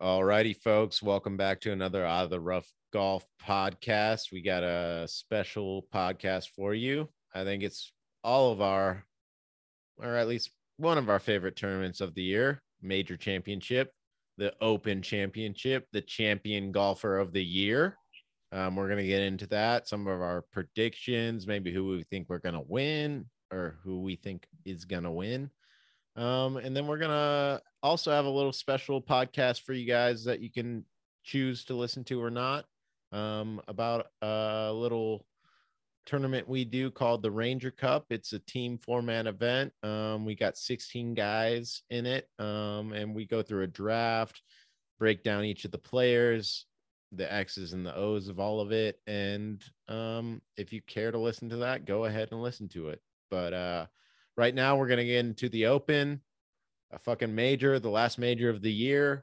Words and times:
All 0.00 0.24
righty, 0.24 0.54
folks. 0.54 1.00
Welcome 1.04 1.36
back 1.36 1.60
to 1.60 1.72
another 1.72 2.04
Out 2.04 2.24
of 2.24 2.30
the 2.30 2.40
Rough 2.40 2.68
Golf 2.92 3.24
podcast. 3.40 4.32
We 4.32 4.42
got 4.42 4.64
a 4.64 5.06
special 5.06 5.86
podcast 5.94 6.48
for 6.56 6.74
you. 6.74 7.08
I 7.32 7.44
think 7.44 7.62
it's 7.62 7.92
all 8.24 8.50
of 8.50 8.60
our, 8.60 9.04
or 9.98 10.16
at 10.16 10.26
least 10.26 10.50
one 10.78 10.98
of 10.98 11.08
our 11.08 11.20
favorite 11.20 11.54
tournaments 11.54 12.00
of 12.00 12.12
the 12.14 12.22
year 12.22 12.60
major 12.82 13.16
championship, 13.16 13.92
the 14.36 14.52
Open 14.60 15.00
Championship, 15.00 15.86
the 15.92 16.02
champion 16.02 16.72
golfer 16.72 17.16
of 17.18 17.32
the 17.32 17.44
year. 17.44 17.96
Um, 18.50 18.74
we're 18.74 18.88
going 18.88 18.98
to 18.98 19.06
get 19.06 19.22
into 19.22 19.46
that, 19.48 19.88
some 19.88 20.08
of 20.08 20.20
our 20.20 20.44
predictions, 20.52 21.46
maybe 21.46 21.72
who 21.72 21.86
we 21.86 22.02
think 22.02 22.28
we're 22.28 22.38
going 22.38 22.56
to 22.56 22.64
win 22.66 23.26
or 23.52 23.78
who 23.84 24.00
we 24.00 24.16
think 24.16 24.44
is 24.64 24.84
going 24.84 25.04
to 25.04 25.12
win. 25.12 25.50
Um, 26.16 26.56
and 26.56 26.76
then 26.76 26.86
we're 26.88 26.98
going 26.98 27.10
to 27.10 27.62
also 27.84 28.10
have 28.10 28.24
a 28.24 28.30
little 28.30 28.52
special 28.52 29.00
podcast 29.00 29.62
for 29.62 29.74
you 29.74 29.86
guys 29.86 30.24
that 30.24 30.40
you 30.40 30.50
can 30.50 30.84
choose 31.22 31.64
to 31.66 31.74
listen 31.74 32.02
to 32.04 32.20
or 32.20 32.30
not 32.30 32.64
um, 33.12 33.60
about 33.68 34.06
a 34.22 34.72
little 34.72 35.26
tournament 36.06 36.48
we 36.48 36.64
do 36.64 36.90
called 36.90 37.22
the 37.22 37.30
Ranger 37.30 37.70
Cup. 37.70 38.06
It's 38.08 38.32
a 38.32 38.38
team 38.40 38.78
four 38.78 39.02
man 39.02 39.26
event. 39.26 39.70
Um, 39.82 40.24
we 40.24 40.34
got 40.34 40.56
16 40.56 41.12
guys 41.12 41.82
in 41.90 42.06
it, 42.06 42.26
um, 42.38 42.94
and 42.94 43.14
we 43.14 43.26
go 43.26 43.42
through 43.42 43.64
a 43.64 43.68
draft, 43.68 44.42
break 44.98 45.22
down 45.22 45.44
each 45.44 45.66
of 45.66 45.70
the 45.70 45.78
players, 45.78 46.64
the 47.12 47.30
X's 47.30 47.74
and 47.74 47.84
the 47.84 47.94
O's 47.94 48.28
of 48.28 48.40
all 48.40 48.60
of 48.60 48.72
it. 48.72 48.98
And 49.06 49.62
um, 49.88 50.40
if 50.56 50.72
you 50.72 50.80
care 50.86 51.10
to 51.10 51.18
listen 51.18 51.50
to 51.50 51.56
that, 51.56 51.84
go 51.84 52.06
ahead 52.06 52.28
and 52.32 52.42
listen 52.42 52.68
to 52.70 52.88
it. 52.88 53.02
But 53.30 53.52
uh, 53.52 53.86
right 54.38 54.54
now, 54.54 54.76
we're 54.76 54.88
going 54.88 54.98
to 54.98 55.04
get 55.04 55.24
into 55.24 55.50
the 55.50 55.66
Open, 55.66 56.22
a 56.94 56.98
fucking 56.98 57.34
major, 57.34 57.78
the 57.78 57.90
last 57.90 58.18
major 58.18 58.48
of 58.48 58.62
the 58.62 58.72
year, 58.72 59.22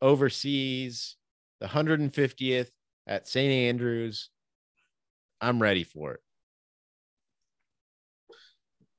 overseas, 0.00 1.16
the 1.60 1.66
150th 1.66 2.70
at 3.06 3.28
St. 3.28 3.50
Andrews. 3.50 4.30
I'm 5.40 5.60
ready 5.60 5.84
for 5.84 6.12
it. 6.12 6.20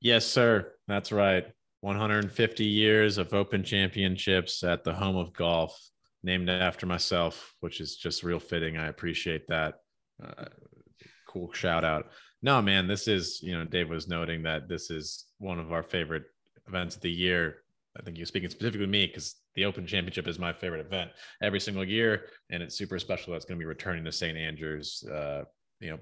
Yes, 0.00 0.26
sir. 0.26 0.72
That's 0.86 1.12
right. 1.12 1.46
150 1.80 2.64
years 2.64 3.18
of 3.18 3.32
open 3.32 3.64
championships 3.64 4.62
at 4.62 4.84
the 4.84 4.92
home 4.92 5.16
of 5.16 5.32
golf, 5.32 5.78
named 6.22 6.48
after 6.50 6.86
myself, 6.86 7.54
which 7.60 7.80
is 7.80 7.96
just 7.96 8.22
real 8.22 8.38
fitting. 8.38 8.76
I 8.76 8.88
appreciate 8.88 9.46
that. 9.48 9.74
Uh, 10.22 10.44
cool 11.28 11.52
shout 11.52 11.84
out. 11.84 12.06
No, 12.42 12.60
man, 12.60 12.86
this 12.86 13.08
is, 13.08 13.40
you 13.42 13.58
know, 13.58 13.64
Dave 13.64 13.88
was 13.88 14.08
noting 14.08 14.42
that 14.42 14.68
this 14.68 14.90
is 14.90 15.24
one 15.38 15.58
of 15.58 15.72
our 15.72 15.82
favorite 15.82 16.24
events 16.68 16.96
of 16.96 17.02
the 17.02 17.10
year. 17.10 17.63
I 17.98 18.02
think 18.02 18.16
you're 18.16 18.26
speaking 18.26 18.50
specifically 18.50 18.86
to 18.86 18.90
me 18.90 19.06
because 19.06 19.36
the 19.54 19.64
Open 19.64 19.86
Championship 19.86 20.26
is 20.26 20.38
my 20.38 20.52
favorite 20.52 20.84
event 20.84 21.10
every 21.42 21.60
single 21.60 21.84
year, 21.84 22.26
and 22.50 22.62
it's 22.62 22.76
super 22.76 22.98
special. 22.98 23.32
That's 23.32 23.44
going 23.44 23.58
to 23.58 23.62
be 23.62 23.68
returning 23.68 24.04
to 24.04 24.12
St. 24.12 24.36
Andrews. 24.36 25.04
Uh, 25.08 25.44
you 25.80 25.90
know, 25.90 25.98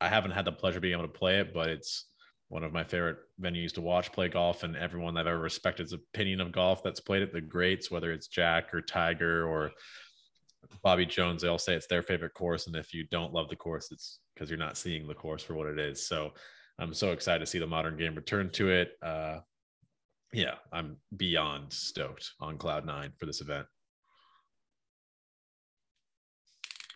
I 0.00 0.08
haven't 0.08 0.32
had 0.32 0.44
the 0.44 0.52
pleasure 0.52 0.78
of 0.78 0.82
being 0.82 0.94
able 0.94 1.08
to 1.08 1.18
play 1.18 1.38
it, 1.38 1.52
but 1.52 1.68
it's 1.68 2.06
one 2.48 2.62
of 2.62 2.72
my 2.72 2.84
favorite 2.84 3.16
venues 3.40 3.72
to 3.72 3.80
watch 3.80 4.12
play 4.12 4.28
golf. 4.28 4.62
And 4.62 4.76
everyone 4.76 5.16
I've 5.16 5.26
ever 5.26 5.38
respected's 5.38 5.92
opinion 5.92 6.40
of 6.40 6.52
golf 6.52 6.82
that's 6.82 7.00
played 7.00 7.22
it, 7.22 7.32
the 7.32 7.40
greats, 7.40 7.90
whether 7.90 8.12
it's 8.12 8.28
Jack 8.28 8.74
or 8.74 8.80
Tiger 8.80 9.46
or 9.46 9.70
Bobby 10.82 11.06
Jones, 11.06 11.42
they 11.42 11.48
all 11.48 11.58
say 11.58 11.74
it's 11.74 11.86
their 11.86 12.02
favorite 12.02 12.34
course. 12.34 12.66
And 12.66 12.76
if 12.76 12.94
you 12.94 13.06
don't 13.10 13.32
love 13.32 13.48
the 13.48 13.56
course, 13.56 13.90
it's 13.90 14.18
because 14.34 14.50
you're 14.50 14.58
not 14.58 14.76
seeing 14.76 15.06
the 15.06 15.14
course 15.14 15.42
for 15.42 15.54
what 15.54 15.66
it 15.66 15.78
is. 15.78 16.06
So 16.06 16.32
I'm 16.78 16.94
so 16.94 17.12
excited 17.12 17.40
to 17.40 17.46
see 17.46 17.58
the 17.58 17.66
modern 17.66 17.96
game 17.96 18.14
return 18.14 18.50
to 18.50 18.70
it. 18.70 18.92
Uh, 19.02 19.38
yeah, 20.32 20.54
I'm 20.72 20.96
beyond 21.16 21.72
stoked 21.72 22.32
on 22.40 22.58
cloud 22.58 22.86
nine 22.86 23.12
for 23.18 23.26
this 23.26 23.40
event. 23.40 23.66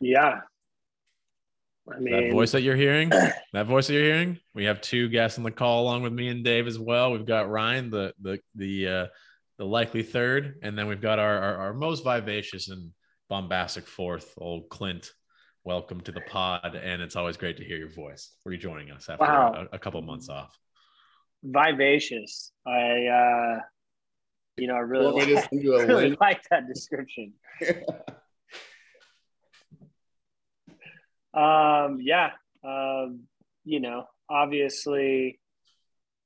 Yeah, 0.00 0.40
I 1.92 2.00
mean, 2.00 2.28
that 2.28 2.32
voice 2.32 2.52
that 2.52 2.62
you're 2.62 2.76
hearing, 2.76 3.08
that 3.52 3.66
voice 3.66 3.86
that 3.86 3.94
you're 3.94 4.04
hearing, 4.04 4.38
we 4.54 4.64
have 4.64 4.80
two 4.80 5.08
guests 5.08 5.38
on 5.38 5.44
the 5.44 5.50
call 5.50 5.82
along 5.82 6.02
with 6.02 6.12
me 6.12 6.28
and 6.28 6.44
Dave 6.44 6.66
as 6.66 6.78
well. 6.78 7.12
We've 7.12 7.26
got 7.26 7.50
Ryan, 7.50 7.90
the 7.90 8.12
the 8.20 8.40
the 8.54 8.88
uh, 8.88 9.06
the 9.58 9.64
likely 9.64 10.02
third, 10.02 10.58
and 10.62 10.76
then 10.76 10.86
we've 10.86 11.00
got 11.00 11.18
our, 11.18 11.38
our, 11.38 11.56
our 11.56 11.74
most 11.74 12.04
vivacious 12.04 12.68
and 12.68 12.90
bombastic 13.28 13.86
fourth, 13.86 14.34
old 14.38 14.68
Clint. 14.68 15.10
Welcome 15.64 16.00
to 16.02 16.12
the 16.12 16.20
pod, 16.22 16.76
and 16.76 17.02
it's 17.02 17.16
always 17.16 17.36
great 17.36 17.56
to 17.56 17.64
hear 17.64 17.76
your 17.76 17.90
voice. 17.90 18.36
Rejoining 18.44 18.90
us 18.90 19.08
after 19.08 19.24
wow. 19.24 19.66
a, 19.72 19.76
a 19.76 19.78
couple 19.78 20.00
months 20.02 20.28
off. 20.28 20.56
Vivacious. 21.46 22.52
I, 22.66 23.06
uh, 23.06 23.60
you 24.56 24.66
know, 24.66 24.74
I 24.74 24.80
really, 24.80 25.34
like, 25.34 25.48
really 25.52 26.16
like 26.20 26.42
that 26.50 26.66
description. 26.66 27.34
Um, 31.36 31.98
yeah. 32.00 32.30
Um, 32.64 33.24
you 33.64 33.80
know, 33.80 34.06
obviously, 34.28 35.38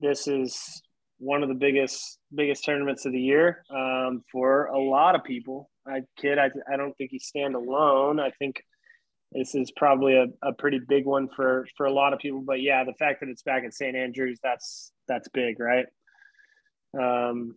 this 0.00 0.28
is 0.28 0.80
one 1.18 1.42
of 1.42 1.48
the 1.48 1.54
biggest 1.54 2.18
biggest 2.34 2.64
tournaments 2.64 3.04
of 3.04 3.12
the 3.12 3.20
year 3.20 3.64
um, 3.74 4.22
for 4.30 4.66
a 4.66 4.78
lot 4.78 5.16
of 5.16 5.24
people. 5.24 5.68
I 5.86 6.02
kid, 6.16 6.38
I, 6.38 6.50
I 6.72 6.76
don't 6.76 6.96
think 6.96 7.10
you 7.12 7.18
stand 7.18 7.54
alone. 7.56 8.20
I 8.20 8.30
think 8.38 8.62
this 9.32 9.54
is 9.54 9.72
probably 9.76 10.14
a, 10.14 10.26
a 10.42 10.52
pretty 10.52 10.78
big 10.78 11.06
one 11.06 11.28
for 11.34 11.66
for 11.76 11.86
a 11.86 11.92
lot 11.92 12.12
of 12.12 12.20
people. 12.20 12.42
But 12.46 12.62
yeah, 12.62 12.84
the 12.84 12.94
fact 12.94 13.20
that 13.20 13.28
it's 13.28 13.42
back 13.42 13.64
at 13.64 13.74
St. 13.74 13.96
Andrews, 13.96 14.38
that's 14.42 14.92
that's 15.10 15.28
big, 15.28 15.60
right? 15.60 15.86
Um, 16.98 17.56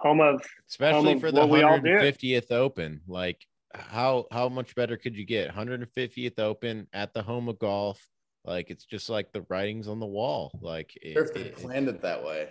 home 0.00 0.20
of 0.20 0.42
especially 0.68 1.12
home 1.12 1.20
for 1.20 1.32
the 1.32 1.40
150th 1.40 2.52
Open. 2.52 3.00
Like 3.08 3.44
how 3.74 4.26
how 4.30 4.48
much 4.48 4.74
better 4.74 4.96
could 4.96 5.16
you 5.16 5.24
get? 5.24 5.54
150th 5.54 6.38
open 6.38 6.86
at 6.92 7.12
the 7.12 7.22
home 7.22 7.48
of 7.48 7.58
golf 7.58 8.06
like 8.44 8.70
it's 8.70 8.84
just 8.84 9.10
like 9.10 9.32
the 9.32 9.44
writings 9.48 9.88
on 9.88 10.00
the 10.00 10.06
wall 10.06 10.58
like 10.62 10.96
it, 11.02 11.16
if 11.16 11.34
they 11.34 11.40
it, 11.42 11.56
planned 11.56 11.88
it 11.88 12.00
that 12.02 12.24
way. 12.24 12.48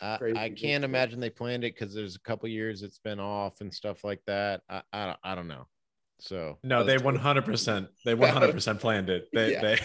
I, 0.00 0.18
I 0.36 0.50
can't 0.50 0.84
imagine 0.84 1.20
they 1.20 1.30
planned 1.30 1.64
it 1.64 1.74
because 1.74 1.94
there's 1.94 2.16
a 2.16 2.20
couple 2.20 2.48
years 2.50 2.82
it's 2.82 2.98
been 2.98 3.18
off 3.18 3.62
and 3.62 3.72
stuff 3.72 4.04
like 4.04 4.20
that. 4.26 4.60
I 4.68 4.82
i 4.92 5.06
don't, 5.06 5.18
I 5.24 5.34
don't 5.34 5.48
know. 5.48 5.66
So 6.18 6.58
no 6.62 6.84
they 6.84 6.96
100% 6.96 7.88
they 8.04 8.14
100% 8.16 8.80
planned 8.80 9.08
it. 9.08 9.28
They 9.32 9.52
yeah. 9.52 9.60
they 9.62 9.78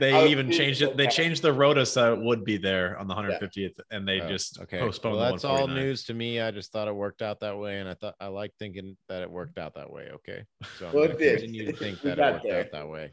they 0.00 0.28
even 0.28 0.50
changed 0.50 0.82
it. 0.82 0.96
They 0.96 1.06
changed 1.06 1.42
the 1.42 1.52
rota 1.52 1.84
so 1.84 2.14
it 2.14 2.20
would 2.20 2.44
be 2.44 2.56
there 2.56 2.98
on 2.98 3.06
the 3.06 3.14
150th, 3.14 3.52
yeah. 3.56 3.68
and 3.90 4.06
they 4.06 4.20
oh, 4.20 4.28
just 4.28 4.60
okay. 4.60 4.78
postponed. 4.78 5.16
Well, 5.16 5.30
that's 5.30 5.44
all 5.44 5.68
news 5.68 6.04
to 6.04 6.14
me. 6.14 6.40
I 6.40 6.50
just 6.50 6.72
thought 6.72 6.88
it 6.88 6.94
worked 6.94 7.22
out 7.22 7.40
that 7.40 7.58
way, 7.58 7.80
and 7.80 7.88
I 7.88 7.94
thought 7.94 8.14
I 8.20 8.28
like 8.28 8.52
thinking 8.58 8.96
that 9.08 9.22
it 9.22 9.30
worked 9.30 9.58
out 9.58 9.74
that 9.74 9.90
way. 9.90 10.10
Okay, 10.14 10.44
so 10.78 10.88
I'm 10.88 10.94
well, 10.94 11.08
gonna 11.08 11.18
continue 11.18 11.66
to 11.66 11.72
think 11.76 12.00
that 12.02 12.18
it 12.18 12.32
worked 12.32 12.44
there. 12.44 12.60
out 12.60 12.72
that 12.72 12.88
way. 12.88 13.10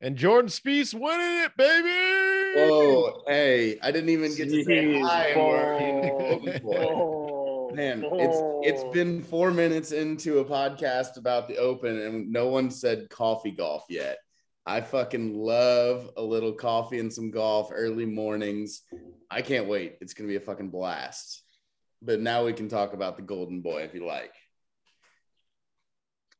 And 0.00 0.16
Jordan 0.16 0.48
Spieth 0.48 0.94
winning 0.94 1.44
it, 1.44 1.56
baby. 1.56 2.68
Whoa, 2.70 3.22
hey, 3.26 3.78
I 3.82 3.90
didn't 3.90 4.10
even 4.10 4.34
get 4.34 4.48
to 4.48 4.64
say 4.64 5.00
hi. 5.00 5.34
Oh 7.70 7.74
man, 7.74 8.02
it's 8.04 8.38
it's 8.66 8.82
oh. 8.82 8.92
been 8.92 9.22
four 9.22 9.50
minutes 9.50 9.92
into 9.92 10.38
a 10.38 10.44
podcast 10.44 11.16
about 11.16 11.48
the 11.48 11.58
Open, 11.58 11.98
and 11.98 12.32
no 12.32 12.48
one 12.48 12.70
said 12.70 13.10
coffee 13.10 13.50
golf 13.50 13.84
yet. 13.88 14.18
I 14.64 14.80
fucking 14.80 15.34
love 15.34 16.10
a 16.16 16.22
little 16.22 16.52
coffee 16.52 16.98
and 16.98 17.12
some 17.12 17.30
golf 17.30 17.70
early 17.72 18.06
mornings. 18.06 18.82
I 19.30 19.42
can't 19.42 19.68
wait. 19.68 19.96
It's 20.00 20.14
gonna 20.14 20.28
be 20.28 20.36
a 20.36 20.40
fucking 20.40 20.70
blast. 20.70 21.42
But 22.00 22.20
now 22.20 22.44
we 22.44 22.52
can 22.52 22.68
talk 22.68 22.92
about 22.92 23.16
the 23.16 23.22
Golden 23.22 23.60
Boy 23.60 23.82
if 23.82 23.92
you 23.92 24.06
like. 24.06 24.32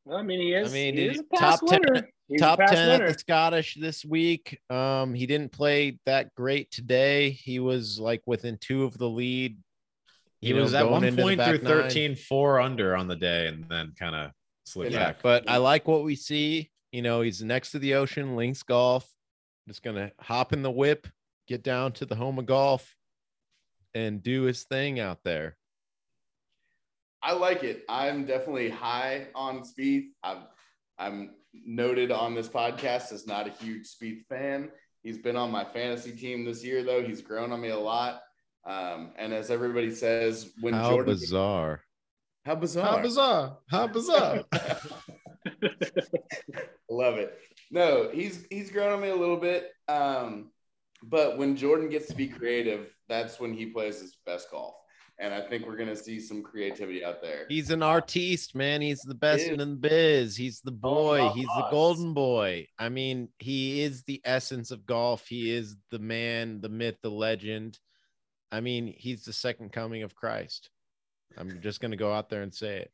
Well, 0.05 0.17
I 0.17 0.23
mean, 0.23 0.39
he 0.39 0.53
is. 0.53 0.71
I 0.71 0.73
mean, 0.73 0.95
he 0.95 1.05
is 1.07 1.21
top 1.35 1.59
winner. 1.61 1.93
ten. 1.93 2.07
He's 2.29 2.41
top 2.41 2.59
10 2.59 2.89
winner. 2.89 3.05
at 3.05 3.13
the 3.13 3.19
Scottish 3.19 3.75
this 3.75 4.05
week. 4.05 4.59
Um, 4.69 5.15
he 5.15 5.25
didn't 5.25 5.51
play 5.51 5.97
that 6.05 6.33
great 6.35 6.69
today. 6.69 7.31
He 7.31 7.59
was 7.59 7.99
like 7.99 8.21
within 8.27 8.57
two 8.61 8.83
of 8.83 8.95
the 8.99 9.09
lead 9.09 9.57
he 10.41 10.53
was 10.53 10.73
know, 10.73 10.79
at 10.79 10.89
one 10.89 11.15
point 11.15 11.41
through 11.41 11.59
13, 11.59 12.11
nine. 12.11 12.15
four 12.15 12.59
under 12.59 12.95
on 12.95 13.07
the 13.07 13.15
day, 13.15 13.47
and 13.47 13.65
then 13.69 13.93
kind 13.97 14.15
of 14.15 14.31
slipped 14.65 14.93
yeah, 14.93 15.07
back. 15.07 15.21
But 15.21 15.49
I 15.49 15.57
like 15.57 15.87
what 15.87 16.03
we 16.03 16.15
see. 16.15 16.71
You 16.91 17.01
know, 17.01 17.21
he's 17.21 17.43
next 17.43 17.71
to 17.71 17.79
the 17.79 17.95
ocean, 17.95 18.35
links 18.35 18.63
golf. 18.63 19.07
Just 19.67 19.83
gonna 19.83 20.11
hop 20.19 20.53
in 20.53 20.61
the 20.61 20.71
whip, 20.71 21.07
get 21.47 21.61
down 21.61 21.91
to 21.93 22.05
the 22.05 22.15
home 22.15 22.39
of 22.39 22.45
golf, 22.45 22.95
and 23.93 24.23
do 24.23 24.43
his 24.43 24.63
thing 24.63 24.99
out 24.99 25.19
there. 25.23 25.57
I 27.21 27.33
like 27.33 27.63
it. 27.63 27.83
I'm 27.89 28.25
definitely 28.25 28.69
high 28.69 29.27
on 29.35 29.61
Spieth. 29.61 30.07
I'm 30.23 30.43
I'm 30.97 31.31
noted 31.53 32.11
on 32.11 32.33
this 32.33 32.47
podcast 32.47 33.11
as 33.11 33.27
not 33.27 33.47
a 33.47 33.51
huge 33.51 33.87
Spieth 33.87 34.25
fan. 34.27 34.69
He's 35.03 35.17
been 35.17 35.35
on 35.35 35.51
my 35.51 35.65
fantasy 35.65 36.11
team 36.11 36.43
this 36.43 36.63
year, 36.63 36.83
though. 36.83 37.03
He's 37.03 37.21
grown 37.21 37.51
on 37.51 37.61
me 37.61 37.69
a 37.69 37.79
lot. 37.79 38.21
Um, 38.69 39.11
and 39.17 39.33
as 39.33 39.49
everybody 39.49 39.89
says, 39.91 40.51
when 40.61 40.75
how 40.75 40.91
Jordan 40.91 41.13
bizarre, 41.15 41.81
how 42.45 42.55
bizarre, 42.55 42.97
how 42.97 43.01
bizarre, 43.01 43.57
how 43.69 43.87
bizarre. 43.87 44.43
Love 46.89 47.17
it. 47.17 47.37
No, 47.71 48.09
he's 48.13 48.45
he's 48.49 48.71
grown 48.71 48.93
on 48.93 49.01
me 49.01 49.09
a 49.09 49.15
little 49.15 49.37
bit. 49.37 49.71
Um, 49.87 50.51
but 51.03 51.37
when 51.37 51.55
Jordan 51.55 51.89
gets 51.89 52.07
to 52.07 52.15
be 52.15 52.27
creative, 52.27 52.93
that's 53.07 53.39
when 53.39 53.53
he 53.53 53.67
plays 53.67 53.99
his 54.01 54.17
best 54.25 54.51
golf. 54.51 54.75
and 55.19 55.33
I 55.33 55.41
think 55.41 55.65
we're 55.65 55.75
gonna 55.77 55.95
see 55.95 56.19
some 56.19 56.41
creativity 56.41 57.03
out 57.03 57.21
there. 57.21 57.45
He's 57.49 57.71
an 57.71 57.83
artiste, 57.83 58.55
man. 58.55 58.81
He's 58.81 59.01
the 59.01 59.15
best 59.15 59.47
in 59.47 59.57
the 59.57 59.65
biz. 59.65 60.35
He's 60.35 60.61
the 60.61 60.71
boy. 60.71 61.29
He's 61.35 61.47
the 61.47 61.67
golden 61.71 62.13
boy. 62.13 62.67
I 62.77 62.89
mean, 62.89 63.29
he 63.39 63.81
is 63.81 64.03
the 64.03 64.21
essence 64.23 64.71
of 64.71 64.85
golf. 64.85 65.25
He 65.27 65.51
is 65.51 65.75
the 65.91 65.99
man, 65.99 66.61
the 66.61 66.69
myth, 66.69 66.97
the 67.03 67.11
legend. 67.11 67.77
I 68.51 68.61
mean, 68.61 68.93
he's 68.97 69.23
the 69.25 69.33
second 69.33 69.71
coming 69.71 70.03
of 70.03 70.15
Christ. 70.15 70.69
I'm 71.37 71.61
just 71.61 71.79
gonna 71.79 71.95
go 71.97 72.11
out 72.11 72.29
there 72.29 72.41
and 72.41 72.53
say 72.53 72.77
it. 72.79 72.91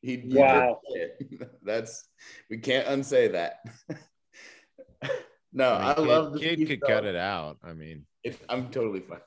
He, 0.00 0.16
he 0.16 0.38
Wow. 0.38 0.80
it. 0.90 1.50
That's 1.62 2.08
we 2.50 2.58
can't 2.58 2.86
unsay 2.88 3.28
that. 3.28 3.60
no, 5.52 5.70
I, 5.72 5.92
I 5.92 5.96
mean, 5.98 6.06
love 6.08 6.32
the 6.32 6.38
kid, 6.40 6.58
kid 6.58 6.68
could 6.68 6.80
Bell. 6.80 6.88
cut 6.90 7.04
it 7.04 7.16
out. 7.16 7.58
I 7.62 7.72
mean, 7.72 8.06
It, 8.24 8.38
I'm 8.48 8.70
totally 8.70 9.00
fine. 9.00 9.20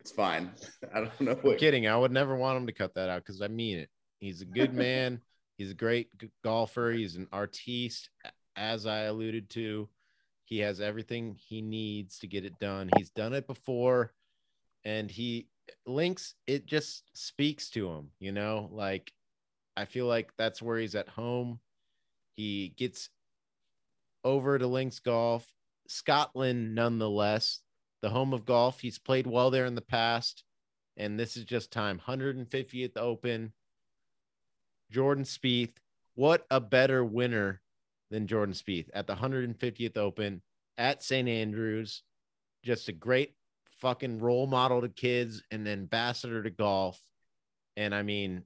It's 0.00 0.10
fine. 0.10 0.50
I 0.94 1.00
don't 1.00 1.20
know 1.20 1.32
I'm 1.32 1.38
what. 1.38 1.58
kidding. 1.58 1.86
I 1.86 1.96
would 1.96 2.12
never 2.12 2.36
want 2.36 2.56
him 2.58 2.66
to 2.66 2.72
cut 2.72 2.94
that 2.94 3.08
out 3.08 3.24
because 3.24 3.40
I 3.42 3.48
mean 3.48 3.78
it. 3.78 3.90
He's 4.18 4.40
a 4.42 4.46
good 4.46 4.74
man. 4.74 5.20
He's 5.58 5.70
a 5.70 5.74
great 5.74 6.08
golfer. 6.42 6.90
He's 6.92 7.16
an 7.16 7.28
artiste, 7.32 8.10
as 8.56 8.86
I 8.86 9.02
alluded 9.02 9.50
to. 9.50 9.88
He 10.44 10.58
has 10.58 10.80
everything 10.80 11.36
he 11.38 11.62
needs 11.62 12.18
to 12.20 12.26
get 12.26 12.44
it 12.44 12.58
done. 12.60 12.90
He's 12.96 13.10
done 13.10 13.32
it 13.32 13.46
before, 13.46 14.12
and 14.84 15.10
he 15.10 15.48
links. 15.86 16.34
It 16.46 16.66
just 16.66 17.10
speaks 17.14 17.70
to 17.70 17.88
him, 17.88 18.10
you 18.18 18.32
know. 18.32 18.68
Like 18.72 19.12
I 19.76 19.84
feel 19.84 20.06
like 20.06 20.32
that's 20.36 20.62
where 20.62 20.78
he's 20.78 20.94
at 20.94 21.08
home. 21.08 21.60
He 22.36 22.74
gets 22.76 23.10
over 24.24 24.58
to 24.58 24.66
Links 24.66 25.00
Golf, 25.00 25.46
Scotland, 25.88 26.74
nonetheless, 26.74 27.60
the 28.00 28.10
home 28.10 28.32
of 28.32 28.44
golf. 28.44 28.80
He's 28.80 28.98
played 28.98 29.26
well 29.26 29.50
there 29.50 29.66
in 29.66 29.74
the 29.74 29.80
past, 29.80 30.44
and 30.96 31.18
this 31.18 31.36
is 31.36 31.44
just 31.44 31.70
time. 31.70 32.00
150th 32.06 32.96
Open. 32.96 33.52
Jordan 34.90 35.24
Spieth. 35.24 35.72
What 36.14 36.46
a 36.50 36.60
better 36.60 37.02
winner 37.02 37.62
than 38.10 38.26
Jordan 38.26 38.54
Spieth 38.54 38.88
at 38.92 39.06
the 39.06 39.14
150th 39.14 39.96
Open 39.96 40.42
at 40.76 41.02
St. 41.02 41.28
Andrews. 41.28 42.02
Just 42.62 42.88
a 42.88 42.92
great 42.92 43.34
fucking 43.82 44.20
role 44.20 44.46
model 44.46 44.80
to 44.80 44.88
kids 44.88 45.42
and 45.50 45.68
ambassador 45.68 46.42
to 46.42 46.50
golf. 46.50 46.98
And 47.76 47.94
I 47.94 48.02
mean, 48.02 48.44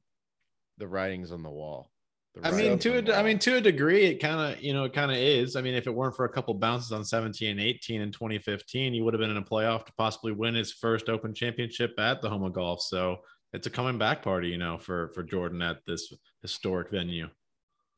the 0.78 0.88
writing's 0.88 1.30
on 1.30 1.42
the 1.42 1.50
wall. 1.50 1.90
The 2.34 2.48
I 2.48 2.50
mean, 2.50 2.78
to 2.80 2.98
a, 2.98 3.02
the 3.02 3.16
I 3.16 3.22
mean, 3.22 3.38
to 3.40 3.56
a 3.56 3.60
degree, 3.60 4.06
it 4.06 4.16
kind 4.16 4.40
of, 4.40 4.62
you 4.62 4.72
know, 4.72 4.84
it 4.84 4.94
kind 4.94 5.10
of 5.10 5.18
is. 5.18 5.54
I 5.54 5.60
mean, 5.60 5.74
if 5.74 5.86
it 5.86 5.94
weren't 5.94 6.16
for 6.16 6.24
a 6.24 6.28
couple 6.28 6.54
bounces 6.54 6.90
on 6.90 7.04
17 7.04 7.50
and 7.50 7.60
18 7.60 8.00
in 8.00 8.10
2015, 8.10 8.94
he 8.94 9.00
would 9.00 9.14
have 9.14 9.20
been 9.20 9.30
in 9.30 9.36
a 9.36 9.42
playoff 9.42 9.84
to 9.86 9.92
possibly 9.96 10.32
win 10.32 10.54
his 10.54 10.72
first 10.72 11.08
Open 11.08 11.34
Championship 11.34 11.92
at 11.98 12.22
the 12.22 12.28
home 12.28 12.42
of 12.42 12.54
golf. 12.54 12.80
So 12.82 13.18
it's 13.52 13.66
a 13.66 13.70
coming 13.70 13.98
back 13.98 14.22
party, 14.22 14.48
you 14.48 14.58
know, 14.58 14.78
for 14.78 15.10
for 15.14 15.22
Jordan 15.22 15.62
at 15.62 15.78
this 15.86 16.12
historic 16.42 16.90
venue. 16.90 17.28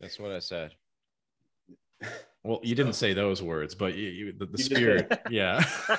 that's 0.01 0.19
what 0.19 0.33
I 0.33 0.41
said. 0.41 0.73
Well, 2.45 2.61
you 2.63 2.77
didn't 2.77 2.93
say 2.93 3.13
those 3.13 3.43
words, 3.43 3.75
but 3.75 3.97
you, 3.97 4.09
you 4.09 4.33
the, 4.39 4.47
the 4.47 4.59
spirit, 4.59 5.21
yeah. 5.31 5.65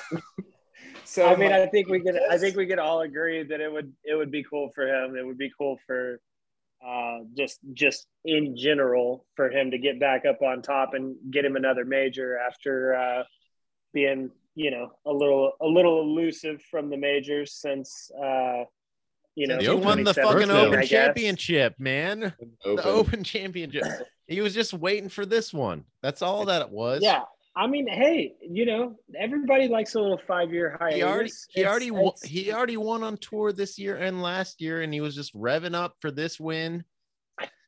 So 1.10 1.26
I 1.26 1.34
mean, 1.34 1.50
my- 1.50 1.62
I 1.62 1.66
think 1.66 1.88
we 1.88 2.00
could. 2.00 2.16
I 2.30 2.38
think 2.38 2.54
we 2.56 2.66
could 2.66 2.78
all 2.78 3.00
agree 3.00 3.42
that 3.42 3.60
it 3.60 3.72
would. 3.72 3.92
It 4.04 4.14
would 4.14 4.30
be 4.30 4.44
cool 4.44 4.70
for 4.74 4.86
him. 4.86 5.16
It 5.16 5.26
would 5.26 5.38
be 5.38 5.50
cool 5.58 5.76
for, 5.84 6.20
uh, 6.86 7.18
just 7.36 7.58
just 7.72 8.06
in 8.24 8.56
general 8.56 9.26
for 9.34 9.50
him 9.50 9.72
to 9.72 9.78
get 9.78 9.98
back 9.98 10.24
up 10.24 10.40
on 10.40 10.62
top 10.62 10.94
and 10.94 11.16
get 11.32 11.44
him 11.44 11.56
another 11.56 11.84
major 11.84 12.38
after 12.38 12.94
uh, 12.94 13.24
being, 13.92 14.30
you 14.54 14.70
know, 14.70 14.92
a 15.04 15.12
little 15.12 15.50
a 15.60 15.66
little 15.66 16.00
elusive 16.02 16.62
from 16.70 16.90
the 16.90 16.96
majors 16.96 17.54
since, 17.54 18.10
uh, 18.16 18.62
you 19.34 19.48
know, 19.48 19.56
The 19.56 19.62
He 19.64 19.74
won 19.74 20.04
the 20.04 20.14
fucking 20.14 20.48
Open 20.48 20.86
Championship, 20.86 21.74
man. 21.80 22.20
The 22.38 22.68
open. 22.70 22.84
Open 22.86 23.24
Championship. 23.24 23.82
He 24.28 24.40
was 24.40 24.54
just 24.54 24.72
waiting 24.72 25.08
for 25.08 25.26
this 25.26 25.52
one. 25.52 25.86
That's 26.02 26.22
all 26.22 26.44
that 26.44 26.62
it 26.62 26.70
was. 26.70 27.02
Yeah, 27.02 27.22
I 27.56 27.66
mean, 27.66 27.88
hey, 27.88 28.34
you 28.40 28.64
know, 28.64 28.96
everybody 29.18 29.66
likes 29.66 29.94
a 29.96 30.00
little 30.00 30.20
five-year 30.26 30.76
hiatus. 30.78 30.96
He 30.96 31.02
already 31.02 31.30
he 31.50 31.60
It's- 31.60 31.70
already 31.70 31.90
won, 31.90 32.02
it's- 32.04 32.22
he 32.22 32.52
already 32.52 32.76
won 32.76 33.02
on 33.02 33.16
tour 33.16 33.52
this 33.52 33.78
year 33.78 33.96
and 33.96 34.22
last 34.22 34.60
year, 34.60 34.82
and 34.82 34.94
he 34.94 35.00
was 35.00 35.14
just 35.14 35.34
revving 35.34 35.74
up 35.74 35.96
for 36.00 36.10
this 36.10 36.38
win. 36.38 36.84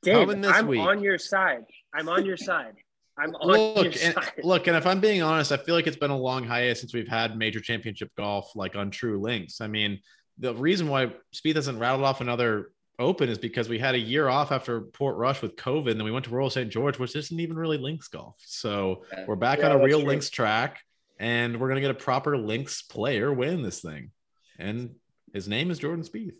Dave, 0.02 0.28
this 0.28 0.52
I'm 0.52 0.66
week. 0.66 0.80
on 0.80 1.02
your 1.02 1.18
side. 1.18 1.64
I'm 1.94 2.08
on 2.08 2.24
your 2.24 2.36
side. 2.36 2.74
I'm 3.18 3.34
on 3.36 3.48
your 3.48 3.74
look, 3.74 3.86
and, 3.86 4.14
side. 4.14 4.32
look, 4.42 4.66
and 4.66 4.76
if 4.76 4.86
I'm 4.86 5.00
being 5.00 5.22
honest, 5.22 5.52
I 5.52 5.56
feel 5.56 5.74
like 5.74 5.86
it's 5.86 5.96
been 5.96 6.10
a 6.10 6.18
long 6.18 6.44
hiatus 6.44 6.80
since 6.80 6.94
we've 6.94 7.08
had 7.08 7.36
major 7.36 7.60
championship 7.60 8.10
golf 8.16 8.54
like 8.56 8.74
on 8.76 8.90
True 8.90 9.20
Links. 9.20 9.60
I 9.60 9.66
mean, 9.66 10.00
the 10.38 10.54
reason 10.54 10.88
why 10.88 11.12
Spieth 11.34 11.56
hasn't 11.56 11.78
rattled 11.78 12.04
off 12.04 12.20
another 12.20 12.70
Open 12.98 13.28
is 13.28 13.38
because 13.38 13.68
we 13.68 13.78
had 13.78 13.94
a 13.94 13.98
year 13.98 14.28
off 14.28 14.52
after 14.52 14.82
Portrush 14.82 15.40
with 15.42 15.56
COVID, 15.56 15.90
and 15.90 15.98
then 15.98 16.04
we 16.04 16.10
went 16.12 16.24
to 16.26 16.30
Royal 16.30 16.50
St. 16.50 16.70
George, 16.70 16.98
which 16.98 17.16
isn't 17.16 17.40
even 17.40 17.56
really 17.56 17.78
links 17.78 18.08
golf. 18.08 18.36
So 18.38 19.04
Yeah. 19.12 19.24
we're 19.26 19.36
back 19.36 19.60
Yeah, 19.60 19.70
on 19.70 19.80
a 19.80 19.84
real 19.84 20.00
true. 20.00 20.08
links 20.08 20.30
track, 20.30 20.80
and 21.18 21.58
we're 21.58 21.68
gonna 21.68 21.80
get 21.80 21.90
a 21.90 21.94
proper 21.94 22.36
links 22.36 22.82
player 22.82 23.32
win 23.32 23.62
this 23.62 23.80
thing. 23.80 24.10
And 24.58 24.96
his 25.32 25.48
name 25.48 25.70
is 25.70 25.78
Jordan 25.78 26.04
Spieth. 26.04 26.34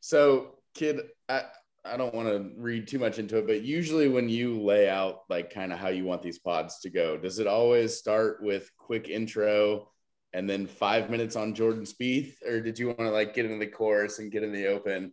So, 0.00 0.58
kid, 0.74 1.00
I, 1.28 1.44
I 1.84 1.96
don't 1.96 2.14
want 2.14 2.28
to 2.28 2.50
read 2.56 2.88
too 2.88 2.98
much 2.98 3.18
into 3.18 3.36
it, 3.38 3.46
but 3.46 3.62
usually 3.62 4.08
when 4.08 4.28
you 4.28 4.60
lay 4.60 4.88
out 4.88 5.20
like 5.28 5.52
kind 5.52 5.72
of 5.72 5.78
how 5.78 5.88
you 5.88 6.04
want 6.04 6.22
these 6.22 6.38
pods 6.38 6.80
to 6.80 6.90
go, 6.90 7.16
does 7.18 7.38
it 7.38 7.46
always 7.46 7.96
start 7.96 8.42
with 8.42 8.70
quick 8.78 9.08
intro 9.08 9.90
and 10.32 10.48
then 10.48 10.66
five 10.66 11.10
minutes 11.10 11.36
on 11.36 11.54
Jordan 11.54 11.84
Spieth, 11.84 12.34
or 12.46 12.60
did 12.60 12.78
you 12.78 12.86
want 12.86 13.00
to 13.00 13.10
like 13.10 13.34
get 13.34 13.44
into 13.44 13.58
the 13.58 13.70
course 13.70 14.18
and 14.18 14.32
get 14.32 14.42
in 14.42 14.52
the 14.52 14.66
open? 14.68 15.12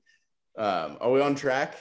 Um, 0.58 0.98
are 1.00 1.12
we 1.12 1.22
on 1.22 1.36
track? 1.36 1.76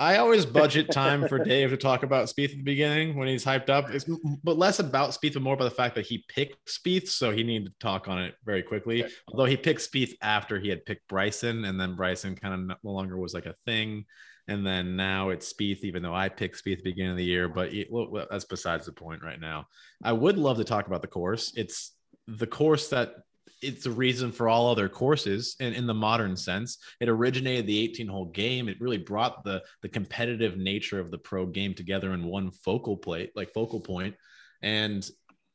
I 0.00 0.18
always 0.18 0.46
budget 0.46 0.92
time 0.92 1.26
for 1.26 1.42
Dave 1.42 1.70
to 1.70 1.76
talk 1.76 2.04
about 2.04 2.28
Spieth 2.28 2.50
at 2.50 2.58
the 2.58 2.62
beginning 2.62 3.16
when 3.16 3.26
he's 3.26 3.44
hyped 3.44 3.68
up. 3.68 3.90
It's 3.90 4.08
but 4.44 4.56
less 4.56 4.78
about 4.78 5.10
Spieth 5.10 5.34
and 5.34 5.42
more 5.42 5.54
about 5.54 5.64
the 5.64 5.74
fact 5.74 5.96
that 5.96 6.06
he 6.06 6.24
picked 6.28 6.68
Spieth, 6.68 7.08
so 7.08 7.32
he 7.32 7.42
needed 7.42 7.66
to 7.66 7.78
talk 7.80 8.06
on 8.06 8.22
it 8.22 8.36
very 8.44 8.62
quickly. 8.62 9.02
Okay. 9.02 9.12
Although 9.26 9.46
he 9.46 9.56
picked 9.56 9.80
Spieth 9.80 10.12
after 10.22 10.60
he 10.60 10.68
had 10.68 10.86
picked 10.86 11.08
Bryson, 11.08 11.64
and 11.64 11.80
then 11.80 11.96
Bryson 11.96 12.36
kind 12.36 12.54
of 12.54 12.78
no 12.84 12.90
longer 12.92 13.18
was 13.18 13.34
like 13.34 13.46
a 13.46 13.56
thing. 13.66 14.04
And 14.46 14.64
then 14.64 14.94
now 14.94 15.30
it's 15.30 15.52
Spieth, 15.52 15.80
even 15.80 16.02
though 16.02 16.14
I 16.14 16.28
picked 16.28 16.64
Spieth 16.64 16.78
at 16.78 16.84
the 16.84 16.90
beginning 16.90 17.12
of 17.12 17.16
the 17.16 17.24
year. 17.24 17.48
But 17.48 17.74
it, 17.74 17.88
well, 17.90 18.26
that's 18.30 18.44
besides 18.44 18.86
the 18.86 18.92
point 18.92 19.24
right 19.24 19.40
now. 19.40 19.66
I 20.02 20.12
would 20.12 20.38
love 20.38 20.58
to 20.58 20.64
talk 20.64 20.86
about 20.86 21.02
the 21.02 21.08
course. 21.08 21.52
It's 21.56 21.92
the 22.28 22.46
course 22.46 22.88
that 22.90 23.14
it's 23.62 23.84
the 23.84 23.90
reason 23.90 24.32
for 24.32 24.48
all 24.48 24.70
other 24.70 24.88
courses 24.88 25.56
in, 25.60 25.72
in 25.72 25.86
the 25.86 25.94
modern 25.94 26.36
sense. 26.36 26.78
It 27.00 27.08
originated 27.08 27.66
the 27.66 27.78
18 27.80 28.08
hole 28.08 28.26
game. 28.26 28.68
It 28.68 28.80
really 28.80 28.98
brought 28.98 29.44
the 29.44 29.62
the 29.82 29.88
competitive 29.88 30.56
nature 30.56 31.00
of 31.00 31.10
the 31.10 31.18
pro 31.18 31.46
game 31.46 31.74
together 31.74 32.12
in 32.12 32.24
one 32.24 32.50
focal 32.50 32.96
plate, 32.96 33.32
like 33.34 33.52
focal 33.52 33.80
point. 33.80 34.14
And 34.62 35.08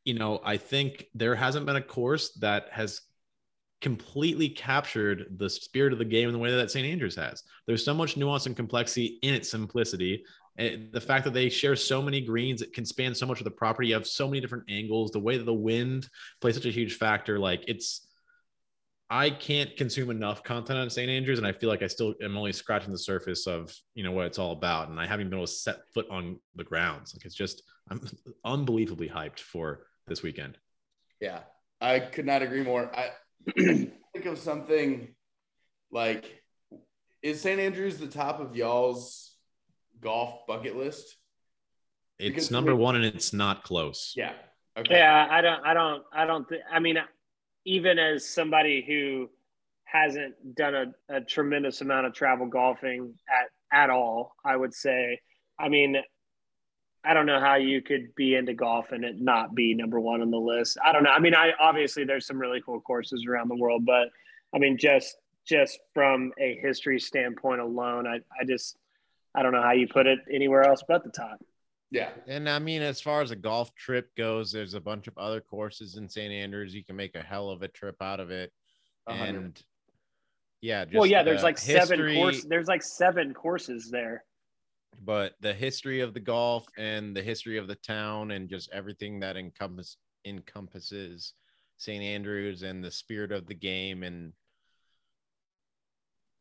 you 0.05 0.15
know, 0.15 0.41
I 0.43 0.57
think 0.57 1.05
there 1.13 1.35
hasn't 1.35 1.65
been 1.65 1.77
a 1.77 1.81
course 1.81 2.33
that 2.41 2.67
has 2.71 3.01
completely 3.83 4.47
captured 4.47 5.27
the 5.37 5.49
spirit 5.49 5.91
of 5.91 5.99
the 5.99 6.05
game 6.05 6.29
in 6.29 6.33
the 6.33 6.39
way 6.39 6.49
that 6.55 6.71
St. 6.71 6.87
Andrews 6.87 7.17
has. 7.17 7.43
There's 7.67 7.83
so 7.83 7.93
much 7.93 8.15
nuance 8.15 8.45
and 8.45 8.55
complexity 8.55 9.19
in 9.21 9.33
its 9.33 9.51
simplicity. 9.51 10.23
And 10.57 10.89
the 10.93 11.01
fact 11.01 11.25
that 11.25 11.33
they 11.33 11.49
share 11.49 11.75
so 11.75 12.01
many 12.01 12.21
greens, 12.21 12.61
it 12.61 12.73
can 12.73 12.85
span 12.85 13.13
so 13.13 13.25
much 13.25 13.39
of 13.39 13.43
the 13.43 13.51
property. 13.51 13.89
You 13.89 13.95
have 13.95 14.07
so 14.07 14.25
many 14.25 14.39
different 14.39 14.63
angles. 14.69 15.11
The 15.11 15.19
way 15.19 15.37
that 15.37 15.43
the 15.43 15.53
wind 15.53 16.07
plays 16.39 16.55
such 16.55 16.65
a 16.65 16.71
huge 16.71 16.95
factor. 16.95 17.37
Like 17.37 17.65
it's, 17.67 18.07
I 19.09 19.29
can't 19.29 19.75
consume 19.75 20.09
enough 20.11 20.43
content 20.43 20.79
on 20.79 20.89
St. 20.89 21.09
Andrews, 21.09 21.37
and 21.37 21.45
I 21.45 21.51
feel 21.51 21.69
like 21.69 21.83
I 21.83 21.87
still 21.87 22.15
am 22.23 22.37
only 22.37 22.53
scratching 22.53 22.91
the 22.91 22.97
surface 22.97 23.47
of 23.47 23.75
you 23.95 24.03
know 24.03 24.13
what 24.13 24.25
it's 24.27 24.39
all 24.39 24.53
about, 24.53 24.89
and 24.89 24.99
I 24.99 25.05
haven't 25.05 25.29
been 25.29 25.37
able 25.37 25.45
to 25.45 25.51
set 25.51 25.79
foot 25.93 26.07
on 26.09 26.39
the 26.55 26.63
grounds. 26.63 27.13
Like 27.13 27.25
it's 27.25 27.35
just, 27.35 27.63
I'm 27.91 28.01
unbelievably 28.45 29.09
hyped 29.09 29.39
for 29.39 29.87
this 30.07 30.23
weekend. 30.23 30.57
Yeah, 31.19 31.41
I 31.81 31.99
could 31.99 32.25
not 32.25 32.41
agree 32.41 32.63
more. 32.63 32.89
I 32.95 33.09
think 33.57 34.25
of 34.25 34.37
something 34.37 35.07
like 35.91 36.41
is 37.21 37.41
St. 37.41 37.59
Andrews 37.59 37.97
the 37.97 38.07
top 38.07 38.39
of 38.39 38.55
y'all's 38.55 39.35
golf 40.01 40.45
bucket 40.47 40.75
list? 40.75 41.15
It's 42.19 42.29
Because- 42.29 42.51
number 42.51 42.75
one, 42.75 42.95
and 42.95 43.05
it's 43.05 43.33
not 43.33 43.63
close. 43.63 44.13
Yeah. 44.15 44.33
Okay. 44.77 44.95
Yeah, 44.95 45.27
I 45.29 45.41
don't, 45.41 45.65
I 45.65 45.73
don't, 45.73 46.03
I 46.11 46.25
don't 46.25 46.47
think. 46.49 46.61
I 46.71 46.79
mean, 46.79 46.97
even 47.65 47.99
as 47.99 48.27
somebody 48.27 48.83
who 48.85 49.29
hasn't 49.85 50.33
done 50.55 50.73
a, 51.09 51.15
a 51.17 51.21
tremendous 51.21 51.81
amount 51.81 52.07
of 52.07 52.13
travel 52.13 52.47
golfing 52.47 53.13
at 53.29 53.49
at 53.83 53.89
all, 53.89 54.35
I 54.43 54.55
would 54.55 54.73
say. 54.73 55.19
I 55.59 55.69
mean, 55.69 55.97
I 57.05 57.13
don't 57.13 57.25
know 57.25 57.39
how 57.39 57.55
you 57.55 57.81
could 57.81 58.15
be 58.15 58.35
into 58.35 58.53
golf 58.53 58.91
and 58.91 59.03
it 59.03 59.19
not 59.19 59.55
be 59.55 59.73
number 59.73 59.99
one 59.99 60.21
on 60.21 60.31
the 60.31 60.37
list. 60.37 60.77
I 60.83 60.93
don't 60.93 61.03
know. 61.03 61.11
I 61.11 61.19
mean, 61.19 61.35
I 61.35 61.51
obviously 61.59 62.05
there's 62.05 62.25
some 62.25 62.39
really 62.39 62.61
cool 62.65 62.79
courses 62.79 63.25
around 63.27 63.49
the 63.49 63.55
world, 63.55 63.85
but 63.85 64.09
I 64.55 64.59
mean, 64.59 64.77
just 64.77 65.17
just 65.45 65.79
from 65.93 66.31
a 66.39 66.57
history 66.61 66.99
standpoint 66.99 67.59
alone, 67.59 68.07
I, 68.07 68.19
I 68.39 68.45
just 68.45 68.77
I 69.35 69.43
don't 69.43 69.51
know 69.51 69.61
how 69.61 69.73
you 69.73 69.87
put 69.87 70.07
it 70.07 70.19
anywhere 70.31 70.63
else 70.63 70.83
but 70.87 71.03
the 71.03 71.09
top. 71.09 71.43
Yeah. 71.91 72.09
And 72.25 72.49
I 72.49 72.57
mean, 72.57 72.81
as 72.81 73.01
far 73.01 73.21
as 73.21 73.31
a 73.31 73.35
golf 73.35 73.73
trip 73.75 74.15
goes, 74.15 74.51
there's 74.51 74.73
a 74.73 74.81
bunch 74.81 75.07
of 75.07 75.17
other 75.17 75.41
courses 75.41 75.95
in 75.95 76.09
St. 76.09 76.33
Andrews. 76.33 76.73
You 76.73 76.83
can 76.83 76.95
make 76.95 77.15
a 77.15 77.21
hell 77.21 77.51
of 77.51 77.61
a 77.61 77.67
trip 77.67 77.97
out 78.01 78.19
of 78.19 78.31
it. 78.31 78.51
Hundred. 79.07 79.35
And 79.35 79.63
yeah. 80.61 80.85
well, 80.91 81.05
yeah. 81.05 81.21
There's 81.21 81.41
the 81.41 81.45
like 81.45 81.57
seven 81.59 81.99
history- 81.99 82.15
course. 82.15 82.45
There's 82.45 82.67
like 82.67 82.81
seven 82.81 83.33
courses 83.33 83.91
there. 83.91 84.23
But 85.01 85.33
the 85.41 85.53
history 85.53 86.01
of 86.01 86.13
the 86.13 86.19
golf 86.19 86.65
and 86.77 87.15
the 87.15 87.21
history 87.21 87.57
of 87.57 87.67
the 87.67 87.75
town 87.75 88.31
and 88.31 88.49
just 88.49 88.71
everything 88.71 89.19
that 89.19 89.37
encompass 89.37 89.97
encompasses 90.25 91.33
St. 91.77 92.03
Andrews 92.03 92.63
and 92.63 92.83
the 92.83 92.91
spirit 92.91 93.31
of 93.31 93.45
the 93.47 93.55
game 93.55 94.03
and 94.03 94.33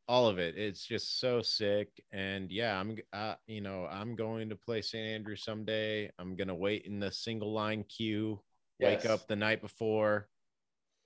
all 0.08 0.28
of 0.28 0.38
it. 0.38 0.56
It's 0.56 0.86
just 0.86 1.20
so 1.20 1.42
sick. 1.42 1.88
And 2.12 2.50
yeah, 2.50 2.78
I'm 2.78 2.96
uh, 3.12 3.34
you 3.46 3.60
know, 3.60 3.86
I'm 3.90 4.14
going 4.14 4.48
to 4.50 4.56
play 4.56 4.82
St. 4.82 5.04
Andrews 5.06 5.44
someday. 5.44 6.10
I'm 6.18 6.36
gonna 6.36 6.54
wait 6.54 6.84
in 6.84 7.00
the 7.00 7.10
single 7.10 7.52
line 7.52 7.84
queue, 7.84 8.40
wake 8.80 9.04
Yes. 9.04 9.06
up 9.06 9.26
the 9.26 9.36
night 9.36 9.62
before, 9.62 10.28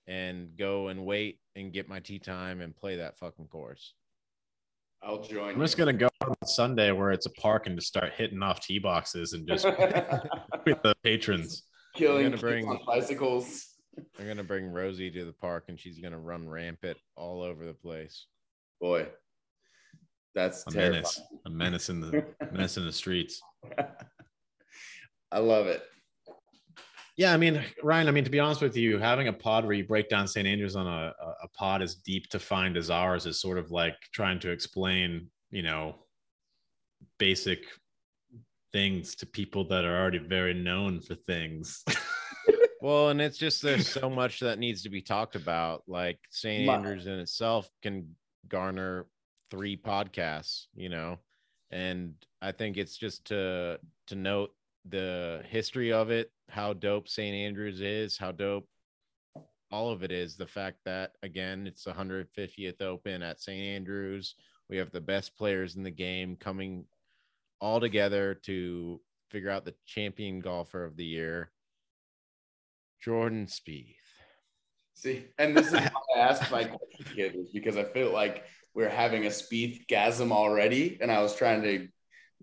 and 0.07 0.57
go 0.57 0.88
and 0.88 1.05
wait 1.05 1.41
and 1.55 1.73
get 1.73 1.88
my 1.88 2.00
tea 2.00 2.19
time 2.19 2.61
and 2.61 2.76
play 2.76 2.97
that 2.97 3.19
fucking 3.19 3.49
course. 3.49 3.95
I'll 5.03 5.23
join. 5.23 5.55
I'm 5.55 5.61
just 5.61 5.76
gonna 5.76 5.93
go 5.93 6.09
on 6.23 6.35
Sunday 6.47 6.91
where 6.91 7.11
it's 7.12 7.26
a 7.26 7.31
park 7.33 7.67
and 7.67 7.76
just 7.76 7.88
start 7.88 8.12
hitting 8.17 8.43
off 8.43 8.61
tee 8.61 8.79
boxes 8.79 9.33
and 9.35 9.47
just 9.47 9.65
with 10.67 10.83
the 10.83 10.95
patrons. 11.03 11.62
killing 11.95 12.25
gonna 12.25 12.37
bring- 12.38 12.67
on 12.67 12.81
bicycles. 12.87 13.75
I'm 14.19 14.26
gonna 14.26 14.45
bring 14.45 14.67
Rosie 14.73 15.11
to 15.11 15.25
the 15.25 15.33
park 15.33 15.65
and 15.69 15.79
she's 15.81 15.99
gonna 16.00 16.19
run 16.19 16.49
rampant 16.49 16.99
all 17.17 17.43
over 17.43 17.65
the 17.65 17.73
place. 17.75 18.26
Boy, 18.81 19.07
that's 20.35 20.67
A 20.67 20.71
terrifying. 20.71 20.93
menace, 20.93 21.21
a 21.47 21.50
menace 21.50 21.88
in 21.88 22.00
the 22.00 22.25
menace 22.53 22.76
in 22.76 22.85
the 22.85 22.93
streets. 22.93 23.41
I 25.33 25.38
love 25.38 25.67
it. 25.67 25.83
Yeah, 27.16 27.32
I 27.32 27.37
mean, 27.38 27.62
Ryan. 27.82 28.08
I 28.08 28.11
mean, 28.11 28.25
to 28.25 28.30
be 28.30 28.40
honest 28.40 28.61
with 28.61 28.76
you, 28.76 28.99
having 28.99 29.28
a 29.28 29.32
pod 29.32 29.64
where 29.64 29.75
you 29.75 29.87
break 29.87 30.08
down 30.08 30.28
St. 30.28 30.46
Andrews 30.46 30.76
on 30.76 30.87
a, 30.87 31.14
a 31.42 31.49
pod 31.49 31.80
as 31.80 31.94
deep 31.94 32.28
to 32.28 32.38
find 32.38 32.76
as 32.76 32.90
ours 32.90 33.25
is 33.25 33.40
sort 33.40 33.56
of 33.56 33.70
like 33.70 33.96
trying 34.12 34.38
to 34.40 34.50
explain, 34.50 35.28
you 35.50 35.62
know, 35.62 35.94
basic 37.18 37.61
things 38.73 39.14
to 39.16 39.26
people 39.26 39.66
that 39.68 39.85
are 39.85 39.99
already 39.99 40.18
very 40.18 40.52
known 40.52 41.00
for 41.00 41.14
things. 41.14 41.82
Well, 42.80 43.08
and 43.08 43.20
it's 43.20 43.38
just 43.38 43.62
there's 43.62 43.88
so 43.88 44.08
much 44.08 44.38
that 44.40 44.58
needs 44.58 44.82
to 44.82 44.90
be 44.90 45.00
talked 45.00 45.35
about. 45.35 45.82
Like 45.88 46.18
St. 46.30 46.68
Andrews 46.68 47.06
in 47.06 47.18
itself 47.18 47.68
can 47.82 48.14
garner 48.49 49.06
three 49.50 49.76
podcasts, 49.76 50.66
you 50.75 50.88
know, 50.88 51.18
and 51.70 52.14
I 52.40 52.52
think 52.52 52.76
it's 52.76 52.96
just 52.96 53.25
to 53.26 53.80
to 54.08 54.14
note 54.14 54.50
the 54.88 55.42
history 55.49 55.92
of 55.92 56.11
it, 56.11 56.30
how 56.49 56.73
dope 56.73 57.09
St. 57.09 57.35
Andrews 57.35 57.81
is, 57.81 58.17
how 58.17 58.33
dope 58.33 58.69
all 59.71 59.91
of 59.91 60.03
it 60.03 60.12
is. 60.12 60.37
The 60.37 60.47
fact 60.47 60.79
that 60.85 61.12
again, 61.23 61.67
it's 61.67 61.85
the 61.85 61.93
150th 61.93 62.83
Open 62.83 63.23
at 63.23 63.41
St. 63.41 63.61
Andrews. 63.61 64.35
We 64.69 64.76
have 64.79 64.91
the 64.91 65.00
best 65.00 65.37
players 65.37 65.76
in 65.76 65.83
the 65.83 65.91
game 65.91 66.37
coming 66.37 66.87
all 67.61 67.81
together 67.81 68.35
to 68.45 69.00
figure 69.31 69.50
out 69.50 69.65
the 69.65 69.75
champion 69.87 70.41
golfer 70.41 70.85
of 70.85 70.97
the 70.97 71.05
year. 71.05 71.50
Jordan 73.03 73.47
Spieth. 73.47 73.97
See, 74.95 75.26
and 75.38 75.57
this 75.57 75.67
is 75.69 75.75
why 75.75 75.91
I 76.17 76.21
asked 76.21 76.50
my 76.50 76.65
question, 76.65 77.47
because 77.53 77.76
I 77.76 77.85
feel 77.85 78.12
like 78.12 78.45
we're 78.75 78.88
having 78.88 79.26
a 79.26 79.31
speed 79.31 79.85
gasm 79.91 80.33
already, 80.33 80.99
and 81.00 81.11
I 81.12 81.23
was 81.23 81.37
trying 81.37 81.62
to 81.62 81.88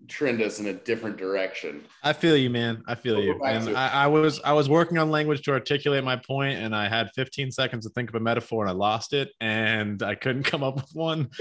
trend 0.08 0.42
us 0.42 0.60
in 0.60 0.66
a 0.66 0.72
different 0.72 1.16
direction. 1.16 1.84
I 2.02 2.12
feel 2.12 2.36
you, 2.36 2.50
man. 2.50 2.82
I 2.86 2.94
feel 2.94 3.16
We'll 3.16 3.24
you. 3.24 3.44
And 3.44 3.66
to. 3.66 3.74
I, 3.74 4.04
I 4.04 4.06
was 4.06 4.40
I 4.42 4.52
was 4.52 4.68
working 4.68 4.98
on 4.98 5.10
language 5.10 5.42
to 5.42 5.52
articulate 5.52 6.04
my 6.04 6.16
point, 6.16 6.58
and 6.58 6.74
I 6.74 6.88
had 6.88 7.10
15 7.14 7.50
seconds 7.50 7.84
to 7.86 7.90
think 7.90 8.10
of 8.10 8.14
a 8.14 8.20
metaphor, 8.20 8.64
and 8.64 8.70
I 8.70 8.74
lost 8.74 9.12
it, 9.12 9.30
and 9.40 10.02
I 10.02 10.14
couldn't 10.14 10.44
come 10.44 10.62
up 10.62 10.76
with 10.76 10.90
one, 10.92 11.30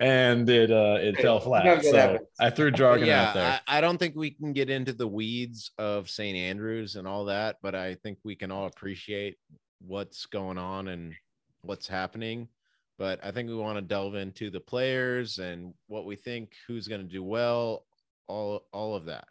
and 0.00 0.48
it 0.48 0.70
uh 0.70 0.98
it 1.00 1.20
fell 1.20 1.40
flat. 1.40 1.84
So 1.84 1.96
happens. 1.96 2.28
I 2.40 2.50
threw 2.50 2.70
jargon 2.70 3.06
yeah, 3.06 3.28
out 3.28 3.34
there. 3.34 3.60
I, 3.66 3.78
I 3.78 3.80
don't 3.80 3.98
think 3.98 4.14
we 4.16 4.30
can 4.30 4.52
get 4.52 4.70
into 4.70 4.92
the 4.92 5.08
weeds 5.08 5.72
of 5.78 6.08
St. 6.08 6.36
Andrews 6.36 6.96
and 6.96 7.06
all 7.06 7.26
that, 7.26 7.56
but 7.62 7.74
I 7.74 7.94
think 7.96 8.18
we 8.24 8.36
can 8.36 8.50
all 8.50 8.66
appreciate 8.66 9.36
what's 9.80 10.26
going 10.26 10.58
on 10.58 10.88
and 10.88 11.14
what's 11.62 11.88
happening. 11.88 12.48
But 12.98 13.20
I 13.24 13.30
think 13.32 13.48
we 13.48 13.56
want 13.56 13.76
to 13.76 13.82
delve 13.82 14.14
into 14.14 14.50
the 14.50 14.60
players 14.60 15.38
and 15.38 15.74
what 15.88 16.06
we 16.06 16.16
think, 16.16 16.52
who's 16.68 16.86
going 16.88 17.00
to 17.00 17.06
do 17.12 17.22
well, 17.22 17.84
all 18.28 18.66
all 18.72 18.94
of 18.94 19.06
that. 19.06 19.26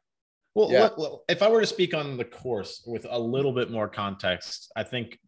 Well, 0.56 0.72
Yeah. 0.72 0.84
look, 0.84 0.98
look, 0.98 1.24
if 1.30 1.42
I 1.42 1.50
were 1.50 1.62
to 1.62 1.66
speak 1.68 1.94
on 1.94 2.18
the 2.18 2.26
course 2.26 2.84
with 2.86 3.06
a 3.10 3.18
little 3.18 3.54
bit 3.54 3.72
more 3.72 3.88
context, 3.88 4.72
I 4.76 4.84
think 4.84 5.06
w- 5.08 5.20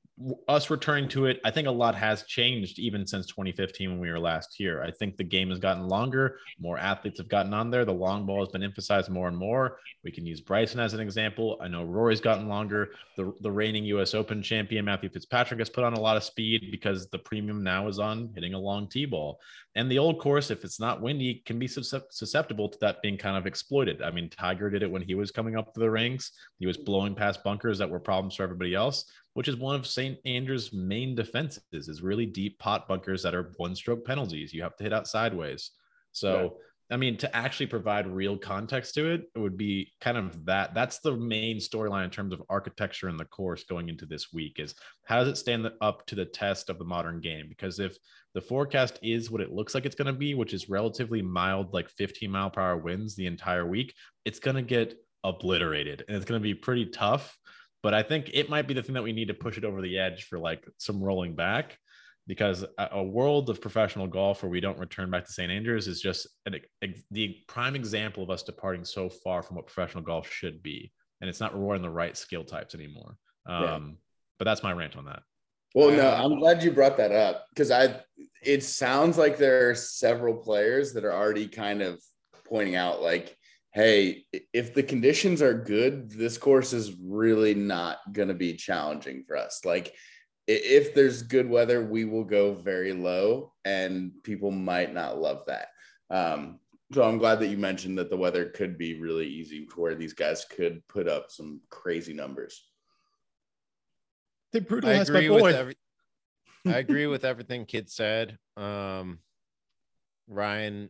us 0.47 0.69
returning 0.69 1.09
to 1.09 1.25
it, 1.25 1.41
I 1.43 1.51
think 1.51 1.67
a 1.67 1.71
lot 1.71 1.93
has 1.95 2.23
changed 2.23 2.79
even 2.79 3.05
since 3.05 3.25
2015 3.27 3.91
when 3.91 3.99
we 3.99 4.09
were 4.09 4.19
last 4.19 4.55
here. 4.55 4.81
I 4.81 4.91
think 4.91 5.17
the 5.17 5.25
game 5.25 5.49
has 5.49 5.59
gotten 5.59 5.89
longer, 5.89 6.39
more 6.57 6.77
athletes 6.77 7.19
have 7.19 7.27
gotten 7.27 7.53
on 7.53 7.69
there. 7.69 7.83
The 7.83 7.93
long 7.93 8.25
ball 8.25 8.39
has 8.39 8.49
been 8.49 8.63
emphasized 8.63 9.09
more 9.09 9.27
and 9.27 9.37
more. 9.37 9.79
We 10.03 10.11
can 10.11 10.25
use 10.25 10.39
Bryson 10.39 10.79
as 10.79 10.93
an 10.93 11.01
example. 11.01 11.57
I 11.61 11.67
know 11.67 11.83
Rory's 11.83 12.21
gotten 12.21 12.47
longer. 12.47 12.91
The, 13.17 13.33
the 13.41 13.51
reigning 13.51 13.83
US 13.85 14.13
Open 14.13 14.41
champion, 14.41 14.85
Matthew 14.85 15.09
Fitzpatrick, 15.09 15.59
has 15.59 15.69
put 15.69 15.83
on 15.83 15.93
a 15.93 15.99
lot 15.99 16.17
of 16.17 16.23
speed 16.23 16.69
because 16.71 17.07
the 17.09 17.19
premium 17.19 17.61
now 17.61 17.87
is 17.89 17.99
on 17.99 18.31
hitting 18.35 18.53
a 18.53 18.59
long 18.59 18.87
tee 18.87 19.05
ball. 19.05 19.39
And 19.77 19.91
the 19.91 19.99
old 19.99 20.19
course, 20.19 20.51
if 20.51 20.63
it's 20.63 20.79
not 20.79 21.01
windy, 21.01 21.43
can 21.45 21.59
be 21.59 21.67
susceptible 21.67 22.69
to 22.69 22.77
that 22.79 23.01
being 23.01 23.17
kind 23.17 23.35
of 23.35 23.45
exploited. 23.45 24.01
I 24.01 24.09
mean, 24.09 24.29
Tiger 24.29 24.69
did 24.69 24.83
it 24.83 24.89
when 24.89 25.01
he 25.01 25.15
was 25.15 25.31
coming 25.31 25.57
up 25.57 25.73
to 25.73 25.81
the 25.81 25.91
rings. 25.91 26.31
He 26.59 26.65
was 26.65 26.77
blowing 26.77 27.13
past 27.13 27.43
bunkers 27.43 27.77
that 27.79 27.89
were 27.89 27.99
problems 27.99 28.35
for 28.35 28.43
everybody 28.43 28.73
else, 28.73 29.03
which 29.33 29.49
is 29.49 29.57
one 29.57 29.75
of 29.75 29.85
St. 29.85 30.17
Andrews' 30.25 30.71
main 30.71 31.13
defenses 31.13 31.61
is 31.73 32.01
really 32.01 32.25
deep 32.25 32.57
pot 32.57 32.87
bunkers 32.87 33.21
that 33.23 33.35
are 33.35 33.51
one 33.57 33.75
stroke 33.75 34.05
penalties. 34.05 34.53
You 34.53 34.63
have 34.63 34.77
to 34.77 34.83
hit 34.83 34.93
out 34.93 35.07
sideways. 35.07 35.71
So, 36.13 36.55
I 36.91 36.97
mean, 36.97 37.17
to 37.17 37.35
actually 37.35 37.65
provide 37.65 38.05
real 38.05 38.37
context 38.37 38.93
to 38.95 39.11
it, 39.11 39.23
it 39.33 39.39
would 39.39 39.57
be 39.57 39.91
kind 40.01 40.17
of 40.17 40.45
that. 40.45 40.75
That's 40.75 40.99
the 40.99 41.15
main 41.15 41.57
storyline 41.57 42.05
in 42.05 42.11
terms 42.11 42.31
of 42.31 42.43
architecture 42.47 43.09
in 43.09 43.17
the 43.17 43.25
course 43.25 43.63
going 43.63 43.89
into 43.89 44.05
this 44.05 44.31
week 44.31 44.59
is 44.59 44.75
how 45.03 45.19
does 45.19 45.27
it 45.27 45.37
stand 45.37 45.67
up 45.81 46.05
to 46.07 46.15
the 46.15 46.25
test 46.25 46.69
of 46.69 46.77
the 46.77 46.85
modern 46.85 47.21
game? 47.21 47.47
Because 47.49 47.79
if 47.79 47.97
the 48.35 48.41
forecast 48.41 48.99
is 49.01 49.31
what 49.31 49.41
it 49.41 49.51
looks 49.51 49.73
like 49.73 49.85
it's 49.85 49.95
going 49.95 50.07
to 50.07 50.13
be, 50.13 50.35
which 50.35 50.53
is 50.53 50.69
relatively 50.69 51.23
mild, 51.23 51.73
like 51.73 51.89
15 51.89 52.29
mile 52.29 52.51
per 52.51 52.61
hour 52.61 52.77
winds 52.77 53.15
the 53.15 53.25
entire 53.25 53.65
week, 53.65 53.93
it's 54.23 54.39
going 54.39 54.55
to 54.55 54.61
get 54.61 54.95
obliterated 55.23 56.03
and 56.07 56.15
it's 56.15 56.25
going 56.25 56.39
to 56.39 56.43
be 56.43 56.53
pretty 56.53 56.85
tough. 56.85 57.35
But 57.81 57.95
I 57.95 58.03
think 58.03 58.29
it 58.33 58.49
might 58.49 58.67
be 58.67 58.75
the 58.75 58.83
thing 58.83 58.93
that 58.93 59.03
we 59.03 59.13
need 59.13 59.29
to 59.29 59.33
push 59.33 59.57
it 59.57 59.65
over 59.65 59.81
the 59.81 59.97
edge 59.97 60.25
for 60.25 60.37
like 60.37 60.67
some 60.77 61.03
rolling 61.03 61.35
back 61.35 61.77
because 62.27 62.63
a, 62.77 62.87
a 62.93 63.03
world 63.03 63.49
of 63.49 63.61
professional 63.61 64.07
golf 64.07 64.41
where 64.43 64.49
we 64.49 64.59
don't 64.59 64.79
return 64.79 65.09
back 65.11 65.25
to 65.25 65.31
St. 65.31 65.51
Andrews 65.51 65.87
is 65.87 66.01
just 66.01 66.27
an, 66.45 66.55
ex- 66.81 67.01
the 67.11 67.37
prime 67.47 67.75
example 67.75 68.23
of 68.23 68.29
us 68.29 68.43
departing 68.43 68.83
so 68.85 69.09
far 69.09 69.43
from 69.43 69.55
what 69.57 69.67
professional 69.67 70.03
golf 70.03 70.29
should 70.29 70.63
be. 70.63 70.91
And 71.21 71.29
it's 71.29 71.39
not 71.39 71.53
rewarding 71.53 71.83
the 71.83 71.89
right 71.89 72.17
skill 72.17 72.43
types 72.43 72.75
anymore. 72.75 73.17
Um, 73.45 73.63
Yeah. 73.63 73.79
But 74.39 74.45
that's 74.45 74.63
my 74.63 74.73
rant 74.73 74.97
on 74.97 75.05
that. 75.05 75.23
Well, 75.73 75.91
no, 75.91 76.09
I'm 76.09 76.39
glad 76.39 76.63
you 76.63 76.71
brought 76.71 76.97
that 76.97 77.11
up 77.11 77.45
because 77.49 77.69
I. 77.71 78.01
It 78.41 78.63
sounds 78.63 79.17
like 79.17 79.37
there 79.37 79.69
are 79.69 79.75
several 79.75 80.35
players 80.35 80.93
that 80.93 81.03
are 81.03 81.13
already 81.13 81.47
kind 81.47 81.81
of 81.81 82.01
pointing 82.45 82.75
out, 82.75 83.01
like, 83.01 83.35
"Hey, 83.73 84.25
if 84.53 84.73
the 84.73 84.83
conditions 84.83 85.41
are 85.41 85.53
good, 85.53 86.11
this 86.11 86.37
course 86.37 86.73
is 86.73 86.93
really 87.01 87.53
not 87.55 87.97
going 88.11 88.27
to 88.29 88.33
be 88.33 88.53
challenging 88.55 89.23
for 89.27 89.35
us. 89.35 89.61
Like, 89.65 89.87
i- 89.87 89.91
if 90.47 90.93
there's 90.93 91.23
good 91.23 91.49
weather, 91.49 91.83
we 91.83 92.05
will 92.05 92.23
go 92.23 92.53
very 92.53 92.93
low, 92.93 93.53
and 93.63 94.11
people 94.23 94.51
might 94.51 94.93
not 94.93 95.19
love 95.19 95.43
that." 95.47 95.69
Um, 96.09 96.59
so 96.93 97.03
I'm 97.03 97.17
glad 97.17 97.39
that 97.39 97.47
you 97.47 97.57
mentioned 97.57 97.97
that 97.97 98.09
the 98.09 98.17
weather 98.17 98.45
could 98.45 98.77
be 98.77 98.99
really 98.99 99.27
easy 99.27 99.65
to 99.65 99.79
where 99.79 99.95
these 99.95 100.13
guys 100.13 100.45
could 100.45 100.87
put 100.87 101.07
up 101.07 101.31
some 101.31 101.61
crazy 101.69 102.13
numbers. 102.13 102.63
They 104.53 104.59
I 104.59 104.63
brutalized 104.63 105.09
agree 105.09 105.29
with 105.29 105.55
every, 105.55 105.75
I 106.65 106.77
agree 106.77 107.07
with 107.07 107.25
everything 107.25 107.65
Kid 107.65 107.89
said. 107.89 108.37
Um, 108.55 109.19
Ryan, 110.27 110.89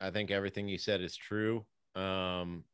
I 0.00 0.10
think 0.10 0.30
everything 0.30 0.68
you 0.68 0.78
said 0.78 1.00
is 1.00 1.16
true. 1.16 1.64
Um, 1.94 2.64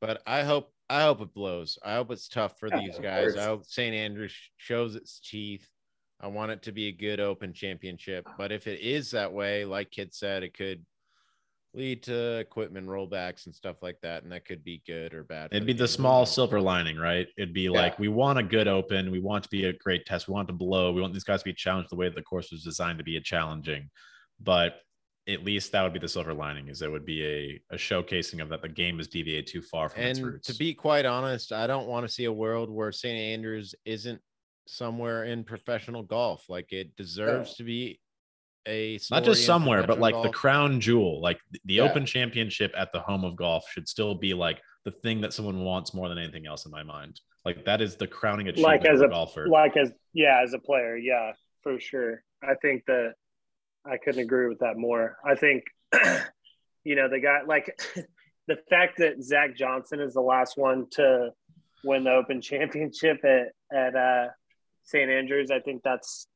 but 0.00 0.22
I 0.26 0.42
hope 0.42 0.72
I 0.88 1.02
hope 1.02 1.20
it 1.20 1.32
blows. 1.34 1.78
I 1.84 1.94
hope 1.94 2.10
it's 2.10 2.28
tough 2.28 2.58
for 2.58 2.68
Yeah, 2.68 2.80
these 2.80 2.98
guys. 2.98 3.36
I 3.36 3.44
hope 3.44 3.64
St. 3.64 3.94
Andrews 3.94 4.34
shows 4.56 4.96
its 4.96 5.20
teeth. 5.20 5.68
I 6.20 6.26
want 6.26 6.50
it 6.50 6.62
to 6.64 6.72
be 6.72 6.88
a 6.88 6.92
good 6.92 7.20
open 7.20 7.52
championship. 7.52 8.26
But 8.36 8.50
if 8.52 8.66
it 8.66 8.80
is 8.80 9.12
that 9.12 9.32
way, 9.32 9.64
like 9.64 9.90
Kid 9.90 10.12
said, 10.12 10.42
it 10.42 10.56
could 10.56 10.84
lead 11.72 12.02
to 12.02 12.38
equipment 12.38 12.88
rollbacks 12.88 13.46
and 13.46 13.54
stuff 13.54 13.76
like 13.82 14.00
that, 14.02 14.24
and 14.24 14.32
that 14.32 14.44
could 14.44 14.64
be 14.64 14.82
good 14.86 15.14
or 15.14 15.22
bad. 15.22 15.50
It'd 15.52 15.66
be 15.66 15.72
the 15.72 15.80
game. 15.80 15.86
small 15.86 16.26
silver 16.26 16.60
lining, 16.60 16.96
right? 16.96 17.28
It'd 17.38 17.54
be 17.54 17.68
like 17.68 17.98
we 17.98 18.08
want 18.08 18.38
a 18.38 18.42
good 18.42 18.66
open, 18.66 19.10
we 19.10 19.20
want 19.20 19.44
to 19.44 19.50
be 19.50 19.66
a 19.66 19.72
great 19.72 20.04
test, 20.06 20.26
we 20.26 20.32
want 20.32 20.48
to 20.48 20.54
blow, 20.54 20.92
we 20.92 21.00
want 21.00 21.12
these 21.12 21.24
guys 21.24 21.40
to 21.40 21.44
be 21.44 21.52
challenged 21.52 21.90
the 21.90 21.96
way 21.96 22.08
the 22.08 22.22
course 22.22 22.50
was 22.50 22.64
designed 22.64 22.98
to 22.98 23.04
be 23.04 23.16
a 23.16 23.20
challenging. 23.20 23.88
But 24.40 24.80
at 25.28 25.44
least 25.44 25.72
that 25.72 25.82
would 25.82 25.92
be 25.92 25.98
the 25.98 26.08
silver 26.08 26.34
lining, 26.34 26.68
is 26.68 26.82
it 26.82 26.90
would 26.90 27.04
be 27.04 27.24
a, 27.24 27.74
a 27.74 27.76
showcasing 27.76 28.40
of 28.42 28.48
that 28.48 28.62
the 28.62 28.68
game 28.68 28.98
is 29.00 29.08
deviated 29.08 29.46
too 29.46 29.62
far 29.62 29.88
from 29.88 30.02
its 30.02 30.18
And 30.18 30.28
roots. 30.28 30.46
to 30.48 30.54
be 30.54 30.74
quite 30.74 31.06
honest, 31.06 31.52
I 31.52 31.66
don't 31.66 31.86
want 31.86 32.06
to 32.06 32.12
see 32.12 32.24
a 32.24 32.32
world 32.32 32.70
where 32.70 32.90
St. 32.92 33.18
Andrews 33.18 33.74
isn't 33.84 34.20
somewhere 34.66 35.24
in 35.24 35.44
professional 35.44 36.02
golf. 36.02 36.44
Like 36.48 36.72
it 36.72 36.96
deserves 36.96 37.50
oh. 37.52 37.56
to 37.58 37.64
be 37.64 38.00
a 38.66 38.98
not 39.10 39.24
just 39.24 39.44
somewhere, 39.46 39.80
but 39.80 39.98
professional 39.98 40.20
like 40.22 40.32
the 40.32 40.36
crown 40.36 40.80
jewel, 40.80 41.20
like 41.20 41.38
the, 41.50 41.60
the 41.64 41.74
Yeah. 41.74 41.82
Open 41.82 42.06
Championship 42.06 42.72
at 42.76 42.92
the 42.92 43.00
home 43.00 43.24
of 43.24 43.36
golf 43.36 43.64
should 43.70 43.88
still 43.88 44.14
be 44.14 44.34
like 44.34 44.60
the 44.84 44.90
thing 44.90 45.20
that 45.22 45.32
someone 45.32 45.60
wants 45.64 45.94
more 45.94 46.08
than 46.08 46.18
anything 46.18 46.46
else 46.46 46.64
in 46.66 46.72
my 46.72 46.82
mind. 46.82 47.20
Like 47.44 47.64
that 47.64 47.80
is 47.80 47.96
the 47.96 48.06
crowning 48.06 48.48
achievement 48.48 48.82
like 48.82 48.86
as 48.86 49.00
of 49.00 49.04
a 49.04 49.06
a- 49.06 49.10
golfer. 49.10 49.48
Like 49.48 49.76
as 49.76 49.92
yeah, 50.12 50.40
as 50.42 50.52
a 50.54 50.58
player, 50.58 50.96
yeah, 50.96 51.32
for 51.62 51.78
sure. 51.80 52.22
I 52.42 52.54
think 52.62 52.84
that 52.86 53.14
I 53.84 53.96
couldn't 53.96 54.20
agree 54.22 54.48
with 54.48 54.58
that 54.60 54.76
more. 54.76 55.16
I 55.24 55.34
think 55.34 55.64
you 56.84 56.96
know 56.96 57.08
the 57.08 57.20
guy 57.20 57.40
like 57.46 57.78
the 58.48 58.56
fact 58.68 58.98
that 58.98 59.22
Zach 59.22 59.56
Johnson 59.56 60.00
is 60.00 60.14
the 60.14 60.20
last 60.20 60.56
one 60.58 60.86
to 60.92 61.30
win 61.84 62.04
the 62.04 62.12
Open 62.12 62.40
Championship 62.40 63.24
at 63.24 63.52
at 63.76 63.94
uh, 63.96 64.28
St 64.84 65.10
Andrews. 65.10 65.50
I 65.50 65.60
think 65.60 65.82
that's 65.82 66.26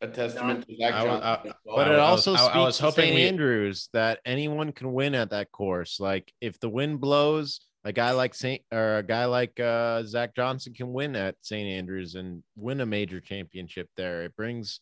A 0.00 0.08
testament 0.08 0.66
to 0.68 0.76
Zach 0.76 0.94
I 0.94 1.04
was- 1.04 1.20
Johnson. 1.20 1.52
But 1.66 1.90
it 1.90 1.98
also 1.98 2.32
I- 2.32 2.36
I 2.36 2.38
speaks 2.38 2.56
was 2.56 2.76
to 2.78 2.82
hoping 2.84 3.04
St. 3.04 3.14
we- 3.14 3.28
Andrews 3.28 3.88
that 3.92 4.20
anyone 4.24 4.72
can 4.72 4.92
win 4.92 5.14
at 5.14 5.30
that 5.30 5.50
course. 5.50 5.98
Like 5.98 6.32
if 6.40 6.60
the 6.60 6.68
wind 6.68 7.00
blows, 7.00 7.60
a 7.86 7.92
guy 7.92 8.12
like 8.12 8.34
Saint 8.34 8.62
or 8.72 8.98
a 8.98 9.02
guy 9.02 9.26
like 9.26 9.58
uh, 9.60 10.04
Zach 10.04 10.34
Johnson 10.34 10.72
can 10.72 10.92
win 10.92 11.14
at 11.16 11.36
St. 11.42 11.66
Andrews 11.68 12.14
and 12.14 12.42
win 12.56 12.80
a 12.80 12.86
major 12.86 13.20
championship 13.20 13.88
there. 13.96 14.22
It 14.22 14.34
brings 14.36 14.80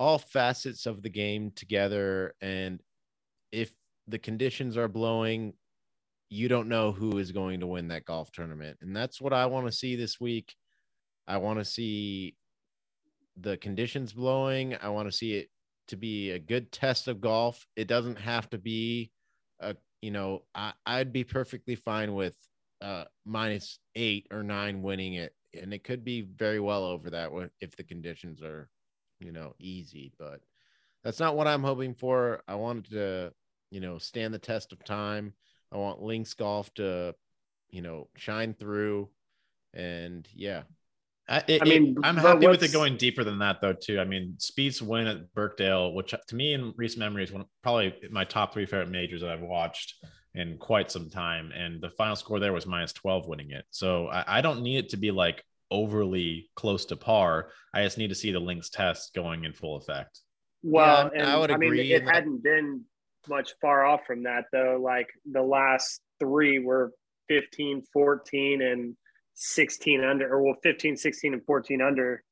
all 0.00 0.18
facets 0.18 0.86
of 0.86 1.02
the 1.02 1.10
game 1.10 1.52
together, 1.54 2.34
and 2.40 2.80
if 3.52 3.70
the 4.08 4.18
conditions 4.18 4.78
are 4.78 4.88
blowing, 4.88 5.52
you 6.30 6.48
don't 6.48 6.68
know 6.68 6.90
who 6.90 7.18
is 7.18 7.32
going 7.32 7.60
to 7.60 7.66
win 7.66 7.88
that 7.88 8.06
golf 8.06 8.32
tournament, 8.32 8.78
and 8.80 8.96
that's 8.96 9.20
what 9.20 9.34
I 9.34 9.46
want 9.46 9.66
to 9.66 9.72
see 9.72 9.96
this 9.96 10.18
week. 10.18 10.56
I 11.28 11.36
want 11.36 11.58
to 11.58 11.64
see 11.64 12.34
the 13.36 13.58
conditions 13.58 14.14
blowing. 14.14 14.74
I 14.82 14.88
want 14.88 15.06
to 15.06 15.16
see 15.16 15.34
it 15.34 15.50
to 15.88 15.96
be 15.96 16.30
a 16.30 16.38
good 16.38 16.72
test 16.72 17.06
of 17.06 17.20
golf. 17.20 17.66
It 17.76 17.86
doesn't 17.86 18.18
have 18.18 18.48
to 18.50 18.58
be 18.58 19.12
a, 19.60 19.76
you 20.00 20.12
know, 20.12 20.44
I, 20.54 20.72
I'd 20.86 21.12
be 21.12 21.24
perfectly 21.24 21.74
fine 21.74 22.14
with 22.14 22.36
uh 22.80 23.04
minus 23.26 23.78
eight 23.94 24.26
or 24.30 24.42
nine 24.42 24.80
winning 24.80 25.14
it. 25.14 25.34
And 25.60 25.74
it 25.74 25.84
could 25.84 26.04
be 26.04 26.22
very 26.22 26.60
well 26.60 26.84
over 26.84 27.10
that 27.10 27.30
if 27.60 27.76
the 27.76 27.84
conditions 27.84 28.40
are, 28.42 28.70
you 29.20 29.32
know, 29.32 29.54
easy, 29.58 30.12
but 30.18 30.40
that's 31.04 31.20
not 31.20 31.36
what 31.36 31.46
I'm 31.46 31.62
hoping 31.62 31.94
for. 31.94 32.42
I 32.48 32.54
wanted 32.56 32.90
to, 32.90 33.32
you 33.70 33.80
know, 33.80 33.98
stand 33.98 34.34
the 34.34 34.38
test 34.38 34.72
of 34.72 34.84
time. 34.84 35.32
I 35.72 35.76
want 35.76 36.02
links 36.02 36.34
golf 36.34 36.72
to, 36.74 37.14
you 37.70 37.82
know, 37.82 38.08
shine 38.16 38.54
through. 38.54 39.08
And 39.72 40.26
yeah, 40.34 40.62
I, 41.28 41.44
it- 41.46 41.62
I 41.62 41.64
mean, 41.64 41.96
it- 41.96 42.04
I'm 42.04 42.16
happy 42.16 42.46
with 42.46 42.62
it 42.62 42.72
going 42.72 42.96
deeper 42.96 43.22
than 43.24 43.38
that, 43.38 43.60
though. 43.60 43.72
Too. 43.72 44.00
I 44.00 44.04
mean, 44.04 44.34
Spieth's 44.38 44.82
win 44.82 45.06
at 45.06 45.32
Birkdale, 45.34 45.94
which 45.94 46.14
to 46.26 46.34
me 46.34 46.54
in 46.54 46.74
recent 46.76 46.98
memory 47.00 47.24
is 47.24 47.32
one 47.32 47.44
probably 47.62 47.94
my 48.10 48.24
top 48.24 48.52
three 48.52 48.66
favorite 48.66 48.90
majors 48.90 49.20
that 49.20 49.30
I've 49.30 49.40
watched 49.40 49.94
in 50.34 50.58
quite 50.58 50.90
some 50.90 51.08
time. 51.10 51.52
And 51.52 51.80
the 51.80 51.90
final 51.90 52.16
score 52.16 52.40
there 52.40 52.52
was 52.52 52.66
minus 52.66 52.92
12 52.92 53.26
winning 53.26 53.50
it. 53.52 53.64
So 53.70 54.08
I, 54.08 54.38
I 54.38 54.40
don't 54.40 54.62
need 54.62 54.78
it 54.78 54.88
to 54.90 54.96
be 54.96 55.10
like 55.10 55.44
overly 55.70 56.50
close 56.56 56.84
to 56.86 56.96
par. 56.96 57.50
I 57.74 57.82
just 57.84 57.98
need 57.98 58.08
to 58.08 58.14
see 58.14 58.32
the 58.32 58.40
links 58.40 58.70
test 58.70 59.14
going 59.14 59.44
in 59.44 59.52
full 59.52 59.76
effect. 59.76 60.20
Well, 60.62 61.10
Yeah, 61.14 61.20
and 61.22 61.30
I 61.30 61.38
would 61.38 61.50
I 61.50 61.56
mean, 61.56 61.68
agree 61.72 61.92
it 61.92 62.04
that- 62.04 62.14
hadn't 62.14 62.42
been 62.42 62.84
much 63.28 63.52
far 63.60 63.84
off 63.84 64.00
from 64.06 64.22
that 64.24 64.44
though. 64.52 64.80
Like 64.82 65.08
the 65.30 65.42
last 65.42 66.00
three 66.18 66.58
were 66.58 66.92
15, 67.28 67.82
14, 67.92 68.62
and 68.62 68.96
16 69.34 70.02
under, 70.02 70.28
or 70.32 70.42
well, 70.42 70.56
15, 70.62 70.96
16, 70.96 71.32
and 71.34 71.44
14 71.44 71.80
under. 71.82 72.22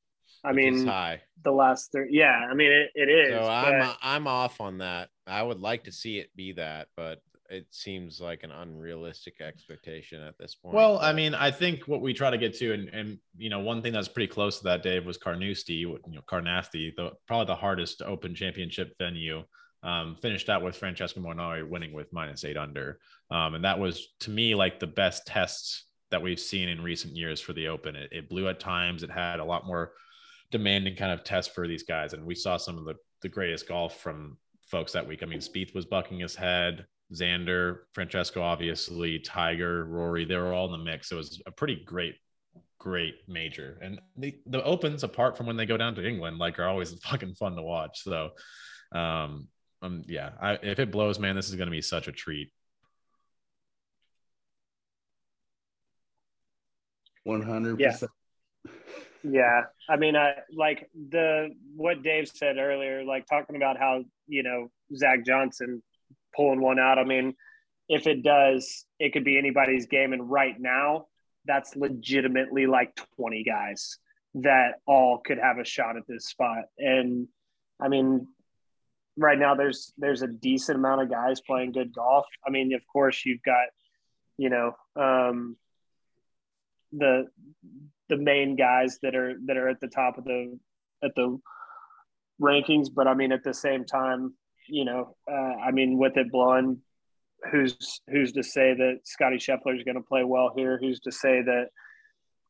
I 0.43 0.49
which 0.51 0.55
mean, 0.57 0.85
high. 0.87 1.21
the 1.43 1.51
last 1.51 1.91
three. 1.91 2.09
Yeah, 2.11 2.31
I 2.49 2.53
mean, 2.53 2.71
it, 2.71 2.91
it 2.95 3.09
is. 3.09 3.31
So 3.33 3.39
but- 3.41 3.47
I'm 3.49 3.95
I'm 4.01 4.27
off 4.27 4.61
on 4.61 4.77
that. 4.79 5.09
I 5.25 5.41
would 5.43 5.59
like 5.59 5.85
to 5.85 5.91
see 5.91 6.17
it 6.19 6.29
be 6.35 6.53
that, 6.53 6.87
but 6.95 7.19
it 7.49 7.67
seems 7.71 8.21
like 8.21 8.43
an 8.43 8.51
unrealistic 8.51 9.41
expectation 9.41 10.21
at 10.21 10.37
this 10.37 10.55
point. 10.55 10.75
Well, 10.75 10.99
I 10.99 11.13
mean, 11.13 11.33
I 11.33 11.51
think 11.51 11.87
what 11.87 12.01
we 12.01 12.13
try 12.13 12.29
to 12.29 12.37
get 12.37 12.53
to, 12.59 12.73
and, 12.73 12.89
and 12.89 13.17
you 13.37 13.49
know, 13.49 13.59
one 13.59 13.81
thing 13.81 13.93
that's 13.93 14.07
pretty 14.07 14.31
close 14.31 14.59
to 14.59 14.63
that, 14.65 14.83
Dave, 14.83 15.05
was 15.05 15.17
Carnoustie, 15.17 15.73
you 15.73 15.99
know, 16.07 16.21
Carnasty, 16.27 16.93
the 16.95 17.11
probably 17.27 17.47
the 17.47 17.55
hardest 17.55 18.01
Open 18.01 18.35
Championship 18.35 18.95
venue. 18.97 19.43
Um, 19.81 20.17
finished 20.21 20.49
out 20.49 20.61
with 20.61 20.75
Francesco 20.75 21.21
Molinari 21.21 21.67
winning 21.67 21.93
with 21.93 22.11
minus 22.11 22.43
eight 22.43 22.57
under, 22.57 22.99
um, 23.31 23.55
and 23.55 23.63
that 23.63 23.79
was 23.79 24.09
to 24.19 24.29
me 24.29 24.53
like 24.53 24.77
the 24.77 24.87
best 24.87 25.25
tests 25.25 25.85
that 26.11 26.21
we've 26.21 26.39
seen 26.39 26.67
in 26.67 26.83
recent 26.83 27.15
years 27.15 27.39
for 27.39 27.53
the 27.53 27.69
Open. 27.69 27.95
It, 27.95 28.09
it 28.11 28.29
blew 28.29 28.49
at 28.49 28.59
times. 28.59 29.03
It 29.03 29.09
had 29.09 29.39
a 29.39 29.45
lot 29.45 29.65
more 29.65 29.93
demanding 30.51 30.97
kind 30.97 31.13
of 31.13 31.23
test 31.23 31.55
for 31.55 31.65
these 31.65 31.83
guys, 31.83 32.11
and 32.11 32.25
we 32.25 32.35
saw 32.35 32.57
some 32.57 32.77
of 32.77 32.83
the 32.83 32.95
the 33.21 33.29
greatest 33.29 33.67
golf 33.69 34.01
from 34.01 34.37
folks 34.67 34.91
that 34.91 35.07
week. 35.07 35.23
I 35.23 35.25
mean, 35.25 35.39
Spieth 35.39 35.73
was 35.73 35.85
bucking 35.85 36.19
his 36.19 36.35
head. 36.35 36.85
Xander, 37.13 37.79
Francesco, 37.93 38.41
obviously, 38.41 39.19
Tiger, 39.19 39.85
Rory, 39.85 40.25
they 40.25 40.35
were 40.35 40.53
all 40.53 40.65
in 40.65 40.71
the 40.71 40.77
mix. 40.91 41.11
It 41.11 41.15
was 41.15 41.41
a 41.45 41.51
pretty 41.51 41.83
great, 41.83 42.15
great 42.77 43.15
major. 43.27 43.77
And 43.81 43.99
the, 44.17 44.35
the 44.45 44.63
opens, 44.63 45.03
apart 45.03 45.35
from 45.35 45.45
when 45.47 45.57
they 45.57 45.65
go 45.65 45.77
down 45.77 45.95
to 45.95 46.07
England, 46.07 46.37
like 46.37 46.59
are 46.59 46.67
always 46.67 46.93
fucking 47.03 47.35
fun 47.35 47.55
to 47.55 47.61
watch. 47.61 48.03
So, 48.03 48.29
um, 48.93 49.47
um, 49.81 50.03
yeah, 50.07 50.31
I, 50.41 50.53
if 50.61 50.79
it 50.79 50.91
blows, 50.91 51.19
man, 51.19 51.35
this 51.35 51.49
is 51.49 51.55
going 51.55 51.67
to 51.67 51.71
be 51.71 51.81
such 51.81 52.07
a 52.07 52.11
treat. 52.11 52.51
One 57.23 57.41
hundred 57.41 57.79
Yeah. 57.79 57.91
percent. 57.91 58.11
Yeah, 59.23 59.63
I 59.89 59.97
mean, 59.97 60.15
I 60.15 60.35
like 60.55 60.89
the 60.93 61.49
what 61.75 62.03
Dave 62.03 62.27
said 62.29 62.57
earlier, 62.57 63.03
like 63.03 63.25
talking 63.27 63.55
about 63.57 63.77
how 63.77 64.03
you 64.27 64.43
know 64.43 64.71
Zach 64.95 65.25
Johnson 65.25 65.83
pulling 66.35 66.61
one 66.61 66.79
out. 66.79 66.97
I 66.97 67.03
mean, 67.03 67.35
if 67.87 68.07
it 68.07 68.23
does, 68.23 68.85
it 68.99 69.13
could 69.13 69.23
be 69.23 69.37
anybody's 69.37 69.87
game. 69.87 70.13
And 70.13 70.29
right 70.29 70.55
now, 70.59 71.07
that's 71.45 71.75
legitimately 71.75 72.67
like 72.67 72.97
twenty 73.15 73.43
guys 73.43 73.97
that 74.35 74.75
all 74.85 75.19
could 75.19 75.39
have 75.39 75.57
a 75.57 75.65
shot 75.65 75.97
at 75.97 76.03
this 76.07 76.27
spot. 76.27 76.65
And 76.77 77.27
I 77.81 77.87
mean, 77.87 78.27
right 79.17 79.39
now 79.39 79.55
there's 79.55 79.93
there's 79.97 80.21
a 80.21 80.27
decent 80.27 80.77
amount 80.77 81.01
of 81.01 81.09
guys 81.09 81.41
playing 81.41 81.71
good 81.71 81.93
golf. 81.93 82.25
I 82.45 82.51
mean, 82.51 82.73
of 82.73 82.81
course, 82.91 83.25
you've 83.25 83.43
got 83.43 83.67
you 84.37 84.49
know 84.49 84.73
um, 84.95 85.57
the 86.91 87.27
the 88.09 88.17
main 88.17 88.55
guys 88.55 88.99
that 89.03 89.15
are 89.15 89.35
that 89.45 89.57
are 89.57 89.69
at 89.69 89.79
the 89.79 89.87
top 89.87 90.17
of 90.17 90.23
the 90.25 90.57
at 91.03 91.15
the 91.15 91.39
rankings 92.41 92.87
but 92.93 93.07
i 93.07 93.13
mean 93.13 93.31
at 93.31 93.43
the 93.43 93.53
same 93.53 93.85
time 93.85 94.33
you 94.69 94.85
know 94.85 95.15
uh, 95.31 95.55
i 95.65 95.71
mean 95.71 95.97
with 95.97 96.15
it 96.17 96.31
blowing 96.31 96.81
who's 97.51 98.01
who's 98.09 98.31
to 98.33 98.43
say 98.43 98.73
that 98.73 98.99
scotty 99.03 99.37
scheffler 99.37 99.77
is 99.77 99.83
going 99.83 99.95
to 99.95 100.01
play 100.01 100.23
well 100.23 100.51
here? 100.55 100.77
Who's 100.79 100.99
to 101.01 101.11
say 101.11 101.41
that 101.41 101.67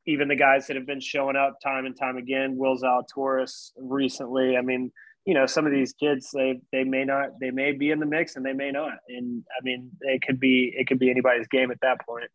even 0.08 0.28
the 0.28 0.36
guys 0.36 0.68
that 0.68 0.76
have 0.76 0.88
been 0.88 1.02
showing 1.02 1.36
up 1.36 1.58
time 1.62 1.86
and 1.86 1.98
time 1.98 2.18
again 2.18 2.58
will 2.58 2.78
zalatoris 2.78 3.72
recently 3.78 4.58
i 4.58 4.62
mean 4.62 4.92
you 5.26 5.34
know 5.34 5.46
some 5.46 5.66
of 5.66 5.72
these 5.72 5.94
kids 5.94 6.30
they 6.34 6.60
they 6.72 6.84
may 6.84 7.06
not 7.06 7.40
they 7.40 7.52
may 7.52 7.72
be 7.72 7.92
in 7.92 8.00
the 8.00 8.06
mix 8.06 8.36
and 8.36 8.46
they 8.46 8.54
may 8.54 8.72
not. 8.72 8.94
And 9.08 9.44
i 9.58 9.64
mean 9.64 9.92
it 10.02 10.22
could 10.22 10.40
be 10.40 10.74
it 10.76 10.88
could 10.88 11.00
be 11.00 11.12
anybody's 11.12 11.48
game 11.48 11.72
at 11.72 11.82
that 11.82 12.06
point. 12.06 12.30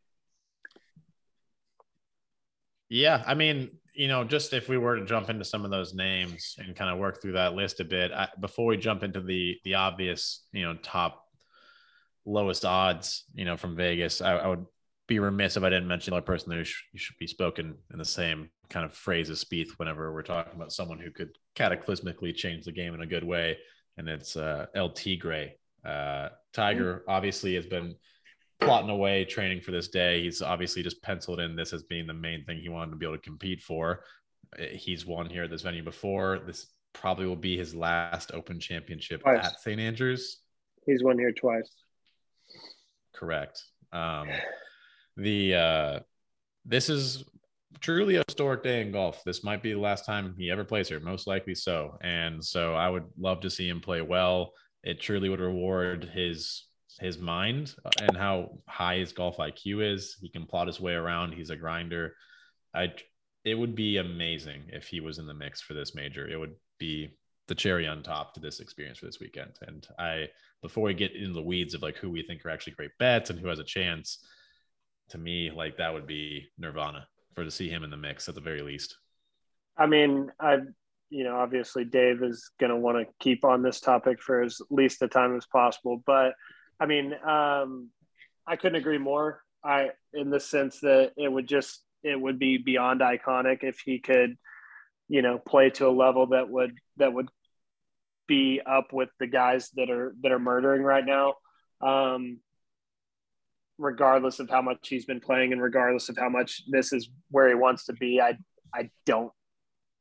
Yeah, 2.91 3.25
I 3.27 3.35
mean, 3.35 3.71
you 3.95 4.09
know, 4.09 4.25
just 4.25 4.53
if 4.53 4.69
we 4.69 4.77
were 4.77 4.97
to 4.97 5.05
jump 5.05 5.31
into 5.31 5.45
some 5.45 5.65
of 5.65 5.71
those 5.71 5.95
names 5.95 6.57
and 6.59 6.75
kind 6.75 6.91
of 6.91 6.99
work 6.99 7.23
through 7.23 7.33
that 7.33 7.55
list 7.55 7.81
a 7.81 7.85
bit 7.85 8.13
I, 8.13 8.29
before 8.41 8.67
we 8.67 8.77
jump 8.77 9.03
into 9.03 9.21
the 9.21 9.57
the 9.65 9.75
obvious, 9.75 10.45
you 10.53 10.65
know, 10.65 10.75
top 10.83 11.25
lowest 12.25 12.65
odds, 12.65 13.25
you 13.35 13.45
know, 13.45 13.57
from 13.57 13.77
Vegas, 13.77 14.21
I, 14.21 14.37
I 14.37 14.49
would 14.49 14.67
be 15.07 15.19
remiss 15.19 15.57
if 15.57 15.63
I 15.63 15.69
didn't 15.69 15.89
mention 15.89 16.13
another 16.13 16.27
person 16.27 16.53
who 16.53 16.65
sh- 16.65 16.85
should 16.97 17.19
be 17.19 17.27
spoken 17.27 17.75
in 17.93 17.99
the 17.99 18.05
same 18.05 18.51
kind 18.71 18.87
of 18.87 18.95
phrase 18.95 19.31
as 19.31 19.45
Spieth 19.45 19.73
whenever 19.77 20.13
we're 20.13 20.23
talking 20.23 20.55
about 20.55 20.73
someone 20.73 20.99
who 20.99 21.11
could 21.11 21.37
cataclysmically 21.55 22.35
change 22.35 22.65
the 22.65 22.73
game 22.73 22.95
in 22.95 23.03
a 23.03 23.07
good 23.07 23.25
way, 23.25 23.59
and 23.99 24.09
it's 24.09 24.37
uh, 24.37 24.67
El 24.75 24.91
Tigre. 24.91 25.53
Uh, 25.85 26.31
Tiger 26.55 27.05
obviously 27.07 27.55
has 27.55 27.67
been 27.67 27.95
plotting 28.61 28.91
away 28.91 29.25
training 29.25 29.61
for 29.61 29.71
this 29.73 29.89
day. 29.89 30.23
He's 30.23 30.43
obviously 30.43 30.83
just 30.83 31.03
penciled 31.03 31.41
in 31.41 31.57
this 31.57 31.73
as 31.73 31.83
being 31.83 32.07
the 32.07 32.15
main 32.15 32.45
thing 32.45 32.59
he 32.59 32.69
wanted 32.69 32.93
to 32.93 32.97
be 32.97 33.07
able 33.07 33.17
to 33.17 33.23
compete 33.23 33.61
for. 33.63 34.05
Uh, 34.59 34.65
He's 34.73 35.05
won 35.05 35.29
here 35.29 35.45
at 35.45 35.51
this 35.51 35.63
venue 35.63 35.83
before. 35.83 36.41
This 36.47 36.67
probably 36.93 37.27
will 37.27 37.37
be 37.37 37.57
his 37.57 37.75
last 37.75 38.31
Open 38.33 38.61
Championship 38.61 39.23
Twice. 39.23 39.45
at 39.45 39.61
St. 39.61 39.81
Andrews. 39.81 40.39
he's 40.87 41.03
won 41.03 41.19
here 41.19 41.33
twice 41.33 41.71
Correct. 43.15 43.63
Um, 43.93 44.29
the 45.17 45.55
uh, 45.55 45.99
this 46.65 46.89
is 46.89 47.25
truly 47.81 48.17
a 48.17 48.25
historic 48.27 48.63
day 48.63 48.81
in 48.83 48.93
golf. 48.93 49.23
This 49.25 49.45
might 49.45 49.63
be 49.63 49.73
the 49.73 49.79
last 49.81 50.05
time 50.05 50.35
he 50.39 50.51
ever 50.51 50.65
plays 50.65 50.89
here, 50.89 51.01
most 51.01 51.27
likely 51.27 51.55
so. 51.55 51.97
And 52.03 52.45
so 52.45 52.75
I 52.75 52.89
would 52.89 53.05
love 53.19 53.41
to 53.41 53.51
see 53.51 53.69
him 53.69 53.81
play 53.81 54.01
well. 54.03 54.53
It 54.83 55.01
truly 55.01 55.29
would 55.29 55.41
reward 55.41 56.11
his 56.13 56.65
his 57.01 57.19
mind 57.19 57.75
and 58.01 58.17
how 58.17 58.59
high 58.69 58.99
his 58.99 59.13
golf 59.13 59.39
IQ 59.39 59.95
is. 59.95 60.17
He 60.21 60.29
can 60.29 60.47
plot 60.47 60.67
his 60.67 60.81
way 60.81 60.93
around. 60.93 61.33
He's 61.33 61.51
a 61.51 61.57
grinder. 61.57 62.15
I 62.75 62.93
it 63.45 63.55
would 63.55 63.75
be 63.75 63.99
amazing 63.99 64.63
if 64.69 64.87
he 64.87 65.01
was 65.01 65.19
in 65.19 65.27
the 65.27 65.35
mix 65.35 65.61
for 65.61 65.75
this 65.75 65.95
major. 65.95 66.27
It 66.27 66.39
would 66.39 66.55
be 66.79 67.11
the 67.47 67.55
cherry 67.55 67.87
on 67.87 68.03
top 68.03 68.35
to 68.35 68.41
this 68.41 68.61
experience 68.61 68.99
for 68.99 69.07
this 69.07 69.21
weekend. 69.21 69.59
And 69.67 69.87
I, 69.99 70.29
before 70.63 70.85
we 70.85 70.95
get 70.95 71.15
into 71.15 71.35
the 71.35 71.43
weeds 71.43 71.75
of 71.75 71.83
like 71.83 71.97
who 71.97 72.11
we 72.11 72.23
think 72.23 72.45
are 72.45 72.51
actually 72.51 72.73
great 72.73 72.97
bets 72.99 73.29
and 73.29 73.39
who 73.39 73.49
has 73.49 73.59
a 73.59 73.65
chance, 73.65 74.25
to 75.11 75.19
me, 75.19 75.51
like 75.51 75.77
that 75.77 75.93
would 75.93 76.07
be 76.07 76.47
Nirvana 76.59 77.07
for 77.35 77.45
to 77.45 77.51
see 77.51 77.69
him 77.69 77.85
in 77.85 77.91
the 77.91 77.97
mix 77.97 78.29
at 78.29 78.35
the 78.35 78.41
very 78.41 78.63
least. 78.63 78.97
I 79.77 79.87
mean, 79.87 80.31
I, 80.41 80.59
you 81.11 81.25
know, 81.25 81.37
obviously 81.37 81.85
Dave 81.85 82.23
is 82.23 82.51
going 82.59 82.71
to 82.71 82.77
want 82.77 82.97
to 82.97 83.13
keep 83.21 83.45
on 83.45 83.63
this 83.63 83.81
topic 83.81 84.23
for 84.23 84.43
as 84.43 84.63
least 84.71 85.01
the 85.01 85.09
time 85.09 85.37
as 85.37 85.47
possible, 85.47 86.03
but 86.07 86.33
I 86.81 86.87
mean, 86.87 87.13
um, 87.27 87.91
I 88.47 88.57
couldn't 88.57 88.77
agree 88.77 88.99
more. 88.99 89.43
I, 89.65 89.91
in 90.13 90.31
the 90.31 90.41
sense 90.41 90.81
that 90.81 91.13
it 91.17 91.29
would 91.31 91.49
just, 91.49 91.83
it 92.03 92.21
would 92.21 92.39
be 92.39 92.59
beyond 92.59 93.01
iconic 93.01 93.63
if 93.63 93.81
he 93.81 93.99
could, 93.99 94.37
you 95.09 95.23
know, 95.23 95.39
play 95.39 95.71
to 95.71 95.89
a 95.89 95.91
level 95.91 96.29
that 96.29 96.49
would 96.49 96.77
that 96.99 97.13
would 97.13 97.29
be 98.27 98.61
up 98.65 98.93
with 98.93 99.09
the 99.21 99.27
guys 99.27 99.71
that 99.77 99.91
are 99.91 100.15
that 100.23 100.33
are 100.33 100.39
murdering 100.39 100.83
right 100.83 101.05
now. 101.05 101.35
Um, 101.81 102.41
regardless 103.79 104.39
of 104.39 104.49
how 104.49 104.63
much 104.63 104.89
he's 104.89 105.05
been 105.05 105.21
playing 105.21 105.53
and 105.53 105.63
regardless 105.63 106.09
of 106.09 106.17
how 106.17 106.29
much 106.29 106.63
this 106.71 106.93
is 106.93 107.09
where 107.31 107.49
he 107.49 107.55
wants 107.55 107.87
to 107.87 107.93
be, 107.95 108.21
I 108.21 108.37
I 108.75 108.91
don't 109.07 109.33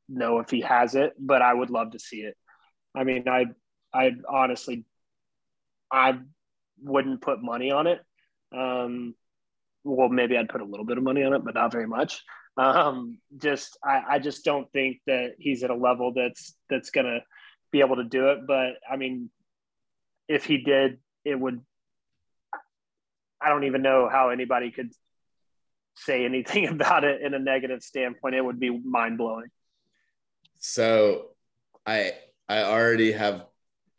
know 0.08 0.40
if 0.40 0.50
he 0.50 0.60
has 0.60 0.94
it, 0.94 1.14
but 1.18 1.42
I 1.42 1.54
would 1.54 1.70
love 1.70 1.92
to 1.92 1.98
see 1.98 2.20
it. 2.20 2.36
I 2.94 3.04
mean, 3.04 3.28
I 3.28 3.46
I 3.92 4.12
honestly 4.28 4.84
I 5.90 6.18
wouldn't 6.82 7.22
put 7.22 7.42
money 7.42 7.70
on 7.70 7.86
it. 7.86 8.00
Um, 8.56 9.14
well, 9.84 10.08
maybe 10.08 10.36
I'd 10.36 10.48
put 10.48 10.60
a 10.60 10.66
little 10.66 10.86
bit 10.86 10.98
of 10.98 11.04
money 11.04 11.22
on 11.22 11.34
it, 11.34 11.44
but 11.44 11.54
not 11.54 11.72
very 11.72 11.86
much. 11.86 12.22
Um, 12.56 13.18
just 13.36 13.76
I, 13.84 14.02
I 14.10 14.18
just 14.18 14.44
don't 14.44 14.70
think 14.72 15.00
that 15.06 15.32
he's 15.38 15.62
at 15.64 15.70
a 15.70 15.74
level 15.74 16.12
that's 16.14 16.54
that's 16.70 16.90
gonna 16.90 17.20
be 17.72 17.80
able 17.80 17.96
to 17.96 18.04
do 18.04 18.28
it. 18.28 18.46
But 18.46 18.74
I 18.90 18.96
mean, 18.96 19.30
if 20.28 20.44
he 20.44 20.58
did, 20.58 20.98
it 21.24 21.38
would. 21.38 21.60
I 23.40 23.50
don't 23.50 23.64
even 23.64 23.82
know 23.82 24.08
how 24.10 24.30
anybody 24.30 24.70
could 24.70 24.90
say 25.96 26.24
anything 26.24 26.68
about 26.68 27.04
it 27.04 27.22
in 27.22 27.34
a 27.34 27.38
negative 27.38 27.82
standpoint. 27.82 28.34
It 28.34 28.44
would 28.44 28.60
be 28.60 28.70
mind 28.70 29.18
blowing. 29.18 29.50
So, 30.58 31.30
I 31.84 32.12
I 32.48 32.62
already 32.62 33.12
have 33.12 33.46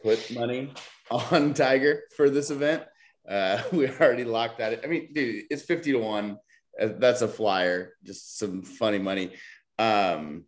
put 0.01 0.31
money 0.31 0.73
on 1.11 1.53
Tiger 1.53 2.03
for 2.15 2.29
this 2.29 2.51
event. 2.51 2.83
Uh, 3.27 3.61
we 3.71 3.89
already 3.89 4.23
locked 4.23 4.59
that. 4.59 4.83
I 4.83 4.87
mean, 4.87 5.13
dude, 5.13 5.45
it's 5.49 5.63
50 5.63 5.93
to 5.93 5.99
one. 5.99 6.37
Uh, 6.79 6.89
that's 6.97 7.21
a 7.21 7.27
flyer, 7.27 7.93
just 8.03 8.37
some 8.37 8.61
funny 8.61 8.99
money. 8.99 9.33
Um, 9.79 10.45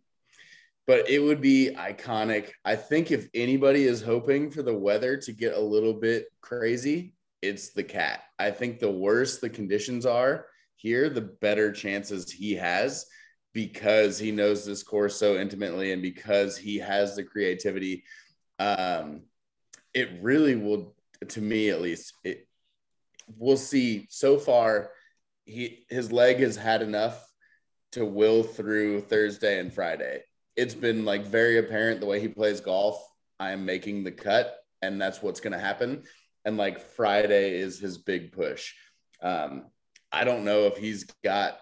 but 0.86 1.08
it 1.10 1.18
would 1.18 1.40
be 1.40 1.70
iconic. 1.76 2.50
I 2.64 2.76
think 2.76 3.10
if 3.10 3.28
anybody 3.34 3.84
is 3.84 4.00
hoping 4.00 4.50
for 4.50 4.62
the 4.62 4.74
weather 4.74 5.18
to 5.18 5.32
get 5.32 5.54
a 5.54 5.60
little 5.60 5.92
bit 5.92 6.26
crazy, 6.40 7.14
it's 7.42 7.70
the 7.70 7.84
cat. 7.84 8.22
I 8.38 8.50
think 8.50 8.78
the 8.78 8.90
worse 8.90 9.38
the 9.38 9.50
conditions 9.50 10.06
are 10.06 10.46
here, 10.76 11.10
the 11.10 11.20
better 11.20 11.72
chances 11.72 12.30
he 12.30 12.54
has 12.54 13.06
because 13.52 14.18
he 14.18 14.30
knows 14.30 14.64
this 14.64 14.82
course 14.82 15.16
so 15.16 15.36
intimately 15.36 15.92
and 15.92 16.00
because 16.00 16.56
he 16.56 16.78
has 16.78 17.16
the 17.16 17.24
creativity. 17.24 18.04
Um, 18.58 19.22
it 19.98 20.10
really 20.22 20.54
will, 20.54 20.94
to 21.28 21.40
me 21.40 21.70
at 21.70 21.80
least, 21.80 22.12
it, 22.24 22.46
we'll 23.36 23.56
see 23.56 24.06
so 24.08 24.38
far 24.38 24.90
he 25.44 25.84
his 25.88 26.12
leg 26.12 26.38
has 26.38 26.56
had 26.56 26.82
enough 26.82 27.26
to 27.92 28.04
will 28.04 28.42
through 28.42 29.00
Thursday 29.00 29.58
and 29.58 29.72
Friday. 29.72 30.22
It's 30.56 30.74
been 30.74 31.04
like 31.04 31.24
very 31.24 31.58
apparent 31.58 32.00
the 32.00 32.06
way 32.06 32.20
he 32.20 32.28
plays 32.28 32.60
golf. 32.60 33.02
I 33.40 33.52
am 33.52 33.64
making 33.64 34.04
the 34.04 34.12
cut, 34.12 34.56
and 34.82 35.00
that's 35.00 35.22
what's 35.22 35.40
going 35.40 35.52
to 35.52 35.58
happen. 35.58 36.02
And 36.44 36.56
like 36.56 36.80
Friday 36.80 37.58
is 37.58 37.78
his 37.78 37.98
big 37.98 38.32
push. 38.32 38.74
Um, 39.22 39.66
I 40.12 40.24
don't 40.24 40.44
know 40.44 40.66
if 40.66 40.76
he's 40.76 41.04
got 41.24 41.58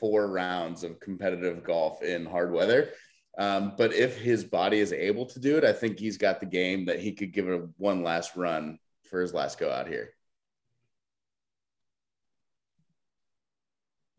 four 0.00 0.26
rounds 0.26 0.84
of 0.84 1.00
competitive 1.00 1.62
golf 1.64 2.02
in 2.02 2.26
hard 2.26 2.52
weather. 2.52 2.90
Um, 3.38 3.74
but 3.78 3.94
if 3.94 4.18
his 4.18 4.44
body 4.44 4.80
is 4.80 4.92
able 4.92 5.24
to 5.26 5.38
do 5.38 5.56
it, 5.56 5.64
I 5.64 5.72
think 5.72 5.98
he's 5.98 6.18
got 6.18 6.40
the 6.40 6.46
game 6.46 6.86
that 6.86 6.98
he 6.98 7.12
could 7.12 7.32
give 7.32 7.48
it 7.48 7.62
one 7.76 8.02
last 8.02 8.36
run 8.36 8.78
for 9.08 9.20
his 9.20 9.32
last 9.32 9.58
go 9.58 9.70
out 9.70 9.86
here. 9.86 10.10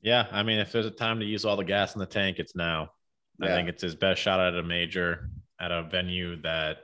Yeah, 0.01 0.25
I 0.31 0.43
mean, 0.43 0.59
if 0.59 0.71
there's 0.71 0.85
a 0.85 0.91
time 0.91 1.19
to 1.19 1.25
use 1.25 1.43
all 1.43 1.57
the 1.57 1.65
gas 1.65 1.93
in 1.93 1.99
the 1.99 2.05
tank, 2.05 2.39
it's 2.39 2.55
now. 2.55 2.93
Yeah. 3.39 3.47
I 3.47 3.49
think 3.49 3.69
it's 3.69 3.81
his 3.81 3.95
best 3.95 4.21
shot 4.21 4.39
at 4.39 4.55
a 4.55 4.63
major 4.63 5.29
at 5.59 5.71
a 5.71 5.83
venue 5.83 6.41
that, 6.41 6.77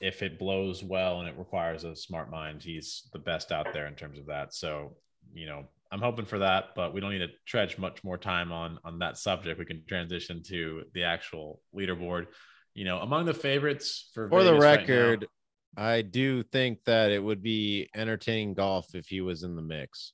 if 0.00 0.22
it 0.22 0.38
blows 0.38 0.82
well 0.82 1.20
and 1.20 1.28
it 1.28 1.36
requires 1.36 1.84
a 1.84 1.94
smart 1.94 2.30
mind, 2.30 2.62
he's 2.62 3.06
the 3.12 3.18
best 3.18 3.52
out 3.52 3.74
there 3.74 3.86
in 3.86 3.94
terms 3.94 4.18
of 4.18 4.24
that. 4.24 4.54
So, 4.54 4.96
you 5.34 5.44
know, 5.44 5.68
I'm 5.92 6.00
hoping 6.00 6.24
for 6.24 6.38
that, 6.38 6.70
but 6.76 6.94
we 6.94 7.00
don't 7.00 7.10
need 7.10 7.18
to 7.18 7.30
trudge 7.46 7.76
much 7.76 8.04
more 8.04 8.16
time 8.16 8.52
on 8.52 8.78
on 8.84 9.00
that 9.00 9.18
subject. 9.18 9.58
We 9.58 9.64
can 9.64 9.82
transition 9.88 10.42
to 10.44 10.84
the 10.94 11.04
actual 11.04 11.60
leaderboard. 11.74 12.26
You 12.74 12.84
know, 12.84 12.98
among 12.98 13.24
the 13.24 13.34
favorites 13.34 14.10
for 14.14 14.28
for 14.28 14.42
Vegas 14.42 14.52
the 14.52 14.60
record, 14.60 15.20
right 15.20 15.28
now, 15.76 15.84
I 15.84 16.02
do 16.02 16.42
think 16.44 16.84
that 16.84 17.10
it 17.10 17.22
would 17.22 17.42
be 17.42 17.88
entertaining 17.94 18.54
golf 18.54 18.94
if 18.94 19.06
he 19.06 19.20
was 19.20 19.42
in 19.42 19.56
the 19.56 19.62
mix. 19.62 20.12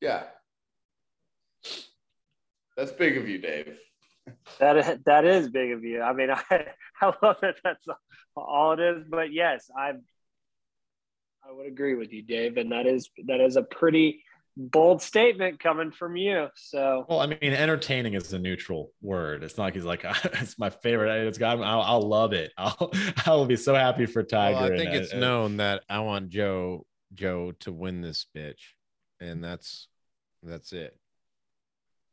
Yeah, 0.00 0.24
that's 2.76 2.92
big 2.92 3.16
of 3.16 3.28
you, 3.28 3.38
Dave. 3.38 3.78
That 4.60 5.04
that 5.04 5.24
is 5.24 5.48
big 5.48 5.72
of 5.72 5.82
you. 5.82 6.02
I 6.02 6.12
mean, 6.12 6.30
I 6.50 6.66
I 7.00 7.12
love 7.20 7.36
that. 7.42 7.56
That's 7.64 7.84
all 8.36 8.72
it 8.72 8.80
is. 8.80 9.04
But 9.08 9.32
yes, 9.32 9.70
I 9.76 9.94
I 11.46 11.52
would 11.52 11.66
agree 11.66 11.94
with 11.94 12.12
you, 12.12 12.22
Dave, 12.22 12.56
and 12.56 12.70
that 12.72 12.86
is 12.86 13.10
that 13.26 13.40
is 13.40 13.56
a 13.56 13.62
pretty 13.62 14.22
bold 14.56 15.02
statement 15.02 15.60
coming 15.60 15.90
from 15.90 16.16
you. 16.16 16.48
So, 16.54 17.06
well, 17.08 17.20
I 17.20 17.26
mean, 17.26 17.38
entertaining 17.42 18.14
is 18.14 18.32
a 18.32 18.38
neutral 18.38 18.92
word. 19.02 19.42
It's 19.42 19.56
not 19.56 19.64
like 19.64 19.74
he's 19.74 19.84
like, 19.84 20.04
it's 20.24 20.58
my 20.58 20.70
favorite. 20.70 21.26
It's 21.26 21.38
got, 21.38 21.60
I'll, 21.60 21.82
I'll 21.82 22.08
love 22.08 22.32
it. 22.32 22.52
I'll, 22.58 22.92
I'll 23.26 23.46
be 23.46 23.56
so 23.56 23.74
happy 23.74 24.06
for 24.06 24.22
Tiger. 24.22 24.56
Well, 24.56 24.72
I 24.72 24.76
think 24.76 24.94
it's 24.94 25.14
known 25.14 25.58
that 25.58 25.82
I 25.88 26.00
want 26.00 26.30
Joe, 26.30 26.86
Joe 27.12 27.52
to 27.60 27.72
win 27.72 28.00
this 28.00 28.26
bitch. 28.36 28.60
And 29.20 29.42
that's, 29.42 29.88
that's 30.42 30.72
it 30.72 30.96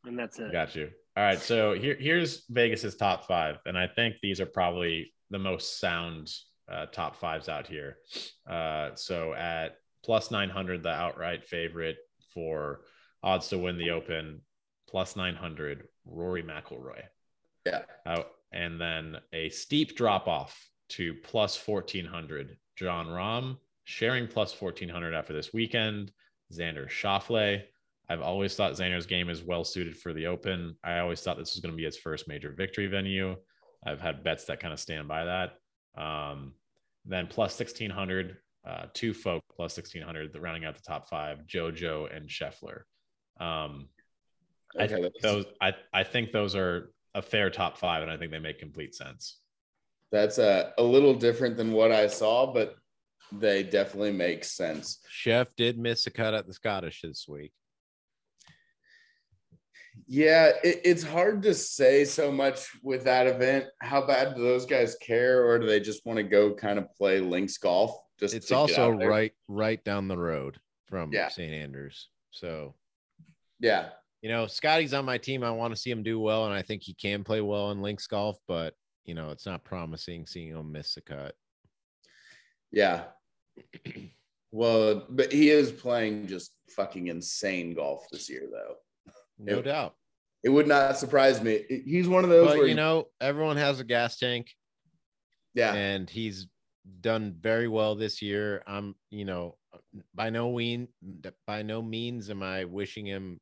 and 0.05 0.17
that's 0.17 0.39
it. 0.39 0.51
Got 0.51 0.75
you. 0.75 0.89
All 1.15 1.23
right. 1.23 1.39
So 1.39 1.73
here, 1.73 1.97
here's 1.99 2.43
Vegas's 2.49 2.95
top 2.95 3.27
five, 3.27 3.57
and 3.65 3.77
I 3.77 3.87
think 3.87 4.15
these 4.21 4.39
are 4.39 4.45
probably 4.45 5.13
the 5.29 5.39
most 5.39 5.79
sound 5.79 6.31
uh, 6.71 6.87
top 6.87 7.17
fives 7.17 7.49
out 7.49 7.67
here. 7.67 7.97
Uh, 8.49 8.91
so 8.95 9.33
at 9.33 9.75
plus 10.03 10.31
900, 10.31 10.83
the 10.83 10.89
outright 10.89 11.43
favorite 11.45 11.97
for 12.33 12.81
odds 13.23 13.49
to 13.49 13.57
win 13.57 13.77
the 13.77 13.91
Open, 13.91 14.41
plus 14.89 15.15
900, 15.15 15.87
Rory 16.05 16.43
McIlroy. 16.43 17.03
Yeah. 17.65 17.81
Uh, 18.05 18.23
and 18.51 18.79
then 18.79 19.17
a 19.33 19.49
steep 19.49 19.95
drop 19.95 20.27
off 20.27 20.67
to 20.89 21.13
plus 21.23 21.57
1400, 21.65 22.57
Jon 22.75 23.07
Rahm, 23.07 23.57
sharing 23.83 24.27
plus 24.27 24.59
1400 24.59 25.13
after 25.13 25.33
this 25.33 25.53
weekend, 25.53 26.11
Xander 26.51 26.89
Schauffele, 26.89 27.63
I've 28.11 28.21
always 28.21 28.55
thought 28.55 28.73
Xander's 28.73 29.05
game 29.05 29.29
is 29.29 29.41
well 29.41 29.63
suited 29.63 29.95
for 29.95 30.11
the 30.11 30.27
Open. 30.27 30.75
I 30.83 30.99
always 30.99 31.21
thought 31.21 31.37
this 31.37 31.53
was 31.53 31.61
going 31.61 31.71
to 31.71 31.77
be 31.77 31.85
his 31.85 31.97
first 31.97 32.27
major 32.27 32.51
victory 32.51 32.87
venue. 32.87 33.37
I've 33.85 34.01
had 34.01 34.21
bets 34.21 34.43
that 34.45 34.59
kind 34.59 34.73
of 34.73 34.81
stand 34.81 35.07
by 35.07 35.23
that. 35.23 35.53
Um, 35.95 36.53
then 37.05 37.27
plus 37.27 37.57
1600, 37.57 38.35
uh, 38.65 38.85
two 38.93 39.13
folk 39.13 39.43
plus 39.55 39.75
1600, 39.77 40.33
the 40.33 40.39
rounding 40.39 40.65
out 40.65 40.75
the 40.75 40.81
top 40.81 41.09
five, 41.09 41.39
JoJo 41.47 42.15
and 42.15 42.29
Scheffler. 42.29 42.81
Um, 43.39 43.89
okay, 44.75 44.83
I 44.83 44.87
think 44.87 45.13
those, 45.21 45.45
I, 45.59 45.73
I 45.93 46.03
think 46.03 46.31
those 46.31 46.55
are 46.55 46.91
a 47.15 47.21
fair 47.21 47.49
top 47.49 47.77
five, 47.77 48.03
and 48.03 48.11
I 48.11 48.17
think 48.17 48.31
they 48.31 48.39
make 48.39 48.59
complete 48.59 48.95
sense. 48.95 49.39
That's 50.11 50.37
a, 50.37 50.73
a 50.77 50.83
little 50.83 51.13
different 51.13 51.57
than 51.57 51.71
what 51.71 51.91
I 51.91 52.07
saw, 52.07 52.53
but 52.53 52.75
they 53.31 53.63
definitely 53.63 54.11
make 54.11 54.43
sense. 54.43 54.99
Chef 55.09 55.47
did 55.55 55.77
miss 55.77 56.05
a 56.07 56.11
cut 56.11 56.33
at 56.33 56.47
the 56.47 56.53
Scottish 56.53 57.01
this 57.01 57.25
week. 57.27 57.53
Yeah, 60.07 60.51
it, 60.63 60.81
it's 60.83 61.03
hard 61.03 61.41
to 61.43 61.53
say 61.53 62.05
so 62.05 62.31
much 62.31 62.67
with 62.83 63.05
that 63.05 63.27
event. 63.27 63.65
How 63.81 64.05
bad 64.05 64.35
do 64.35 64.43
those 64.43 64.65
guys 64.65 64.95
care, 64.95 65.45
or 65.45 65.59
do 65.59 65.65
they 65.65 65.79
just 65.79 66.05
want 66.05 66.17
to 66.17 66.23
go 66.23 66.53
kind 66.53 66.77
of 66.77 66.93
play 66.95 67.19
links 67.19 67.57
golf? 67.57 67.97
Just 68.21 68.35
it's 68.35 68.51
also 68.51 68.91
right 68.91 69.33
right 69.47 69.83
down 69.83 70.07
the 70.07 70.17
road 70.17 70.59
from 70.87 71.11
yeah. 71.11 71.29
St. 71.29 71.51
Andrews. 71.51 72.09
So 72.29 72.75
yeah, 73.59 73.89
you 74.21 74.29
know, 74.29 74.45
Scotty's 74.47 74.93
on 74.93 75.05
my 75.05 75.17
team. 75.17 75.43
I 75.43 75.51
want 75.51 75.73
to 75.73 75.79
see 75.79 75.89
him 75.89 76.03
do 76.03 76.19
well, 76.19 76.45
and 76.45 76.53
I 76.53 76.61
think 76.61 76.83
he 76.83 76.93
can 76.93 77.23
play 77.23 77.41
well 77.41 77.71
in 77.71 77.81
links 77.81 78.07
golf, 78.07 78.37
but 78.47 78.75
you 79.05 79.15
know, 79.15 79.31
it's 79.31 79.45
not 79.45 79.63
promising 79.63 80.27
seeing 80.27 80.49
him 80.49 80.71
miss 80.71 80.95
the 80.95 81.01
cut. 81.01 81.35
Yeah. 82.71 83.03
well, 84.51 85.05
but 85.09 85.31
he 85.31 85.49
is 85.49 85.71
playing 85.71 86.27
just 86.27 86.51
fucking 86.69 87.07
insane 87.07 87.73
golf 87.73 88.05
this 88.11 88.29
year, 88.29 88.47
though. 88.51 88.75
No 89.39 89.59
it, 89.59 89.63
doubt. 89.63 89.95
It 90.43 90.49
would 90.49 90.67
not 90.67 90.97
surprise 90.97 91.41
me. 91.41 91.63
He's 91.85 92.07
one 92.07 92.23
of 92.23 92.29
those. 92.29 92.55
But, 92.55 92.69
you 92.69 92.75
know, 92.75 93.07
everyone 93.19 93.57
has 93.57 93.79
a 93.79 93.83
gas 93.83 94.17
tank. 94.17 94.47
Yeah. 95.53 95.73
and 95.73 96.09
he's 96.09 96.47
done 97.01 97.35
very 97.39 97.67
well 97.67 97.95
this 97.95 98.21
year. 98.21 98.63
I'm, 98.67 98.95
you 99.09 99.25
know, 99.25 99.57
by 100.13 100.29
no 100.29 100.51
mean 100.53 100.87
by 101.45 101.61
no 101.61 101.81
means 101.81 102.29
am 102.29 102.43
I 102.43 102.65
wishing 102.65 103.05
him 103.05 103.39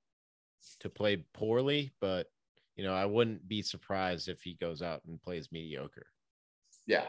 to 0.82 0.90
play 0.90 1.26
poorly, 1.34 1.94
but 2.02 2.28
you 2.76 2.84
know, 2.84 2.94
I 2.94 3.06
wouldn't 3.06 3.48
be 3.48 3.62
surprised 3.62 4.30
if 4.30 4.42
he 4.42 4.54
goes 4.54 4.82
out 4.82 5.02
and 5.06 5.22
plays 5.22 5.50
mediocre. 5.52 6.06
Yeah, 6.88 7.06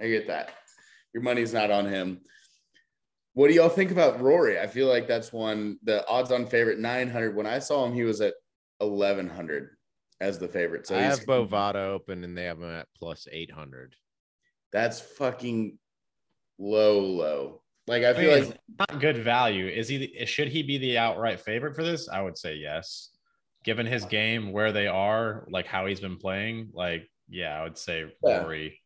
I 0.00 0.08
get 0.08 0.26
that. 0.26 0.54
Your 1.14 1.22
money's 1.22 1.52
not 1.52 1.70
on 1.70 1.86
him. 1.86 2.20
What 3.34 3.48
do 3.48 3.54
y'all 3.54 3.68
think 3.68 3.90
about 3.90 4.20
Rory? 4.20 4.58
I 4.58 4.66
feel 4.66 4.88
like 4.88 5.06
that's 5.06 5.32
one 5.32 5.78
the 5.84 6.06
odds 6.06 6.32
on 6.32 6.46
favorite 6.46 6.78
900. 6.78 7.34
When 7.36 7.46
I 7.46 7.58
saw 7.60 7.86
him, 7.86 7.94
he 7.94 8.02
was 8.02 8.20
at 8.20 8.34
1100 8.78 9.70
as 10.20 10.38
the 10.38 10.48
favorite. 10.48 10.86
So 10.86 10.96
I 10.96 11.02
he's- 11.02 11.18
have 11.18 11.26
Bovada 11.26 11.86
open 11.86 12.24
and 12.24 12.36
they 12.36 12.44
have 12.44 12.58
him 12.58 12.70
at 12.70 12.88
plus 12.96 13.26
800. 13.30 13.94
That's 14.72 15.00
fucking 15.00 15.78
low, 16.58 17.00
low. 17.00 17.62
Like 17.86 18.04
I 18.04 18.10
I 18.10 18.14
feel 18.14 18.34
mean, 18.34 18.48
like 18.50 18.60
not 18.78 19.00
good 19.00 19.18
value. 19.18 19.66
Is 19.66 19.88
he? 19.88 20.24
Should 20.24 20.48
he 20.48 20.62
be 20.62 20.78
the 20.78 20.98
outright 20.98 21.40
favorite 21.40 21.74
for 21.74 21.82
this? 21.82 22.08
I 22.08 22.20
would 22.22 22.38
say 22.38 22.54
yes. 22.54 23.10
Given 23.64 23.86
his 23.86 24.04
game, 24.04 24.52
where 24.52 24.72
they 24.72 24.86
are, 24.86 25.46
like 25.50 25.66
how 25.66 25.86
he's 25.86 26.00
been 26.00 26.16
playing, 26.16 26.70
like 26.72 27.08
yeah, 27.28 27.58
I 27.58 27.62
would 27.64 27.78
say 27.78 28.04
Yeah. 28.24 28.38
Rory. 28.38 28.80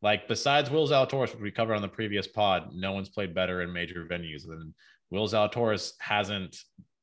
Like 0.00 0.26
besides 0.26 0.70
Will 0.70 0.88
Zalatoris, 0.88 1.32
which 1.32 1.40
we 1.40 1.52
covered 1.52 1.74
on 1.74 1.82
the 1.82 1.88
previous 1.88 2.26
pod, 2.26 2.70
no 2.74 2.92
one's 2.92 3.08
played 3.08 3.34
better 3.34 3.62
in 3.62 3.72
major 3.72 4.04
venues 4.10 4.42
than 4.46 4.74
Will 5.10 5.28
Zalatoris. 5.28 5.92
Hasn't 6.00 6.56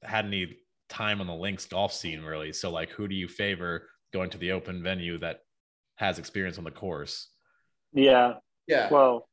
had 0.03 0.25
any 0.25 0.57
time 0.89 1.21
on 1.21 1.27
the 1.27 1.33
links 1.33 1.65
golf 1.65 1.93
scene 1.93 2.21
really. 2.21 2.51
So 2.51 2.69
like, 2.69 2.89
who 2.89 3.07
do 3.07 3.15
you 3.15 3.27
favor 3.29 3.87
going 4.11 4.29
to 4.31 4.37
the 4.37 4.51
open 4.51 4.83
venue 4.83 5.17
that 5.19 5.39
has 5.95 6.19
experience 6.19 6.57
on 6.57 6.65
the 6.65 6.71
course? 6.71 7.29
Yeah. 7.93 8.33
yeah. 8.67 8.89
Well, 8.91 9.27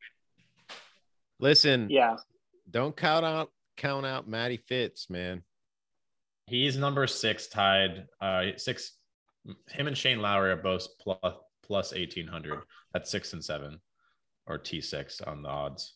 Listen, 1.38 1.88
yeah. 1.90 2.16
don't 2.70 2.96
count 2.96 3.24
out 3.24 3.50
count 3.76 4.06
out 4.06 4.26
Matty 4.26 4.56
Fitz, 4.56 5.10
man. 5.10 5.42
He's 6.46 6.76
number 6.76 7.06
six, 7.06 7.48
tied 7.48 8.06
uh 8.20 8.44
six. 8.56 8.92
Him 9.70 9.86
and 9.86 9.96
Shane 9.96 10.20
Lowry 10.20 10.50
are 10.50 10.56
both 10.56 10.86
plus 10.98 11.34
plus 11.62 11.92
eighteen 11.92 12.26
hundred. 12.26 12.60
That's 12.92 13.10
six 13.10 13.32
and 13.32 13.44
seven, 13.44 13.80
or 14.46 14.58
T 14.58 14.80
six 14.80 15.20
on 15.20 15.42
the 15.42 15.48
odds. 15.48 15.94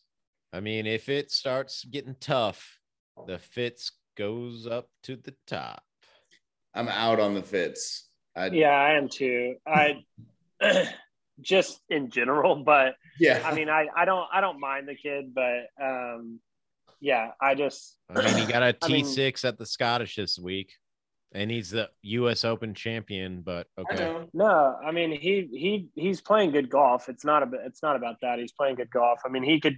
I 0.53 0.59
mean, 0.59 0.85
if 0.85 1.09
it 1.09 1.31
starts 1.31 1.85
getting 1.85 2.15
tough, 2.19 2.77
the 3.25 3.39
Fitz 3.39 3.93
goes 4.17 4.67
up 4.67 4.89
to 5.03 5.15
the 5.15 5.33
top. 5.47 5.81
I'm 6.73 6.89
out 6.89 7.19
on 7.19 7.33
the 7.33 7.41
Fitz. 7.41 8.09
I, 8.35 8.47
Yeah, 8.47 8.69
I 8.69 8.93
am 8.93 9.09
too. 9.09 9.55
I 9.65 10.03
just 11.41 11.81
in 11.89 12.09
general, 12.09 12.55
but 12.65 12.95
yeah. 13.19 13.41
I 13.45 13.53
mean, 13.53 13.69
I, 13.69 13.87
I 13.95 14.05
don't 14.05 14.27
I 14.31 14.41
don't 14.41 14.59
mind 14.59 14.87
the 14.87 14.95
kid, 14.95 15.33
but 15.33 15.67
um, 15.81 16.39
yeah, 16.99 17.31
I 17.41 17.55
just 17.55 17.97
I 18.09 18.23
mean, 18.23 18.37
he 18.37 18.51
got 18.51 18.63
a 18.63 18.75
I 18.81 18.87
mean- 18.87 19.05
T6 19.05 19.45
at 19.45 19.57
the 19.57 19.65
Scottish 19.65 20.15
this 20.15 20.37
week, 20.39 20.73
and 21.33 21.49
he's 21.49 21.71
the 21.71 21.89
U.S. 22.03 22.45
Open 22.45 22.73
champion. 22.73 23.41
But 23.41 23.67
okay, 23.77 23.95
know. 23.95 24.27
no. 24.33 24.77
I 24.85 24.91
mean, 24.91 25.11
he 25.11 25.49
he 25.51 25.89
he's 25.95 26.21
playing 26.21 26.51
good 26.51 26.69
golf. 26.69 27.09
It's 27.09 27.25
not 27.25 27.43
a 27.43 27.49
it's 27.65 27.81
not 27.81 27.95
about 27.95 28.17
that. 28.21 28.39
He's 28.39 28.51
playing 28.51 28.75
good 28.75 28.91
golf. 28.91 29.19
I 29.25 29.29
mean, 29.29 29.43
he 29.43 29.59
could 29.59 29.77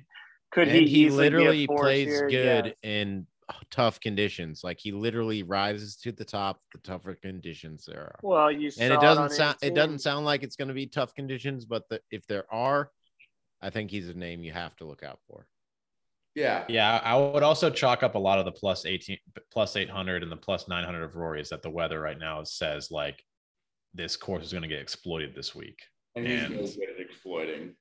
could 0.51 0.67
and 0.67 0.77
he, 0.77 0.87
he 0.87 1.05
easily 1.05 1.29
be 1.29 1.35
a 1.35 1.39
literally 1.39 1.67
plays 1.67 2.07
here? 2.07 2.29
good 2.29 2.75
Yeah. 2.83 2.89
in 2.89 3.27
tough 3.71 3.99
conditions. 3.99 4.63
Like 4.63 4.79
he 4.79 4.91
literally 4.91 5.43
rises 5.43 5.95
to 5.97 6.11
the 6.11 6.25
top 6.25 6.59
the 6.71 6.79
tougher 6.79 7.15
conditions 7.15 7.85
there 7.85 8.01
are. 8.01 8.19
Well, 8.21 8.51
you 8.51 8.71
and 8.79 8.93
it 8.93 8.99
doesn't 8.99 9.23
on 9.23 9.29
sound 9.29 9.57
it 9.61 9.75
doesn't 9.75 9.99
sound 9.99 10.25
like 10.25 10.43
it's 10.43 10.55
going 10.55 10.67
to 10.67 10.73
be 10.73 10.87
tough 10.87 11.13
conditions, 11.13 11.65
but 11.65 11.83
the, 11.89 12.01
if 12.11 12.25
there 12.27 12.45
are, 12.53 12.91
I 13.61 13.69
think 13.69 13.91
he's 13.91 14.09
a 14.09 14.13
name 14.13 14.43
you 14.43 14.51
have 14.53 14.75
to 14.77 14.85
look 14.85 15.03
out 15.03 15.19
for. 15.27 15.47
Yeah. 16.35 16.65
Yeah, 16.67 16.99
I 17.03 17.15
would 17.15 17.43
also 17.43 17.69
chalk 17.69 18.01
up 18.01 18.15
a 18.15 18.19
lot 18.19 18.39
of 18.39 18.45
the 18.45 18.51
plus 18.51 18.85
eighteen, 18.85 19.19
plus 19.51 19.75
eight 19.75 19.89
hundred, 19.89 20.23
and 20.23 20.31
the 20.31 20.37
plus 20.37 20.67
nine 20.67 20.83
hundred 20.83 21.03
of 21.03 21.15
Rory 21.15 21.41
is 21.41 21.49
that 21.49 21.61
the 21.61 21.69
weather 21.69 21.99
right 21.99 22.17
now 22.17 22.43
says 22.43 22.89
like 22.89 23.23
this 23.93 24.17
course 24.17 24.45
is 24.45 24.51
going 24.51 24.63
to 24.63 24.67
get 24.67 24.79
exploited 24.79 25.35
this 25.35 25.53
week. 25.53 25.79
And 26.15 26.25
he's 26.27 26.43
And- 26.43 26.55
no 26.55 26.61
good 26.61 26.89
at 26.95 26.99
exploiting. 26.99 27.75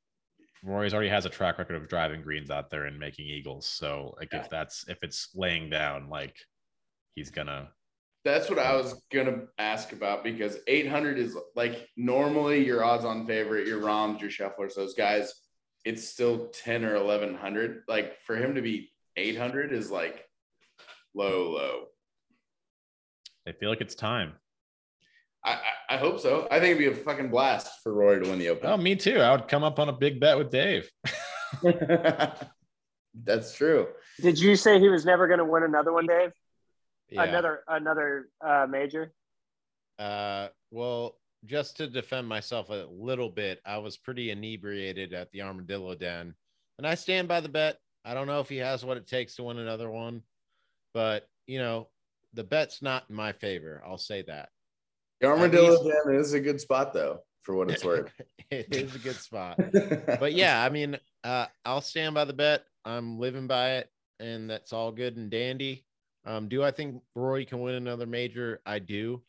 Rory's 0.62 0.94
already 0.94 1.08
has 1.08 1.26
a 1.26 1.30
track 1.30 1.58
record 1.58 1.76
of 1.76 1.88
driving 1.88 2.22
greens 2.22 2.50
out 2.50 2.70
there 2.70 2.84
and 2.84 2.98
making 2.98 3.26
eagles. 3.26 3.66
So 3.66 4.14
like 4.18 4.32
Yeah. 4.32 4.42
if 4.42 4.48
that's 4.50 4.88
if 4.88 5.02
it's 5.02 5.34
laying 5.34 5.68
down, 5.70 6.08
like 6.08 6.36
he's 7.14 7.30
gonna 7.30 7.72
That's 8.24 8.48
what 8.48 8.60
I 8.60 8.76
was 8.76 9.02
gonna 9.12 9.48
ask 9.58 9.92
about 9.92 10.22
because 10.22 10.58
800 10.68 11.18
is 11.18 11.36
like 11.56 11.88
normally 11.96 12.64
your 12.64 12.84
odds 12.84 13.04
on 13.04 13.26
favorite, 13.26 13.66
your 13.66 13.80
Rahms, 13.80 14.20
your 14.20 14.30
Schauffeles, 14.30 14.74
those 14.76 14.94
guys. 14.94 15.34
It's 15.84 16.08
still 16.08 16.46
10 16.50 16.84
or 16.84 16.94
1100. 16.94 17.82
Like 17.88 18.20
for 18.20 18.36
him 18.36 18.54
to 18.54 18.62
be 18.62 18.92
800 19.16 19.72
is 19.72 19.90
like 19.90 20.24
low, 21.14 21.50
low. 21.50 21.86
I 23.48 23.50
feel 23.50 23.68
like 23.68 23.80
it's 23.80 23.96
time. 23.96 24.34
I, 25.44 25.52
I, 25.52 25.94
I 25.94 25.96
hope 25.96 26.20
so. 26.20 26.46
I 26.50 26.60
think 26.60 26.76
it'd 26.76 26.94
be 26.94 27.00
a 27.00 27.04
fucking 27.04 27.30
blast 27.30 27.82
for 27.82 27.92
Rory 27.92 28.22
to 28.22 28.30
win 28.30 28.38
the 28.38 28.48
Open. 28.50 28.70
Oh, 28.70 28.76
me 28.76 28.96
too. 28.96 29.18
I 29.18 29.32
would 29.32 29.48
come 29.48 29.64
up 29.64 29.78
on 29.78 29.88
a 29.88 29.92
big 29.92 30.20
bet 30.20 30.38
with 30.38 30.50
Dave. 30.50 30.88
That's 33.24 33.54
true. 33.54 33.88
Did 34.20 34.38
you 34.38 34.56
say 34.56 34.78
he 34.78 34.88
was 34.88 35.04
never 35.04 35.26
going 35.26 35.38
to 35.38 35.44
win 35.44 35.62
another 35.64 35.92
one, 35.92 36.06
Dave? 36.06 36.32
Yeah. 37.08 37.24
Another 37.24 37.62
another 37.68 38.28
uh, 38.44 38.66
major? 38.68 39.12
Uh, 39.98 40.48
well, 40.70 41.18
just 41.44 41.76
to 41.76 41.86
defend 41.86 42.26
myself 42.26 42.70
a 42.70 42.86
little 42.90 43.28
bit, 43.28 43.60
I 43.66 43.78
was 43.78 43.98
pretty 43.98 44.30
inebriated 44.30 45.12
at 45.12 45.30
the 45.32 45.42
Armadillo 45.42 45.94
Den, 45.94 46.34
and 46.78 46.86
I 46.86 46.94
stand 46.94 47.28
by 47.28 47.40
the 47.40 47.50
bet. 47.50 47.78
I 48.04 48.14
don't 48.14 48.26
know 48.26 48.40
if 48.40 48.48
he 48.48 48.56
has 48.58 48.84
what 48.84 48.96
it 48.96 49.06
takes 49.06 49.36
to 49.36 49.42
win 49.42 49.58
another 49.58 49.90
one, 49.90 50.22
but 50.94 51.28
you 51.46 51.58
know, 51.58 51.88
the 52.32 52.44
bet's 52.44 52.80
not 52.80 53.04
in 53.10 53.16
my 53.16 53.32
favor. 53.32 53.82
I'll 53.86 53.98
say 53.98 54.22
that. 54.22 54.48
The 55.22 55.28
Armadillo 55.28 55.84
Den 55.84 56.16
is 56.16 56.32
a 56.32 56.40
good 56.40 56.60
spot 56.60 56.92
though, 56.92 57.20
for 57.42 57.54
what 57.54 57.70
it's 57.70 57.84
worth. 57.84 58.10
it 58.50 58.74
is 58.74 58.96
a 58.96 58.98
good 58.98 59.14
spot. 59.14 59.56
But 60.18 60.32
yeah, 60.32 60.62
I 60.62 60.68
mean, 60.68 60.98
uh, 61.22 61.46
I'll 61.64 61.80
stand 61.80 62.16
by 62.16 62.24
the 62.24 62.32
bet. 62.32 62.64
I'm 62.84 63.20
living 63.20 63.46
by 63.46 63.74
it, 63.76 63.90
and 64.18 64.50
that's 64.50 64.72
all 64.72 64.90
good 64.90 65.16
and 65.16 65.30
dandy. 65.30 65.86
Um, 66.26 66.48
do 66.48 66.64
I 66.64 66.72
think 66.72 67.02
Rory 67.14 67.44
can 67.44 67.60
win 67.60 67.76
another 67.76 68.04
major? 68.04 68.60
I 68.66 68.80
do. 68.80 69.22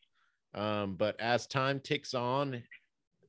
Um, 0.55 0.95
but 0.95 1.19
as 1.19 1.45
time 1.45 1.79
ticks 1.79 2.15
on, 2.15 2.63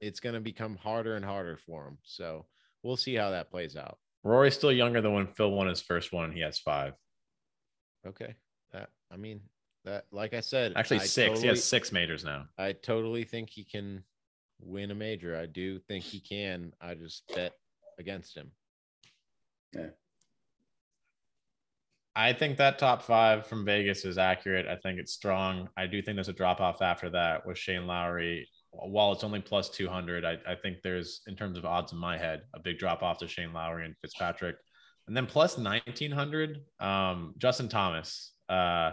it's 0.01 0.21
going 0.21 0.35
to 0.35 0.41
become 0.41 0.77
harder 0.77 1.17
and 1.17 1.25
harder 1.25 1.59
for 1.67 1.87
him. 1.87 1.99
So 2.03 2.47
we'll 2.83 2.97
see 2.97 3.15
how 3.15 3.31
that 3.31 3.51
plays 3.51 3.77
out. 3.77 3.99
Rory's 4.23 4.55
still 4.55 4.73
younger 4.73 5.03
than 5.03 5.13
when 5.13 5.27
Phil 5.27 5.51
won 5.51 5.67
his 5.67 5.83
first 5.83 6.15
one. 6.15 6.33
He 6.33 6.41
has 6.41 6.59
five. 6.59 6.95
Okay. 8.07 8.35
That 8.73 8.89
I 9.11 9.19
mean 9.19 9.43
that 9.85 10.05
like 10.13 10.35
I 10.35 10.41
said, 10.41 10.73
Actually, 10.77 11.01
I 11.01 11.05
six. 11.05 11.41
he 11.41 11.49
has 11.49 11.63
six 11.63 11.93
majors 11.93 12.25
now. 12.25 12.47
I 12.59 12.73
totally 12.73 13.25
think 13.25 13.51
he 13.51 13.65
can 13.65 14.03
win 14.61 14.91
a 14.91 14.95
major. 14.95 15.37
I 15.37 15.47
do 15.47 15.79
think 15.79 16.05
he 16.05 16.21
can. 16.21 16.73
I 16.81 16.95
just 16.95 17.25
bet 17.35 17.53
against 17.99 18.37
him. 18.37 18.51
Yeah. 19.75 19.89
I 22.17 22.33
think 22.33 22.59
that 22.59 22.79
top 22.79 23.03
five 23.03 23.47
from 23.47 23.65
Vegas 23.65 24.05
is 24.05 24.19
accurate. 24.19 24.67
I 24.67 24.77
think 24.77 25.01
it's 25.01 25.13
strong. 25.13 25.69
I 25.77 25.87
do 25.87 26.01
think 26.01 26.17
there's 26.17 26.29
a 26.29 26.33
drop 26.33 26.61
off 26.61 26.81
after 26.81 27.11
that 27.11 27.45
with 27.45 27.59
Shane 27.59 27.87
Lowry. 27.87 28.49
While 28.71 29.13
it's 29.13 29.25
only 29.25 29.41
plus 29.41 29.69
200, 29.71 30.25
I, 30.25 30.39
I 30.49 30.55
think 30.55 30.79
there's, 30.83 31.23
in 31.27 31.35
terms 31.35 31.59
of 31.59 31.65
odds 31.65 31.93
in 31.93 31.99
my 31.99 32.17
head, 32.17 32.43
a 32.55 32.61
big 32.61 32.79
drop 32.79 33.03
off 33.03 33.19
to 33.19 33.29
Shane 33.29 33.53
Lowry 33.53 33.85
and 33.85 33.97
Fitzpatrick. 34.01 34.57
And 35.09 35.17
then 35.17 35.27
plus 35.27 35.59
1900, 35.59 36.61
um, 36.81 37.35
Justin 37.39 37.69
Thomas. 37.69 38.33
Uh, 38.49 38.93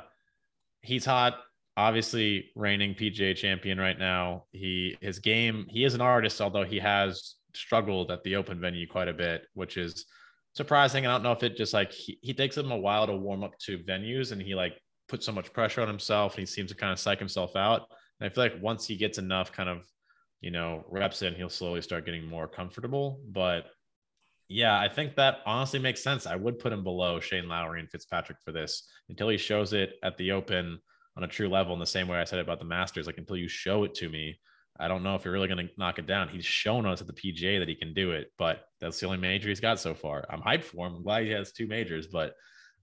he's 0.82 1.06
hot. 1.06 1.38
Obviously, 1.78 2.52
reigning 2.56 2.94
PGA 2.94 3.36
champion 3.36 3.80
right 3.80 3.98
now. 3.98 4.46
He 4.52 4.98
his 5.02 5.20
game. 5.20 5.66
He 5.70 5.84
is 5.84 5.94
an 5.94 6.02
artist, 6.02 6.42
although 6.42 6.66
he 6.66 6.80
has 6.80 7.36
struggled 7.54 8.12
at 8.12 8.24
the 8.24 8.36
open 8.36 8.60
venue 8.60 8.88
quite 8.88 9.08
a 9.08 9.14
bit, 9.14 9.44
which 9.54 9.78
is 9.78 10.06
surprising. 10.54 11.06
I 11.06 11.12
don't 11.12 11.24
know 11.24 11.32
if 11.32 11.44
it 11.44 11.58
just 11.58 11.74
like 11.74 11.92
he, 11.92 12.20
he 12.22 12.34
takes 12.34 12.58
him 12.58 12.72
a 12.72 12.78
while 12.78 13.08
to 13.08 13.16
warm 13.16 13.44
up 13.44 13.58
to 13.60 13.78
venues 13.80 14.32
and 14.32 14.42
he 14.42 14.56
like 14.56 14.74
puts 15.08 15.26
so 15.26 15.32
much 15.32 15.54
pressure 15.54 15.82
on 15.82 15.88
himself 15.88 16.34
and 16.34 16.42
he 16.42 16.46
seems 16.46 16.72
to 16.72 16.78
kind 16.78 16.92
of 16.92 17.00
psych 17.00 17.20
himself 17.20 17.56
out. 17.56 17.88
And 18.20 18.30
I 18.30 18.34
feel 18.34 18.44
like 18.44 18.62
once 18.62 18.86
he 18.86 18.96
gets 18.96 19.18
enough 19.18 19.52
kind 19.52 19.70
of, 19.70 19.86
you 20.42 20.52
know, 20.52 20.84
reps 20.90 21.22
in, 21.22 21.36
he'll 21.36 21.50
slowly 21.50 21.82
start 21.82 22.06
getting 22.06 22.26
more 22.26 22.48
comfortable. 22.48 23.22
But 23.30 23.66
yeah, 24.52 24.78
I 24.78 24.90
think 24.90 25.16
that 25.16 25.40
honestly 25.46 25.80
makes 25.80 26.04
sense. 26.04 26.28
I 26.28 26.36
would 26.36 26.60
put 26.60 26.74
him 26.74 26.84
below 26.84 27.22
Shane 27.22 27.48
Lowry 27.48 27.80
and 27.80 27.90
Fitzpatrick 27.90 28.38
for 28.44 28.52
this 28.52 28.86
until 29.08 29.30
he 29.30 29.38
shows 29.38 29.72
it 29.72 29.94
at 30.04 30.18
the 30.18 30.34
open 30.34 30.78
on 31.16 31.24
a 31.24 31.28
true 31.28 31.48
level 31.48 31.74
in 31.74 31.80
the 31.80 31.86
same 31.86 32.10
way 32.10 32.18
I 32.18 32.26
said 32.26 32.40
about 32.40 32.60
the 32.60 32.66
Masters. 32.66 33.08
Like 33.08 33.18
until 33.18 33.38
you 33.38 33.48
show 33.48 33.86
it 33.86 33.94
to 33.96 34.10
me, 34.10 34.38
I 34.78 34.90
don't 34.90 35.04
know 35.04 35.16
if 35.16 35.24
you're 35.24 35.34
really 35.34 35.48
going 35.48 35.66
to 35.66 35.74
knock 35.78 36.00
it 36.00 36.06
down. 36.06 36.28
He's 36.28 36.44
shown 36.44 36.86
us 36.86 37.00
at 37.00 37.08
the 37.08 37.14
PGA 37.14 37.60
that 37.60 37.70
he 37.70 37.76
can 37.76 37.94
do 37.94 38.12
it, 38.12 38.34
but 38.38 38.66
that's 38.82 39.00
the 39.00 39.06
only 39.06 39.20
major 39.20 39.48
he's 39.48 39.62
got 39.62 39.80
so 39.80 39.94
far. 39.94 40.26
I'm 40.30 40.42
hyped 40.42 40.66
for 40.66 40.86
him. 40.86 40.96
I'm 40.96 41.04
glad 41.04 41.24
he 41.24 41.30
has 41.30 41.54
two 41.54 41.68
majors, 41.68 42.08
but 42.08 42.34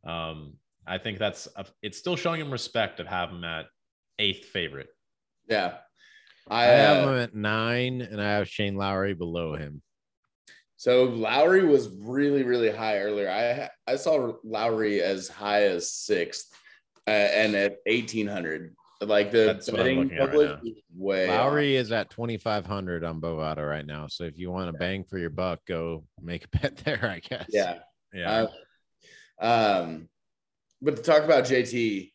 um, 0.06 0.54
I 0.86 0.96
think 0.96 1.18
that's 1.18 1.48
a, 1.54 1.66
it's 1.82 1.98
still 1.98 2.16
showing 2.16 2.40
him 2.40 2.50
respect 2.50 2.98
of 2.98 3.06
having 3.06 3.36
him 3.36 3.44
at 3.44 3.66
eighth 4.18 4.46
favorite. 4.46 4.88
Yeah. 5.48 5.74
I 6.48 6.62
I, 6.62 6.66
have 6.66 7.04
uh, 7.04 7.10
him 7.10 7.18
at 7.18 7.34
nine, 7.34 8.00
and 8.00 8.22
I 8.22 8.36
have 8.36 8.48
Shane 8.48 8.76
Lowry 8.76 9.12
below 9.12 9.54
him. 9.54 9.82
So 10.78 11.04
Lowry 11.04 11.66
was 11.66 11.88
really, 11.88 12.44
really 12.44 12.70
high 12.70 13.00
earlier. 13.00 13.28
I 13.28 13.92
I 13.92 13.96
saw 13.96 14.34
Lowry 14.44 15.02
as 15.02 15.28
high 15.28 15.64
as 15.64 15.90
sixth, 15.90 16.46
uh, 17.06 17.10
and 17.10 17.56
at 17.56 17.78
eighteen 17.86 18.28
hundred. 18.28 18.76
Like 19.00 19.32
the 19.32 19.46
That's 19.46 19.70
what 19.70 19.80
I'm 19.80 19.86
betting 19.86 19.98
looking 20.02 20.18
at 20.18 20.28
right 20.28 20.62
now. 20.64 20.70
way 20.96 21.28
Lowry 21.28 21.76
is 21.76 21.92
at 21.92 22.10
2,500 22.10 23.04
on 23.04 23.20
Bovada 23.20 23.68
right 23.68 23.86
now. 23.86 24.08
So 24.08 24.24
if 24.24 24.36
you 24.38 24.50
want 24.50 24.72
to 24.72 24.76
bang 24.76 25.04
for 25.04 25.18
your 25.18 25.30
buck, 25.30 25.60
go 25.68 26.04
make 26.20 26.44
a 26.44 26.48
bet 26.58 26.78
there, 26.78 27.04
I 27.04 27.20
guess. 27.20 27.46
Yeah. 27.48 27.78
Yeah. 28.12 28.46
Uh, 29.40 29.44
um, 29.44 30.08
but 30.82 30.96
to 30.96 31.02
talk 31.02 31.22
about 31.22 31.44
JT, 31.44 32.10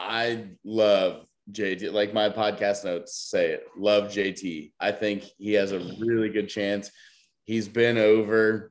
I 0.00 0.46
love 0.64 1.26
JT. 1.52 1.92
Like 1.92 2.12
my 2.12 2.28
podcast 2.28 2.84
notes 2.84 3.14
say 3.16 3.52
it, 3.52 3.66
love 3.78 4.10
JT. 4.10 4.72
I 4.80 4.90
think 4.90 5.24
he 5.38 5.52
has 5.52 5.70
a 5.70 5.78
really 5.78 6.30
good 6.30 6.48
chance. 6.48 6.90
He's 7.50 7.66
been 7.66 7.98
over 7.98 8.70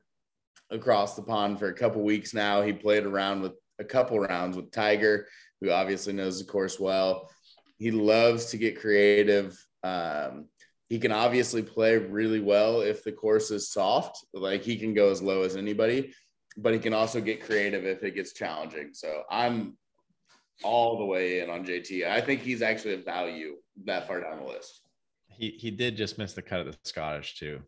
across 0.70 1.14
the 1.14 1.20
pond 1.20 1.58
for 1.58 1.68
a 1.68 1.74
couple 1.74 2.00
weeks 2.00 2.32
now. 2.32 2.62
He 2.62 2.72
played 2.72 3.04
around 3.04 3.42
with 3.42 3.52
a 3.78 3.84
couple 3.84 4.18
rounds 4.18 4.56
with 4.56 4.70
Tiger, 4.70 5.26
who 5.60 5.70
obviously 5.70 6.14
knows 6.14 6.38
the 6.38 6.50
course 6.50 6.80
well. 6.80 7.28
He 7.76 7.90
loves 7.90 8.46
to 8.46 8.56
get 8.56 8.80
creative. 8.80 9.62
Um, 9.82 10.46
he 10.88 10.98
can 10.98 11.12
obviously 11.12 11.62
play 11.62 11.98
really 11.98 12.40
well 12.40 12.80
if 12.80 13.04
the 13.04 13.12
course 13.12 13.50
is 13.50 13.70
soft. 13.70 14.24
Like 14.32 14.62
he 14.62 14.78
can 14.78 14.94
go 14.94 15.10
as 15.10 15.20
low 15.20 15.42
as 15.42 15.56
anybody, 15.56 16.14
but 16.56 16.72
he 16.72 16.78
can 16.78 16.94
also 16.94 17.20
get 17.20 17.44
creative 17.44 17.84
if 17.84 18.02
it 18.02 18.14
gets 18.14 18.32
challenging. 18.32 18.94
So 18.94 19.24
I'm 19.30 19.76
all 20.64 20.96
the 20.96 21.04
way 21.04 21.40
in 21.40 21.50
on 21.50 21.66
JT. 21.66 22.08
I 22.08 22.22
think 22.22 22.40
he's 22.40 22.62
actually 22.62 22.94
a 22.94 23.02
value 23.02 23.56
that 23.84 24.06
far 24.06 24.22
down 24.22 24.38
the 24.38 24.46
list. 24.46 24.80
he 25.28 25.50
he 25.50 25.70
did 25.70 25.98
just 25.98 26.16
miss 26.16 26.32
the 26.32 26.40
cut 26.40 26.60
of 26.60 26.66
the 26.66 26.78
Scottish 26.84 27.34
too. 27.36 27.60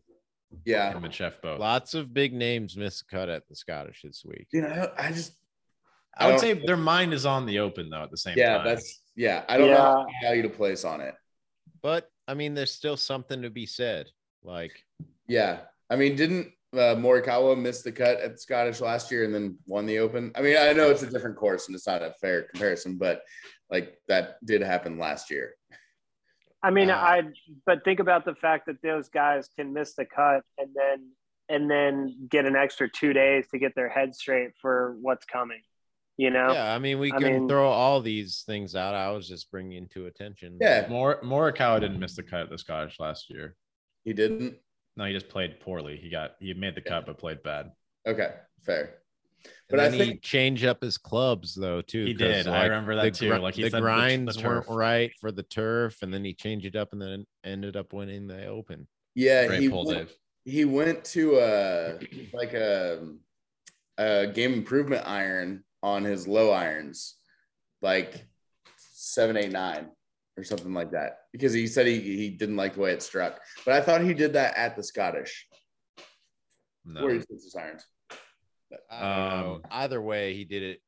Yeah. 0.65 0.91
Him 0.93 1.03
and 1.03 1.13
Chef 1.13 1.41
both. 1.41 1.59
Lots 1.59 1.93
of 1.93 2.13
big 2.13 2.33
names 2.33 2.75
missed 2.77 3.07
cut 3.09 3.29
at 3.29 3.47
the 3.47 3.55
Scottish 3.55 4.01
this 4.03 4.23
week. 4.25 4.47
You 4.51 4.61
know, 4.61 4.91
I 4.97 5.11
just 5.11 5.33
I 6.17 6.29
would 6.29 6.39
say 6.39 6.53
their 6.53 6.77
mind 6.77 7.13
is 7.13 7.25
on 7.25 7.45
the 7.45 7.59
open 7.59 7.89
though 7.89 8.03
at 8.03 8.11
the 8.11 8.17
same 8.17 8.35
yeah, 8.37 8.57
time. 8.57 8.65
that's 8.67 9.01
yeah. 9.15 9.43
I 9.49 9.57
don't 9.57 9.67
know 9.67 9.73
Yeah. 9.73 9.81
how 9.81 10.05
value 10.21 10.43
to 10.43 10.49
place 10.49 10.85
on 10.85 11.01
it. 11.01 11.15
But 11.81 12.09
I 12.27 12.33
mean, 12.33 12.53
there's 12.53 12.71
still 12.71 12.97
something 12.97 13.41
to 13.41 13.49
be 13.49 13.65
said. 13.65 14.09
Like, 14.43 14.83
Yeah. 15.27 15.59
I 15.89 15.95
mean, 15.95 16.15
didn't 16.15 16.51
uh, 16.73 16.95
Morikawa 16.95 17.59
miss 17.59 17.81
the 17.81 17.91
cut 17.91 18.19
at 18.19 18.31
the 18.33 18.37
Scottish 18.37 18.81
last 18.81 19.11
year 19.11 19.25
and 19.25 19.33
then 19.33 19.57
won 19.67 19.85
the 19.85 19.99
Open? 19.99 20.31
I 20.35 20.41
mean, 20.41 20.57
I 20.57 20.73
know 20.73 20.89
it's 20.89 21.03
a 21.03 21.09
different 21.09 21.35
course 21.35 21.67
and 21.67 21.75
it's 21.75 21.85
not 21.87 22.01
a 22.01 22.13
fair 22.19 22.43
comparison, 22.43 22.97
but 22.97 23.21
like 23.69 23.97
that 24.07 24.37
did 24.45 24.61
happen 24.61 24.97
last 24.97 25.29
year. 25.29 25.55
I 26.63 26.71
mean, 26.71 26.89
Uh, 26.89 26.95
I 26.95 27.21
but 27.65 27.83
think 27.83 27.99
about 27.99 28.23
the 28.25 28.35
fact 28.35 28.67
that 28.67 28.81
those 28.81 29.09
guys 29.09 29.49
can 29.55 29.73
miss 29.73 29.95
the 29.95 30.05
cut 30.05 30.43
and 30.57 30.69
then 30.73 31.11
and 31.49 31.69
then 31.69 32.27
get 32.29 32.45
an 32.45 32.55
extra 32.55 32.89
two 32.89 33.11
days 33.11 33.47
to 33.49 33.59
get 33.59 33.75
their 33.75 33.89
head 33.89 34.15
straight 34.15 34.51
for 34.61 34.95
what's 35.01 35.25
coming. 35.25 35.61
You 36.15 36.29
know, 36.29 36.53
yeah, 36.53 36.73
I 36.73 36.79
mean, 36.79 36.99
we 36.99 37.11
I 37.11 37.17
can 37.19 37.33
mean- 37.33 37.49
throw 37.49 37.67
all 37.67 37.99
these 37.99 38.43
things 38.45 38.75
out. 38.75 38.93
I 38.95 39.09
was 39.11 39.27
just 39.27 39.49
bringing 39.51 39.87
to 39.89 40.05
attention. 40.05 40.57
Yeah. 40.61 40.85
Mor- 40.87 41.19
Morikawa 41.21 41.81
didn't 41.81 41.99
miss 41.99 42.15
the 42.15 42.23
cut 42.23 42.41
at 42.41 42.49
the 42.49 42.57
Scottish 42.57 42.99
last 42.99 43.29
year. 43.31 43.55
He 44.05 44.13
didn't. 44.13 44.55
No, 44.95 45.05
he 45.05 45.13
just 45.13 45.27
played 45.27 45.59
poorly. 45.59 45.97
He 45.97 46.09
got 46.11 46.35
he 46.39 46.53
made 46.53 46.75
the 46.75 46.81
cut 46.81 47.07
but 47.07 47.17
played 47.17 47.41
bad. 47.43 47.71
Okay. 48.07 48.29
Fair. 48.61 48.99
But 49.43 49.51
But 49.69 49.79
I 49.79 49.83
then 49.89 49.93
he 49.93 50.05
think- 50.05 50.21
changed 50.21 50.65
up 50.65 50.81
his 50.81 50.97
clubs 50.97 51.55
though 51.55 51.81
too. 51.81 52.05
He 52.05 52.13
did. 52.13 52.47
I 52.47 52.63
remember 52.65 52.95
that 52.95 53.03
the 53.03 53.11
too. 53.11 53.33
Like, 53.37 53.55
he 53.55 53.63
the 53.63 53.69
said 53.69 53.77
the- 53.77 53.77
the 53.77 53.81
grinds 53.81 54.43
weren't 54.43 54.67
right 54.69 55.11
for 55.19 55.31
the 55.31 55.43
turf, 55.43 56.01
and 56.01 56.13
then 56.13 56.23
he 56.23 56.33
changed 56.33 56.65
it 56.65 56.75
up, 56.75 56.93
and 56.93 57.01
then 57.01 57.25
ended 57.43 57.75
up 57.75 57.91
winning 57.93 58.27
the 58.27 58.45
Open. 58.45 58.87
Yeah. 59.15 59.47
Great 59.47 59.61
he 59.61 59.69
pull, 59.69 59.85
went, 59.85 59.97
Dave. 60.09 60.17
he 60.45 60.65
went 60.65 61.03
to 61.05 61.37
a 61.39 61.99
like 62.33 62.53
a, 62.53 63.07
a 63.97 64.27
game 64.27 64.53
improvement 64.53 65.05
iron 65.07 65.63
on 65.81 66.03
his 66.03 66.27
low 66.27 66.51
irons, 66.51 67.15
like 67.81 68.25
seven, 68.77 69.35
eight, 69.37 69.51
nine, 69.51 69.89
or 70.37 70.43
something 70.43 70.73
like 70.73 70.91
that. 70.91 71.19
Because 71.31 71.51
he 71.53 71.67
said 71.67 71.87
he, 71.87 71.99
he 71.99 72.29
didn't 72.29 72.55
like 72.55 72.75
the 72.75 72.79
way 72.81 72.91
it 72.93 73.01
struck. 73.03 73.41
But 73.65 73.73
I 73.73 73.81
thought 73.81 74.01
he 74.01 74.13
did 74.13 74.33
that 74.33 74.55
at 74.57 74.75
the 74.75 74.83
Scottish 74.83 75.47
No. 76.85 77.03
where 77.03 77.13
he 77.15 77.19
puts 77.19 77.43
his 77.43 77.55
irons. 77.55 77.85
I 78.91 78.99
don't 78.99 79.45
know. 79.45 79.53
Um, 79.55 79.61
Either 79.71 80.01
way, 80.01 80.33
he 80.33 80.45
did 80.45 80.63
it 80.63 80.81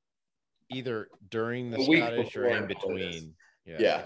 either 0.71 1.07
during 1.29 1.71
the 1.71 1.77
A 1.77 1.87
week 1.87 2.03
Scottish 2.03 2.35
or 2.35 2.47
in 2.47 2.67
between. 2.67 3.33
Yeah. 3.65 4.03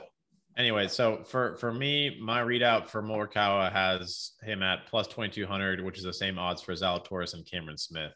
Anyway, 0.58 0.88
so 0.88 1.24
for 1.24 1.56
for 1.58 1.72
me, 1.72 2.20
my 2.22 2.42
readout 2.42 2.90
for 2.90 3.02
Morikawa 3.02 3.72
has 3.72 4.34
him 4.44 4.62
at 4.62 4.88
plus 4.88 5.08
twenty 5.08 5.32
two 5.32 5.46
hundred, 5.46 5.84
which 5.84 5.98
is 5.98 6.04
the 6.04 6.14
same 6.14 6.38
odds 6.38 6.62
for 6.62 6.74
Zalatoris 6.74 7.34
and 7.34 7.46
Cameron 7.50 7.78
Smith. 7.78 8.14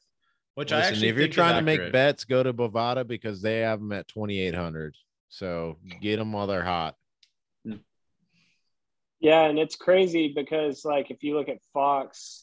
Which 0.55 0.71
I 0.71 0.81
actually 0.81 1.07
if 1.07 1.17
you're 1.17 1.27
trying 1.29 1.55
to 1.55 1.61
make 1.61 1.91
bets, 1.91 2.25
go 2.25 2.43
to 2.43 2.53
Bovada 2.53 3.07
because 3.07 3.41
they 3.41 3.59
have 3.59 3.79
them 3.79 3.91
at 3.91 4.07
2,800. 4.07 4.95
So 5.29 5.79
get 5.99 6.17
them 6.17 6.31
while 6.31 6.45
they're 6.45 6.63
hot. 6.63 6.95
Yeah, 9.19 9.45
and 9.45 9.57
it's 9.57 9.75
crazy 9.75 10.33
because 10.35 10.85
like 10.85 11.09
if 11.09 11.23
you 11.23 11.35
look 11.35 11.49
at 11.49 11.57
Fox, 11.73 12.42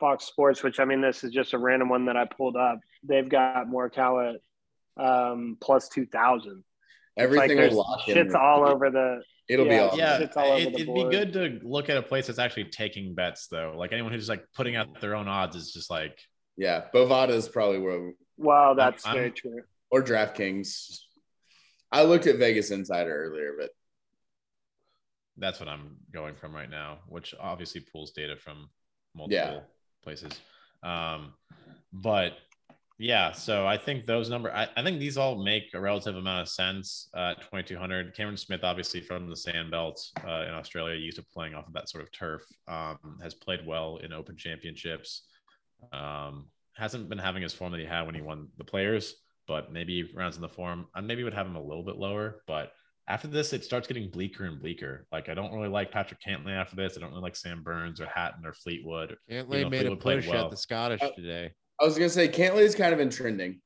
Fox 0.00 0.24
Sports, 0.24 0.62
which 0.62 0.80
I 0.80 0.84
mean 0.84 1.00
this 1.00 1.24
is 1.24 1.30
just 1.32 1.52
a 1.52 1.58
random 1.58 1.88
one 1.88 2.06
that 2.06 2.16
I 2.16 2.24
pulled 2.24 2.56
up, 2.56 2.80
they've 3.02 3.28
got 3.28 3.66
Morikawa 3.68 4.34
at 4.34 5.02
um, 5.04 5.56
plus 5.60 5.88
two 5.88 6.06
thousand. 6.06 6.64
Everything 7.16 7.40
like 7.40 7.50
will 7.50 7.56
there's 7.56 7.74
lock 7.74 8.08
in. 8.08 8.14
shit's 8.14 8.34
all 8.34 8.66
over 8.68 8.90
the. 8.90 9.22
It'll 9.48 9.66
yeah, 9.66 9.72
be 9.72 9.78
all 9.78 9.98
yeah, 9.98 10.18
It's 10.18 10.36
all 10.36 10.46
over 10.52 10.56
it, 10.58 10.64
the 10.70 10.74
it'd 10.74 10.86
board. 10.86 11.10
be 11.10 11.16
good 11.16 11.32
to 11.34 11.60
look 11.68 11.88
at 11.90 11.96
a 11.98 12.02
place 12.02 12.26
that's 12.28 12.38
actually 12.38 12.64
taking 12.64 13.14
bets 13.14 13.46
though. 13.48 13.74
Like 13.76 13.92
anyone 13.92 14.10
who's 14.10 14.22
just 14.22 14.30
like 14.30 14.44
putting 14.56 14.74
out 14.74 15.00
their 15.00 15.14
own 15.14 15.28
odds 15.28 15.54
is 15.54 15.70
just 15.72 15.90
like 15.90 16.18
Yeah. 16.56 16.84
Bovada 16.94 17.30
is 17.30 17.48
probably 17.48 17.78
where 17.78 18.12
Wow, 18.38 18.74
that's 18.74 19.06
I'm- 19.06 19.14
very 19.16 19.30
true. 19.30 19.60
or 19.90 20.02
DraftKings. 20.02 20.98
I 21.92 22.02
looked 22.04 22.26
at 22.26 22.36
Vegas 22.38 22.70
Insider 22.72 23.14
earlier, 23.26 23.52
but 23.58 23.70
that's 25.36 25.60
what 25.60 25.68
I'm 25.68 25.96
going 26.12 26.34
from 26.36 26.54
right 26.54 26.70
now, 26.70 26.98
which 27.08 27.34
obviously 27.38 27.80
pulls 27.82 28.12
data 28.12 28.36
from 28.36 28.70
multiple 29.14 29.36
Yeah. 29.36 29.60
Places. 30.04 30.32
Um, 30.82 31.32
but 31.92 32.34
yeah, 32.98 33.32
so 33.32 33.66
I 33.66 33.76
think 33.76 34.06
those 34.06 34.30
number, 34.30 34.52
I, 34.52 34.68
I 34.76 34.82
think 34.82 35.00
these 35.00 35.16
all 35.16 35.42
make 35.42 35.64
a 35.74 35.80
relative 35.80 36.16
amount 36.16 36.42
of 36.42 36.48
sense. 36.48 37.08
Uh, 37.14 37.34
2200. 37.34 38.14
Cameron 38.14 38.36
Smith, 38.36 38.62
obviously 38.62 39.00
from 39.00 39.28
the 39.28 39.34
Sandbelt 39.34 39.96
uh, 40.24 40.44
in 40.46 40.54
Australia, 40.54 40.94
used 40.94 41.16
to 41.16 41.24
playing 41.32 41.54
off 41.54 41.66
of 41.66 41.72
that 41.72 41.88
sort 41.88 42.04
of 42.04 42.12
turf, 42.12 42.42
um, 42.68 43.18
has 43.22 43.34
played 43.34 43.66
well 43.66 43.96
in 43.96 44.12
Open 44.12 44.36
Championships. 44.36 45.22
Um, 45.92 46.46
hasn't 46.76 47.08
been 47.08 47.18
having 47.18 47.42
his 47.42 47.52
form 47.52 47.72
that 47.72 47.80
he 47.80 47.86
had 47.86 48.02
when 48.02 48.14
he 48.14 48.20
won 48.20 48.48
the 48.58 48.64
Players, 48.64 49.16
but 49.48 49.72
maybe 49.72 50.10
rounds 50.14 50.36
in 50.36 50.42
the 50.42 50.48
form. 50.48 50.86
I 50.94 51.00
maybe 51.00 51.24
would 51.24 51.34
have 51.34 51.46
him 51.46 51.56
a 51.56 51.62
little 51.62 51.84
bit 51.84 51.96
lower, 51.96 52.42
but 52.46 52.72
after 53.06 53.28
this, 53.28 53.52
it 53.52 53.64
starts 53.64 53.86
getting 53.86 54.10
bleaker 54.10 54.44
and 54.44 54.60
bleaker. 54.60 55.06
Like 55.12 55.28
I 55.28 55.34
don't 55.34 55.52
really 55.52 55.68
like 55.68 55.90
Patrick 55.90 56.20
Cantlay 56.26 56.52
after 56.52 56.76
this. 56.76 56.96
I 56.96 57.00
don't 57.00 57.10
really 57.10 57.22
like 57.22 57.36
Sam 57.36 57.62
Burns 57.62 58.00
or 58.00 58.06
Hatton 58.06 58.46
or 58.46 58.52
Fleetwood. 58.52 59.16
Cantlay 59.30 59.62
know, 59.62 59.70
made 59.70 59.80
a 59.80 59.88
Fleetwood 59.88 60.00
played 60.00 60.16
push 60.20 60.28
well. 60.28 60.44
at 60.46 60.50
the 60.50 60.56
Scottish 60.56 61.02
Uh, 61.02 61.10
today. 61.10 61.52
I 61.80 61.84
was 61.84 61.96
gonna 61.98 62.08
say 62.08 62.28
Cantlay 62.28 62.62
is 62.62 62.74
kind 62.74 62.94
of 62.94 63.00
in 63.00 63.10
trending. 63.10 63.60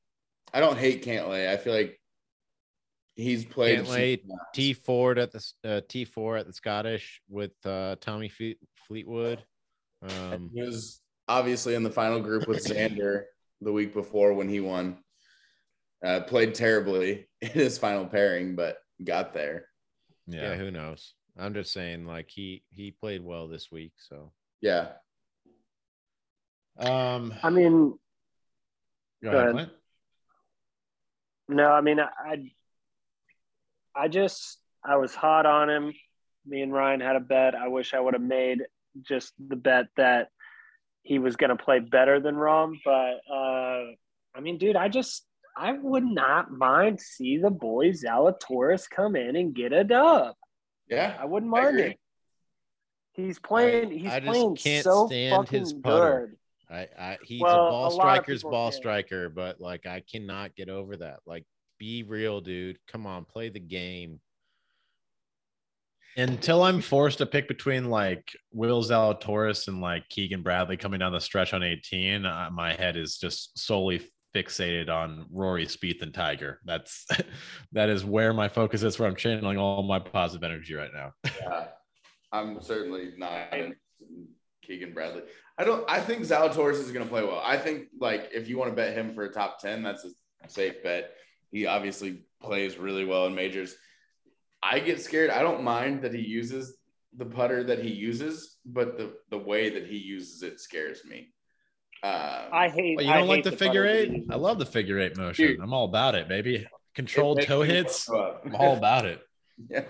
I 0.53 0.59
don't 0.59 0.77
hate 0.77 1.05
Cantlay. 1.05 1.47
I 1.49 1.57
feel 1.57 1.73
like 1.73 1.99
he's 3.15 3.45
played 3.45 3.79
Cantlay, 3.85 4.21
T 4.53 4.73
Ford 4.73 5.17
at 5.17 5.31
the 5.31 5.51
uh, 5.63 5.81
T 5.87 6.05
four 6.05 6.35
at 6.37 6.47
the 6.47 6.53
Scottish 6.53 7.21
with 7.29 7.51
uh, 7.65 7.95
Tommy 8.01 8.29
Fleet, 8.29 8.57
Fleetwood. 8.87 9.43
Um, 10.01 10.49
He 10.53 10.61
was 10.61 11.01
obviously 11.27 11.75
in 11.75 11.83
the 11.83 11.91
final 11.91 12.19
group 12.19 12.47
with 12.47 12.65
Xander 12.65 13.23
the 13.61 13.71
week 13.71 13.93
before 13.93 14.33
when 14.33 14.49
he 14.49 14.59
won. 14.59 14.97
Uh, 16.03 16.21
played 16.21 16.55
terribly 16.55 17.27
in 17.41 17.49
his 17.49 17.77
final 17.77 18.05
pairing, 18.05 18.55
but 18.55 18.77
got 19.03 19.33
there. 19.33 19.65
yeah. 20.27 20.49
Yeah. 20.51 20.55
who 20.55 20.71
knows? 20.71 21.13
I'm 21.37 21.53
just 21.53 21.71
saying, 21.71 22.05
like 22.05 22.29
he 22.29 22.63
he 22.69 22.91
played 22.91 23.23
well 23.23 23.47
this 23.47 23.71
week. 23.71 23.93
So 23.97 24.31
Yeah. 24.61 24.89
Um, 26.77 27.33
I 27.43 27.49
mean, 27.49 27.97
go 29.23 29.31
go 29.31 29.37
ahead, 29.37 29.41
ahead. 29.41 29.53
Clint. 29.53 29.71
no, 31.49 31.69
I 31.71 31.81
mean, 31.81 31.99
I, 31.99 32.51
I 33.95 34.07
just, 34.07 34.59
I 34.85 34.95
was 34.95 35.13
hot 35.13 35.45
on 35.45 35.69
him. 35.69 35.93
Me 36.45 36.61
and 36.61 36.71
Ryan 36.71 37.01
had 37.01 37.17
a 37.17 37.19
bet. 37.19 37.53
I 37.53 37.67
wish 37.67 37.93
I 37.93 37.99
would 37.99 38.13
have 38.13 38.23
made 38.23 38.59
just 39.05 39.33
the 39.45 39.57
bet 39.57 39.87
that 39.97 40.29
he 41.03 41.19
was 41.19 41.35
going 41.35 41.49
to 41.49 41.61
play 41.61 41.79
better 41.79 42.21
than 42.21 42.35
Rahm. 42.35 42.75
But, 42.85 43.19
uh, 43.29 43.91
I 44.33 44.39
mean, 44.41 44.57
dude, 44.57 44.77
I 44.77 44.87
just, 44.87 45.25
I 45.59 45.73
would 45.73 46.05
not 46.05 46.51
mind 46.51 47.01
see 47.01 47.37
the 47.37 47.49
boy 47.49 47.89
Zalatoris 47.89 48.89
come 48.89 49.15
in 49.17 49.35
and 49.35 49.53
get 49.53 49.73
a 49.73 49.83
dub. 49.83 50.35
Yeah. 50.89 51.17
I 51.19 51.25
wouldn't 51.25 51.51
mind 51.51 51.67
agree. 51.67 51.81
it. 51.91 51.99
He's 53.13 53.39
playing. 53.39 53.89
I- 53.91 53.93
he's 53.97 54.11
I 54.11 54.19
just 54.21 54.31
playing 54.31 54.55
can't 54.55 54.83
so 54.85 55.07
stand 55.07 55.35
fucking 55.35 55.59
his 55.59 55.73
putter. 55.73 56.27
good. 56.69 56.75
I, 56.75 56.87
I 56.97 57.17
he's 57.23 57.41
Well, 57.41 57.55
a 57.55 57.67
a 57.67 57.69
ball 57.71 57.87
of 57.87 57.93
striker's 57.93 58.43
ball 58.43 58.69
can. 58.71 58.77
striker, 58.77 59.29
but 59.29 59.59
like 59.59 59.85
I 59.85 60.01
cannot 60.09 60.55
get 60.55 60.69
over 60.69 60.95
that. 60.97 61.19
Like, 61.25 61.43
be 61.79 62.03
real, 62.03 62.39
dude. 62.41 62.77
Come 62.87 63.05
on, 63.07 63.25
play 63.25 63.49
the 63.49 63.59
game. 63.59 64.19
until 66.17 66.63
I'm 66.63 66.81
forced 66.81 67.19
to 67.19 67.25
pick 67.25 67.47
between 67.47 67.89
like 67.89 68.31
Will 68.51 68.83
Zalatoris 68.83 69.67
and 69.67 69.79
like 69.81 70.07
Keegan 70.09 70.41
Bradley 70.43 70.75
coming 70.77 70.99
down 70.99 71.11
the 71.13 71.19
stretch 71.21 71.53
on 71.53 71.63
18, 71.63 72.25
uh, 72.25 72.49
my 72.51 72.73
head 72.73 72.97
is 72.97 73.17
just 73.17 73.57
solely 73.57 74.01
fixated 74.35 74.89
on 74.89 75.25
Rory 75.31 75.65
Spieth 75.65 76.01
and 76.01 76.13
Tiger. 76.13 76.59
That's 76.65 77.05
that 77.71 77.89
is 77.89 78.05
where 78.05 78.33
my 78.33 78.47
focus 78.47 78.83
is. 78.83 78.99
Where 78.99 79.07
I'm 79.07 79.15
channeling 79.15 79.57
all 79.57 79.83
my 79.83 79.99
positive 79.99 80.43
energy 80.43 80.73
right 80.73 80.91
now. 80.93 81.13
Yeah, 81.41 81.67
I'm 82.31 82.61
certainly 82.61 83.13
not 83.17 83.53
in 83.53 83.75
Keegan 84.61 84.93
Bradley. 84.93 85.23
I 85.57 85.63
don't. 85.63 85.83
I 85.89 85.99
think 85.99 86.23
Zalatoris 86.23 86.79
is 86.79 86.91
going 86.91 87.05
to 87.05 87.09
play 87.09 87.23
well. 87.23 87.41
I 87.43 87.57
think 87.57 87.87
like 87.99 88.29
if 88.33 88.47
you 88.47 88.57
want 88.57 88.69
to 88.69 88.75
bet 88.75 88.95
him 88.95 89.13
for 89.13 89.23
a 89.23 89.33
top 89.33 89.59
ten, 89.59 89.81
that's 89.81 90.05
a 90.05 90.49
safe 90.49 90.83
bet. 90.83 91.11
He 91.51 91.65
obviously 91.65 92.23
plays 92.41 92.77
really 92.77 93.05
well 93.05 93.25
in 93.25 93.33
majors. 93.33 93.75
I 94.61 94.79
get 94.79 95.01
scared. 95.01 95.31
I 95.31 95.41
don't 95.41 95.63
mind 95.63 96.03
that 96.03 96.13
he 96.13 96.21
uses 96.21 96.77
the 97.17 97.25
putter 97.25 97.63
that 97.63 97.79
he 97.79 97.89
uses, 97.89 98.57
but 98.65 98.97
the 98.97 99.13
the 99.31 99.37
way 99.37 99.69
that 99.71 99.87
he 99.87 99.97
uses 99.97 100.43
it 100.43 100.59
scares 100.59 101.03
me. 101.05 101.33
Um, 102.01 102.11
I 102.53 102.69
hate. 102.69 102.97
Well, 102.97 103.05
you 103.05 103.11
don't 103.13 103.27
like 103.27 103.43
hate 103.43 103.51
the 103.51 103.57
figure 103.57 103.85
eight? 103.85 104.09
that 104.11 104.15
he 104.17 104.25
I 104.31 104.35
love 104.35 104.57
the 104.59 104.65
figure 104.65 104.99
eight 104.99 105.17
motion. 105.17 105.47
Dude. 105.47 105.59
I'm 105.59 105.73
all 105.73 105.85
about 105.85 106.15
it, 106.15 106.27
baby. 106.29 106.65
Controlled 106.95 107.39
it 107.39 107.45
toe 107.47 107.61
hits. 107.61 108.09
I'm 108.09 108.55
all 108.55 108.75
about 108.77 109.05
it. 109.05 109.21
yeah. 109.69 109.83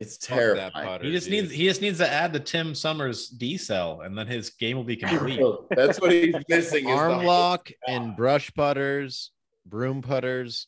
It's 0.00 0.16
Fuck 0.26 0.36
that 0.36 0.44
terrifying. 0.56 0.86
putter, 0.88 1.04
He 1.04 1.12
just 1.12 1.28
dude. 1.28 1.42
needs 1.44 1.52
he 1.52 1.64
just 1.64 1.80
needs 1.80 1.98
to 1.98 2.08
add 2.08 2.32
the 2.32 2.40
Tim 2.40 2.74
Summers 2.74 3.28
D 3.28 3.56
cell, 3.56 4.00
and 4.00 4.16
then 4.18 4.26
his 4.26 4.50
game 4.50 4.76
will 4.76 4.82
be 4.84 4.96
complete. 4.96 5.40
That's 5.70 6.00
what 6.00 6.10
he's 6.10 6.34
missing. 6.48 6.88
arm 6.90 7.18
the- 7.20 7.24
lock 7.24 7.70
and 7.86 8.16
brush 8.16 8.52
putters, 8.54 9.30
broom 9.66 10.02
putters. 10.02 10.66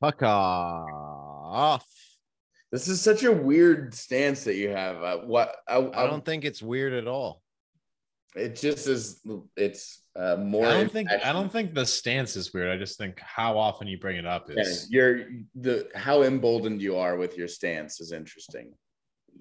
Fuck 0.00 0.22
off. 0.22 1.86
This 2.72 2.88
is 2.88 3.00
such 3.00 3.22
a 3.24 3.32
weird 3.32 3.94
stance 3.94 4.44
that 4.44 4.54
you 4.54 4.70
have. 4.70 5.02
Uh, 5.02 5.18
what 5.18 5.54
I, 5.68 5.76
I 5.78 6.06
don't 6.06 6.24
think 6.24 6.44
it's 6.44 6.62
weird 6.62 6.92
at 6.92 7.06
all. 7.08 7.42
It 8.36 8.54
just 8.54 8.86
is. 8.86 9.20
It's 9.56 10.02
uh, 10.14 10.36
more. 10.36 10.66
I 10.66 10.74
don't 10.74 10.92
think 10.92 11.10
I 11.10 11.32
don't 11.32 11.50
think 11.50 11.74
the 11.74 11.84
stance 11.84 12.36
is 12.36 12.54
weird. 12.54 12.70
I 12.70 12.76
just 12.76 12.96
think 12.96 13.18
how 13.20 13.58
often 13.58 13.88
you 13.88 13.98
bring 13.98 14.18
it 14.18 14.26
up 14.26 14.48
Yeah, 14.48 14.62
is 14.62 14.88
you're 14.90 15.26
the 15.56 15.88
how 15.96 16.22
emboldened 16.22 16.80
you 16.80 16.96
are 16.96 17.16
with 17.16 17.36
your 17.36 17.48
stance 17.48 18.00
is 18.00 18.12
interesting. 18.12 18.72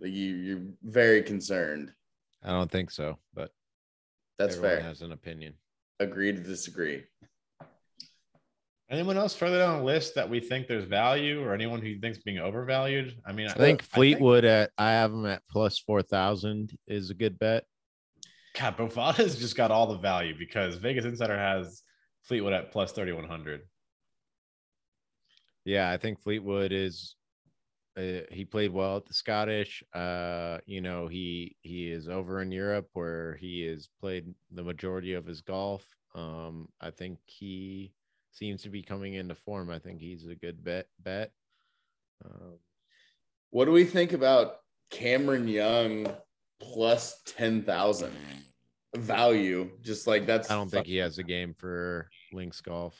You 0.01 0.35
you're 0.35 0.63
very 0.83 1.21
concerned. 1.21 1.91
I 2.43 2.49
don't 2.49 2.71
think 2.71 2.89
so, 2.89 3.19
but 3.33 3.51
That's 4.39 4.55
fair. 4.55 4.79
has 4.81 5.01
an 5.01 5.11
opinion. 5.11 5.53
Agree 5.99 6.31
to 6.31 6.39
disagree. 6.39 7.03
anyone 8.89 9.17
else 9.17 9.35
further 9.35 9.59
down 9.59 9.79
the 9.79 9.85
list 9.85 10.15
that 10.15 10.27
we 10.27 10.39
think 10.39 10.67
there's 10.67 10.85
value 10.85 11.43
or 11.43 11.53
anyone 11.53 11.81
who 11.81 11.99
thinks 11.99 12.17
being 12.19 12.39
overvalued. 12.39 13.15
I 13.23 13.33
mean, 13.33 13.49
I 13.49 13.53
think 13.53 13.83
Fleetwood 13.83 14.45
at 14.45 14.71
I 14.79 14.91
have 14.91 15.11
them 15.11 15.27
at 15.27 15.43
plus 15.47 15.77
four 15.77 16.01
thousand 16.01 16.75
is 16.87 17.11
a 17.11 17.13
good 17.13 17.37
bet. 17.37 17.65
God, 18.58 18.78
Bovada's 18.78 19.38
just 19.38 19.56
got 19.56 19.72
all 19.72 19.88
the 19.88 19.97
value 19.97 20.36
because 20.38 20.76
Vegas 20.76 21.06
Insider 21.06 21.38
has 21.38 21.84
Fleetwood 22.24 22.54
at 22.54 22.72
plus 22.72 22.91
3100. 22.91 23.62
Yeah, 25.66 25.89
I 25.89 25.97
think 25.97 26.22
Fleetwood 26.22 26.72
is. 26.72 27.16
Uh, 27.97 28.22
he 28.32 28.45
played 28.45 28.72
well 28.72 28.97
at 28.97 29.06
the 29.06 29.14
Scottish. 29.14 29.84
Uh, 29.93 30.60
you 30.66 30.80
know, 30.80 31.08
he 31.08 31.56
he 31.62 31.91
is 31.91 32.08
over 32.08 32.41
in 32.41 32.52
Europe 32.52 32.88
where 32.93 33.36
he 33.36 33.66
has 33.66 33.89
played 34.00 34.34
the 34.52 34.64
majority 34.64 35.14
of 35.14 35.26
his 35.26 35.41
golf. 35.41 35.86
Um, 36.16 36.70
I 36.80 36.91
think 36.91 37.20
he 37.26 37.93
seems 38.32 38.64
to 38.64 38.70
be 38.70 38.82
coming 38.82 39.16
into 39.16 39.36
form. 39.36 39.70
I 39.70 39.80
think 39.80 40.00
he's 40.00 40.26
a 40.28 40.36
good 40.36 40.64
bet. 40.64 40.88
Bet. 41.00 41.32
Um, 42.24 42.60
What 43.50 43.66
do 43.66 43.72
we 43.72 43.86
think 43.86 44.14
about 44.14 44.58
Cameron 44.91 45.47
Young 45.47 46.08
plus 46.60 47.22
ten 47.26 47.64
thousand 47.64 48.14
value? 48.95 49.70
Just 49.82 50.07
like 50.07 50.26
that's. 50.26 50.49
I 50.51 50.55
don't 50.55 50.70
think 50.70 50.86
he 50.88 50.97
has 50.97 51.18
a 51.18 51.24
game 51.24 51.53
for 51.57 52.10
links 52.34 52.62
golf. 52.62 52.95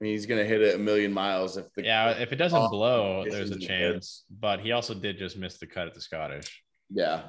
I 0.00 0.04
mean, 0.04 0.12
he's 0.14 0.26
gonna 0.26 0.44
hit 0.44 0.60
it 0.62 0.74
a 0.74 0.78
million 0.78 1.12
miles 1.12 1.56
if 1.56 1.66
the 1.74 1.84
Yeah, 1.84 2.10
if 2.10 2.32
it 2.32 2.36
doesn't 2.36 2.58
Oh, 2.58 2.68
blow, 2.68 3.22
there's 3.24 3.50
a 3.50 3.54
isn't 3.54 3.60
chance. 3.60 4.24
But 4.40 4.60
he 4.60 4.72
also 4.72 4.94
did 4.94 5.16
just 5.18 5.36
miss 5.36 5.58
the 5.58 5.66
cut 5.66 5.86
at 5.86 5.94
the 5.94 6.00
Scottish. 6.00 6.62
yeah. 6.90 7.28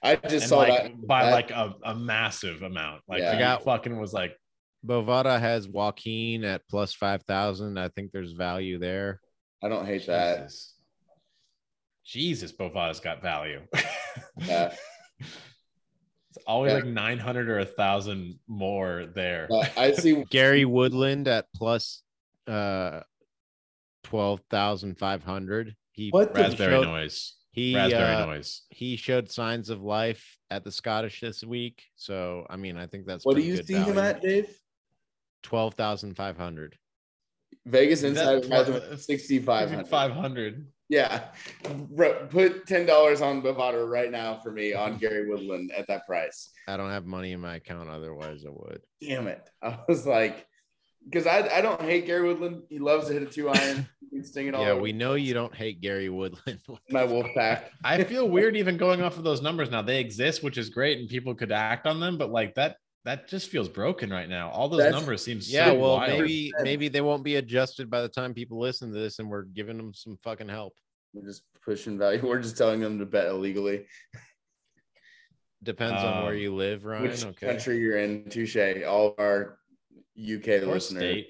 I 0.00 0.14
just 0.14 0.32
And 0.32 0.42
saw 0.44 0.58
like 0.58 0.82
that 0.84 1.06
by 1.08 1.24
that- 1.24 1.32
like 1.32 1.50
a, 1.50 1.74
a 1.82 1.92
massive 1.96 2.62
amount. 2.62 3.02
Like 3.08 3.18
Yeah. 3.18 3.32
the 3.32 3.36
I 3.38 3.40
guy 3.40 3.54
got- 3.56 3.64
fucking 3.64 3.98
was 3.98 4.12
like, 4.12 4.36
Bovada 4.86 5.40
has 5.40 5.66
Joaquin 5.66 6.44
at 6.44 6.62
plus 6.70 6.94
five 6.94 7.24
thousand. 7.24 7.80
I 7.80 7.88
think 7.88 8.12
there's 8.12 8.30
value 8.30 8.78
there. 8.78 9.20
I 9.60 9.68
don't 9.68 9.84
hate 9.86 10.06
that. 10.06 10.44
Jesus. 10.44 10.74
Jesus, 12.04 12.52
Bovada's 12.52 13.00
got 13.00 13.22
value. 13.22 13.62
Yeah. 14.40 14.74
It's 16.30 16.44
always 16.46 16.72
yeah. 16.72 16.80
like 16.80 16.84
900 16.84 17.48
or 17.48 17.60
a 17.60 17.64
thousand 17.64 18.38
more 18.46 19.06
there. 19.14 19.48
Uh, 19.50 19.64
I 19.78 19.92
see 19.92 20.24
Gary 20.28 20.66
Woodland 20.66 21.26
at 21.26 21.46
plus 21.54 22.02
uh 22.46 23.00
12,500. 24.04 25.74
He 25.92 26.10
what 26.10 26.34
raspberry 26.34 26.72
showed, 26.72 26.84
noise. 26.84 27.34
He 27.50 27.74
raspberry 27.74 28.14
uh, 28.14 28.26
noise. 28.26 28.62
He 28.68 28.96
showed 28.96 29.30
signs 29.30 29.70
of 29.70 29.82
life 29.82 30.38
at 30.50 30.64
the 30.64 30.72
Scottish 30.72 31.20
this 31.20 31.42
week. 31.42 31.82
So 31.96 32.46
I 32.48 32.56
mean, 32.56 32.76
I 32.76 32.86
think 32.86 33.06
that's 33.06 33.24
what 33.24 33.36
do 33.36 33.42
you 33.42 33.56
see 33.56 33.74
value. 33.74 33.92
him 33.92 33.98
at, 33.98 34.22
Dave? 34.22 34.56
12,500. 35.42 36.76
Vegas 37.66 38.02
inside 38.02 38.44
5,500. 38.44 40.66
Yeah, 40.88 41.24
Bro, 41.90 42.28
put 42.30 42.66
ten 42.66 42.86
dollars 42.86 43.20
on 43.20 43.42
Bovada 43.42 43.88
right 43.88 44.10
now 44.10 44.38
for 44.42 44.50
me 44.50 44.72
on 44.72 44.96
Gary 44.96 45.28
Woodland 45.28 45.70
at 45.76 45.86
that 45.88 46.06
price. 46.06 46.50
I 46.66 46.78
don't 46.78 46.90
have 46.90 47.04
money 47.04 47.32
in 47.32 47.40
my 47.40 47.56
account, 47.56 47.90
otherwise 47.90 48.44
I 48.46 48.50
would. 48.50 48.80
Damn 49.02 49.26
it! 49.26 49.48
I 49.62 49.78
was 49.86 50.06
like, 50.06 50.46
because 51.04 51.26
I 51.26 51.46
I 51.48 51.60
don't 51.60 51.82
hate 51.82 52.06
Gary 52.06 52.26
Woodland. 52.26 52.62
He 52.70 52.78
loves 52.78 53.08
to 53.08 53.12
hit 53.12 53.22
a 53.22 53.26
two 53.26 53.50
iron. 53.50 53.86
He 54.00 54.16
can 54.16 54.24
sting 54.24 54.46
it 54.46 54.54
all. 54.54 54.62
Yeah, 54.62 54.70
over 54.70 54.80
we 54.80 54.92
know 54.92 55.12
you 55.12 55.34
don't 55.34 55.54
hate 55.54 55.82
Gary 55.82 56.08
Woodland. 56.08 56.60
my 56.90 57.04
wolf 57.04 57.26
pack. 57.34 57.70
I 57.84 58.02
feel 58.04 58.26
weird 58.26 58.56
even 58.56 58.78
going 58.78 59.02
off 59.02 59.18
of 59.18 59.24
those 59.24 59.42
numbers 59.42 59.70
now. 59.70 59.82
They 59.82 60.00
exist, 60.00 60.42
which 60.42 60.56
is 60.56 60.70
great, 60.70 60.98
and 60.98 61.08
people 61.08 61.34
could 61.34 61.52
act 61.52 61.86
on 61.86 62.00
them, 62.00 62.16
but 62.16 62.30
like 62.30 62.54
that 62.54 62.76
that 63.04 63.28
just 63.28 63.48
feels 63.50 63.68
broken 63.68 64.10
right 64.10 64.28
now. 64.28 64.50
All 64.50 64.68
those 64.68 64.78
That's- 64.78 64.94
numbers 64.94 65.22
seem 65.24 65.40
so 65.40 65.52
yeah, 65.52 65.70
well, 65.72 65.96
wild. 65.96 66.10
maybe 66.20 66.52
maybe 66.62 66.88
they 66.88 67.00
won't 67.00 67.22
be 67.24 67.36
adjusted 67.36 67.88
by 67.90 68.02
the 68.02 68.08
time 68.08 68.34
people 68.34 68.58
listen 68.58 68.92
to 68.92 68.98
this, 68.98 69.18
and 69.18 69.30
we're 69.30 69.42
giving 69.44 69.76
them 69.76 69.94
some 69.94 70.18
fucking 70.22 70.48
help. 70.48 70.74
We're 71.14 71.26
just 71.26 71.42
pushing 71.64 71.96
value. 71.98 72.20
We're 72.26 72.42
just 72.42 72.56
telling 72.58 72.80
them 72.80 72.98
to 72.98 73.06
bet 73.06 73.28
illegally. 73.28 73.86
Depends 75.62 76.02
on 76.02 76.24
where 76.24 76.34
Um, 76.34 76.38
you 76.38 76.54
live, 76.54 76.84
Ryan. 76.84 77.02
Which 77.02 77.24
okay. 77.24 77.46
country 77.46 77.78
you're 77.78 77.98
in? 77.98 78.28
Touche. 78.30 78.56
All 78.86 79.08
of 79.08 79.14
our 79.18 79.58
UK 80.16 80.48
or 80.62 80.66
listeners. 80.66 81.02
state. 81.02 81.28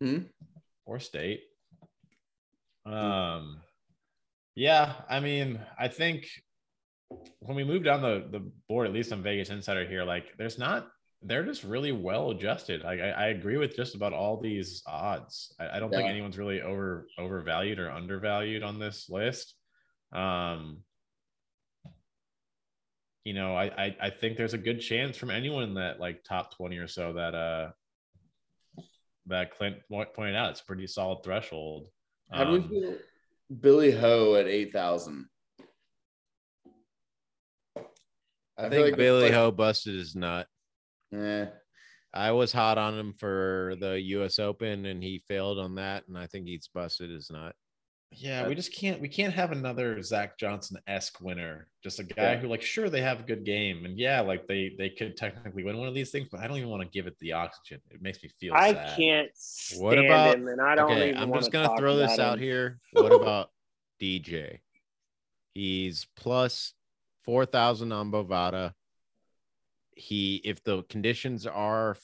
Hmm? 0.00 0.18
Or 0.86 1.00
state. 1.00 1.42
Um 2.86 3.60
yeah, 4.56 4.92
I 5.08 5.18
mean, 5.18 5.58
I 5.78 5.88
think 5.88 6.28
when 7.40 7.56
we 7.56 7.64
move 7.64 7.84
down 7.84 8.02
the, 8.02 8.26
the 8.30 8.50
board, 8.68 8.86
at 8.86 8.92
least 8.92 9.12
on 9.12 9.22
Vegas 9.22 9.50
Insider 9.50 9.86
here, 9.86 10.04
like 10.04 10.36
there's 10.38 10.58
not 10.58 10.88
they're 11.26 11.44
just 11.44 11.64
really 11.64 11.92
well 11.92 12.30
adjusted. 12.32 12.84
I, 12.84 12.98
I, 12.98 13.08
I 13.08 13.26
agree 13.28 13.56
with 13.56 13.74
just 13.74 13.94
about 13.94 14.12
all 14.12 14.40
these 14.40 14.82
odds. 14.86 15.54
I, 15.58 15.76
I 15.76 15.78
don't 15.80 15.90
think 15.90 16.08
anyone's 16.08 16.36
really 16.36 16.60
over 16.60 17.06
overvalued 17.18 17.78
or 17.78 17.90
undervalued 17.90 18.62
on 18.62 18.78
this 18.78 19.08
list. 19.08 19.54
Um, 20.12 20.78
you 23.24 23.32
know, 23.32 23.56
I, 23.56 23.64
I 23.64 23.96
I 24.02 24.10
think 24.10 24.36
there's 24.36 24.52
a 24.54 24.58
good 24.58 24.80
chance 24.80 25.16
from 25.16 25.30
anyone 25.30 25.62
in 25.62 25.74
that 25.74 25.98
like 25.98 26.24
top 26.24 26.54
20 26.56 26.76
or 26.76 26.88
so 26.88 27.14
that 27.14 27.34
uh 27.34 27.70
that 29.26 29.56
Clint 29.56 29.76
po- 29.90 30.04
pointed 30.04 30.36
out, 30.36 30.50
it's 30.50 30.60
a 30.60 30.64
pretty 30.66 30.86
solid 30.86 31.24
threshold. 31.24 31.88
How 32.30 32.44
do 32.44 32.52
we 32.52 32.58
Um, 32.58 32.68
feel? 32.68 32.94
Billy 33.60 33.90
Ho 33.92 34.34
at 34.34 34.46
eight 34.46 34.72
thousand. 34.72 35.26
I, 37.76 37.82
I 38.56 38.62
feel 38.62 38.70
think 38.70 38.82
like 38.82 38.92
it's 38.92 38.96
Billy 38.98 39.22
like- 39.24 39.32
Ho 39.32 39.50
busted 39.50 39.94
his 39.94 40.14
nut. 40.14 40.46
Eh. 41.12 41.46
I 42.12 42.30
was 42.30 42.52
hot 42.52 42.78
on 42.78 42.96
him 42.96 43.12
for 43.18 43.74
the 43.80 44.00
U.S. 44.00 44.38
Open, 44.38 44.86
and 44.86 45.02
he 45.02 45.18
failed 45.26 45.58
on 45.58 45.74
that, 45.76 46.06
and 46.06 46.16
I 46.16 46.26
think 46.28 46.46
he's 46.46 46.68
busted 46.72 47.10
his 47.10 47.28
nut. 47.30 47.56
Yeah, 48.16 48.46
we 48.46 48.54
just 48.54 48.72
can't 48.72 49.00
we 49.00 49.08
can't 49.08 49.34
have 49.34 49.50
another 49.50 50.00
Zach 50.00 50.38
Johnson 50.38 50.78
esque 50.86 51.20
winner. 51.20 51.66
Just 51.82 51.98
a 51.98 52.04
guy 52.04 52.34
Yeah. 52.34 52.36
who 52.38 52.46
like 52.46 52.62
sure 52.62 52.88
they 52.88 53.00
have 53.00 53.18
a 53.18 53.22
good 53.24 53.44
game 53.44 53.84
and 53.84 53.98
yeah, 53.98 54.20
like 54.20 54.46
they 54.46 54.72
they 54.78 54.88
could 54.90 55.16
technically 55.16 55.64
win 55.64 55.76
one 55.78 55.88
of 55.88 55.94
these 55.94 56.12
things, 56.12 56.28
but 56.30 56.38
I 56.38 56.46
don't 56.46 56.56
even 56.58 56.68
want 56.68 56.84
to 56.84 56.88
give 56.90 57.08
it 57.08 57.18
the 57.18 57.32
oxygen. 57.32 57.80
It 57.90 58.00
makes 58.00 58.22
me 58.22 58.30
feel 58.38 58.54
I 58.54 58.72
sad. 58.72 58.96
can't 58.96 59.30
stand 59.34 59.82
What 59.82 59.98
about- 59.98 60.36
him, 60.36 60.46
and 60.46 60.60
I 60.60 60.76
don't 60.76 60.92
okay, 60.92 61.08
even 61.08 61.20
I'm 61.20 61.32
just 61.32 61.50
gonna 61.50 61.66
talk 61.66 61.78
throw 61.80 61.96
this 61.96 62.14
about 62.14 62.34
out 62.34 62.38
here. 62.38 62.78
What 62.92 63.12
about 63.12 63.50
DJ? 64.00 64.60
He's 65.54 66.06
plus 66.14 66.74
four 67.24 67.46
thousand 67.46 67.92
on 67.92 68.10
Bovada. 68.10 68.72
He, 69.96 70.40
if 70.44 70.62
the 70.64 70.82
conditions 70.84 71.46
are, 71.46 71.96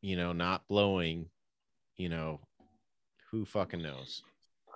you 0.00 0.16
know, 0.16 0.32
not 0.32 0.66
blowing, 0.68 1.26
you 1.96 2.08
know, 2.08 2.40
who 3.30 3.44
fucking 3.44 3.82
knows? 3.82 4.22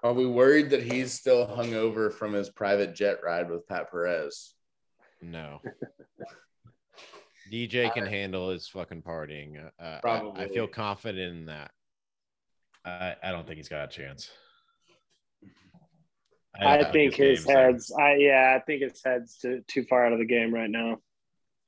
Are 0.02 0.12
we 0.12 0.26
worried 0.26 0.70
that 0.70 0.82
he's 0.82 1.12
still 1.12 1.46
hungover 1.46 2.12
from 2.12 2.32
his 2.32 2.50
private 2.50 2.94
jet 2.94 3.18
ride 3.24 3.48
with 3.48 3.66
Pat 3.66 3.90
Perez? 3.90 4.54
No. 5.22 5.62
DJ 7.52 7.92
can 7.92 8.06
handle 8.06 8.50
his 8.50 8.68
fucking 8.68 9.02
partying. 9.02 9.70
Uh, 9.80 9.98
I- 10.04 10.44
I, 10.44 10.48
feel 10.48 10.66
confident 10.66 11.36
in 11.36 11.46
that. 11.46 11.70
I, 12.84 13.16
I 13.22 13.30
don't 13.30 13.46
think 13.46 13.56
he's 13.56 13.68
got 13.68 13.84
a 13.84 13.88
chance. 13.88 14.30
I, 16.60 16.76
don't 16.78 16.92
think 16.92 17.14
his 17.14 17.44
game's 17.44 17.46
there. 17.46 17.66
head's. 17.66 17.92
I 17.92 18.14
yeah, 18.16 18.54
I 18.56 18.60
think 18.64 18.82
his 18.82 19.00
head's 19.04 19.36
too, 19.38 19.62
too 19.66 19.84
far 19.84 20.06
out 20.06 20.12
of 20.12 20.18
the 20.18 20.24
game 20.24 20.52
right 20.54 20.70
now. 20.70 20.98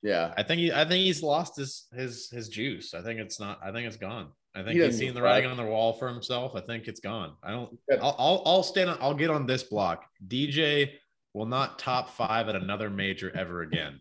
Yeah. 0.03 0.33
I 0.37 0.43
think 0.45 0.61
he, 0.61 0.73
I 0.73 0.85
think 0.85 1.05
he's 1.05 1.23
lost 1.23 1.57
his 1.57 1.87
his 1.93 2.31
his 2.31 2.49
juice. 2.49 2.95
I 2.95 3.03
think 3.03 3.19
it's 3.19 3.41
not. 3.41 3.59
I 3.65 3.73
think 3.73 3.87
it's 3.87 3.97
gone. 3.97 4.29
I 4.55 4.63
think 4.63 4.79
He 4.79 4.85
he's 4.85 4.97
seen 4.97 5.13
the 5.15 5.21
try. 5.21 5.31
writing 5.35 5.51
on 5.51 5.57
the 5.57 5.65
wall 5.65 5.93
for 5.95 6.09
himself. 6.09 6.55
I 6.55 6.61
think 6.61 6.87
it's 6.89 7.01
gone. 7.01 7.35
I 7.43 7.51
don't. 7.51 7.77
I'll, 8.01 8.15
I'll 8.19 8.43
I'll 8.47 8.63
stand. 8.63 8.89
On, 8.91 8.99
I'll 9.01 9.15
get 9.15 9.31
on 9.31 9.47
this 9.47 9.65
block. 9.65 10.05
DJ 10.27 10.93
will 11.35 11.47
not 11.47 11.79
top 11.79 12.11
five 12.11 12.49
at 12.49 12.57
another 12.57 12.89
major 12.89 13.31
ever 13.37 13.63
again. 13.63 14.01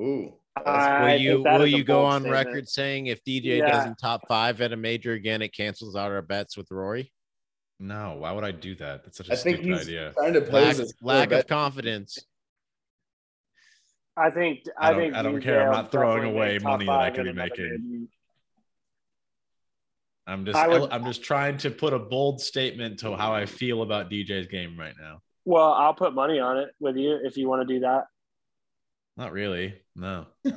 Ooh. 0.00 0.34
I 0.66 1.02
will 1.14 1.20
you 1.20 1.42
will 1.42 1.66
you 1.66 1.84
go 1.84 2.04
on 2.04 2.22
statement. 2.22 2.46
record 2.46 2.68
saying 2.68 3.06
if 3.06 3.22
DJ 3.24 3.58
Yeah. 3.58 3.70
doesn't 3.70 3.96
top 3.96 4.26
five 4.28 4.60
at 4.60 4.72
a 4.72 4.76
major 4.76 5.12
again, 5.12 5.42
it 5.42 5.54
cancels 5.54 5.96
out 5.96 6.10
our 6.10 6.22
bets 6.22 6.56
with 6.56 6.70
Rory? 6.70 7.12
No, 7.82 8.16
why 8.18 8.30
would 8.32 8.44
I 8.44 8.50
do 8.50 8.74
that? 8.76 9.04
That's 9.04 9.16
such 9.16 9.30
a 9.30 9.32
I 9.32 9.36
think 9.36 9.56
stupid 9.58 9.78
he's 9.78 9.88
idea. 9.88 10.12
trying 10.12 10.34
to 10.34 10.40
Lack, 10.40 10.50
pose 10.50 10.80
as 10.80 10.92
lack 11.00 11.32
of 11.32 11.46
confidence. 11.46 12.18
I 14.16 14.28
think 14.30 14.60
I, 14.78 14.88
I 14.88 14.92
don't, 14.92 15.00
think 15.00 15.14
I 15.14 15.22
don't 15.22 15.40
care. 15.40 15.62
I'm 15.62 15.70
uh, 15.70 15.82
not 15.82 15.92
throwing 15.92 16.24
away 16.24 16.58
money 16.58 16.84
that 16.84 16.92
I 16.92 17.10
could 17.10 17.24
be 17.24 17.32
making. 17.32 17.80
major. 17.90 18.06
I'm 20.26 20.44
just 20.44 20.58
I 20.58 20.68
would- 20.68 20.90
I'm 20.92 21.04
just 21.06 21.22
trying 21.24 21.56
to 21.58 21.70
put 21.70 21.94
a 21.94 21.98
bold 21.98 22.40
statement 22.40 22.98
to 23.00 23.16
how 23.16 23.32
I 23.32 23.46
feel 23.46 23.80
about 23.82 24.10
DJ's 24.10 24.46
game 24.46 24.78
right 24.78 24.94
now. 25.00 25.22
Well, 25.46 25.72
I'll 25.72 25.94
put 25.94 26.14
money 26.14 26.38
on 26.38 26.58
it 26.58 26.68
with 26.80 26.96
you 26.96 27.18
if 27.24 27.38
you 27.38 27.48
want 27.48 27.66
to 27.66 27.74
do 27.74 27.80
that. 27.80 28.04
Not 29.16 29.32
really. 29.32 29.74
No. 29.96 30.26
He's 30.44 30.52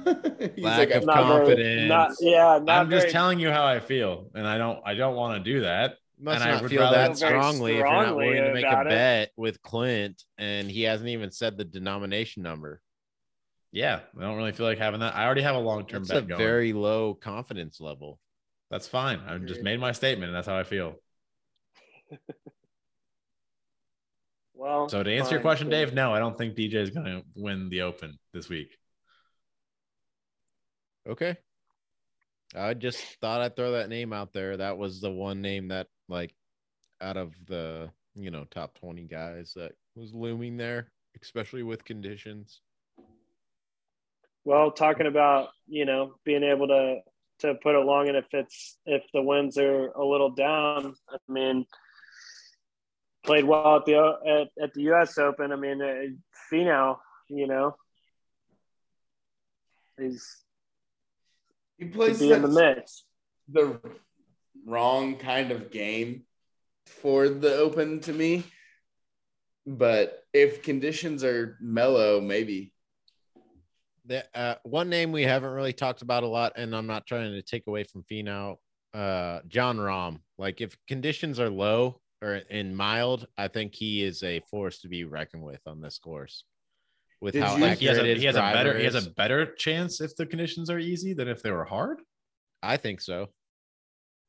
Lack 0.58 0.90
like, 0.90 0.92
of 0.92 1.06
Not 1.06 1.16
very- 1.16 1.28
confidence. 1.46 1.90
not 1.90 2.12
yeah. 2.20 2.60
Not 2.62 2.70
I'm 2.70 2.90
just 2.90 3.10
telling 3.10 3.40
you 3.40 3.50
how 3.50 3.66
I 3.66 3.80
feel, 3.80 4.30
and 4.36 4.46
I 4.46 4.58
don't 4.58 4.80
I 4.86 4.94
don't 4.94 5.16
want 5.16 5.42
to 5.44 5.52
do 5.54 5.62
that. 5.62 5.96
Must 6.24 6.40
And 6.42 6.50
I 6.50 6.54
not 6.54 6.62
would 6.62 6.72
feel 6.72 6.90
that 6.90 7.18
Feel 7.18 7.28
very 7.30 7.42
strongly 7.42 7.72
if 7.74 7.78
you're 7.80 7.88
not 7.88 8.16
willing 8.16 8.36
to 8.44 8.54
make 8.54 8.64
a 8.64 8.68
about 8.70 8.88
it. 8.88 8.90
bet 8.92 9.32
with 9.36 9.62
Clint 9.62 10.24
and 10.38 10.72
he 10.72 10.84
hasn't 10.84 11.10
even 11.10 11.32
said 11.32 11.58
the 11.58 11.66
denomination 11.66 12.44
number. 12.44 12.82
Yeah, 13.74 14.00
I 14.18 14.22
don't 14.22 14.38
really 14.38 14.54
feel 14.54 14.66
like 14.66 14.78
having 14.78 15.02
that. 15.02 15.16
I 15.16 15.26
already 15.26 15.42
have 15.42 15.56
a 15.56 15.60
long 15.60 15.86
term 15.86 16.04
That's 16.04 16.14
bet 16.14 16.24
a 16.24 16.26
going. 16.28 16.38
very 16.38 16.72
low 16.72 17.14
confidence 17.14 17.82
level. 17.82 18.20
That's 18.72 18.88
fine. 18.88 19.20
I 19.28 19.38
just 19.40 19.62
made 19.62 19.80
my 19.82 19.92
statement, 19.92 20.30
and 20.30 20.36
that's 20.36 20.48
how 20.48 20.58
I 20.58 20.64
feel. 20.64 20.96
Well, 24.56 24.88
So 24.88 25.04
to 25.04 25.12
answer 25.12 25.32
your 25.32 25.42
question, 25.42 25.68
Dave, 25.70 25.94
no, 25.94 26.14
I 26.14 26.20
don't 26.20 26.38
think 26.38 26.56
DJ 26.56 26.76
is 26.76 26.92
going 26.92 27.06
to 27.08 27.24
win 27.36 27.70
the 27.70 27.82
Open 27.82 28.18
this 28.34 28.48
week. 28.50 28.70
Okay. 31.10 31.36
I 32.56 32.74
just 32.76 33.04
thought 33.20 33.42
I'd 33.42 33.56
throw 33.56 33.72
that 33.74 33.90
name 33.90 34.14
out 34.14 34.32
there. 34.32 34.58
That 34.58 34.78
was 34.78 35.02
the 35.02 35.10
one 35.12 35.42
name 35.42 35.70
that, 35.70 35.88
like, 36.08 36.34
out 37.02 37.18
of 37.18 37.34
the, 37.48 37.90
you 38.16 38.32
know, 38.32 38.46
top 38.52 38.78
20 38.80 39.04
guys 39.04 39.54
that 39.56 39.74
was 39.96 40.14
looming 40.14 40.58
there, 40.58 40.92
especially 41.22 41.64
with 41.64 41.86
conditions. 41.86 42.62
Well, 44.46 44.72
talking 44.72 45.08
about 45.08 45.50
you 45.68 45.86
know 45.86 46.16
being 46.26 46.44
able 46.44 46.68
to 46.68 47.00
to 47.40 47.56
put 47.56 47.76
it 47.76 47.86
long, 47.86 48.08
and 48.08 48.18
if 48.18 48.26
it's 48.32 48.78
if 48.86 49.04
the 49.14 49.22
winds 49.22 49.58
are 49.58 49.88
a 49.92 50.04
little 50.04 50.32
down, 50.32 50.96
I 51.10 51.18
mean, 51.32 51.66
played 53.24 53.46
well 53.46 53.78
at 53.78 53.86
the 53.86 53.96
at, 53.98 54.64
at 54.64 54.74
the 54.74 54.82
U.S. 54.84 55.18
Open. 55.18 55.52
I 55.52 55.56
mean, 55.56 55.82
uh, 55.82 55.94
Finau, 56.52 56.98
you 57.30 57.48
know, 57.48 57.76
he's 59.98 60.44
he 61.78 61.86
could 61.86 61.94
plays 61.94 62.20
be 62.20 62.32
in 62.32 62.42
the 62.42 62.52
such 62.52 62.76
mix. 62.78 63.06
the 63.48 63.80
wrong 64.66 65.16
kind 65.18 65.52
of 65.52 65.72
game 65.72 66.24
for 66.86 67.30
the 67.30 67.56
Open 67.56 68.00
to 68.02 68.14
me. 68.14 68.44
But 69.66 70.24
if 70.34 70.64
conditions 70.64 71.24
are 71.24 71.58
mellow, 71.62 72.20
maybe. 72.20 72.74
The, 74.06 74.26
uh, 74.38 74.56
one 74.64 74.90
name 74.90 75.14
we 75.14 75.24
haven't 75.24 75.52
really 75.52 75.72
talked 75.72 76.02
about 76.02 76.24
a 76.24 76.28
lot, 76.28 76.54
and 76.58 76.76
I'm 76.76 76.88
not 76.88 77.08
trying 77.08 77.32
to 77.32 77.42
take 77.42 77.68
away 77.68 77.86
from 77.86 78.04
Finau, 78.04 78.58
uh, 78.94 79.40
Jon 79.48 79.78
Rahm. 79.78 80.20
Like, 80.38 80.60
if 80.60 80.76
conditions 80.88 81.40
are 81.40 81.50
low 81.50 82.02
or 82.22 82.36
in 82.36 82.76
mild, 82.76 83.28
I 83.38 83.48
think 83.48 83.74
he 83.74 84.04
is 84.04 84.22
a 84.24 84.42
force 84.52 84.80
to 84.82 84.90
be 84.90 85.06
reckoned 85.06 85.44
with 85.44 85.62
on 85.66 85.80
this 85.80 86.00
course. 86.00 86.44
With 87.22 87.36
Did 87.36 87.44
how 87.44 87.56
you- 87.56 87.64
Like 87.64 87.80
he 87.80 87.86
has 87.86 87.98
a 87.98 88.02
accurate 88.02 88.18
he 88.18 88.26
has 88.26 88.36
a 88.36 88.40
better 88.40 88.64
driver 88.64 88.80
he 88.80 88.84
has 88.84 89.08
a 89.08 89.12
better 89.12 89.54
chance 89.56 90.02
if 90.02 90.14
the 90.18 90.26
conditions 90.26 90.70
are 90.70 90.80
easy 90.80 91.14
than 91.14 91.30
if 91.30 91.42
they 91.42 91.52
were 91.52 91.64
hard. 91.64 92.02
I 92.62 92.76
think 92.76 93.00
so. 93.00 93.28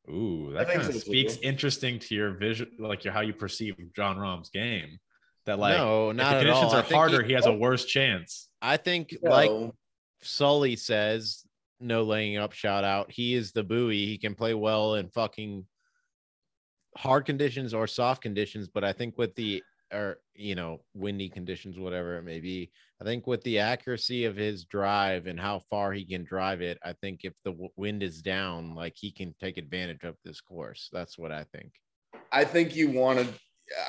Ooh, 0.08 0.52
that 0.52 0.66
kind 0.66 0.80
of 0.80 0.86
so, 0.86 0.92
too. 0.92 0.98
speaks 0.98 1.36
interesting 1.38 1.98
to 1.98 2.14
your 2.14 2.32
vision, 2.32 2.70
like 2.78 3.04
your 3.04 3.12
how 3.12 3.20
you 3.20 3.32
perceive 3.32 3.76
Jon 3.96 4.18
Rahm's 4.18 4.50
game. 4.50 4.98
That 5.46 5.58
like 5.58 5.76
no, 5.76 6.10
if 6.10 6.16
not 6.16 6.30
the 6.30 6.36
at 6.36 6.38
conditions 6.40 6.72
all. 6.72 6.80
Are 6.80 6.82
harder, 6.82 7.22
he- 7.22 7.28
he, 7.28 7.34
has 7.34 7.46
a 7.46 7.50
oh. 7.50 7.56
worse 7.56 7.84
chance. 7.84 8.48
I 8.60 8.76
think, 8.76 9.16
like 9.22 9.50
Sully 10.22 10.76
says, 10.76 11.44
no 11.80 12.02
laying 12.02 12.36
up 12.36 12.52
shout 12.52 12.84
out. 12.84 13.10
He 13.10 13.34
is 13.34 13.52
the 13.52 13.62
buoy. 13.62 14.06
He 14.06 14.18
can 14.18 14.34
play 14.34 14.54
well 14.54 14.94
in 14.94 15.08
fucking 15.08 15.66
hard 16.96 17.26
conditions 17.26 17.74
or 17.74 17.86
soft 17.86 18.22
conditions. 18.22 18.68
But 18.68 18.84
I 18.84 18.92
think 18.92 19.18
with 19.18 19.34
the 19.34 19.62
or 19.92 20.18
you 20.34 20.54
know 20.54 20.80
windy 20.94 21.28
conditions, 21.28 21.78
whatever 21.78 22.16
it 22.18 22.22
may 22.24 22.40
be, 22.40 22.70
I 23.04 23.06
think 23.06 23.26
with 23.26 23.42
the 23.42 23.58
accuracy 23.58 24.24
of 24.24 24.34
his 24.34 24.64
drive 24.64 25.26
and 25.26 25.38
how 25.38 25.58
far 25.68 25.92
he 25.92 26.06
can 26.06 26.24
drive 26.24 26.62
it, 26.62 26.78
I 26.82 26.94
think 26.94 27.20
if 27.22 27.34
the 27.44 27.54
wind 27.76 28.02
is 28.02 28.22
down, 28.22 28.74
like 28.74 28.94
he 28.96 29.10
can 29.10 29.34
take 29.38 29.58
advantage 29.58 30.04
of 30.04 30.16
this 30.24 30.40
course. 30.40 30.88
That's 30.90 31.18
what 31.18 31.30
I 31.30 31.44
think. 31.52 31.72
I 32.32 32.44
think 32.44 32.74
you 32.74 32.90
want 32.90 33.18
to. 33.18 33.28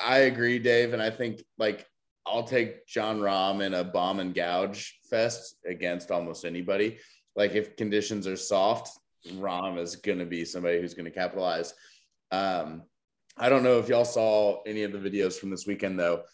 I 0.04 0.18
agree, 0.18 0.58
Dave, 0.58 0.92
and 0.92 1.00
I 1.00 1.08
think 1.08 1.42
like 1.56 1.86
I'll 2.26 2.42
take 2.42 2.86
Jon 2.86 3.20
Rahm 3.20 3.64
in 3.64 3.72
a 3.72 3.84
bomb 3.84 4.20
and 4.20 4.34
gouge 4.34 4.98
fest 5.08 5.56
against 5.66 6.10
almost 6.10 6.44
anybody. 6.44 6.98
Like 7.34 7.54
if 7.54 7.74
conditions 7.74 8.26
are 8.26 8.36
soft, 8.36 8.90
Rahm 9.36 9.78
is 9.78 9.96
going 9.96 10.18
to 10.18 10.26
be 10.26 10.44
somebody 10.44 10.78
who's 10.78 10.92
going 10.92 11.06
to 11.06 11.10
capitalize. 11.10 11.72
Um, 12.32 12.82
I 13.38 13.48
don't 13.48 13.62
know 13.62 13.78
if 13.78 13.88
y'all 13.88 14.04
saw 14.04 14.62
any 14.64 14.82
of 14.82 14.92
the 14.92 14.98
videos 14.98 15.38
from 15.38 15.48
this 15.48 15.66
weekend 15.66 15.98
though. 15.98 16.24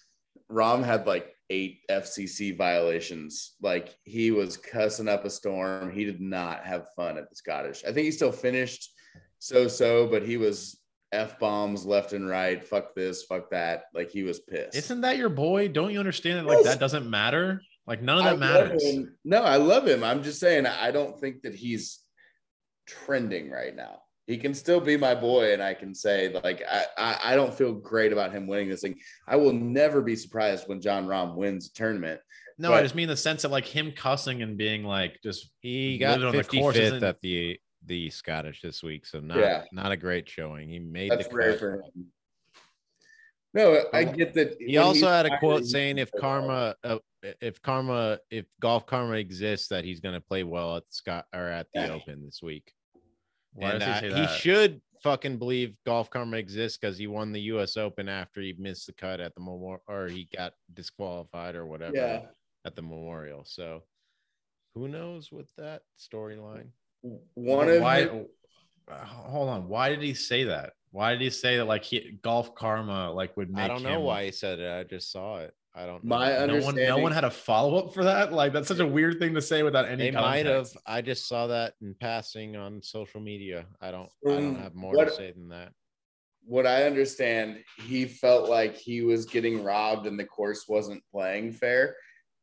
Rahm 0.51 0.83
had 0.85 1.07
like 1.07 1.33
eight 1.53 1.81
FCC 1.91 2.57
violations. 2.57 3.55
Like 3.61 3.95
he 4.05 4.31
was 4.31 4.57
cussing 4.57 5.07
up 5.09 5.27
a 5.27 5.31
storm. 5.31 5.93
He 5.93 6.05
did 6.05 6.21
not 6.21 6.65
have 6.65 6.87
fun 6.97 7.19
at 7.19 7.29
the 7.29 7.37
Scottish. 7.37 7.83
I 7.85 7.93
think 7.93 8.07
he 8.07 8.11
still 8.11 8.33
finished 8.33 8.91
so 9.39 9.69
so, 9.69 10.07
but 10.07 10.23
he 10.23 10.39
was 10.39 10.79
f 11.13 11.39
bombs 11.39 11.85
left 11.85 12.15
and 12.15 12.27
right. 12.27 12.65
Fuck 12.65 12.95
this, 12.95 13.25
fuck 13.25 13.51
that. 13.51 13.85
Like 13.95 14.11
he 14.11 14.23
was 14.23 14.41
pissed. 14.41 14.75
Isn't 14.77 15.03
that 15.03 15.19
your 15.19 15.29
boy? 15.29 15.69
Don't 15.69 15.93
you 15.93 15.99
understand 15.99 16.39
it? 16.41 16.47
Like 16.47 16.65
Yes. 16.65 16.73
that 16.73 16.81
doesn't 16.81 17.09
matter. 17.09 17.61
Like 17.87 18.01
none 18.01 18.19
of 18.19 18.25
that 18.25 18.31
love 18.41 18.69
matters. 18.71 18.85
No, 19.25 19.43
I 19.43 19.57
love 19.57 19.87
him. 19.87 20.03
I'm 20.03 20.23
just 20.23 20.41
saying 20.41 20.65
I 20.67 20.91
don't 20.91 21.21
think 21.21 21.43
that 21.43 21.55
he's 21.55 21.99
trending 22.87 23.51
right 23.51 23.77
now. 23.77 24.01
He 24.27 24.39
can 24.39 24.55
still 24.55 24.81
be 24.81 24.97
my 24.97 25.15
boy, 25.15 25.53
and 25.53 25.63
I 25.63 25.75
can 25.75 25.95
say 25.95 26.33
like 26.45 26.63
I, 26.71 26.85
I 26.97 27.19
I 27.25 27.35
don't 27.37 27.53
feel 27.53 27.73
great 27.73 28.13
about 28.13 28.33
him 28.33 28.47
winning 28.47 28.69
this 28.69 28.81
thing. 28.83 28.97
I 29.27 29.37
will 29.37 29.53
never 29.53 30.01
be 30.01 30.15
surprised 30.15 30.69
when 30.69 30.81
Jon 30.81 31.07
Rahm 31.07 31.35
wins 31.35 31.67
a 31.69 31.73
tournament. 31.73 32.21
No, 32.59 32.69
But- 32.71 32.79
I 32.79 32.83
just 32.83 32.95
mean 32.95 33.09
the 33.09 33.17
sense 33.17 33.43
of 33.45 33.51
like 33.51 33.67
him 33.67 33.93
cussing 33.97 34.43
and 34.43 34.57
being 34.57 34.85
like 34.85 35.19
just 35.25 35.51
He 35.61 35.99
got 35.99 36.23
on 36.23 36.37
the 36.37 36.45
course 36.45 36.77
55th 36.77 37.03
at 37.03 37.21
the 37.21 37.59
the 37.87 38.11
Scottish 38.11 38.63
this 38.63 38.81
week, 38.83 39.07
so 39.07 39.19
not 39.19 39.39
Yeah. 39.39 39.65
not 39.73 39.91
a 39.91 39.97
great 39.97 40.29
showing. 40.29 40.69
He 40.69 40.79
made 40.79 41.11
That's 41.11 41.27
the 41.27 41.35
rare 41.35 41.59
for 41.59 41.83
him. 41.83 42.07
No, 43.55 43.85
I 43.93 44.05
get 44.05 44.33
that. 44.35 44.57
He 44.61 44.79
also 44.79 45.09
had 45.09 45.27
a 45.27 45.37
quote 45.39 45.67
saying 45.67 45.99
if 45.99 46.11
karma 46.19 46.75
uh, 46.85 46.99
if 47.41 47.61
karma 47.61 48.19
if 48.31 48.47
golf 48.61 48.87
karma 48.87 49.15
exists 49.15 49.69
that 49.69 49.85
he's 49.85 50.01
going 50.01 50.15
to 50.15 50.21
play 50.21 50.43
well 50.45 50.77
at 50.77 50.85
Scott 50.91 51.27
or 51.35 51.49
at 51.49 51.67
the 51.75 51.81
Yeah. 51.81 51.93
open 51.93 52.25
this 52.25 52.41
week 52.41 52.73
why 53.55 53.71
and 53.73 53.81
does 53.81 54.01
he 54.01 54.09
uh, 54.11 54.27
he 54.27 54.39
should 54.39 54.81
fucking 55.03 55.37
believe 55.37 55.75
golf 55.85 56.09
karma 56.11 56.37
exists 56.37 56.79
because 56.79 56.97
he 56.97 57.07
won 57.07 57.33
the 57.33 57.41
us 57.41 57.77
open 57.77 58.09
after 58.09 58.41
he 58.41 58.55
missed 58.59 58.87
the 58.87 58.93
cut 58.93 59.21
at 59.21 59.35
the 59.35 59.41
memorial 59.41 59.83
or 59.89 60.07
he 60.09 60.29
got 60.37 60.53
disqualified 60.75 61.55
or 61.57 61.67
whatever 61.67 61.97
Yeah. 61.97 62.23
at 62.65 62.77
the 62.77 62.83
memorial. 62.83 63.45
So 63.45 63.83
who 64.75 64.89
knows 64.89 65.31
with 65.33 65.51
that 65.59 65.83
storyline? 65.99 66.69
One 67.35 67.69
of 67.69 67.83
why 67.83 68.01
his- 68.03 68.11
uh, 68.89 69.05
hold 69.05 69.49
on. 69.49 69.69
Why 69.69 69.89
did 69.91 70.03
he 70.03 70.15
say 70.15 70.45
that? 70.45 70.73
Why 70.93 71.13
did 71.13 71.21
he 71.21 71.31
say 71.31 71.57
that 71.57 71.65
like 71.67 71.83
he 71.85 72.19
golf 72.23 72.55
karma 72.55 73.11
like 73.13 73.37
would 73.37 73.51
make 73.51 73.65
i 73.65 73.69
don't 73.69 73.83
know 73.83 73.97
him- 73.99 74.03
why 74.03 74.25
he 74.27 74.33
said 74.33 74.59
it. 74.61 74.71
I 74.71 74.85
just 74.85 75.11
saw 75.11 75.39
it 75.39 75.53
i 75.75 75.87
don't 75.87 76.05
My 76.05 76.31
know. 76.31 76.59
no 76.59 76.65
one 76.65 76.75
no 76.77 76.99
one 76.99 77.13
had 77.13 77.25
a 77.25 77.31
follow-up 77.31 77.95
for 77.95 78.05
that 78.05 78.33
like 78.33 78.53
that's 78.53 78.69
such 78.69 78.79
a 78.81 78.87
weird 78.87 79.19
thing 79.19 79.35
to 79.35 79.43
say 79.43 79.63
without 79.63 79.87
any 79.89 80.05
they 80.05 80.11
might 80.11 80.47
have 80.47 80.69
i 80.87 81.01
just 81.01 81.27
saw 81.27 81.47
that 81.47 81.75
in 81.81 81.95
passing 81.95 82.57
on 82.57 82.83
social 82.83 83.21
media 83.21 83.67
i 83.81 83.91
don't 83.91 84.11
i 84.27 84.31
don't 84.31 84.57
have 84.57 84.75
more 84.75 84.95
what- 84.95 85.09
to 85.09 85.15
say 85.15 85.33
than 85.33 85.49
that 85.49 85.73
what 86.45 86.67
I 86.67 86.87
understand, 86.87 87.63
he 87.87 88.05
felt 88.05 88.51
like 88.51 88.75
he 88.75 89.03
was 89.03 89.27
getting 89.27 89.63
robbed 89.63 90.09
and 90.09 90.19
the 90.19 90.25
course 90.25 90.67
wasn't 90.67 91.01
playing 91.13 91.53
fair. 91.53 91.95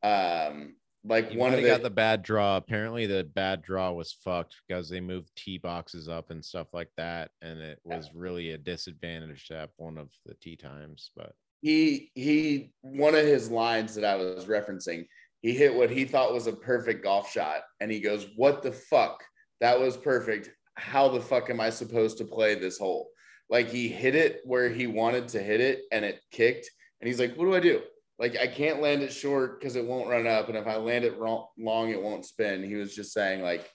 Um, 0.03 0.77
like 1.03 1.31
He 1.31 1.37
one 1.37 1.53
of 1.53 1.61
the 1.61 1.67
got 1.67 1.83
the 1.83 1.89
bad 1.89 2.23
draw. 2.23 2.55
Apparently, 2.55 3.07
the 3.07 3.25
bad 3.25 3.61
draw 3.61 3.91
was 3.91 4.13
fucked 4.13 4.55
because 4.65 4.87
they 4.87 5.01
moved 5.01 5.35
tee 5.35 5.57
boxes 5.57 6.07
up 6.07 6.29
and 6.31 6.43
stuff 6.45 6.67
like 6.73 6.87
that, 6.95 7.31
and 7.41 7.59
it 7.59 7.79
was 7.83 8.09
really 8.13 8.51
a 8.51 8.57
disadvantage 8.57 9.47
to 9.49 9.55
have 9.55 9.71
one 9.75 9.97
of 9.97 10.07
the 10.25 10.33
tee 10.35 10.55
times. 10.55 11.11
But 11.13 11.33
he 11.61 12.11
he 12.15 12.71
one 12.81 13.15
of 13.15 13.25
his 13.25 13.49
lines 13.49 13.95
that 13.95 14.05
I 14.05 14.15
was 14.15 14.45
referencing, 14.45 15.05
he 15.41 15.53
hit 15.53 15.73
what 15.73 15.89
he 15.89 16.05
thought 16.05 16.33
was 16.33 16.47
a 16.47 16.53
perfect 16.53 17.03
golf 17.03 17.31
shot, 17.31 17.61
and 17.79 17.91
he 17.91 17.99
goes, 17.99 18.27
"What 18.35 18.61
the 18.61 18.71
fuck? 18.71 19.23
That 19.59 19.79
was 19.79 19.97
perfect. 19.97 20.49
How 20.75 21.09
the 21.09 21.21
fuck 21.21 21.49
am 21.49 21.59
I 21.59 21.69
supposed 21.69 22.17
to 22.19 22.25
play 22.25 22.55
this 22.55 22.77
hole?" 22.77 23.09
Like 23.49 23.69
he 23.69 23.87
hit 23.87 24.15
it 24.15 24.41
where 24.45 24.69
he 24.69 24.87
wanted 24.87 25.27
to 25.29 25.41
hit 25.41 25.59
it, 25.59 25.81
and 25.91 26.05
it 26.05 26.21
kicked, 26.31 26.69
and 27.01 27.07
he's 27.07 27.19
like, 27.19 27.35
"What 27.35 27.45
do 27.45 27.55
I 27.55 27.59
do?" 27.59 27.81
Like 28.17 28.37
I 28.37 28.47
can't 28.47 28.81
land 28.81 29.01
it 29.01 29.11
short 29.13 29.59
because 29.59 29.75
it 29.75 29.85
won't 29.85 30.09
run 30.09 30.27
up, 30.27 30.47
and 30.49 30.57
if 30.57 30.67
I 30.67 30.77
land 30.77 31.03
it 31.05 31.17
wrong, 31.17 31.47
long, 31.57 31.89
it 31.89 32.01
won't 32.01 32.25
spin. 32.25 32.63
He 32.63 32.75
was 32.75 32.95
just 32.95 33.11
saying 33.13 33.41
like, 33.41 33.69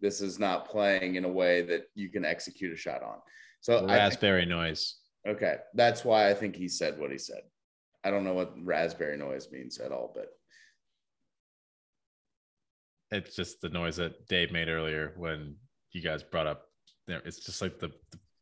"This 0.00 0.20
is 0.20 0.38
not 0.38 0.68
playing 0.68 1.16
in 1.16 1.24
a 1.24 1.32
way 1.32 1.62
that 1.62 1.84
you 1.94 2.08
can 2.10 2.24
execute 2.24 2.72
a 2.72 2.76
shot 2.76 3.02
on." 3.02 3.18
So 3.60 3.76
I 3.76 3.78
think- 3.80 3.90
Raspberry 3.90 4.46
noise. 4.46 4.96
Okay, 5.28 5.56
that's 5.74 6.04
why 6.04 6.30
I 6.30 6.34
think 6.34 6.56
he 6.56 6.68
said 6.68 6.98
what 6.98 7.10
he 7.10 7.18
said. 7.18 7.42
I 8.02 8.10
don't 8.10 8.24
know 8.24 8.32
what 8.34 8.54
raspberry 8.64 9.16
noise 9.16 9.48
means 9.52 9.78
at 9.78 9.92
all, 9.92 10.12
but 10.14 10.28
It's 13.12 13.34
just 13.34 13.60
the 13.60 13.68
noise 13.68 13.96
that 13.96 14.26
Dave 14.28 14.52
made 14.52 14.68
earlier 14.68 15.12
when 15.16 15.56
you 15.92 16.00
guys 16.00 16.22
brought 16.22 16.46
up 16.46 16.62
there. 17.06 17.20
It's 17.24 17.40
just 17.44 17.60
like 17.60 17.78
the 17.78 17.90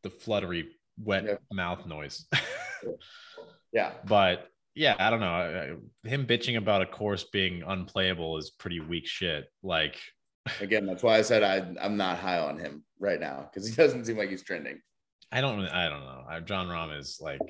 the, 0.03 0.11
fluttery, 0.11 0.69
wet 0.99 1.25
Yeah. 1.25 1.37
mouth 1.53 1.87
noise. 1.87 2.27
yeah, 3.73 3.93
but 4.07 4.49
yeah, 4.75 4.95
I 4.99 5.11
don't 5.11 5.21
know. 5.21 5.79
Him 6.05 6.27
bitching 6.27 6.57
about 6.57 6.83
a 6.83 6.87
course 6.87 7.25
being 7.25 7.63
unplayable 7.67 8.37
is 8.39 8.51
pretty 8.51 8.79
weak 8.81 9.07
shit. 9.07 9.47
Like, 9.63 9.99
again, 10.61 10.87
that's 10.87 11.03
why 11.03 11.17
I 11.19 11.23
said 11.23 11.43
I 11.43 11.75
I'm 11.85 11.97
not 11.97 12.19
high 12.19 12.39
on 12.39 12.59
him 12.59 12.85
right 13.01 13.19
now 13.19 13.49
because 13.51 13.67
he 13.69 13.75
doesn't 13.83 14.05
seem 14.05 14.17
like 14.19 14.31
he's 14.31 14.45
trending. 14.45 14.81
I 15.31 15.41
don't, 15.41 15.61
I 15.61 15.89
don't 15.89 16.01
know. 16.01 16.25
I, 16.29 16.41
Jon 16.41 16.69
Rahm 16.69 16.99
is 16.99 17.19
like 17.21 17.41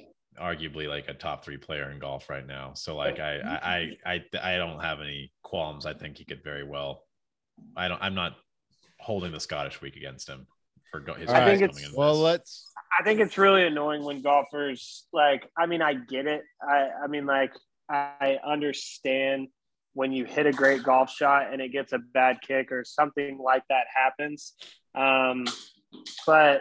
arguably 0.40 0.88
like 0.88 1.08
a 1.08 1.14
top 1.14 1.44
three 1.44 1.56
player 1.56 1.90
in 1.90 1.98
golf 1.98 2.28
right 2.28 2.46
now. 2.46 2.72
So 2.74 2.96
like, 2.96 3.20
I, 3.20 3.38
I, 3.38 4.00
I, 4.04 4.14
I, 4.14 4.54
I 4.54 4.56
don't 4.56 4.80
have 4.80 5.00
any 5.00 5.32
qualms. 5.42 5.86
I 5.86 5.94
think 5.94 6.18
he 6.18 6.24
could 6.24 6.42
very 6.42 6.64
well. 6.64 7.04
I 7.76 7.88
don't. 7.88 8.02
I'm 8.02 8.14
not 8.14 8.36
holding 9.00 9.32
the 9.32 9.40
Scottish 9.40 9.80
week 9.80 9.96
against 9.96 10.28
him 10.28 10.46
for 10.90 11.00
go, 11.00 11.14
his 11.14 11.28
All 11.28 11.34
guys 11.34 11.60
right. 11.60 11.70
coming 11.70 11.84
in. 11.84 11.90
well, 11.94 12.14
this. 12.14 12.22
let's. 12.22 12.72
I 12.98 13.04
think 13.04 13.20
it's 13.20 13.36
really 13.36 13.66
annoying 13.66 14.04
when 14.04 14.22
golfers 14.22 15.06
like. 15.12 15.48
I 15.56 15.66
mean, 15.66 15.82
I 15.82 15.94
get 15.94 16.26
it. 16.26 16.42
I 16.62 16.88
I 17.04 17.06
mean, 17.08 17.26
like 17.26 17.52
I 17.90 18.38
understand 18.46 19.48
when 19.94 20.12
you 20.12 20.24
hit 20.24 20.46
a 20.46 20.52
great 20.52 20.82
golf 20.82 21.10
shot 21.10 21.52
and 21.52 21.60
it 21.60 21.72
gets 21.72 21.92
a 21.92 21.98
bad 21.98 22.38
kick 22.40 22.70
or 22.70 22.84
something 22.84 23.38
like 23.38 23.64
that 23.68 23.86
happens. 23.92 24.54
Um, 24.94 25.46
but 26.26 26.60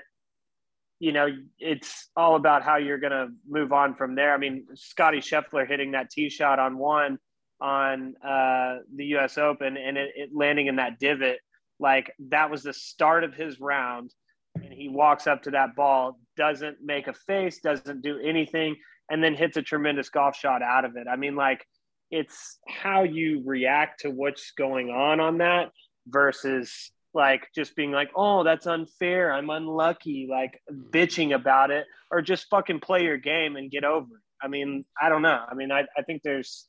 you 0.99 1.11
know, 1.11 1.27
it's 1.59 2.09
all 2.15 2.35
about 2.35 2.63
how 2.63 2.77
you're 2.77 2.97
going 2.97 3.11
to 3.11 3.27
move 3.47 3.71
on 3.71 3.95
from 3.95 4.15
there. 4.15 4.33
I 4.33 4.37
mean, 4.37 4.65
Scotty 4.73 5.19
Scheffler 5.19 5.67
hitting 5.67 5.91
that 5.91 6.09
tee 6.09 6.29
shot 6.29 6.59
on 6.59 6.77
one 6.77 7.19
on 7.61 8.15
uh, 8.23 8.77
the 8.95 9.05
U.S. 9.05 9.37
Open 9.37 9.77
and 9.77 9.97
it, 9.97 10.11
it 10.15 10.29
landing 10.33 10.67
in 10.67 10.77
that 10.77 10.99
divot, 10.99 11.39
like 11.79 12.11
that 12.29 12.49
was 12.49 12.63
the 12.63 12.73
start 12.73 13.23
of 13.23 13.33
his 13.33 13.59
round 13.59 14.11
and 14.55 14.73
he 14.73 14.89
walks 14.89 15.27
up 15.27 15.43
to 15.43 15.51
that 15.51 15.75
ball, 15.75 16.19
doesn't 16.35 16.77
make 16.83 17.07
a 17.07 17.13
face, 17.13 17.59
doesn't 17.59 18.01
do 18.01 18.19
anything, 18.19 18.75
and 19.09 19.23
then 19.23 19.35
hits 19.35 19.57
a 19.57 19.61
tremendous 19.61 20.09
golf 20.09 20.35
shot 20.35 20.61
out 20.61 20.85
of 20.85 20.95
it. 20.95 21.07
I 21.11 21.15
mean, 21.15 21.35
like 21.35 21.65
it's 22.09 22.57
how 22.67 23.03
you 23.03 23.43
react 23.45 24.01
to 24.01 24.09
what's 24.09 24.51
going 24.57 24.89
on 24.89 25.19
on 25.19 25.39
that 25.39 25.71
versus 26.07 26.91
like 27.17 27.47
just 27.53 27.75
being 27.75 27.91
like, 27.91 28.11
oh, 28.15 28.43
that's 28.43 28.67
unfair. 28.67 29.33
I'm 29.33 29.49
unlucky, 29.49 30.27
like 30.29 30.61
hmm. 30.69 30.83
bitching 30.91 31.35
about 31.35 31.71
it, 31.71 31.85
or 32.09 32.21
just 32.21 32.47
fucking 32.49 32.79
play 32.79 33.03
your 33.03 33.17
game 33.17 33.57
and 33.57 33.69
get 33.69 33.83
over 33.83 34.15
it. 34.15 34.21
I 34.41 34.47
mean, 34.47 34.85
I 35.01 35.09
don't 35.09 35.23
know. 35.23 35.43
I 35.49 35.55
mean, 35.55 35.71
I, 35.71 35.85
I 35.97 36.03
think 36.03 36.21
there's 36.23 36.67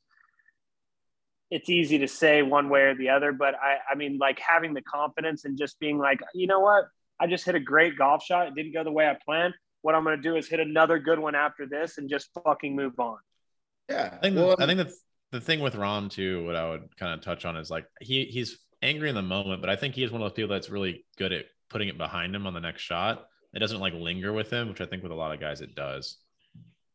it's 1.51 1.69
easy 1.69 1.99
to 1.99 2.07
say 2.07 2.41
one 2.41 2.69
way 2.69 2.81
or 2.81 2.95
the 2.95 3.09
other, 3.09 3.31
but 3.31 3.55
I, 3.55 3.77
I 3.91 3.95
mean, 3.95 4.17
like 4.19 4.39
having 4.39 4.73
the 4.73 4.81
confidence 4.81 5.45
and 5.45 5.57
just 5.57 5.79
being 5.79 5.97
like, 5.97 6.19
you 6.33 6.47
know 6.47 6.59
what? 6.59 6.85
I 7.19 7.27
just 7.27 7.45
hit 7.45 7.55
a 7.55 7.59
great 7.59 7.97
golf 7.97 8.23
shot. 8.23 8.47
It 8.47 8.55
didn't 8.55 8.73
go 8.73 8.83
the 8.83 8.91
way 8.91 9.07
I 9.07 9.17
planned. 9.23 9.53
What 9.81 9.95
I'm 9.95 10.03
going 10.03 10.17
to 10.17 10.21
do 10.21 10.35
is 10.35 10.47
hit 10.47 10.59
another 10.59 10.99
good 10.99 11.19
one 11.19 11.35
after 11.35 11.65
this 11.65 11.97
and 11.97 12.09
just 12.09 12.29
fucking 12.43 12.75
move 12.75 12.99
on. 12.99 13.17
Yeah, 13.89 14.09
I 14.13 14.17
think. 14.17 14.35
Well, 14.35 14.55
I 14.59 14.65
think 14.65 14.77
the 14.79 14.93
the 15.31 15.41
thing 15.41 15.59
with 15.59 15.75
Rahm 15.75 16.09
too, 16.09 16.45
what 16.45 16.55
I 16.55 16.69
would 16.69 16.95
kind 16.97 17.13
of 17.13 17.21
touch 17.21 17.45
on 17.45 17.55
is 17.55 17.69
like 17.69 17.85
he 18.01 18.25
he's 18.25 18.59
angry 18.81 19.09
in 19.09 19.15
the 19.15 19.21
moment, 19.21 19.61
but 19.61 19.69
I 19.69 19.75
think 19.75 19.95
he 19.95 20.03
is 20.03 20.11
one 20.11 20.21
of 20.21 20.29
those 20.29 20.35
people 20.35 20.49
that's 20.49 20.69
really 20.69 21.05
good 21.17 21.33
at 21.33 21.45
putting 21.69 21.89
it 21.89 21.97
behind 21.97 22.35
him 22.35 22.47
on 22.47 22.53
the 22.53 22.59
next 22.59 22.81
shot. 22.81 23.27
It 23.53 23.59
doesn't 23.59 23.79
like 23.79 23.93
linger 23.93 24.31
with 24.33 24.51
him, 24.51 24.69
which 24.69 24.81
I 24.81 24.85
think 24.85 25.03
with 25.03 25.11
a 25.11 25.15
lot 25.15 25.33
of 25.33 25.39
guys 25.39 25.61
it 25.61 25.75
does. 25.75 26.17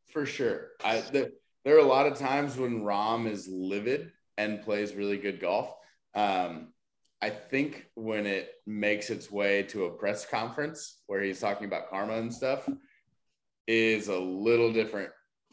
for 0.07 0.24
sure. 0.24 0.68
I 0.85 1.01
the, 1.01 1.32
there 1.64 1.76
are 1.76 1.80
a 1.80 1.87
lot 1.87 2.07
of 2.07 2.18
times 2.18 2.57
when 2.57 2.82
Rahm 2.82 3.28
is 3.28 3.49
livid 3.49 4.12
and 4.37 4.62
plays 4.62 4.95
really 4.95 5.16
good 5.16 5.41
golf. 5.41 5.74
Um, 6.14 6.72
I 7.20 7.30
think 7.30 7.87
when 7.95 8.26
it 8.26 8.51
makes 8.66 9.11
its 9.11 9.30
way 9.30 9.62
to 9.64 9.87
a 9.87 9.91
press 9.91 10.26
conference 10.26 10.99
where 11.07 11.22
he's 11.22 11.41
talking 11.41 11.66
about 11.66 11.89
karma 11.89 12.14
and 12.14 12.32
stuff, 12.32 12.68
is 13.66 14.09
a 14.09 14.18
little 14.18 14.72
different 14.72 15.11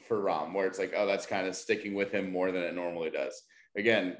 for 0.07 0.21
Rahm, 0.21 0.53
where 0.53 0.67
it's 0.67 0.79
like, 0.79 0.93
oh, 0.95 1.05
that's 1.07 1.25
kind 1.25 1.47
of 1.47 1.55
sticking 1.55 1.93
with 1.93 2.11
him 2.11 2.31
more 2.31 2.51
than 2.51 2.63
it 2.63 2.75
normally 2.75 3.09
does. 3.09 3.41
Again, 3.77 4.17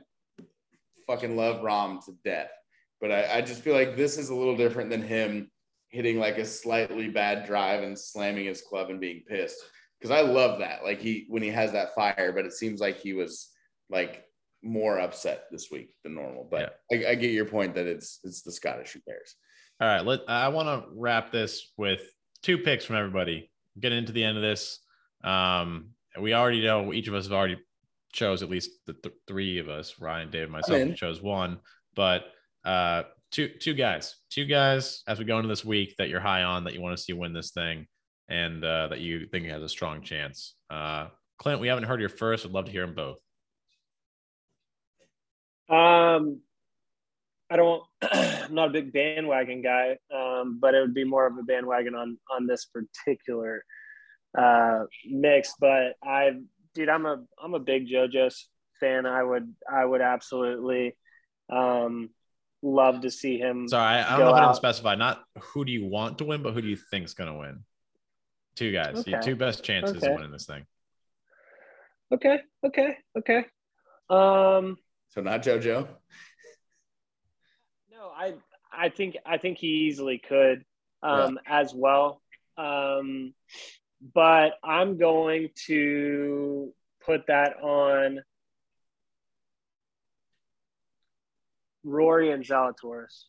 fucking 1.08 1.36
love 1.36 1.62
Rahm 1.62 2.04
to 2.06 2.14
death, 2.24 2.52
but 3.00 3.12
I, 3.12 3.38
I 3.38 3.42
just 3.42 3.62
feel 3.62 3.74
like 3.74 3.96
this 3.96 4.18
is 4.18 4.30
a 4.30 4.36
little 4.36 4.58
different 4.58 4.90
than 4.90 5.02
him 5.02 5.50
hitting 5.90 6.18
like 6.18 6.38
a 6.38 6.46
slightly 6.46 7.10
bad 7.10 7.46
drive 7.46 7.84
and 7.84 7.98
slamming 7.98 8.46
his 8.46 8.62
club 8.62 8.90
and 8.90 9.00
being 9.00 9.24
pissed 9.28 9.62
because 10.00 10.12
I 10.12 10.22
love 10.22 10.60
that. 10.60 10.84
Like 10.84 11.00
he 11.00 11.26
when 11.30 11.44
he 11.44 11.50
has 11.50 11.72
that 11.74 11.94
fire, 11.94 12.32
but 12.34 12.46
it 12.46 12.54
seems 12.54 12.80
like 12.80 12.98
he 12.98 13.14
was 13.14 13.50
like 13.90 14.24
more 14.64 15.00
upset 15.00 15.46
this 15.52 15.70
week 15.72 15.94
than 16.04 16.16
normal. 16.16 16.48
But 16.50 16.80
I, 16.92 17.12
I 17.12 17.16
get 17.16 17.32
your 17.32 17.46
point 17.46 17.76
that 17.76 17.88
it's 17.88 18.20
it's 18.24 18.42
the 18.42 18.52
Scottish 18.52 18.94
who 18.94 19.02
cares. 19.02 19.36
All 19.80 19.88
right, 19.88 20.06
let 20.06 20.22
I 20.28 20.48
want 20.50 20.68
to 20.68 20.90
wrap 20.96 21.32
this 21.32 21.72
with 21.78 22.02
two 22.42 22.58
picks 22.58 22.86
from 22.86 22.96
everybody. 22.96 23.52
Get 23.80 23.92
into 23.92 24.12
the 24.12 24.24
end 24.24 24.38
of 24.38 24.44
this. 24.44 24.80
Um, 25.24 25.90
we 26.20 26.34
already 26.34 26.64
know 26.64 26.94
each 26.94 27.08
of 27.08 27.14
us 27.14 27.26
have 27.26 27.34
already 27.34 27.58
chose 28.12 28.44
at 28.44 28.50
least 28.50 28.72
the 28.86 28.94
th- 28.94 29.16
three 29.28 29.60
of 29.60 29.70
us, 29.70 29.96
Ryan, 30.00 30.30
Dave, 30.30 30.50
myself, 30.50 30.96
chose 30.96 31.22
one. 31.22 31.60
But 31.96 32.26
uh, 32.66 33.04
two 33.32 33.50
two 33.60 33.74
guys, 33.74 34.16
two 34.30 34.46
guys 34.46 35.04
as 35.08 35.20
we 35.20 35.26
go 35.26 35.38
into 35.38 35.50
this 35.50 35.66
week 35.66 35.96
that 35.98 36.10
you're 36.10 36.20
high 36.20 36.44
on 36.44 36.66
that 36.66 36.74
you 36.74 36.82
want 36.82 36.98
to 36.98 37.02
see 37.02 37.14
win 37.14 37.34
this 37.34 37.52
thing, 37.52 37.88
and 38.30 38.64
uh, 38.64 38.88
that 38.88 39.00
you 39.00 39.28
think 39.28 39.46
has 39.48 39.64
a 39.64 39.70
strong 39.70 40.02
chance. 40.02 40.56
Uh, 40.70 41.08
Clint, 41.38 41.60
we 41.60 41.68
haven't 41.68 41.86
heard 41.86 42.00
your 42.00 42.10
first. 42.10 42.46
I'd 42.46 42.52
love 42.52 42.66
to 42.66 42.72
hear 42.72 42.86
them 42.86 42.96
both. 42.96 43.18
Um, 45.70 46.42
I 47.50 47.56
don't. 47.56 47.84
I'm 48.02 48.54
not 48.54 48.70
a 48.70 48.72
big 48.72 48.94
bandwagon 48.94 49.62
guy, 49.62 49.98
um, 50.14 50.60
but 50.62 50.76
it 50.76 50.82
would 50.82 50.94
be 50.94 51.04
more 51.04 51.26
of 51.26 51.38
a 51.38 51.44
bandwagon 51.44 51.96
on 51.96 52.18
on 52.30 52.46
this 52.46 52.66
particular 52.66 53.64
uh, 54.38 54.84
mix. 55.06 55.54
But 55.60 55.96
I, 56.04 56.32
dude, 56.74 56.90
I'm 56.90 57.06
a 57.06 57.24
I'm 57.42 57.54
a 57.54 57.60
big 57.60 57.88
JoJo's 57.88 58.48
fan. 58.80 59.06
I 59.06 59.24
would 59.24 59.54
I 59.72 59.84
would 59.86 60.02
absolutely 60.02 60.96
um, 61.52 62.10
love 62.62 63.02
to 63.02 63.12
see 63.12 63.38
him. 63.38 63.68
Sorry, 63.68 63.84
I, 63.84 64.16
I 64.16 64.18
don't 64.18 64.26
know 64.26 64.32
if 64.32 64.38
I 64.38 64.42
didn't 64.42 64.56
specify. 64.56 64.96
Not 64.96 65.24
who 65.40 65.66
do 65.66 65.72
you 65.72 65.86
want 65.86 66.18
to 66.20 66.26
win, 66.26 66.42
but 66.44 66.54
who 66.54 66.62
do 66.62 66.68
you 66.68 66.78
think's 66.78 67.14
going 67.14 67.32
to 67.32 67.38
win? 67.40 67.64
Two 68.56 68.72
guys, 68.72 69.06
your 69.08 69.18
Okay. 69.18 69.32
two 69.32 69.36
best 69.36 69.64
chances 69.64 69.98
Okay. 69.98 70.08
of 70.08 70.14
winning 70.16 70.32
this 70.32 70.46
thing. 70.46 70.66
Okay, 72.14 72.40
okay, 72.66 72.98
okay. 73.18 73.46
Um, 74.10 74.78
So 75.10 75.22
not 75.22 75.42
JoJo. 75.42 75.88
No, 77.92 78.10
I 78.16 78.34
I 78.72 78.90
think 78.90 79.18
I 79.26 79.38
think 79.38 79.58
he 79.58 79.68
easily 79.68 80.18
could 80.18 80.64
um, 81.04 81.40
as 81.46 81.74
well. 81.74 82.22
Um, 82.58 83.34
but 84.14 84.54
I'm 84.64 84.98
going 84.98 85.50
to 85.68 86.74
put 87.06 87.28
that 87.28 87.62
on 87.62 88.20
Rory 91.84 92.32
and 92.32 92.44
Zalatoris. 92.44 93.24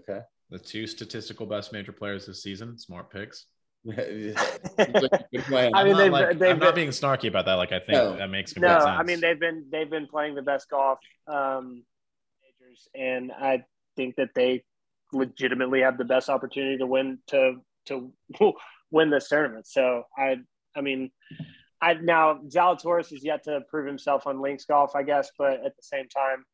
Okay. 0.00 0.20
The 0.50 0.58
two 0.58 0.86
statistical 0.86 1.46
best 1.46 1.72
major 1.72 1.92
players 1.92 2.26
this 2.26 2.42
season. 2.42 2.78
Smart 2.78 3.10
picks. 3.10 3.46
I 3.88 3.94
mean, 3.94 4.34
they've- 5.96 6.12
like, 6.12 6.38
they've 6.38 6.50
I'm 6.50 6.58
not 6.58 6.60
been- 6.60 6.74
being 6.74 6.88
snarky 6.90 7.28
about 7.28 7.44
that. 7.46 7.54
Like 7.54 7.72
I 7.72 7.78
think 7.78 7.92
No. 7.92 8.16
that 8.16 8.28
makes 8.30 8.56
No, 8.56 8.68
sense. 8.68 8.84
I 8.84 9.02
mean 9.04 9.20
they've 9.20 9.38
been 9.38 9.66
they've 9.70 9.88
been 9.90 10.08
playing 10.08 10.34
the 10.34 10.42
best 10.42 10.68
golf 10.68 10.98
um, 11.28 11.84
majors, 12.42 12.88
and 12.96 13.30
I 13.32 13.64
think 13.96 14.16
that 14.16 14.30
they 14.34 14.64
legitimately 15.12 15.82
have 15.82 15.98
the 15.98 16.04
best 16.04 16.28
opportunity 16.28 16.78
to 16.78 16.86
win 16.86 17.18
to 17.28 17.56
to 17.86 18.12
win 18.96 19.10
this 19.10 19.28
tournament. 19.28 19.66
So 19.66 20.04
I, 20.16 20.38
I 20.74 20.80
mean, 20.80 21.10
I 21.80 21.94
now 21.94 22.40
Zalatoris 22.48 23.12
is 23.12 23.22
yet 23.22 23.44
to 23.44 23.60
prove 23.68 23.86
himself 23.86 24.26
on 24.26 24.40
links 24.40 24.64
golf, 24.64 24.96
I 24.96 25.02
guess, 25.02 25.30
but 25.38 25.64
at 25.64 25.76
the 25.76 25.82
same 25.82 26.08
time, 26.08 26.44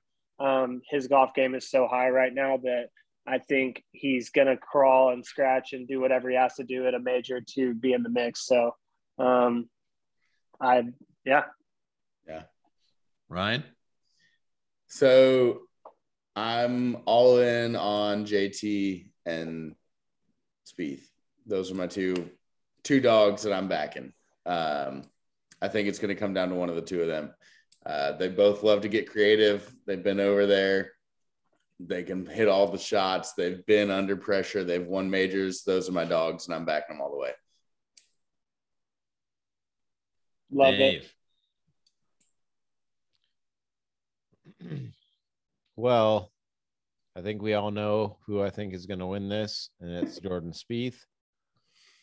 um, 0.41 0.83
his 0.91 1.07
golf 1.07 1.33
game 1.35 1.55
is 1.55 1.71
so 1.71 1.87
high 1.87 2.11
right 2.11 2.35
now 2.35 2.57
that 2.59 2.87
I 3.27 3.39
think 3.39 3.85
he's 3.93 4.31
gonna 4.31 4.57
crawl 4.57 5.13
and 5.13 5.25
scratch 5.25 5.73
and 5.73 5.87
do 5.87 6.01
whatever 6.01 6.29
he 6.29 6.37
has 6.37 6.55
to 6.57 6.65
do 6.65 6.87
at 6.89 6.95
a 6.95 6.99
major 6.99 7.41
to 7.55 7.75
be 7.75 7.93
in 7.93 8.03
the 8.03 8.11
mix. 8.11 8.47
So, 8.47 8.75
um, 9.19 9.71
I 10.61 10.83
yeah, 11.25 11.45
Yeah. 12.27 12.43
Ryan. 13.29 13.63
So 14.89 15.61
I'm 16.35 16.97
all 17.07 17.39
in 17.39 17.77
on 17.77 18.27
JT 18.27 19.13
and 19.25 19.77
Spieth. 20.67 21.12
Those 21.47 21.71
are 21.71 21.75
my 21.75 21.87
two 21.87 22.31
two 22.83 23.01
dogs 23.01 23.43
that 23.43 23.53
I'm 23.53 23.69
backing. 23.69 24.13
Um, 24.47 25.05
I 25.61 25.69
think 25.69 25.89
it's 25.89 25.99
going 25.99 26.15
to 26.15 26.21
come 26.21 26.35
down 26.35 26.49
to 26.49 26.55
one 26.55 26.69
of 26.69 26.75
the 26.75 26.83
two 26.83 27.01
of 27.01 27.09
them. 27.09 27.33
Uh, 27.85 28.13
they 28.13 28.29
both 28.29 28.63
love 28.63 28.83
to 28.83 28.89
get 28.89 29.11
creative. 29.11 29.73
They've 29.87 30.03
been 30.03 30.21
over 30.21 30.47
there. 30.47 30.93
They 31.81 32.03
can 32.03 32.27
hit 32.27 32.49
all 32.49 32.69
the 32.69 32.79
shots. 32.79 33.33
They've 33.33 33.65
been 33.67 33.91
under 33.91 34.17
pressure. 34.17 34.65
They've 34.65 34.87
won 34.87 35.11
majors. 35.11 35.63
Those 35.63 35.89
are 35.89 35.93
my 35.93 36.05
dogs, 36.05 36.47
and 36.47 36.55
I'm 36.55 36.65
backing 36.65 36.97
them 36.97 37.03
all 37.03 37.11
the 37.11 37.19
way. 37.19 37.33
love 40.53 40.75
it. 40.75 41.09
Well, 45.75 46.31
I 47.17 47.23
think 47.23 47.41
we 47.41 47.55
all 47.55 47.71
know 47.71 48.19
who 48.27 48.43
I 48.43 48.51
think 48.51 48.75
is 48.75 48.85
going 48.85 49.01
to 49.01 49.07
win 49.07 49.31
this, 49.31 49.71
and 49.81 49.91
it's 49.91 50.21
Jordan 50.21 50.53
Spieth. 50.53 50.99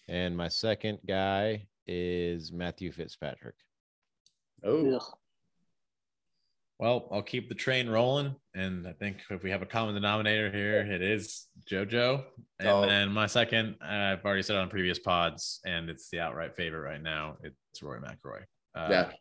And 0.09 0.35
my 0.35 0.47
second 0.47 0.97
guy 1.07 1.67
is 1.85 2.51
Matthew 2.51 2.91
Fitzpatrick. 2.91 3.53
Oh, 4.63 4.95
Ugh. 4.95 5.03
Well, 6.79 7.09
I'll 7.11 7.21
keep 7.21 7.47
the 7.49 7.55
train 7.55 7.89
rolling. 7.89 8.35
And 8.55 8.87
I 8.87 8.93
think 8.93 9.17
if 9.29 9.43
we 9.43 9.51
have 9.51 9.61
a 9.61 9.65
common 9.67 9.93
denominator 9.93 10.49
here, 10.49 10.79
it 10.81 11.01
is 11.03 11.45
JoJo. 11.69 12.23
And 12.59 12.67
Oh. 12.69 12.85
then 12.87 13.11
my 13.11 13.27
second, 13.27 13.75
I've 13.81 14.23
already 14.25 14.41
said 14.43 14.55
on 14.55 14.69
previous 14.69 14.97
pods, 14.97 15.59
and 15.65 15.89
it's 15.89 16.09
the 16.09 16.21
outright 16.21 16.55
favorite 16.55 16.81
right 16.89 17.01
now. 17.03 17.37
It's 17.43 17.83
Roy 17.83 17.97
McIlroy. 17.99 18.43
Uh, 18.75 18.87
Yeah. 18.89 19.11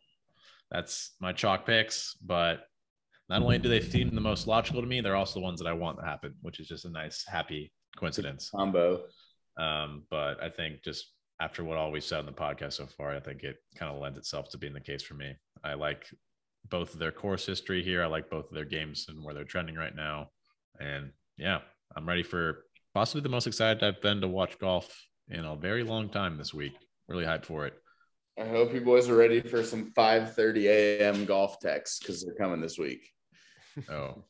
That's 0.71 1.15
my 1.19 1.33
chalk 1.33 1.65
picks. 1.67 2.15
But 2.15 2.65
not 3.27 3.41
only 3.43 3.59
do 3.59 3.69
they 3.69 3.81
seem 3.81 4.09
the 4.15 4.21
most 4.21 4.47
logical 4.47 4.81
to 4.81 4.87
me, 4.87 5.01
they're 5.01 5.15
also 5.15 5.39
the 5.39 5.43
ones 5.43 5.59
that 5.59 5.67
I 5.67 5.73
want 5.73 5.99
to 5.99 6.05
happen, 6.05 6.33
which 6.41 6.59
is 6.59 6.67
just 6.67 6.85
a 6.85 6.89
nice, 6.89 7.25
happy 7.27 7.73
coincidence. 7.97 8.49
combo. 8.49 9.05
Um, 9.59 10.03
but 10.09 10.41
I 10.41 10.49
think 10.49 10.83
just 10.83 11.11
after 11.41 11.63
what 11.63 11.77
all 11.77 11.91
we've 11.91 12.03
said 12.03 12.19
on 12.19 12.25
the 12.25 12.31
podcast 12.31 12.73
so 12.73 12.85
far, 12.85 13.15
I 13.15 13.19
think 13.19 13.43
it 13.43 13.57
kind 13.75 13.91
of 13.93 14.01
lends 14.01 14.17
itself 14.17 14.49
to 14.49 14.57
being 14.57 14.73
the 14.73 14.79
case 14.79 15.03
for 15.03 15.13
me. 15.13 15.33
I 15.63 15.73
like 15.73 16.05
both 16.69 16.93
of 16.93 16.99
their 16.99 17.11
course 17.11 17.45
history 17.45 17.83
here. 17.83 18.03
I 18.03 18.07
like 18.07 18.29
both 18.29 18.47
of 18.49 18.53
their 18.55 18.65
games 18.65 19.05
and 19.09 19.23
where 19.23 19.33
they're 19.33 19.43
trending 19.43 19.75
right 19.75 19.95
now. 19.95 20.29
And 20.79 21.11
yeah, 21.37 21.59
I'm 21.95 22.07
ready 22.07 22.23
for 22.23 22.65
possibly 22.93 23.21
the 23.21 23.29
most 23.29 23.47
excited 23.47 23.83
I've 23.83 24.01
been 24.01 24.21
to 24.21 24.27
watch 24.27 24.57
golf 24.59 24.89
in 25.29 25.45
a 25.45 25.55
very 25.55 25.83
long 25.83 26.09
time 26.09 26.37
this 26.37 26.53
week. 26.53 26.73
Really 27.07 27.25
hyped 27.25 27.45
for 27.45 27.65
it. 27.67 27.73
I 28.39 28.45
hope 28.45 28.73
you 28.73 28.79
boys 28.81 29.09
are 29.09 29.15
ready 29.15 29.41
for 29.41 29.63
some 29.63 29.91
5:30 29.97 30.65
a.m. 30.67 31.25
golf 31.25 31.59
texts 31.59 31.99
because 31.99 32.23
they're 32.23 32.35
coming 32.35 32.61
this 32.61 32.77
week. 32.77 33.09
Oh, 33.89 34.23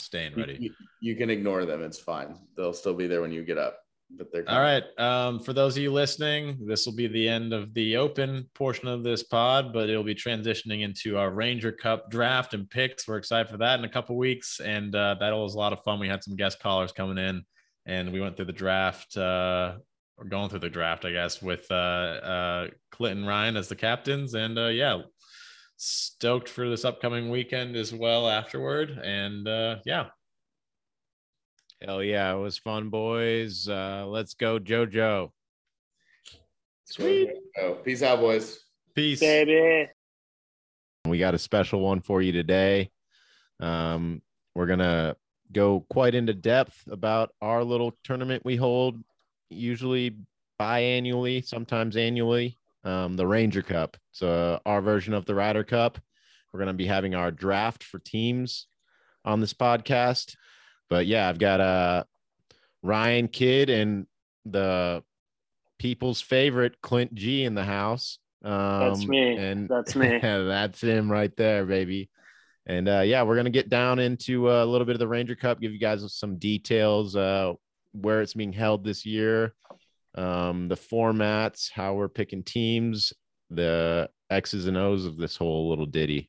staying 0.00 0.32
You- 0.32 0.40
ready. 0.40 0.56
You, 0.60 0.74
you 1.00 1.16
can 1.16 1.30
ignore 1.30 1.64
them. 1.64 1.82
It's 1.82 1.98
fine. 1.98 2.36
They'll 2.56 2.72
still 2.74 2.94
be 2.94 3.06
there 3.06 3.20
when 3.22 3.32
you 3.32 3.44
get 3.44 3.58
up. 3.58 3.78
But 4.10 4.32
they're 4.32 4.48
All 4.48 4.60
right. 4.60 4.84
Um, 4.98 5.38
for 5.38 5.52
those 5.52 5.76
of 5.76 5.82
you 5.82 5.92
listening, 5.92 6.58
this 6.66 6.86
will 6.86 6.94
be 6.94 7.08
the 7.08 7.28
end 7.28 7.52
of 7.52 7.74
the 7.74 7.96
open 7.96 8.48
portion 8.54 8.88
of 8.88 9.04
this 9.04 9.22
pod, 9.22 9.72
but 9.72 9.90
it'll 9.90 10.02
be 10.02 10.14
transitioning 10.14 10.82
into 10.82 11.18
our 11.18 11.30
Ranger 11.30 11.72
Cup 11.72 12.10
draft 12.10 12.54
and 12.54 12.68
picks. 12.70 13.06
We're 13.06 13.18
excited 13.18 13.50
for 13.50 13.58
that 13.58 13.78
in 13.78 13.84
a 13.84 13.88
couple 13.88 14.16
weeks, 14.16 14.60
and 14.60 14.94
uh, 14.94 15.16
that 15.20 15.32
was 15.32 15.54
a 15.54 15.58
lot 15.58 15.74
of 15.74 15.82
fun. 15.82 16.00
We 16.00 16.08
had 16.08 16.24
some 16.24 16.36
guest 16.36 16.58
callers 16.60 16.92
coming 16.92 17.18
in, 17.18 17.42
and 17.84 18.12
we 18.12 18.20
went 18.20 18.36
through 18.36 18.46
the 18.46 18.52
draft. 18.52 19.16
Uh, 19.16 19.74
or 20.18 20.24
going 20.24 20.48
through 20.48 20.58
the 20.58 20.68
draft, 20.68 21.04
I 21.04 21.12
guess, 21.12 21.40
with 21.40 21.64
uh, 21.70 21.74
uh, 21.74 22.66
Clinton 22.90 23.24
Ryan 23.24 23.56
as 23.56 23.68
the 23.68 23.76
captains, 23.76 24.34
and 24.34 24.58
uh, 24.58 24.66
yeah, 24.66 25.02
stoked 25.76 26.48
for 26.48 26.68
this 26.68 26.84
upcoming 26.84 27.30
weekend 27.30 27.76
as 27.76 27.94
well 27.94 28.28
afterward. 28.28 28.90
And 28.90 29.46
uh, 29.46 29.76
yeah, 29.86 30.06
Hell 31.80 32.02
yeah, 32.02 32.32
it 32.34 32.38
was 32.38 32.58
fun, 32.58 32.88
boys. 32.88 33.68
Uh, 33.68 34.04
let's 34.08 34.34
go, 34.34 34.58
JoJo. 34.58 35.30
sweet. 36.84 37.30
Oh, 37.56 37.74
peace 37.74 38.02
out, 38.02 38.18
boys. 38.18 38.58
Peace. 38.96 39.20
baby. 39.20 39.88
We 41.06 41.18
got 41.18 41.34
a 41.34 41.38
special 41.38 41.80
one 41.80 42.00
for 42.00 42.20
you 42.20 42.32
today. 42.32 42.90
Um, 43.60 44.22
we're 44.56 44.66
gonna 44.66 45.14
go 45.52 45.86
quite 45.88 46.16
into 46.16 46.34
depth 46.34 46.82
about 46.90 47.32
our 47.40 47.62
little 47.62 47.96
tournament 48.02 48.44
we 48.44 48.56
hold, 48.56 49.00
usually 49.48 50.16
biannually, 50.60 51.44
sometimes 51.44 51.96
annually. 51.96 52.58
Um, 52.82 53.16
the 53.16 53.26
Ranger 53.26 53.62
Cup. 53.62 53.96
So 54.10 54.60
our 54.66 54.80
version 54.82 55.14
of 55.14 55.26
the 55.26 55.34
Ryder 55.34 55.62
Cup. 55.62 55.98
We're 56.52 56.58
gonna 56.58 56.74
be 56.74 56.86
having 56.86 57.14
our 57.14 57.30
draft 57.30 57.84
for 57.84 58.00
teams 58.00 58.66
on 59.24 59.40
this 59.40 59.54
podcast. 59.54 60.34
But 60.88 61.06
yeah, 61.06 61.28
I've 61.28 61.38
got 61.38 61.60
uh 61.60 62.04
Ryan 62.82 63.28
Kidd 63.28 63.70
and 63.70 64.06
the 64.44 65.02
people's 65.78 66.20
favorite 66.20 66.80
Clint 66.80 67.14
G 67.14 67.44
in 67.44 67.54
the 67.54 67.64
house. 67.64 68.18
Um, 68.44 68.80
That's 68.80 69.06
me. 69.06 69.36
And 69.36 69.68
That's 69.68 69.96
me. 69.96 70.18
that's 70.22 70.80
him 70.80 71.10
right 71.10 71.34
there, 71.36 71.66
baby. 71.66 72.08
And 72.66 72.88
uh, 72.88 73.00
yeah, 73.00 73.22
we're 73.22 73.36
gonna 73.36 73.50
get 73.50 73.70
down 73.70 73.98
into 73.98 74.50
uh, 74.50 74.62
a 74.62 74.66
little 74.66 74.84
bit 74.84 74.94
of 74.94 75.00
the 75.00 75.08
Ranger 75.08 75.34
Cup, 75.34 75.60
give 75.60 75.72
you 75.72 75.78
guys 75.78 76.04
some 76.12 76.36
details, 76.36 77.16
uh, 77.16 77.54
where 77.92 78.20
it's 78.20 78.34
being 78.34 78.52
held 78.52 78.84
this 78.84 79.06
year, 79.06 79.54
um, 80.14 80.66
the 80.66 80.76
formats, 80.76 81.70
how 81.72 81.94
we're 81.94 82.08
picking 82.08 82.42
teams, 82.42 83.14
the 83.48 84.10
X's 84.28 84.66
and 84.66 84.76
O's 84.76 85.06
of 85.06 85.16
this 85.16 85.36
whole 85.36 85.70
little 85.70 85.86
ditty. 85.86 86.28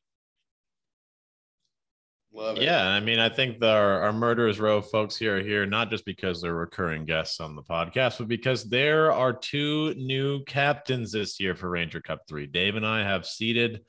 Love 2.32 2.58
it. 2.58 2.62
Yeah, 2.62 2.86
I 2.86 3.00
mean, 3.00 3.18
I 3.18 3.28
think 3.28 3.58
the, 3.58 3.70
our, 3.70 4.02
our 4.02 4.12
Murderers 4.12 4.60
Row 4.60 4.80
folks 4.80 5.16
here 5.16 5.38
are 5.38 5.42
here 5.42 5.66
not 5.66 5.90
just 5.90 6.04
because 6.04 6.40
they're 6.40 6.54
recurring 6.54 7.04
guests 7.04 7.40
on 7.40 7.56
the 7.56 7.62
podcast, 7.62 8.18
but 8.18 8.28
because 8.28 8.68
there 8.68 9.12
are 9.12 9.32
two 9.32 9.94
new 9.94 10.44
captains 10.44 11.10
this 11.10 11.40
year 11.40 11.56
for 11.56 11.68
Ranger 11.68 12.00
Cup 12.00 12.20
3. 12.28 12.46
Dave 12.46 12.76
and 12.76 12.86
I 12.86 13.02
have 13.02 13.26
seated 13.26 13.80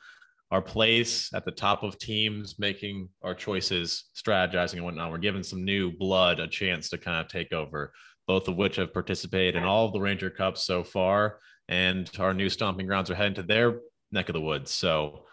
our 0.50 0.62
place 0.62 1.30
at 1.34 1.46
the 1.46 1.52
top 1.52 1.84
of 1.84 2.00
teams, 2.00 2.58
making 2.58 3.10
our 3.22 3.36
choices, 3.36 4.06
strategizing, 4.16 4.74
and 4.76 4.86
whatnot. 4.86 5.12
We're 5.12 5.20
giving 5.20 5.44
some 5.44 5.64
new 5.64 5.92
blood 5.92 6.40
a 6.40 6.48
chance 6.48 6.90
to 6.90 6.98
kind 6.98 7.24
of 7.24 7.32
take 7.32 7.54
over, 7.54 7.94
both 8.28 8.48
of 8.48 8.58
which 8.58 8.76
have 8.78 8.92
participated 8.92 9.56
in 9.56 9.64
all 9.64 9.86
of 9.86 9.94
the 9.94 10.02
Ranger 10.02 10.32
Cups 10.32 10.66
so 10.66 10.84
far. 10.84 11.40
And 11.70 12.10
our 12.20 12.34
new 12.34 12.50
stomping 12.50 12.88
grounds 12.88 13.10
are 13.10 13.16
heading 13.16 13.36
to 13.36 13.44
their 13.44 13.80
neck 14.12 14.28
of 14.30 14.34
the 14.34 14.42
woods. 14.42 14.72
So, 14.72 15.26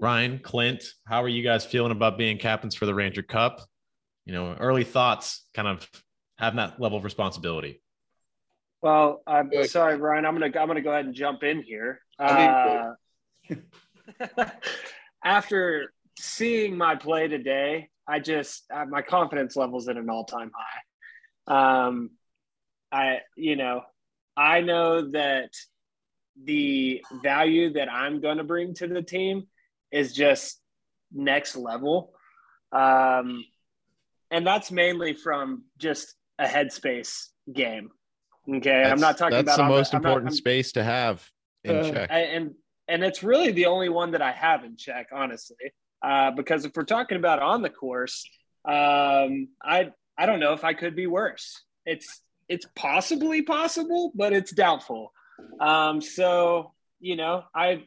Ryan, 0.00 0.38
Clint, 0.38 0.84
how 1.06 1.22
are 1.22 1.28
you 1.28 1.42
guys 1.42 1.64
feeling 1.64 1.92
about 1.92 2.18
being 2.18 2.38
captains 2.38 2.74
for 2.74 2.86
the 2.86 2.94
Ranger 2.94 3.22
Cup? 3.22 3.60
You 4.24 4.32
know, 4.32 4.54
early 4.54 4.84
thoughts, 4.84 5.46
kind 5.54 5.68
of 5.68 5.88
having 6.38 6.58
that 6.58 6.80
level 6.80 6.98
of 6.98 7.04
responsibility. 7.04 7.80
Well, 8.82 9.22
I'm 9.26 9.48
Good. 9.48 9.70
sorry, 9.70 9.96
Ryan. 9.96 10.24
I'm 10.26 10.34
gonna 10.34 10.46
I'm 10.46 10.68
gonna 10.68 10.82
go 10.82 10.92
ahead 10.92 11.06
and 11.06 11.14
jump 11.14 11.42
in 11.42 11.62
here. 11.62 12.00
Uh, 12.18 12.92
after 15.24 15.92
seeing 16.18 16.76
my 16.76 16.94
play 16.94 17.28
today, 17.28 17.88
I 18.06 18.20
just 18.20 18.64
uh, 18.72 18.84
my 18.84 19.02
confidence 19.02 19.56
levels 19.56 19.88
at 19.88 19.96
an 19.96 20.08
all 20.10 20.24
time 20.24 20.52
high. 20.54 21.86
Um, 21.86 22.10
I 22.92 23.18
you 23.36 23.56
know 23.56 23.82
I 24.36 24.60
know 24.60 25.10
that 25.10 25.50
the 26.44 27.02
value 27.22 27.72
that 27.72 27.90
I'm 27.90 28.20
going 28.20 28.38
to 28.38 28.44
bring 28.44 28.74
to 28.74 28.86
the 28.86 29.02
team 29.02 29.48
is 29.92 30.12
just 30.12 30.60
next 31.12 31.56
level. 31.56 32.12
Um, 32.72 33.44
and 34.30 34.46
that's 34.46 34.70
mainly 34.70 35.14
from 35.14 35.64
just 35.78 36.14
a 36.38 36.44
headspace 36.46 37.28
game. 37.52 37.90
Okay. 38.48 38.82
I'm 38.82 39.00
not 39.00 39.18
talking 39.18 39.36
that's 39.44 39.56
about 39.56 39.56
the 39.56 39.68
most 39.68 39.94
I'm 39.94 40.02
not- 40.02 40.08
important 40.08 40.30
I'm- 40.30 40.36
space 40.36 40.72
to 40.72 40.84
have 40.84 41.26
in 41.64 41.76
Uh, 41.76 41.90
check. 41.92 42.10
I- 42.10 42.20
and 42.20 42.54
and 42.90 43.04
it's 43.04 43.22
really 43.22 43.52
the 43.52 43.66
only 43.66 43.90
one 43.90 44.12
that 44.12 44.22
I 44.22 44.32
have 44.32 44.64
in 44.64 44.74
check, 44.78 45.08
honestly. 45.12 45.72
Uh, 46.00 46.30
because 46.30 46.64
if 46.64 46.72
we're 46.74 46.84
talking 46.84 47.18
about 47.18 47.38
on 47.42 47.60
the 47.60 47.68
course, 47.68 48.24
um, 48.64 49.48
I 49.62 49.92
I 50.16 50.26
don't 50.26 50.40
know 50.40 50.52
if 50.54 50.64
I 50.64 50.72
could 50.74 50.94
be 50.96 51.06
worse. 51.06 51.62
It's 51.84 52.22
it's 52.48 52.66
possibly 52.74 53.42
possible, 53.42 54.12
but 54.14 54.32
it's 54.32 54.52
doubtful. 54.52 55.12
Um, 55.60 56.00
so 56.00 56.72
you 57.00 57.16
know, 57.16 57.44
I 57.54 57.84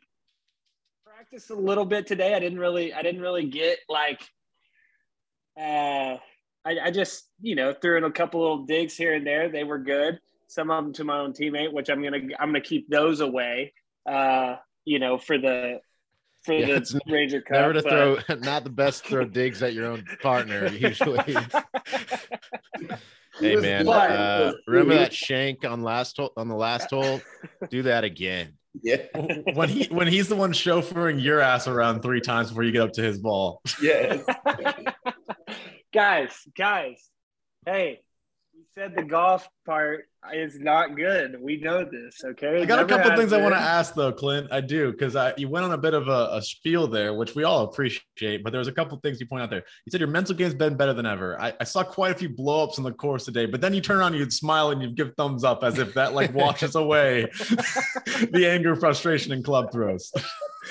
practiced 1.32 1.50
a 1.50 1.56
little 1.56 1.86
bit 1.86 2.06
today. 2.08 2.34
I 2.34 2.40
didn't 2.40 2.60
really 2.60 2.94
I 2.94 3.02
didn't 3.02 3.22
really 3.22 3.46
get 3.46 3.80
like 3.88 4.22
uh 5.58 6.18
I, 6.66 6.80
I 6.84 6.92
just 6.92 7.30
you 7.42 7.56
know 7.56 7.74
threw 7.74 7.98
in 7.98 8.04
a 8.04 8.12
couple 8.12 8.42
little 8.42 8.66
digs 8.66 8.98
here 8.98 9.14
and 9.14 9.26
there. 9.26 9.50
They 9.50 9.64
were 9.64 9.80
good. 9.80 10.20
some 10.48 10.70
of 10.70 10.84
them 10.84 10.94
to 10.94 11.04
my 11.06 11.20
own 11.20 11.32
teammate, 11.34 11.72
which 11.72 11.90
I'm 11.90 12.04
gonna 12.04 12.20
I'm 12.40 12.50
gonna 12.50 12.62
keep 12.62 12.90
those 12.90 13.22
away. 13.22 13.74
Uh, 14.06 14.58
you 14.84 15.00
know, 15.00 15.18
for 15.18 15.38
the 15.38 15.80
for 16.44 16.54
Yeah, 16.54 16.66
the 16.68 16.74
it's 16.76 16.96
Ranger 17.08 17.42
Cup. 17.42 17.52
Never 17.54 17.74
to 17.74 17.82
but- 17.82 18.26
throw, 18.28 18.36
not 18.40 18.64
the 18.66 18.70
best 18.70 19.06
throw 19.06 19.24
digs 19.24 19.64
at 19.64 19.74
your 19.74 19.86
own 19.86 20.06
partner 20.22 20.68
usually. 20.74 21.20
Hey 23.40 23.56
man, 23.56 23.88
uh, 23.88 24.52
remember 24.68 24.96
that 24.96 25.14
shank 25.14 25.66
on 25.66 25.82
last 25.82 26.18
hole 26.18 26.32
on 26.38 26.48
the 26.48 26.56
last 26.56 26.90
hole? 26.92 27.22
Do 27.72 27.84
that 27.84 28.04
again. 28.04 28.54
Yeah. 28.82 29.02
when 29.54 29.70
he 29.70 29.86
when 29.86 30.08
he's 30.08 30.28
the 30.28 30.36
one 30.36 30.54
chauffeuring 30.54 31.22
your 31.22 31.40
ass 31.40 31.68
around 31.68 32.02
three 32.02 32.22
times 32.22 32.50
before 32.50 32.64
you 32.64 32.72
get 32.72 32.82
up 32.82 32.94
to 32.94 33.02
his 33.02 33.20
ball. 33.20 33.62
Yeah. 33.82 34.22
guys, 35.94 36.32
guys, 36.58 37.10
hey, 37.66 38.00
we 38.00 38.11
said 38.74 38.96
the 38.96 39.04
golf 39.04 39.50
part 39.66 40.06
is 40.34 40.60
not 40.60 40.96
good. 40.96 41.38
We 41.42 41.58
know 41.58 41.84
this, 41.84 42.22
okay? 42.24 42.62
I 42.62 42.66
got 42.66 42.80
a 42.80 42.86
couple 42.86 43.10
has 43.10 43.20
things 43.20 43.34
I 43.34 43.42
want 43.42 43.54
to 43.54 43.60
ask 43.60 43.94
though, 43.96 44.14
Clint. 44.14 44.48
I 44.52 44.62
do 44.62 44.92
because 44.92 45.16
I 45.16 45.34
you 45.36 45.50
went 45.50 45.66
on 45.66 45.72
a 45.72 45.78
bit 45.78 45.94
of 45.94 46.08
a, 46.08 46.30
a 46.32 46.42
spiel 46.42 46.88
there, 46.88 47.14
which 47.14 47.36
we 47.36 47.44
all 47.44 47.64
appreciate. 47.64 48.44
But 48.44 48.52
there 48.52 48.60
was 48.60 48.68
a 48.68 48.72
couple 48.72 48.98
things 49.00 49.20
you 49.20 49.26
point 49.26 49.44
out 49.44 49.50
there. 49.50 49.64
You 49.86 49.92
said 49.92 50.00
your 50.00 50.10
mental 50.10 50.36
game's 50.36 50.54
been 50.54 50.78
better 50.78 50.94
than 50.94 51.06
ever. 51.06 51.40
I, 51.42 51.54
I 51.60 51.64
saw 51.66 51.84
quite 51.84 52.12
a 52.12 52.16
few 52.16 52.30
blowups 52.30 52.78
on 52.78 52.84
the 52.84 52.94
course 52.94 53.26
today, 53.26 53.46
but 53.46 53.60
then 53.60 53.74
you 53.74 53.82
turn 53.82 53.98
around, 53.98 54.14
you'd 54.14 54.32
smile 54.32 54.72
and 54.72 54.82
you'd 54.82 54.96
give 54.96 55.14
thumbs 55.18 55.44
up 55.44 55.64
as 55.64 55.78
if 55.78 55.94
that 55.96 56.14
like 56.14 56.34
washes 56.34 56.76
away 56.76 57.24
the 58.32 58.48
anger, 58.48 58.76
frustration, 58.76 59.34
and 59.34 59.44
club 59.44 59.72
throws. 59.72 60.12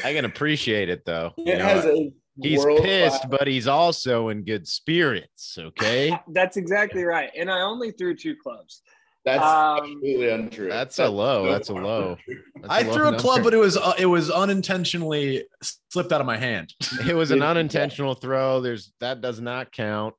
I 0.04 0.14
can 0.14 0.24
appreciate 0.24 0.88
it 0.88 1.04
though. 1.04 1.32
You 1.36 1.56
know, 1.56 1.64
has 1.64 1.84
a 1.84 2.12
he's 2.42 2.58
world-class- 2.64 3.18
pissed, 3.20 3.30
but 3.30 3.46
he's 3.46 3.66
also 3.66 4.28
in 4.28 4.44
good 4.44 4.66
spirits. 4.66 5.56
Okay, 5.58 6.16
That's 6.32 6.56
exactly 6.56 7.04
right. 7.04 7.30
And 7.38 7.50
I 7.50 7.60
only 7.62 7.90
threw 7.92 8.14
two 8.14 8.36
clubs. 8.36 8.82
That's 9.24 9.42
Um, 9.42 9.78
absolutely 9.80 10.30
untrue. 10.30 10.68
that's 10.68 10.98
a 10.98 11.06
low. 11.08 11.44
That's 11.50 11.68
a 11.68 11.74
low. 11.74 12.16
That's 12.56 12.68
I 12.70 12.82
low 12.82 12.92
threw 12.94 13.08
a 13.08 13.18
club, 13.18 13.36
number. 13.38 13.50
but 13.50 13.54
it 13.54 13.60
was 13.60 13.76
uh, 13.76 13.92
it 13.98 14.06
was 14.06 14.30
unintentionally 14.30 15.44
slipped 15.90 16.10
out 16.12 16.20
of 16.22 16.26
my 16.26 16.38
hand. 16.38 16.72
it 17.06 17.14
was 17.14 17.30
an 17.30 17.42
unintentional 17.42 18.14
throw. 18.14 18.60
There's 18.62 18.92
that 19.00 19.20
does 19.20 19.40
not 19.40 19.72
count. 19.72 20.14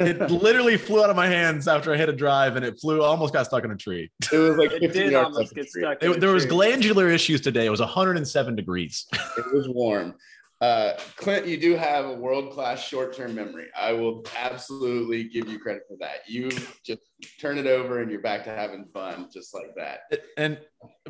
It 0.00 0.30
literally 0.30 0.76
flew 0.76 1.02
out 1.02 1.08
of 1.10 1.16
my 1.16 1.26
hands 1.26 1.66
after 1.66 1.92
I 1.92 1.96
hit 1.96 2.08
a 2.10 2.12
drive, 2.12 2.56
and 2.56 2.64
it 2.64 2.78
flew 2.80 3.02
almost 3.02 3.32
got 3.34 3.46
stuck 3.46 3.64
in 3.64 3.70
a 3.70 3.76
tree. 3.76 4.10
It 4.32 4.36
was 4.36 4.56
like 4.58 4.70
It 4.72 4.92
did 4.92 5.14
almost 5.14 5.54
get 5.54 5.68
stuck. 5.68 6.02
in 6.02 6.10
It- 6.12 6.16
a 6.16 6.20
there 6.20 6.32
was 6.32 6.44
glandular 6.46 7.08
issues 7.10 7.40
today. 7.40 7.66
It 7.66 7.70
was 7.70 7.80
107 7.80 8.54
degrees. 8.54 9.06
It 9.38 9.52
was 9.52 9.66
warm. 9.68 10.14
Uh, 10.60 10.94
Clint, 11.16 11.46
you 11.46 11.56
do 11.56 11.76
have 11.76 12.04
a 12.06 12.14
world 12.14 12.52
class 12.52 12.82
short 12.82 13.14
term 13.16 13.32
memory. 13.36 13.66
I 13.78 13.92
will 13.92 14.24
absolutely 14.36 15.24
give 15.28 15.48
you 15.48 15.58
credit 15.60 15.82
for 15.86 15.96
that. 16.00 16.28
You 16.28 16.50
just 16.84 17.00
turn 17.40 17.58
it 17.58 17.66
over 17.68 18.00
and 18.02 18.10
you're 18.10 18.20
back 18.20 18.42
to 18.44 18.50
having 18.50 18.84
fun 18.92 19.28
just 19.32 19.54
like 19.54 19.72
that. 19.76 20.00
And 20.36 20.58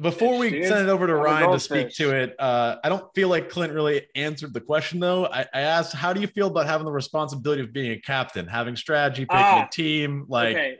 before 0.02 0.36
we 0.36 0.50
Dude, 0.50 0.66
send 0.68 0.86
it 0.86 0.90
over 0.92 1.06
to 1.06 1.14
Ryan 1.14 1.50
to 1.52 1.58
speak 1.60 1.76
goldfish. 1.84 1.96
to 1.96 2.14
it, 2.16 2.36
uh, 2.38 2.76
I 2.84 2.90
don't 2.90 3.06
feel 3.14 3.30
like 3.30 3.48
Clint 3.48 3.72
really 3.72 4.06
answered 4.14 4.52
the 4.52 4.60
question 4.60 5.00
though. 5.00 5.24
I, 5.26 5.46
I 5.54 5.60
asked, 5.62 5.94
how 5.94 6.12
do 6.12 6.20
you 6.20 6.26
feel 6.26 6.48
about 6.48 6.66
having 6.66 6.84
the 6.84 6.92
responsibility 6.92 7.62
of 7.62 7.72
being 7.72 7.92
a 7.92 8.00
captain, 8.00 8.46
having 8.46 8.76
strategy, 8.76 9.22
picking 9.24 9.36
Ah, 9.44 9.64
a 9.66 9.70
team? 9.70 10.26
Like, 10.28 10.56
okay. 10.56 10.78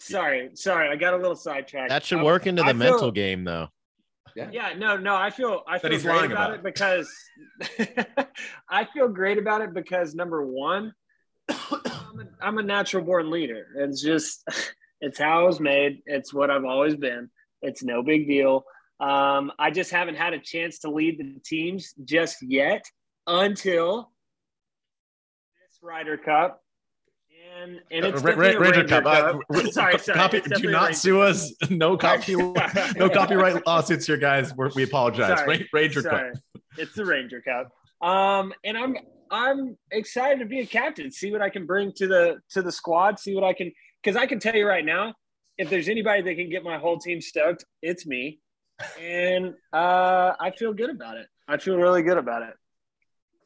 Sorry, 0.00 0.50
sorry, 0.54 0.88
I 0.88 0.96
got 0.96 1.14
a 1.14 1.18
little 1.18 1.36
sidetracked. 1.36 1.90
That 1.90 2.04
should 2.04 2.18
Um, 2.18 2.24
work 2.24 2.48
into 2.48 2.62
the 2.62 2.68
I 2.70 2.72
feel- 2.72 2.78
mental 2.78 3.12
game 3.12 3.44
though. 3.44 3.68
Yeah, 4.52 4.74
no, 4.76 4.96
no, 4.96 5.16
I 5.16 5.30
feel 5.30 5.62
I 5.66 5.78
feel 5.78 5.90
great 5.90 6.04
about, 6.04 6.30
about 6.30 6.54
it 6.54 6.62
because 6.62 7.12
I 8.68 8.84
feel 8.84 9.08
great 9.08 9.38
about 9.38 9.62
it 9.62 9.72
because 9.72 10.14
number 10.14 10.44
one, 10.46 10.92
I'm 11.48 12.20
a, 12.20 12.24
I'm 12.40 12.58
a 12.58 12.62
natural 12.62 13.04
born 13.04 13.30
leader. 13.30 13.66
It's 13.76 14.02
just 14.02 14.44
it's 15.00 15.18
how 15.18 15.40
I 15.40 15.42
was 15.44 15.60
made. 15.60 16.02
It's 16.06 16.34
what 16.34 16.50
I've 16.50 16.64
always 16.64 16.96
been. 16.96 17.30
It's 17.62 17.82
no 17.82 18.02
big 18.02 18.26
deal. 18.26 18.64
Um, 19.00 19.52
I 19.58 19.70
just 19.70 19.90
haven't 19.90 20.16
had 20.16 20.32
a 20.32 20.38
chance 20.38 20.80
to 20.80 20.90
lead 20.90 21.18
the 21.18 21.40
teams 21.44 21.94
just 22.04 22.38
yet 22.42 22.84
until 23.26 24.12
this 25.60 25.78
Ryder 25.82 26.16
Cup. 26.16 26.62
And, 27.62 27.80
and 27.90 28.04
it's 28.04 28.22
Uh, 28.22 28.26
definitely 28.26 28.54
a 28.54 28.58
Ranger 28.60 28.80
Ranger 28.80 28.88
Cup. 28.88 29.06
Uh, 29.06 29.32
Cup. 29.32 29.40
r- 29.50 29.66
sorry, 29.72 29.98
sorry. 29.98 30.18
Copy, 30.18 30.40
do 30.40 30.70
not 30.70 30.82
Ranger 30.86 30.94
sue 30.98 31.20
us. 31.22 31.52
No 31.70 31.96
copy, 31.96 32.36
no 32.96 33.08
copyright 33.10 33.66
lawsuits 33.66 34.06
here, 34.06 34.16
guys. 34.16 34.54
We're, 34.54 34.70
we 34.74 34.82
apologize. 34.82 35.38
Sorry. 35.38 35.68
Ranger 35.72 36.02
Sorry. 36.02 36.32
Cup. 36.32 36.42
It's 36.76 36.94
the 36.94 37.04
Ranger 37.04 37.40
Cup. 37.40 37.72
Um, 38.06 38.52
and 38.64 38.76
I'm 38.76 38.96
I'm 39.30 39.76
excited 39.90 40.38
to 40.40 40.44
be 40.44 40.60
a 40.60 40.66
captain. 40.66 41.10
See 41.10 41.32
what 41.32 41.40
I 41.42 41.48
can 41.50 41.66
bring 41.66 41.92
to 41.96 42.06
the 42.06 42.36
to 42.50 42.62
the 42.62 42.70
squad. 42.72 43.18
See 43.18 43.34
what 43.34 43.44
I 43.44 43.52
can 43.52 43.72
because 44.02 44.16
I 44.16 44.26
can 44.26 44.38
tell 44.38 44.54
you 44.54 44.66
right 44.68 44.84
now, 44.84 45.14
if 45.58 45.70
there's 45.70 45.88
anybody 45.88 46.22
that 46.22 46.34
can 46.36 46.50
get 46.50 46.62
my 46.62 46.78
whole 46.78 46.98
team 46.98 47.20
stoked, 47.20 47.64
it's 47.82 48.06
me. 48.06 48.40
And 49.00 49.54
uh, 49.72 50.32
I 50.38 50.50
feel 50.56 50.74
good 50.74 50.90
about 50.90 51.16
it. 51.16 51.26
I 51.48 51.56
feel 51.56 51.76
really 51.76 52.02
good 52.02 52.18
about 52.18 52.42
it. 52.42 52.54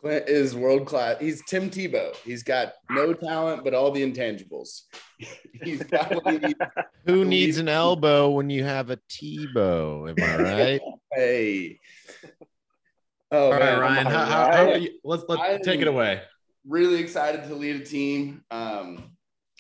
Clint 0.01 0.29
is 0.29 0.55
world 0.55 0.87
class. 0.87 1.17
He's 1.21 1.43
Tim 1.45 1.69
Tebow. 1.69 2.17
He's 2.17 2.43
got 2.43 2.73
no 2.89 3.13
talent, 3.13 3.65
but 3.65 3.75
all 3.75 3.91
the 3.91 4.03
intangibles. 4.03 4.83
He's 5.63 5.83
got 5.83 6.15
what 6.15 6.33
he 6.33 6.39
needs. 6.39 6.61
Who 7.05 7.25
needs 7.27 7.59
an 7.59 7.69
elbow 7.69 8.31
when 8.31 8.49
you 8.49 8.65
have 8.65 8.89
a 8.89 8.97
Tebow? 9.11 10.09
Am 10.09 10.41
I 10.41 10.43
right? 10.53 10.81
Hey. 11.13 11.81
Oh, 13.31 13.47
All 13.47 13.51
right, 13.53 13.61
man. 13.61 13.81
Ryan. 13.81 14.07
How, 14.07 14.25
how, 14.25 14.53
how 14.53 14.71
are 14.71 14.79
you? 14.79 14.91
Let's, 15.05 15.25
let's 15.29 15.67
take 15.67 15.81
it 15.81 15.89
away. 15.89 16.23
really 16.67 17.01
excited 17.01 17.45
to 17.45 17.55
lead 17.55 17.77
a 17.77 17.85
team. 17.85 18.43
Um, 18.51 19.11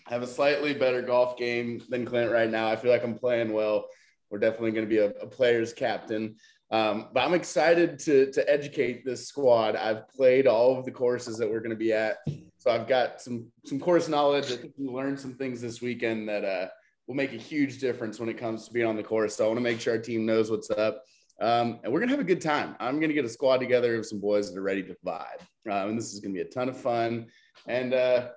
have 0.06 0.22
a 0.22 0.26
slightly 0.26 0.72
better 0.72 1.02
golf 1.02 1.36
game 1.36 1.82
than 1.90 2.06
Clint 2.06 2.32
right 2.32 2.50
now. 2.50 2.68
I 2.68 2.76
feel 2.76 2.90
like 2.90 3.04
I'm 3.04 3.14
playing 3.14 3.52
well. 3.52 3.86
We're 4.30 4.38
definitely 4.38 4.72
going 4.72 4.86
to 4.86 4.90
be 4.90 4.98
a, 4.98 5.10
a 5.22 5.26
player's 5.26 5.74
captain. 5.74 6.36
Um, 6.70 7.08
but 7.12 7.20
I'm 7.20 7.34
excited 7.34 7.98
to, 8.00 8.30
to 8.32 8.48
educate 8.48 9.04
this 9.04 9.26
squad. 9.26 9.74
I've 9.74 10.08
played 10.08 10.46
all 10.46 10.78
of 10.78 10.84
the 10.84 10.92
courses 10.92 11.36
that 11.38 11.50
we're 11.50 11.60
going 11.60 11.70
to 11.70 11.76
be 11.76 11.92
at. 11.92 12.18
So 12.58 12.70
I've 12.70 12.86
got 12.86 13.20
some, 13.20 13.46
some 13.64 13.80
course 13.80 14.08
knowledge. 14.08 14.52
I 14.52 14.56
think 14.56 14.74
we 14.76 14.86
learned 14.86 15.18
some 15.18 15.34
things 15.34 15.60
this 15.60 15.80
weekend 15.80 16.28
that 16.28 16.44
uh, 16.44 16.68
will 17.06 17.16
make 17.16 17.32
a 17.32 17.38
huge 17.38 17.78
difference 17.78 18.20
when 18.20 18.28
it 18.28 18.38
comes 18.38 18.66
to 18.66 18.72
being 18.72 18.86
on 18.86 18.96
the 18.96 19.02
course. 19.02 19.34
So 19.34 19.44
I 19.44 19.48
want 19.48 19.58
to 19.58 19.62
make 19.62 19.80
sure 19.80 19.94
our 19.94 20.00
team 20.00 20.24
knows 20.24 20.50
what's 20.50 20.70
up. 20.70 21.02
Um, 21.40 21.80
and 21.82 21.92
we're 21.92 22.00
gonna 22.00 22.12
have 22.12 22.20
a 22.20 22.24
good 22.24 22.42
time. 22.42 22.76
I'm 22.78 23.00
gonna 23.00 23.14
get 23.14 23.24
a 23.24 23.28
squad 23.28 23.58
together 23.58 23.96
of 23.96 24.04
some 24.04 24.20
boys 24.20 24.52
that 24.52 24.58
are 24.58 24.62
ready 24.62 24.82
to 24.82 24.94
vibe, 25.04 25.40
um, 25.70 25.88
and 25.88 25.98
this 25.98 26.12
is 26.12 26.20
gonna 26.20 26.34
be 26.34 26.42
a 26.42 26.44
ton 26.44 26.68
of 26.68 26.76
fun. 26.76 27.28
And 27.66 27.94
uh, 27.94 28.28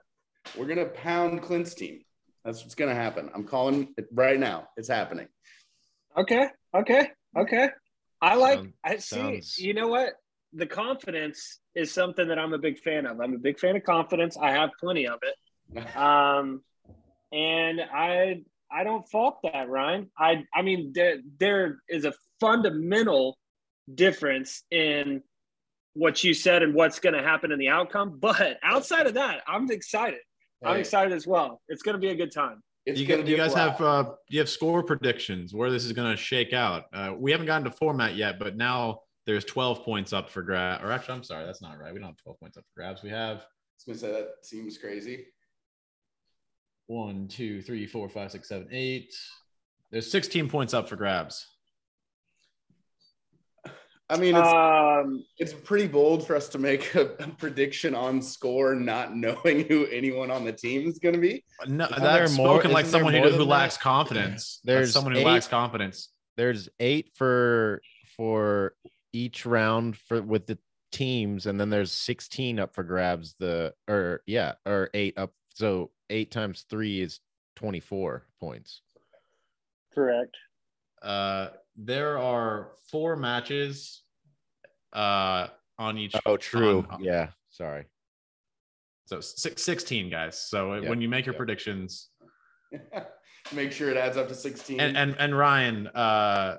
we're 0.58 0.68
gonna 0.68 0.86
pound 0.86 1.42
Clint's 1.42 1.74
team. 1.74 2.00
That's 2.46 2.64
what's 2.64 2.76
gonna 2.76 2.96
happen. 2.96 3.30
I'm 3.36 3.44
calling 3.44 3.94
it 3.98 4.08
right 4.14 4.40
now. 4.40 4.70
It's 4.78 4.88
happening. 4.88 5.28
Okay. 6.16 6.48
Okay. 6.74 7.10
Okay. 7.38 7.70
I 8.32 8.36
like. 8.36 8.60
Sound- 8.60 8.74
I 8.84 8.96
see. 8.98 9.16
sounds- 9.16 9.58
You 9.60 9.74
know 9.74 9.88
what? 9.88 10.14
The 10.54 10.68
confidence 10.68 11.60
is 11.76 11.92
something 11.92 12.28
that 12.28 12.38
I'm 12.40 12.54
a 12.54 12.58
big 12.60 12.80
fan 12.80 13.06
of. 13.06 13.20
I'm 13.20 13.34
a 13.34 13.38
big 13.40 13.60
fan 13.60 13.76
of 13.76 13.84
confidence. 13.84 14.38
I 14.38 14.52
have 14.52 14.70
plenty 14.80 15.08
of 15.08 15.20
it. 15.24 15.36
Um, 15.96 16.64
and 17.32 17.82
I 17.82 18.44
I 18.72 18.84
don't 18.84 19.08
fault 19.10 19.40
that, 19.44 19.68
Ryan. 19.70 20.10
I 20.18 20.46
I 20.54 20.62
mean 20.62 20.92
there 20.94 21.18
there 21.40 21.80
is 21.90 22.06
a 22.06 22.14
fundamental 22.40 23.38
difference 23.94 24.64
in 24.72 25.24
what 25.94 26.24
you 26.24 26.34
said 26.34 26.64
and 26.64 26.74
what's 26.74 27.00
going 27.00 27.14
to 27.16 27.24
happen 27.24 27.52
in 27.52 27.60
the 27.60 27.70
outcome. 27.70 28.20
But 28.20 28.60
outside 28.64 29.08
of 29.08 29.16
that, 29.16 29.42
I'm 29.48 29.70
excited. 29.72 30.20
I'm 30.64 30.76
excited 30.80 31.14
as 31.14 31.26
well. 31.28 31.62
It's 31.68 31.82
going 31.84 31.94
to 31.96 32.00
be 32.00 32.10
a 32.10 32.16
good 32.16 32.32
time. 32.32 32.62
It's 32.86 33.00
you, 33.00 33.06
you 33.24 33.38
guys 33.38 33.54
have 33.54 33.80
uh, 33.80 34.12
you 34.30 34.40
have 34.40 34.50
score 34.50 34.84
predictions 34.84 35.54
where 35.54 35.72
this 35.72 35.86
is 35.86 35.94
going 35.94 36.12
to 36.12 36.18
shake 36.18 36.52
out. 36.52 36.86
Uh, 36.94 37.14
we 37.18 37.32
haven't 37.32 37.46
gotten 37.46 37.64
to 37.64 37.72
format 37.72 38.16
yet, 38.16 38.40
but 38.40 38.58
now 38.58 39.00
there's 39.26 39.46
12 39.46 39.84
points 39.84 40.12
up 40.12 40.30
for 40.30 40.42
grab. 40.42 40.84
Or 40.84 40.92
actually, 40.92 41.16
I'm 41.16 41.24
sorry, 41.24 41.46
that's 41.46 41.62
not 41.62 41.80
right. 41.80 41.94
We 41.94 42.00
don't 42.00 42.10
have 42.10 42.18
12 42.18 42.40
points 42.40 42.58
up 42.58 42.66
for 42.66 42.82
grabs. 42.82 43.02
We 43.02 43.10
have 43.10 43.38
I 43.38 43.92
was 43.92 44.00
gonna 44.02 44.14
say 44.14 44.20
that 44.20 44.46
seems 44.46 44.78
crazy. 44.78 45.28
one, 46.88 47.28
two, 47.28 47.62
three, 47.62 47.88
four, 47.88 48.10
five, 48.10 48.32
six, 48.32 48.50
seven, 48.50 48.68
eight. 48.72 49.14
There's 49.92 50.12
16 50.12 50.50
points 50.50 50.74
up 50.74 50.90
for 50.90 50.96
grabs. 50.96 51.48
I 54.10 54.18
mean, 54.18 54.36
it's 54.36 54.48
Um, 54.48 55.24
it's 55.38 55.54
pretty 55.54 55.88
bold 55.88 56.28
for 56.28 56.36
us 56.36 56.50
to 56.50 56.60
make 56.60 56.94
a, 56.96 57.12
a 57.20 57.28
prediction 57.30 57.96
on 57.96 58.22
score, 58.22 58.76
not 58.76 59.16
knowing 59.16 59.66
who 59.68 59.86
anyone 59.88 60.30
on 60.30 60.44
the 60.46 60.52
team 60.54 60.88
is 60.88 61.00
gonna 61.00 61.18
be. 61.18 61.44
No, 61.68 61.86
Isn't 61.86 62.04
there 62.04 62.20
that's 62.20 62.36
more- 62.38 62.60
spoken 62.60 62.72
like 62.72 62.86
someone 62.86 63.14
who, 63.14 63.30
who 63.30 63.44
lacks 63.44 63.78
confidence. 63.78 64.60
There's 64.64 64.78
There's 64.88 64.94
someone 64.94 65.14
who 65.14 65.20
eight- 65.22 65.26
lacks 65.26 65.48
confidence. 65.48 66.10
There's 66.38 66.68
eight 66.80 67.12
for 67.16 67.82
for 68.18 68.76
each 69.14 69.46
round 69.46 69.96
for 69.98 70.22
with 70.22 70.48
the 70.48 70.58
teams, 70.92 71.46
and 71.46 71.60
then 71.60 71.70
there's 71.70 71.92
16 71.92 72.60
up 72.60 72.74
for 72.76 72.84
grabs. 72.84 73.36
The 73.40 73.74
or 73.88 74.22
yeah, 74.26 74.54
or 74.66 74.90
eight 74.94 75.18
up. 75.18 75.32
So 75.56 75.92
eight 76.10 76.30
times 76.32 76.66
three 76.70 77.00
is 77.02 77.20
24 77.56 78.26
points. 78.40 78.82
correct. 79.94 80.36
Uh, 81.04 81.50
there 81.76 82.18
are 82.18 82.72
four 82.90 83.16
matches 83.16 84.04
uh, 84.94 85.48
on 85.78 85.98
each. 85.98 86.16
Oh, 86.26 86.38
true. 86.38 86.86
on- 86.90 87.04
Yeah. 87.04 87.30
Sorry. 87.50 87.86
So 89.06 89.20
six, 89.20 89.62
16 89.64 90.10
guys. 90.10 90.40
So 90.40 90.76
Yeah, 90.76 90.90
when 90.90 91.02
you 91.02 91.10
make 91.10 91.26
your 91.26 91.34
yeah. 91.36 91.38
predictions, 91.38 92.10
Make 93.54 93.74
sure 93.74 93.90
it 93.90 93.98
adds 93.98 94.16
up 94.16 94.30
to 94.30 94.34
16. 94.36 94.80
And 94.80 94.96
and, 94.98 95.16
and 95.20 95.38
Ryan, 95.38 95.88
uh, 95.88 96.58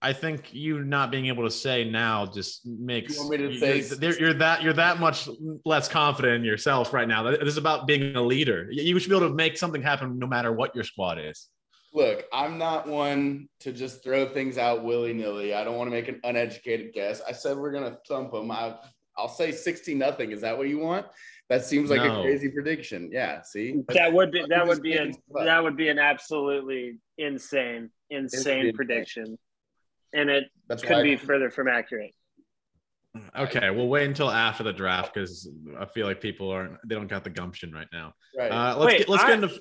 I 0.00 0.12
think 0.14 0.52
you 0.54 0.82
not 0.82 1.10
being 1.10 1.26
able 1.26 1.44
to 1.44 1.50
say 1.50 1.84
now 1.88 2.24
just 2.26 2.66
makes 2.66 3.14
You 3.14 3.18
want 3.20 3.30
me 3.32 3.36
to 3.36 3.52
you- 3.52 3.82
say- 3.82 3.96
you're, 4.00 4.18
you're 4.18 4.34
that 4.34 4.62
you're 4.62 4.72
that 4.72 4.98
much 4.98 5.28
less 5.66 5.88
confident 5.88 6.36
in 6.36 6.44
yourself 6.44 6.92
right 6.94 7.06
now. 7.06 7.22
This 7.22 7.40
is 7.42 7.58
about 7.58 7.86
being 7.86 8.16
a 8.16 8.22
leader. 8.22 8.66
You 8.70 8.98
should 8.98 9.10
be 9.10 9.16
able 9.16 9.28
to 9.28 9.34
make 9.34 9.56
something 9.58 9.82
happen 9.82 10.18
no 10.18 10.26
matter 10.26 10.50
what 10.52 10.74
your 10.74 10.84
squad 10.84 11.18
is. 11.20 11.48
Look, 11.94 12.24
I'm 12.32 12.56
not 12.56 12.86
one 12.88 13.48
to 13.60 13.72
just 13.72 14.02
throw 14.02 14.26
things 14.26 14.56
out 14.56 14.82
willy 14.82 15.12
nilly. 15.12 15.52
I 15.54 15.62
don't 15.62 15.76
want 15.76 15.88
to 15.88 15.90
make 15.92 16.08
an 16.08 16.20
uneducated 16.24 16.94
guess. 16.94 17.20
I 17.26 17.32
said 17.32 17.56
we're 17.58 17.72
gonna 17.72 17.98
thump 18.08 18.32
them. 18.32 18.50
I, 18.50 18.76
I'll 19.18 19.28
say 19.28 19.52
60 19.52 19.94
nothing. 19.94 20.32
Is 20.32 20.40
that 20.40 20.56
what 20.56 20.68
you 20.68 20.78
want? 20.78 21.06
That 21.50 21.66
seems 21.66 21.90
like 21.90 22.00
No. 22.00 22.20
a 22.20 22.22
crazy 22.22 22.48
prediction. 22.48 23.10
Yeah. 23.12 23.42
See, 23.42 23.82
That 23.88 24.10
would 24.10 24.30
be 24.32 24.42
that 24.48 24.66
would 24.66 24.80
be 24.80 24.94
a 24.96 25.00
making 25.00 25.12
stuff 25.14 25.40
up. 25.40 25.44
that 25.44 25.62
would 25.62 25.76
be 25.76 25.88
an 25.90 25.98
absolutely 25.98 26.98
insane 27.18 27.90
insane 28.08 28.58
Insane. 28.66 28.72
prediction, 28.74 29.38
and 30.14 30.30
it 30.30 30.44
that's 30.68 30.82
could 30.82 30.92
why 30.96 31.02
be 31.02 31.16
further 31.16 31.50
from 31.50 31.68
accurate. 31.68 32.14
Okay, 33.38 33.68
we'll 33.68 33.88
wait 33.88 34.06
until 34.06 34.30
after 34.30 34.62
the 34.64 34.72
draft 34.72 35.12
because 35.12 35.46
I 35.78 35.84
feel 35.84 36.06
like 36.06 36.22
people 36.22 36.50
aren't 36.50 36.78
they 36.86 36.94
don't 36.94 37.06
got 37.08 37.24
the 37.24 37.30
gumption 37.30 37.70
right 37.70 37.88
now. 37.92 38.14
right. 38.38 38.50
Uh, 38.50 38.74
let's 38.78 38.86
Wait, 38.92 38.98
get 39.00 39.08
let's 39.10 39.24
I- 39.24 39.34
get 39.34 39.42
into 39.44 39.60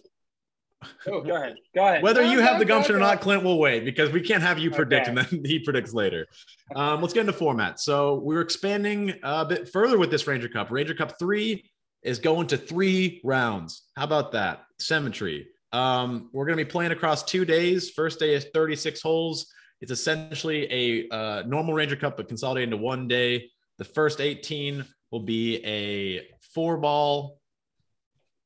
Oh, 1.07 1.21
Go 1.21 1.35
ahead, 1.35 1.55
go 1.75 1.83
ahead. 1.85 2.03
whether 2.03 2.23
No, 2.23 2.31
you 2.31 2.37
no, 2.37 2.43
have 2.43 2.59
the 2.59 2.65
no, 2.65 2.69
gumption 2.75 2.95
or 2.95 2.99
not, 2.99 3.21
Clint. 3.21 3.43
We'll 3.43 3.59
wait 3.59 3.85
because 3.85 4.11
we 4.11 4.21
can't 4.21 4.41
have 4.41 4.57
you 4.59 4.71
predict 4.71 5.07
Okay. 5.07 5.19
and 5.19 5.27
then 5.29 5.45
he 5.45 5.59
predicts 5.59 5.93
later. 5.93 6.27
Um, 6.75 7.01
let's 7.01 7.13
get 7.13 7.21
into 7.21 7.33
format. 7.33 7.79
So 7.79 8.15
we're 8.15 8.41
expanding 8.41 9.13
a 9.23 9.45
bit 9.45 9.69
further 9.69 9.97
with 9.97 10.09
this 10.11 10.25
Ranger 10.27 10.47
Cup. 10.49 10.71
Ranger 10.71 10.93
Cup 10.95 11.17
three 11.19 11.69
is 12.03 12.17
going 12.19 12.47
to 12.47 12.57
three 12.57 13.21
rounds. 13.23 13.83
How 13.95 14.05
about 14.05 14.31
that? 14.31 14.63
Symmetry. 14.79 15.47
Um, 15.71 16.29
we're 16.33 16.45
going 16.45 16.57
to 16.57 16.65
be 16.65 16.69
playing 16.69 16.91
across 16.91 17.23
two 17.23 17.45
days. 17.45 17.91
First 17.91 18.19
day 18.19 18.33
is 18.33 18.47
36 18.53 19.01
holes. 19.01 19.47
It's 19.81 19.91
essentially 19.91 20.67
a 20.71 21.09
uh, 21.15 21.43
normal 21.47 21.73
Ranger 21.73 21.95
Cup, 21.95 22.17
but 22.17 22.27
consolidated 22.27 22.73
into 22.73 22.83
one 22.83 23.07
day. 23.07 23.49
The 23.77 23.85
first 23.85 24.19
18 24.19 24.83
will 25.11 25.21
be 25.21 25.63
a 25.65 26.27
four 26.53 26.77
ball 26.77 27.39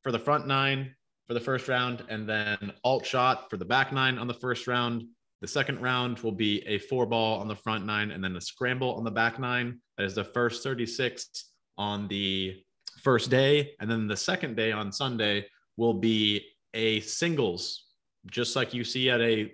for 0.03 0.11
the 0.11 0.19
front 0.19 0.47
nine 0.47 0.95
for 1.27 1.33
the 1.33 1.39
first 1.39 1.67
round, 1.67 2.03
and 2.09 2.27
then 2.27 2.71
alt 2.83 3.05
shot 3.05 3.49
for 3.49 3.57
the 3.57 3.65
back 3.65 3.91
nine 3.91 4.17
on 4.17 4.27
the 4.27 4.33
first 4.33 4.67
round. 4.67 5.05
The 5.41 5.47
second 5.47 5.81
round 5.81 6.19
will 6.19 6.31
be 6.31 6.65
a 6.67 6.79
four 6.79 7.05
ball 7.05 7.39
on 7.39 7.47
the 7.47 7.55
front 7.55 7.85
nine, 7.85 8.11
and 8.11 8.23
then 8.23 8.35
a 8.35 8.41
scramble 8.41 8.95
on 8.95 9.03
the 9.03 9.11
back 9.11 9.39
nine. 9.39 9.79
That 9.97 10.05
is 10.05 10.15
the 10.15 10.23
first 10.23 10.63
36 10.63 11.51
on 11.77 12.07
the 12.07 12.61
first 13.01 13.29
day. 13.29 13.75
And 13.79 13.89
then 13.89 14.07
the 14.07 14.17
second 14.17 14.55
day 14.55 14.71
on 14.71 14.91
Sunday 14.91 15.45
will 15.77 15.93
be 15.93 16.45
a 16.73 16.99
singles, 17.01 17.85
just 18.31 18.55
like 18.55 18.73
you 18.73 18.83
see 18.83 19.09
at 19.09 19.21
a 19.21 19.51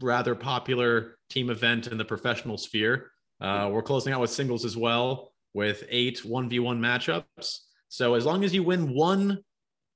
rather 0.00 0.34
popular 0.34 1.16
team 1.28 1.50
event 1.50 1.86
in 1.86 1.98
the 1.98 2.04
professional 2.04 2.58
sphere. 2.58 3.10
Uh, 3.40 3.70
we're 3.72 3.82
closing 3.82 4.12
out 4.12 4.20
with 4.20 4.30
singles 4.30 4.64
as 4.64 4.76
well, 4.76 5.32
with 5.54 5.84
eight 5.88 6.22
1v1 6.22 6.78
matchups. 6.78 7.58
So 7.88 8.14
as 8.14 8.24
long 8.24 8.44
as 8.44 8.54
you 8.54 8.62
win 8.62 8.94
one 8.94 9.38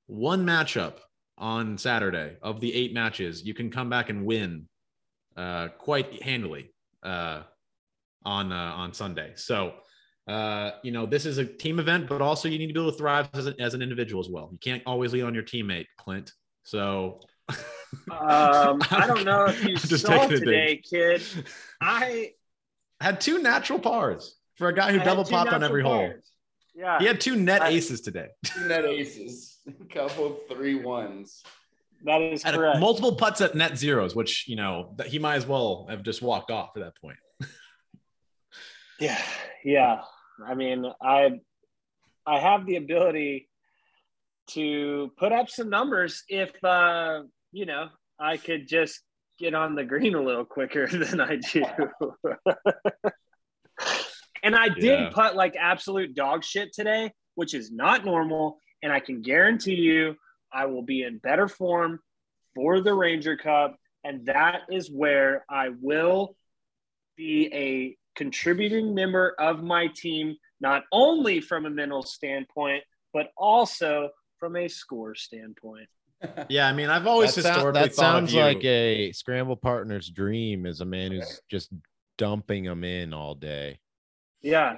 one 0.07 0.45
matchup 0.45 0.97
on 1.37 1.77
Saturday 1.77 2.37
of 2.41 2.59
the 2.61 2.73
eight 2.73 2.93
matches, 2.93 3.43
you 3.45 3.53
can 3.53 3.69
come 3.69 3.89
back 3.89 4.09
and 4.09 4.25
win 4.25 4.67
uh, 5.35 5.67
quite 5.77 6.21
handily 6.23 6.71
uh, 7.03 7.43
on 8.23 8.51
uh, 8.51 8.73
on 8.75 8.93
Sunday. 8.93 9.33
So 9.35 9.73
uh, 10.27 10.71
you 10.83 10.91
know 10.91 11.05
this 11.05 11.25
is 11.25 11.37
a 11.37 11.45
team 11.45 11.79
event, 11.79 12.07
but 12.07 12.21
also 12.21 12.47
you 12.47 12.57
need 12.57 12.67
to 12.67 12.73
be 12.73 12.79
able 12.79 12.91
to 12.91 12.97
thrive 12.97 13.29
as, 13.33 13.47
a, 13.47 13.55
as 13.59 13.73
an 13.73 13.81
individual 13.81 14.21
as 14.21 14.29
well. 14.29 14.49
You 14.51 14.57
can't 14.59 14.83
always 14.85 15.13
lean 15.13 15.23
on 15.23 15.33
your 15.33 15.43
teammate, 15.43 15.85
Clint. 15.97 16.31
So 16.63 17.19
Um, 18.11 18.81
I 18.91 19.05
don't 19.07 19.23
know 19.23 19.45
if 19.45 19.63
you 19.65 19.71
I'm 19.73 19.77
saw 19.97 20.09
taking 20.27 20.39
today, 20.39 20.81
kid. 20.89 21.21
I 21.81 22.31
had 22.99 23.21
two 23.21 23.41
natural 23.41 23.79
pars 23.79 24.35
for 24.55 24.67
a 24.67 24.73
guy 24.75 24.91
who 24.91 24.95
I 24.95 24.99
had 24.99 25.05
double 25.05 25.23
two 25.23 25.31
popped 25.31 25.53
on 25.53 25.61
natural 25.61 25.69
every 25.69 25.83
hole. 25.83 26.13
Yeah, 26.75 26.99
He 26.99 27.05
had 27.05 27.21
two 27.21 27.35
net 27.37 27.61
I- 27.61 27.69
aces 27.69 28.01
today. 28.01 28.27
two 28.43 28.67
net 28.67 28.83
aces, 28.83 29.54
a 29.54 29.54
couple 29.93 30.39
three 30.49 30.75
ones. 30.75 31.43
that 32.03 32.21
is 32.21 32.43
Had 32.43 32.55
correct. 32.55 32.79
multiple 32.79 33.15
putts 33.15 33.41
at 33.41 33.55
net 33.55 33.77
zeros, 33.77 34.15
which 34.15 34.47
you 34.47 34.55
know 34.55 34.93
that 34.97 35.07
he 35.07 35.19
might 35.19 35.35
as 35.35 35.45
well 35.47 35.87
have 35.89 36.03
just 36.03 36.21
walked 36.21 36.51
off 36.51 36.71
at 36.75 36.83
that 36.83 36.93
point. 37.01 37.17
Yeah, 38.99 39.21
yeah. 39.65 40.01
I 40.47 40.55
mean, 40.55 40.85
I 41.01 41.39
I 42.25 42.39
have 42.39 42.65
the 42.65 42.77
ability 42.77 43.49
to 44.51 45.11
put 45.17 45.33
up 45.33 45.49
some 45.49 45.69
numbers 45.69 46.23
if 46.29 46.51
uh, 46.63 47.23
you 47.51 47.65
know 47.65 47.89
I 48.17 48.37
could 48.37 48.69
just 48.69 49.01
get 49.37 49.53
on 49.53 49.75
the 49.75 49.83
green 49.83 50.15
a 50.15 50.21
little 50.21 50.45
quicker 50.45 50.87
than 50.91 51.19
I 51.19 51.35
do. 51.35 51.65
and 54.43 54.55
I 54.55 54.69
did 54.69 54.83
Yeah. 54.85 55.09
putt 55.11 55.35
like 55.35 55.55
absolute 55.59 56.15
dog 56.15 56.43
shit 56.43 56.71
today, 56.73 57.11
which 57.35 57.53
is 57.53 57.71
not 57.71 58.05
normal. 58.05 58.59
And 58.85 58.93
I 58.93 58.99
can 58.99 59.23
guarantee 59.23 59.73
you, 59.73 60.15
I 60.53 60.67
will 60.67 60.83
be 60.83 61.01
in 61.01 61.17
better 61.17 61.47
form 61.47 61.99
for 62.53 62.81
the 62.81 62.93
Ranger 62.93 63.35
Cup, 63.35 63.77
and 64.03 64.27
that 64.27 64.61
is 64.71 64.91
where 64.91 65.43
I 65.49 65.69
will 65.81 66.35
be 67.17 67.49
a 67.51 67.97
contributing 68.15 68.93
member 68.93 69.33
of 69.39 69.63
my 69.63 69.87
team, 69.87 70.35
not 70.61 70.83
only 70.91 71.41
from 71.41 71.65
a 71.65 71.69
mental 71.71 72.03
standpoint, 72.03 72.83
but 73.11 73.31
also 73.35 74.09
from 74.37 74.55
a 74.55 74.67
score 74.67 75.15
standpoint. 75.15 75.87
Yeah, 76.49 76.67
I 76.67 76.73
mean, 76.73 76.89
I've 76.89 77.07
always 77.07 77.33
that, 77.33 77.41
sound- 77.41 77.55
historically 77.55 77.81
that 77.81 77.93
thought 77.95 78.05
of 78.05 78.29
sounds 78.29 78.33
you- 78.35 78.39
like 78.41 78.63
a 78.63 79.11
scramble 79.13 79.55
partner's 79.55 80.09
dream 80.11 80.67
is 80.67 80.79
a 80.81 80.85
man 80.85 81.11
who's 81.11 81.41
just 81.49 81.73
dumping 82.19 82.65
them 82.65 82.83
in 82.83 83.13
all 83.15 83.33
day. 83.33 83.79
Yeah, 84.43 84.77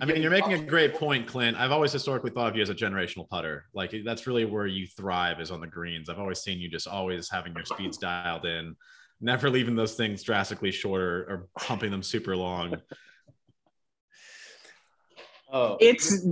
I 0.00 0.04
mean, 0.04 0.22
you're 0.22 0.30
making 0.30 0.52
a 0.52 0.62
great 0.62 0.94
point, 0.94 1.26
Clint. 1.26 1.56
I've 1.56 1.72
always 1.72 1.92
historically 1.92 2.30
thought 2.30 2.48
of 2.48 2.56
you 2.56 2.62
as 2.62 2.70
a 2.70 2.74
generational 2.74 3.28
putter. 3.28 3.64
Like 3.74 3.92
that's 4.04 4.26
really 4.26 4.44
where 4.44 4.66
you 4.66 4.86
thrive 4.86 5.40
is 5.40 5.50
on 5.50 5.60
the 5.60 5.66
greens. 5.66 6.08
I've 6.08 6.18
always 6.18 6.40
seen 6.40 6.60
you 6.60 6.68
just 6.68 6.86
always 6.86 7.28
having 7.28 7.54
your 7.54 7.64
speeds 7.64 7.98
dialed 7.98 8.44
in, 8.44 8.76
never 9.20 9.50
leaving 9.50 9.74
those 9.74 9.94
things 9.94 10.22
drastically 10.22 10.70
shorter 10.70 11.26
or 11.28 11.48
pumping 11.58 11.90
them 11.90 12.02
super 12.02 12.36
long. 12.36 12.76
Oh, 15.52 15.76
it's 15.80 16.26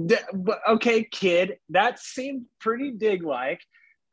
okay, 0.66 1.05
kid. 1.05 1.59
That 1.68 1.98
seemed 1.98 2.46
pretty 2.59 2.92
dig 2.92 3.22
like. 3.22 3.61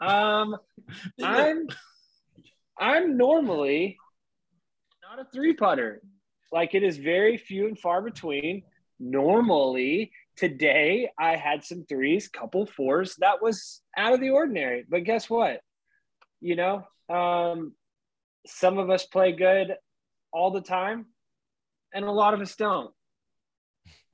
Um, 0.01 0.57
I'm 1.23 1.67
I'm 2.77 3.17
normally 3.17 3.97
not 5.01 5.19
a 5.19 5.29
three 5.33 5.53
putter. 5.53 6.01
Like 6.51 6.75
it 6.75 6.83
is 6.83 6.97
very 6.97 7.37
few 7.37 7.67
and 7.67 7.77
far 7.77 8.01
between. 8.01 8.63
Normally, 8.99 10.11
today 10.35 11.09
I 11.19 11.35
had 11.35 11.63
some 11.63 11.85
threes, 11.87 12.27
couple 12.29 12.65
fours. 12.65 13.15
That 13.19 13.41
was 13.41 13.81
out 13.97 14.13
of 14.13 14.19
the 14.19 14.29
ordinary. 14.31 14.85
But 14.87 15.03
guess 15.03 15.29
what? 15.29 15.61
You 16.41 16.55
know, 16.55 16.87
um, 17.09 17.73
some 18.45 18.77
of 18.77 18.89
us 18.89 19.05
play 19.05 19.31
good 19.31 19.75
all 20.31 20.51
the 20.51 20.61
time, 20.61 21.05
and 21.93 22.05
a 22.05 22.11
lot 22.11 22.33
of 22.33 22.41
us 22.41 22.55
don't. 22.55 22.91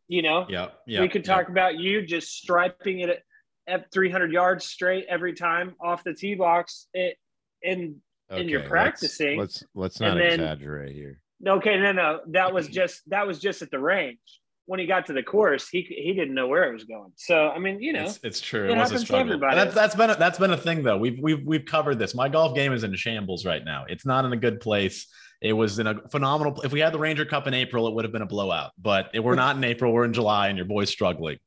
You 0.08 0.22
know, 0.22 0.46
Yeah, 0.50 0.70
yeah. 0.86 1.02
we 1.02 1.08
could 1.10 1.26
yeah. 1.26 1.34
talk 1.36 1.50
about 1.50 1.78
you 1.80 2.06
just 2.06 2.34
striping 2.38 3.00
it 3.00 3.10
at, 3.10 3.20
at 3.68 3.92
300 3.92 4.32
yards 4.32 4.66
straight 4.66 5.06
every 5.10 5.34
time 5.34 5.76
off 5.82 6.04
the 6.04 6.14
tee 6.14 6.36
box. 6.36 6.88
It, 6.94 7.18
and 7.64 7.96
And 8.30 8.50
you're 8.50 8.60
let's- 8.60 8.70
practicing, 8.70 9.40
Let's 9.40 9.64
let's, 9.74 10.02
and 10.02 10.16
not 10.16 10.18
then- 10.22 10.34
exaggerate 10.42 10.94
here. 10.94 11.22
okay, 11.48 11.80
no, 11.80 11.94
no, 11.94 12.20
that 12.28 12.54
was 12.54 12.68
just 12.80 13.02
that 13.10 13.26
was 13.26 13.40
just 13.40 13.62
at 13.62 13.72
the 13.72 13.80
range. 13.80 14.20
When 14.66 14.80
he 14.80 14.86
got 14.86 15.08
to 15.08 15.14
the 15.14 15.24
course, 15.24 15.68
he 15.70 15.82
he 15.82 16.14
didn't 16.14 16.34
know 16.34 16.48
where 16.48 16.70
it 16.70 16.74
was 16.74 16.86
going. 16.86 17.12
So 17.18 17.50
I 17.50 17.60
mean, 17.60 17.82
you 17.82 17.92
know, 17.94 18.04
It's, 18.06 18.20
it's 18.24 18.40
true. 18.42 18.66
it 18.66 18.72
It, 18.72 18.78
was 18.78 18.78
a 18.78 18.80
happens 18.84 19.02
to 19.02 19.06
struggle. 19.08 19.28
everybody. 19.34 19.56
That's 19.58 19.76
that's 19.76 19.96
been 19.96 20.10
a, 20.10 20.16
that's 20.16 20.40
been 20.40 20.52
a 20.52 20.58
thing 20.58 20.84
though. 20.84 20.98
We've 20.98 21.20
we've 21.22 21.46
we've 21.46 21.66
covered 21.66 22.00
this. 22.00 22.16
My 22.16 22.30
golf 22.30 22.56
game 22.56 22.72
is 22.72 22.84
in 22.86 22.96
shambles 22.96 23.46
right 23.46 23.64
now. 23.64 23.86
It's 23.90 24.06
not 24.06 24.24
in 24.26 24.32
a 24.32 24.38
good 24.38 24.62
place. 24.62 25.08
It 25.42 25.52
was 25.52 25.80
in 25.80 25.88
a 25.88 25.96
phenomenal. 26.10 26.62
If 26.62 26.72
we 26.72 26.80
had 26.80 26.94
the 26.94 27.00
Ranger 27.00 27.26
Cup 27.26 27.48
in 27.48 27.54
April, 27.54 27.88
it 27.90 27.94
would 27.94 28.06
have 28.06 28.14
been 28.14 28.22
a 28.22 28.26
blowout. 28.26 28.72
But 28.82 29.10
it- 29.14 29.20
we're 29.20 29.36
not 29.36 29.58
in 29.58 29.64
April. 29.66 29.92
We're 29.92 30.06
in 30.06 30.14
July, 30.14 30.48
and 30.48 30.58
your 30.58 30.66
boy's 30.66 30.90
struggling. 30.90 31.40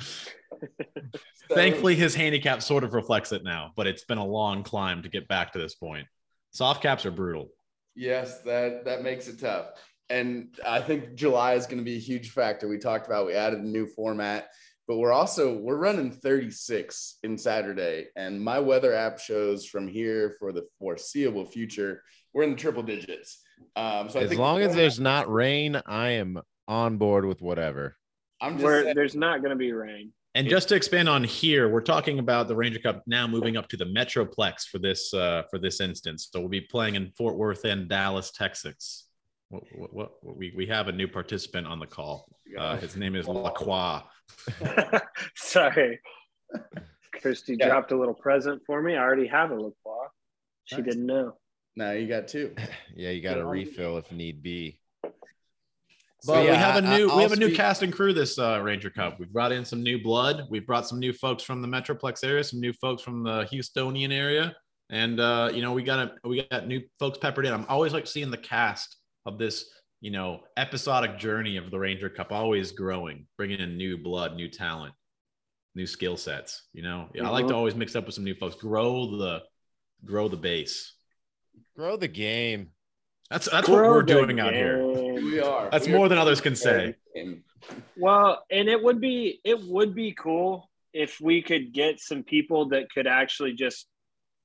So- 0.00 0.30
Thankfully, 1.54 1.96
his 1.96 2.14
handicap 2.14 2.62
sort 2.62 2.84
of 2.84 2.94
reflects 2.94 3.32
it 3.32 3.42
now. 3.44 3.72
But 3.76 3.86
it's 3.88 4.04
been 4.04 4.18
a 4.18 4.24
long 4.24 4.62
climb 4.62 5.02
to 5.02 5.08
get 5.08 5.26
back 5.28 5.52
to 5.54 5.58
this 5.58 5.74
point. 5.74 6.06
Soft 6.52 6.82
caps 6.82 7.04
are 7.04 7.10
brutal. 7.10 7.48
Yes, 7.94 8.40
that 8.42 8.84
that 8.84 9.02
makes 9.02 9.26
it 9.28 9.40
tough. 9.40 9.66
And 10.12 10.48
I 10.66 10.80
think 10.80 11.14
July 11.14 11.54
is 11.54 11.64
going 11.64 11.78
to 11.78 11.84
be 11.84 11.96
a 11.96 12.00
huge 12.00 12.30
factor. 12.30 12.68
We 12.68 12.76
talked 12.76 13.06
about 13.06 13.26
we 13.26 13.32
added 13.32 13.60
a 13.60 13.66
new 13.66 13.86
format, 13.86 14.50
but 14.86 14.98
we're 14.98 15.12
also 15.12 15.56
we're 15.56 15.78
running 15.78 16.10
36 16.10 17.18
in 17.22 17.38
Saturday 17.38 18.08
and 18.14 18.38
my 18.38 18.58
weather 18.58 18.92
app 18.92 19.18
shows 19.18 19.64
from 19.64 19.88
here 19.88 20.36
for 20.38 20.52
the 20.52 20.66
foreseeable 20.78 21.46
future 21.46 22.02
we're 22.34 22.42
in 22.44 22.50
the 22.50 22.56
triple 22.56 22.82
digits. 22.82 23.42
Um 23.74 24.10
so 24.10 24.20
I 24.20 24.24
As 24.24 24.28
think 24.30 24.40
long 24.40 24.58
the 24.58 24.66
as 24.66 24.74
there's 24.74 25.00
not 25.00 25.32
rain, 25.32 25.80
I 25.86 26.10
am 26.10 26.40
on 26.68 26.98
board 26.98 27.24
with 27.24 27.40
whatever. 27.40 27.96
I'm 28.40 28.54
just 28.54 28.64
where 28.64 28.82
saying, 28.82 28.96
there's 28.96 29.14
not 29.14 29.38
going 29.38 29.50
to 29.50 29.56
be 29.56 29.72
rain. 29.72 30.12
And 30.34 30.48
just 30.48 30.70
to 30.70 30.74
expand 30.74 31.08
on 31.08 31.24
here, 31.24 31.68
we're 31.68 31.82
talking 31.82 32.18
about 32.18 32.48
the 32.48 32.56
Ranger 32.56 32.78
Cup 32.78 33.02
now 33.06 33.26
moving 33.26 33.56
up 33.56 33.68
to 33.68 33.76
the 33.76 33.84
Metroplex 33.84 34.66
for 34.66 34.78
this 34.78 35.12
uh, 35.12 35.42
for 35.50 35.58
this 35.58 35.80
instance. 35.80 36.28
So 36.32 36.40
we'll 36.40 36.48
be 36.48 36.62
playing 36.62 36.94
in 36.94 37.12
Fort 37.16 37.36
Worth 37.36 37.64
and 37.64 37.86
Dallas, 37.88 38.30
Texas. 38.30 39.06
What, 39.52 39.92
what, 39.92 40.12
what, 40.22 40.36
we 40.36 40.50
we 40.56 40.66
have 40.68 40.88
a 40.88 40.92
new 40.92 41.06
participant 41.06 41.66
on 41.66 41.78
the 41.78 41.86
call. 41.86 42.26
Uh, 42.58 42.78
his 42.78 42.96
name 42.96 43.14
is 43.14 43.28
Lacroix. 43.28 44.00
Sorry, 45.36 46.00
Christy 47.20 47.58
yeah. 47.60 47.68
dropped 47.68 47.92
a 47.92 47.98
little 47.98 48.14
present 48.14 48.62
for 48.66 48.80
me. 48.80 48.96
I 48.96 49.02
already 49.02 49.26
have 49.26 49.50
a 49.50 49.54
Lacroix. 49.54 50.06
She 50.64 50.76
nice. 50.76 50.84
didn't 50.86 51.04
know. 51.04 51.34
Now 51.76 51.90
you 51.90 52.08
got 52.08 52.28
two. 52.28 52.54
yeah, 52.96 53.10
you 53.10 53.20
got 53.20 53.36
a 53.36 53.44
refill 53.44 53.98
if 53.98 54.10
need 54.10 54.42
be. 54.42 54.78
But 56.24 56.44
yeah, 56.44 56.52
we 56.52 56.56
have 56.56 56.76
a 56.76 56.96
new 56.96 57.10
I, 57.10 57.16
we 57.16 57.22
have 57.22 57.32
a 57.32 57.36
new 57.36 57.48
speak- 57.48 57.58
cast 57.58 57.82
and 57.82 57.92
crew 57.92 58.14
this 58.14 58.38
uh, 58.38 58.58
Ranger 58.62 58.88
Cup. 58.88 59.20
We've 59.20 59.32
brought 59.32 59.52
in 59.52 59.66
some 59.66 59.82
new 59.82 60.02
blood. 60.02 60.46
We've 60.48 60.66
brought 60.66 60.88
some 60.88 60.98
new 60.98 61.12
folks 61.12 61.42
from 61.42 61.60
the 61.60 61.68
Metroplex 61.68 62.24
area, 62.24 62.42
some 62.42 62.60
new 62.60 62.72
folks 62.72 63.02
from 63.02 63.22
the 63.22 63.46
Houstonian 63.52 64.14
area, 64.14 64.56
and 64.88 65.20
uh, 65.20 65.50
you 65.52 65.60
know 65.60 65.74
we 65.74 65.82
got 65.82 65.98
a, 65.98 66.26
we 66.26 66.46
got 66.50 66.66
new 66.66 66.80
folks 66.98 67.18
peppered 67.18 67.44
in. 67.44 67.52
I'm 67.52 67.66
always 67.68 67.92
like 67.92 68.06
seeing 68.06 68.30
the 68.30 68.38
cast 68.38 68.96
of 69.26 69.38
this 69.38 69.66
you 70.00 70.10
know 70.10 70.40
episodic 70.56 71.18
journey 71.18 71.56
of 71.56 71.70
the 71.70 71.78
Ranger 71.78 72.08
Cup 72.08 72.32
always 72.32 72.72
growing, 72.72 73.26
bringing 73.36 73.60
in 73.60 73.76
new 73.76 73.96
blood, 73.96 74.34
new 74.34 74.48
talent, 74.48 74.94
new 75.74 75.86
skill 75.86 76.16
sets. 76.16 76.68
You 76.72 76.82
know, 76.82 77.08
mm-hmm. 77.14 77.26
I 77.26 77.30
like 77.30 77.44
to 77.44 77.48
mm-hmm. 77.48 77.56
always 77.56 77.74
mix 77.74 77.96
up 77.96 78.06
with 78.06 78.14
some 78.14 78.24
new 78.24 78.34
folks, 78.34 78.56
grow 78.56 79.16
the 79.16 79.42
grow 80.04 80.28
the 80.28 80.36
base, 80.36 80.94
grow 81.76 81.96
the 81.96 82.08
game. 82.08 82.70
That's 83.30 83.48
that's 83.48 83.68
what 83.68 83.78
we're 83.78 84.02
doing 84.02 84.40
out 84.40 84.52
here. 84.52 84.84
We 84.86 85.40
are. 85.40 85.70
That's 85.70 85.86
we 85.86 85.94
more 85.94 86.06
are 86.06 86.08
than 86.08 86.18
others 86.18 86.40
can 86.40 86.54
say. 86.54 86.96
Well, 87.96 88.44
and 88.50 88.68
it 88.68 88.82
would 88.82 89.00
be 89.00 89.40
it 89.44 89.60
would 89.62 89.94
be 89.94 90.12
cool 90.12 90.68
if 90.92 91.20
we 91.20 91.40
could 91.42 91.72
get 91.72 92.00
some 92.00 92.22
people 92.22 92.68
that 92.70 92.90
could 92.92 93.06
actually 93.06 93.54
just 93.54 93.86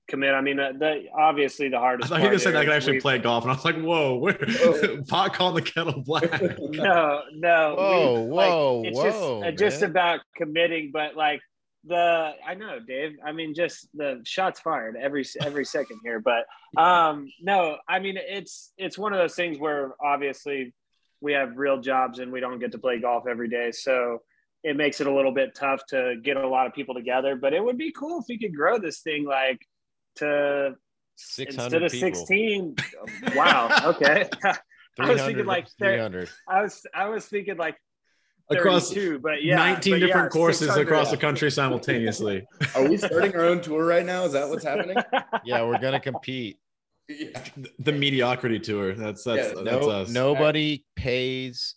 commit. 0.08 0.34
I 0.34 0.42
mean, 0.42 0.60
uh, 0.60 0.74
the, 0.78 1.06
obviously 1.18 1.70
the 1.70 1.80
hardest. 1.80 2.12
I 2.12 2.18
thought 2.18 2.24
you 2.26 2.32
were 2.32 2.40
saying 2.40 2.56
I 2.56 2.64
could 2.64 2.74
actually 2.74 3.00
play 3.00 3.18
golf, 3.18 3.44
and 3.44 3.52
I 3.52 3.56
was 3.56 3.66
like, 3.66 3.80
"Whoa, 3.80 4.16
where, 4.16 4.38
oh. 4.62 5.04
pot 5.08 5.34
calling 5.34 5.56
the 5.56 5.62
kettle 5.62 6.02
black." 6.02 6.42
no, 6.60 7.22
no. 7.34 7.76
Whoa, 7.78 8.22
we, 8.24 8.30
whoa, 8.30 8.76
like, 8.82 8.88
it's 8.88 8.98
whoa! 8.98 9.42
Just, 9.44 9.48
uh, 9.48 9.52
just 9.52 9.82
about 9.84 10.20
committing, 10.36 10.92
but 10.92 11.16
like 11.16 11.42
the 11.88 12.34
I 12.46 12.56
know, 12.56 12.80
Dave. 12.80 13.18
I 13.26 13.32
mean, 13.32 13.54
just 13.54 13.88
the 13.94 14.22
shots 14.24 14.60
fired 14.60 14.96
every 14.96 15.26
every 15.42 15.66
second 15.66 16.00
here. 16.04 16.20
But 16.20 16.46
um, 16.82 17.32
no, 17.42 17.78
I 17.88 18.00
mean 18.00 18.18
it's 18.18 18.74
it's 18.78 18.98
one 18.98 19.14
of 19.14 19.20
those 19.20 19.36
things 19.36 19.60
where 19.60 19.94
obviously 20.04 20.74
we 21.22 21.34
have 21.34 21.58
real 21.58 21.82
jobs 21.82 22.20
and 22.20 22.32
we 22.32 22.40
don't 22.40 22.60
get 22.60 22.72
to 22.74 22.78
play 22.78 23.00
golf 23.00 23.26
every 23.28 23.50
day, 23.50 23.72
so 23.72 24.22
it 24.64 24.76
makes 24.76 25.00
it 25.02 25.08
a 25.08 25.14
little 25.14 25.32
bit 25.32 25.56
tough 25.56 25.82
to 25.88 26.16
get 26.24 26.38
a 26.38 26.48
lot 26.48 26.68
of 26.68 26.74
people 26.74 26.96
together. 26.96 27.36
But 27.36 27.54
it 27.54 27.64
would 27.64 27.78
be 27.78 27.92
cool 27.92 28.20
if 28.20 28.26
we 28.28 28.38
could 28.38 28.56
grow 28.56 28.78
this 28.78 29.00
thing 29.00 29.26
like 29.26 29.62
to 30.18 30.76
instead 31.38 31.84
of 31.84 31.92
people. 31.92 32.14
sixteen. 32.16 32.76
wow. 33.36 33.70
Okay. 33.86 34.30
I 35.00 35.12
was 35.12 35.22
thinking 35.22 35.46
like 35.46 35.68
300. 35.78 36.30
I 36.48 36.62
was 36.62 36.86
I 36.94 37.10
was 37.10 37.26
thinking 37.26 37.58
like 37.58 37.78
across 38.50 38.90
two, 38.90 39.20
but 39.20 39.44
yeah, 39.44 39.56
19 39.56 39.94
but 39.94 40.00
different 40.00 40.26
yeah, 40.26 40.30
courses 40.30 40.76
across 40.76 41.12
the 41.12 41.18
country 41.18 41.52
simultaneously. 41.52 42.46
Are 42.76 42.88
we 42.88 42.98
starting 42.98 43.36
our 43.36 43.46
own 43.46 43.62
tour 43.62 43.86
right 43.86 44.06
now? 44.06 44.24
Is 44.24 44.34
that 44.34 44.50
what's 44.50 44.64
happening? 44.64 44.98
Yeah, 45.46 45.64
we're 45.64 45.80
gonna 45.80 46.00
compete. 46.00 46.58
Yeah. 47.08 47.42
The 47.80 47.92
mediocrity 47.92 48.60
tour. 48.60 48.94
That's 48.94 49.24
that's, 49.24 49.50
yeah, 49.56 49.64
that's 49.64 49.86
no, 49.86 49.90
us. 49.90 50.10
Nobody 50.10 50.84
pays 50.96 51.76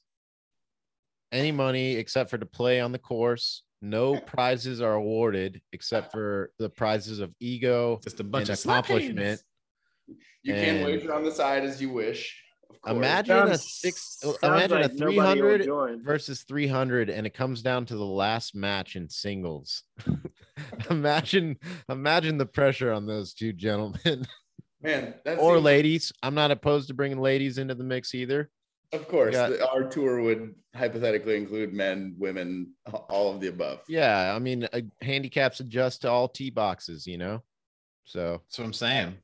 any 1.33 1.53
money 1.53 1.97
except 1.97 2.31
for 2.31 2.39
to 2.39 2.47
play 2.47 2.81
on 2.81 2.93
the 2.93 2.99
course. 2.99 3.63
No 3.83 4.21
prizes 4.21 4.81
are 4.81 4.95
awarded 4.95 5.63
except 5.73 6.13
for 6.13 6.53
the 6.59 6.69
prizes 6.69 7.21
of 7.21 7.35
ego, 7.41 8.01
just 8.03 8.21
a 8.21 8.25
bunch 8.25 8.49
of 8.49 8.59
accomplishment. 8.59 9.41
You 10.43 10.55
and 10.55 10.65
can 10.65 10.85
wager 10.85 11.15
on 11.15 11.25
the 11.25 11.33
side 11.33 11.65
as 11.65 11.81
you 11.81 11.91
wish. 11.91 12.43
Imagine 12.87 13.37
sounds, 13.37 13.51
a 13.51 13.59
six. 13.59 14.19
Imagine 14.43 14.83
like 14.83 14.93
a 14.93 14.95
three 14.95 15.19
hundred 15.19 15.69
versus 16.03 16.43
three 16.43 16.67
hundred, 16.67 17.11
and 17.11 17.27
it 17.27 17.35
comes 17.35 17.63
down 17.63 17.87
to 17.87 17.97
the 17.97 18.05
last 18.05 18.55
match 18.55 18.97
in 18.97 19.09
singles. 19.09 19.83
imagine, 20.91 21.57
imagine 21.89 22.39
the 22.39 22.47
pressure 22.47 22.93
on 22.93 23.07
those 23.07 23.35
two 23.35 23.53
gentlemen. 23.53 24.27
Man, 24.83 25.15
or 25.27 25.57
seems... 25.57 25.65
ladies. 25.65 26.13
I'm 26.23 26.35
not 26.35 26.51
opposed 26.51 26.89
to 26.89 26.95
bringing 26.95 27.21
ladies 27.21 27.59
into 27.59 27.75
the 27.75 27.85
mix 27.85 28.15
either. 28.15 28.51
Of 28.93 29.07
course, 29.07 29.35
got... 29.35 29.61
our 29.61 29.85
tour 29.85 30.21
would 30.21 30.55
hypothetically 30.75 31.37
include 31.37 31.73
men, 31.73 32.15
women, 32.19 32.75
all 33.09 33.33
of 33.33 33.41
the 33.41 33.49
above. 33.49 33.81
Yeah, 33.89 34.35
I 34.35 34.39
mean, 34.39 34.69
uh, 34.73 34.81
handicaps 35.01 35.61
adjust 35.61 36.03
to 36.03 36.11
all 36.11 36.29
tee 36.29 36.51
boxes, 36.51 37.07
you 37.07 37.19
know. 37.19 37.43
So 38.05 38.43
that's 38.45 38.59
what 38.59 38.65
I'm 38.65 38.73
saying. 38.73 39.15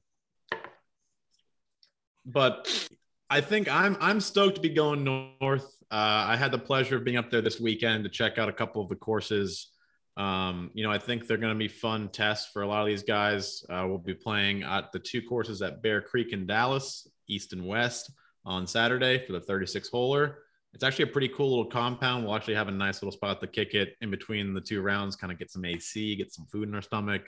But 2.24 2.88
I 3.28 3.40
think 3.40 3.68
I'm 3.68 3.96
I'm 4.00 4.20
stoked 4.20 4.56
to 4.56 4.60
be 4.60 4.68
going 4.68 5.04
north. 5.04 5.72
Uh, 5.90 6.26
I 6.28 6.36
had 6.36 6.52
the 6.52 6.58
pleasure 6.58 6.96
of 6.96 7.04
being 7.04 7.16
up 7.16 7.30
there 7.30 7.40
this 7.40 7.60
weekend 7.60 8.04
to 8.04 8.10
check 8.10 8.38
out 8.38 8.48
a 8.48 8.52
couple 8.52 8.82
of 8.82 8.88
the 8.88 8.96
courses. 8.96 9.68
Um, 10.16 10.70
you 10.74 10.82
know, 10.82 10.90
I 10.90 10.98
think 10.98 11.26
they're 11.26 11.36
going 11.36 11.52
to 11.52 11.58
be 11.58 11.68
fun 11.68 12.08
tests 12.08 12.50
for 12.52 12.62
a 12.62 12.66
lot 12.66 12.80
of 12.80 12.86
these 12.86 13.02
guys. 13.02 13.64
Uh, 13.68 13.84
we'll 13.86 13.98
be 13.98 14.14
playing 14.14 14.62
at 14.62 14.90
the 14.90 14.98
two 14.98 15.22
courses 15.22 15.62
at 15.62 15.82
Bear 15.82 16.00
Creek 16.00 16.32
in 16.32 16.46
Dallas, 16.46 17.06
East 17.28 17.52
and 17.52 17.66
West, 17.66 18.10
on 18.47 18.66
Saturday 18.66 19.26
for 19.26 19.32
the 19.32 19.40
36 19.40 19.90
holer. 19.90 20.36
It's 20.72 20.84
actually 20.84 21.05
a 21.05 21.12
pretty 21.12 21.28
cool 21.28 21.51
little 21.51 21.66
compound. 21.66 22.24
We'll 22.24 22.36
actually 22.36 22.55
have 22.55 22.68
a 22.68 22.72
nice 22.72 23.03
little 23.03 23.12
spot 23.12 23.40
to 23.40 23.47
kick 23.47 23.74
it 23.74 23.97
in 24.01 24.11
between 24.11 24.55
the 24.55 24.61
two 24.61 24.80
rounds, 24.80 25.16
kind 25.16 25.32
of 25.32 25.38
get 25.38 25.51
some 25.51 25.64
AC, 25.64 26.16
get 26.16 26.32
some 26.32 26.47
food 26.47 26.68
in 26.68 26.74
our 26.74 26.82
stomach. 26.82 27.22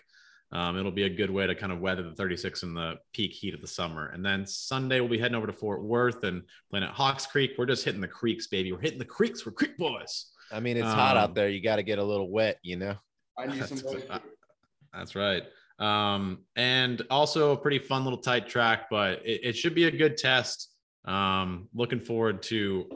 Um, 0.51 0.79
it'll 0.79 0.93
be 0.93 1.03
a 1.03 1.11
good 1.11 1.31
way 1.31 1.47
to 1.47 1.55
kind 1.55 1.73
of 1.73 1.81
weather 1.81 2.03
the 2.03 2.15
36 2.15 2.63
in 2.63 2.75
the 2.75 2.95
peak 3.13 3.33
heat 3.33 3.55
of 3.55 3.61
the 3.61 3.67
summer. 3.67 4.09
And 4.09 4.25
then 4.25 4.47
Sunday, 4.47 5.01
we'll 5.01 5.11
be 5.11 5.19
heading 5.19 5.35
over 5.35 5.47
to 5.47 5.53
Fort 5.53 5.83
Worth 5.83 6.25
and 6.25 6.43
playing 6.71 6.85
at 6.85 6.91
Hawks 6.91 7.27
Creek. 7.27 7.53
We're 7.59 7.67
just 7.67 7.85
hitting 7.85 8.01
the 8.01 8.09
creeks, 8.09 8.47
baby. 8.47 8.73
We're 8.73 8.81
hitting 8.81 8.99
the 8.99 9.05
creeks. 9.05 9.45
We're 9.45 9.53
creek 9.53 9.77
boys. 9.77 10.27
I 10.51 10.61
mean, 10.61 10.77
it's 10.77 10.87
um, 10.87 10.95
hot 10.95 11.17
out 11.17 11.31
um, 11.31 11.35
there. 11.35 11.49
You 11.51 11.63
got 11.63 11.77
to 11.77 11.83
get 11.83 11.99
a 11.99 12.05
little 12.05 12.31
wet, 12.31 12.59
you 12.63 12.77
know? 12.77 12.95
I 13.37 13.47
need 13.47 13.61
that's, 13.61 13.83
some 13.83 14.21
that's 14.93 15.15
right. 15.15 15.43
Um, 15.79 16.41
and 16.57 17.03
also 17.11 17.53
a 17.53 17.57
pretty 17.57 17.79
fun 17.79 18.05
little 18.05 18.19
tight 18.19 18.49
track, 18.49 18.89
but 18.91 19.21
it, 19.25 19.41
it 19.45 19.53
should 19.57 19.75
be 19.75 19.85
a 19.85 19.91
good 19.91 20.17
test. 20.17 20.68
Um, 21.09 21.69
looking 21.75 22.01
forward 22.01 22.43
to 22.45 22.87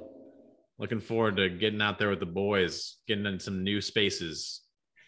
looking 0.79 1.01
forward 1.01 1.37
to 1.37 1.49
getting 1.49 1.81
out 1.81 1.99
there 1.99 2.11
with 2.11 2.21
the 2.21 2.27
boys, 2.27 2.97
getting 3.07 3.27
in 3.27 3.41
some 3.41 3.65
new 3.65 3.81
spaces, 3.81 4.63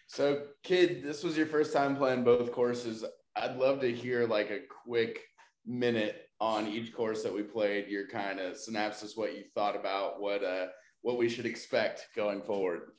so, 0.07 0.43
kid, 0.63 1.03
this 1.03 1.23
was 1.23 1.35
your 1.35 1.47
first 1.47 1.73
time 1.73 1.95
playing 1.95 2.23
both 2.23 2.51
courses. 2.51 3.03
I'd 3.35 3.57
love 3.57 3.81
to 3.81 3.91
hear 3.91 4.27
like 4.27 4.49
a 4.51 4.59
quick 4.85 5.19
minute 5.65 6.29
on 6.39 6.67
each 6.67 6.93
course 6.93 7.23
that 7.23 7.33
we 7.33 7.41
played. 7.41 7.87
Your 7.87 8.07
kind 8.07 8.39
of 8.39 8.55
synopsis, 8.55 9.17
what 9.17 9.35
you 9.35 9.43
thought 9.55 9.75
about, 9.75 10.21
what 10.21 10.43
uh, 10.43 10.67
what 11.01 11.17
we 11.17 11.27
should 11.27 11.45
expect 11.45 12.07
going 12.15 12.41
forward. 12.41 12.91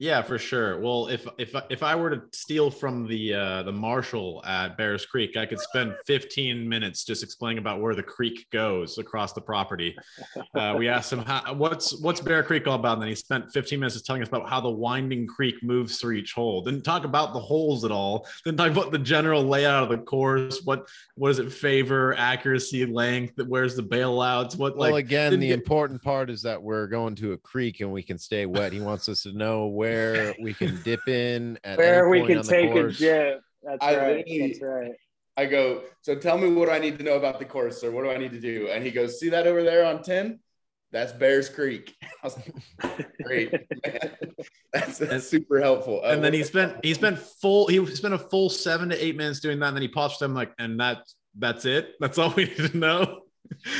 Yeah, 0.00 0.22
for 0.22 0.38
sure. 0.38 0.80
Well, 0.80 1.08
if 1.08 1.26
if 1.36 1.54
if 1.68 1.82
I 1.82 1.94
were 1.94 2.08
to 2.08 2.22
steal 2.32 2.70
from 2.70 3.06
the 3.06 3.34
uh, 3.34 3.62
the 3.64 3.72
marshal 3.72 4.42
at 4.46 4.78
Bears 4.78 5.04
Creek, 5.04 5.36
I 5.36 5.44
could 5.44 5.60
spend 5.60 5.94
15 6.06 6.66
minutes 6.66 7.04
just 7.04 7.22
explaining 7.22 7.58
about 7.58 7.82
where 7.82 7.94
the 7.94 8.02
creek 8.02 8.48
goes 8.50 8.96
across 8.96 9.34
the 9.34 9.42
property. 9.42 9.94
Uh, 10.54 10.74
we 10.78 10.88
asked 10.88 11.12
him 11.12 11.18
how, 11.18 11.52
what's 11.52 12.00
what's 12.00 12.22
Bear 12.22 12.42
Creek 12.42 12.66
all 12.66 12.76
about, 12.76 12.94
and 12.94 13.02
then 13.02 13.10
he 13.10 13.14
spent 13.14 13.52
15 13.52 13.78
minutes 13.78 13.94
just 13.94 14.06
telling 14.06 14.22
us 14.22 14.28
about 14.28 14.48
how 14.48 14.58
the 14.58 14.70
winding 14.70 15.26
creek 15.26 15.62
moves 15.62 15.98
through 15.98 16.14
each 16.14 16.32
hole. 16.32 16.62
Didn't 16.62 16.82
talk 16.82 17.04
about 17.04 17.34
the 17.34 17.40
holes 17.40 17.84
at 17.84 17.90
all. 17.90 18.26
Didn't 18.46 18.56
talk 18.56 18.70
about 18.70 18.92
the 18.92 18.98
general 18.98 19.44
layout 19.44 19.82
of 19.82 19.90
the 19.90 19.98
course. 19.98 20.62
What 20.64 20.88
what 21.16 21.28
does 21.28 21.40
it 21.40 21.52
favor? 21.52 22.14
Accuracy, 22.16 22.86
length. 22.86 23.34
Where's 23.46 23.76
the 23.76 23.82
bailouts? 23.82 24.56
What 24.56 24.78
well, 24.78 24.92
like 24.92 25.04
again, 25.04 25.38
the 25.38 25.48
get... 25.48 25.58
important 25.58 26.00
part 26.00 26.30
is 26.30 26.40
that 26.40 26.62
we're 26.62 26.86
going 26.86 27.16
to 27.16 27.32
a 27.32 27.36
creek 27.36 27.80
and 27.80 27.92
we 27.92 28.02
can 28.02 28.16
stay 28.16 28.46
wet. 28.46 28.72
He 28.72 28.80
wants 28.80 29.06
us 29.06 29.24
to 29.24 29.36
know 29.36 29.66
where 29.66 29.89
where 29.90 30.34
we 30.40 30.54
can 30.54 30.80
dip 30.82 31.06
in 31.08 31.58
at 31.64 31.78
where 31.78 32.08
we 32.08 32.26
can 32.26 32.42
take 32.42 32.70
a 32.74 32.90
dip. 32.90 33.40
That's 33.62 33.78
I 33.80 33.96
right. 33.96 34.24
That's 34.26 34.62
right. 34.62 34.92
I 35.36 35.46
go, 35.46 35.82
so 36.02 36.14
tell 36.14 36.36
me 36.36 36.52
what 36.52 36.68
I 36.68 36.78
need 36.78 36.98
to 36.98 37.04
know 37.04 37.14
about 37.14 37.38
the 37.38 37.44
course, 37.44 37.82
or 37.82 37.90
what 37.90 38.04
do 38.04 38.10
I 38.10 38.18
need 38.18 38.32
to 38.32 38.40
do? 38.40 38.68
And 38.68 38.84
he 38.84 38.90
goes, 38.90 39.18
see 39.18 39.30
that 39.30 39.46
over 39.46 39.62
there 39.62 39.86
on 39.86 40.02
10? 40.02 40.38
That's 40.92 41.12
Bears 41.12 41.48
Creek. 41.48 41.94
I 42.02 42.08
was 42.24 42.36
like, 42.36 43.08
great. 43.22 43.54
that's, 44.72 44.98
that's, 44.98 45.28
super 45.28 45.60
helpful. 45.60 46.02
And 46.04 46.22
then 46.22 46.34
he 46.34 46.42
spent 46.42 46.84
he 46.84 46.94
spent 46.94 47.18
full 47.18 47.68
he 47.68 47.84
spent 47.86 48.12
a 48.12 48.18
full 48.18 48.50
seven 48.50 48.88
to 48.88 49.04
eight 49.04 49.16
minutes 49.16 49.40
doing 49.40 49.60
that. 49.60 49.68
And 49.68 49.76
then 49.76 49.82
he 49.82 49.88
paused 49.88 50.20
them 50.20 50.34
like, 50.34 50.52
and 50.58 50.78
that's 50.80 51.14
that's 51.38 51.64
it. 51.64 51.94
That's 52.00 52.18
all 52.18 52.34
we 52.36 52.44
need 52.58 52.72
to 52.72 52.76
know. 52.76 53.20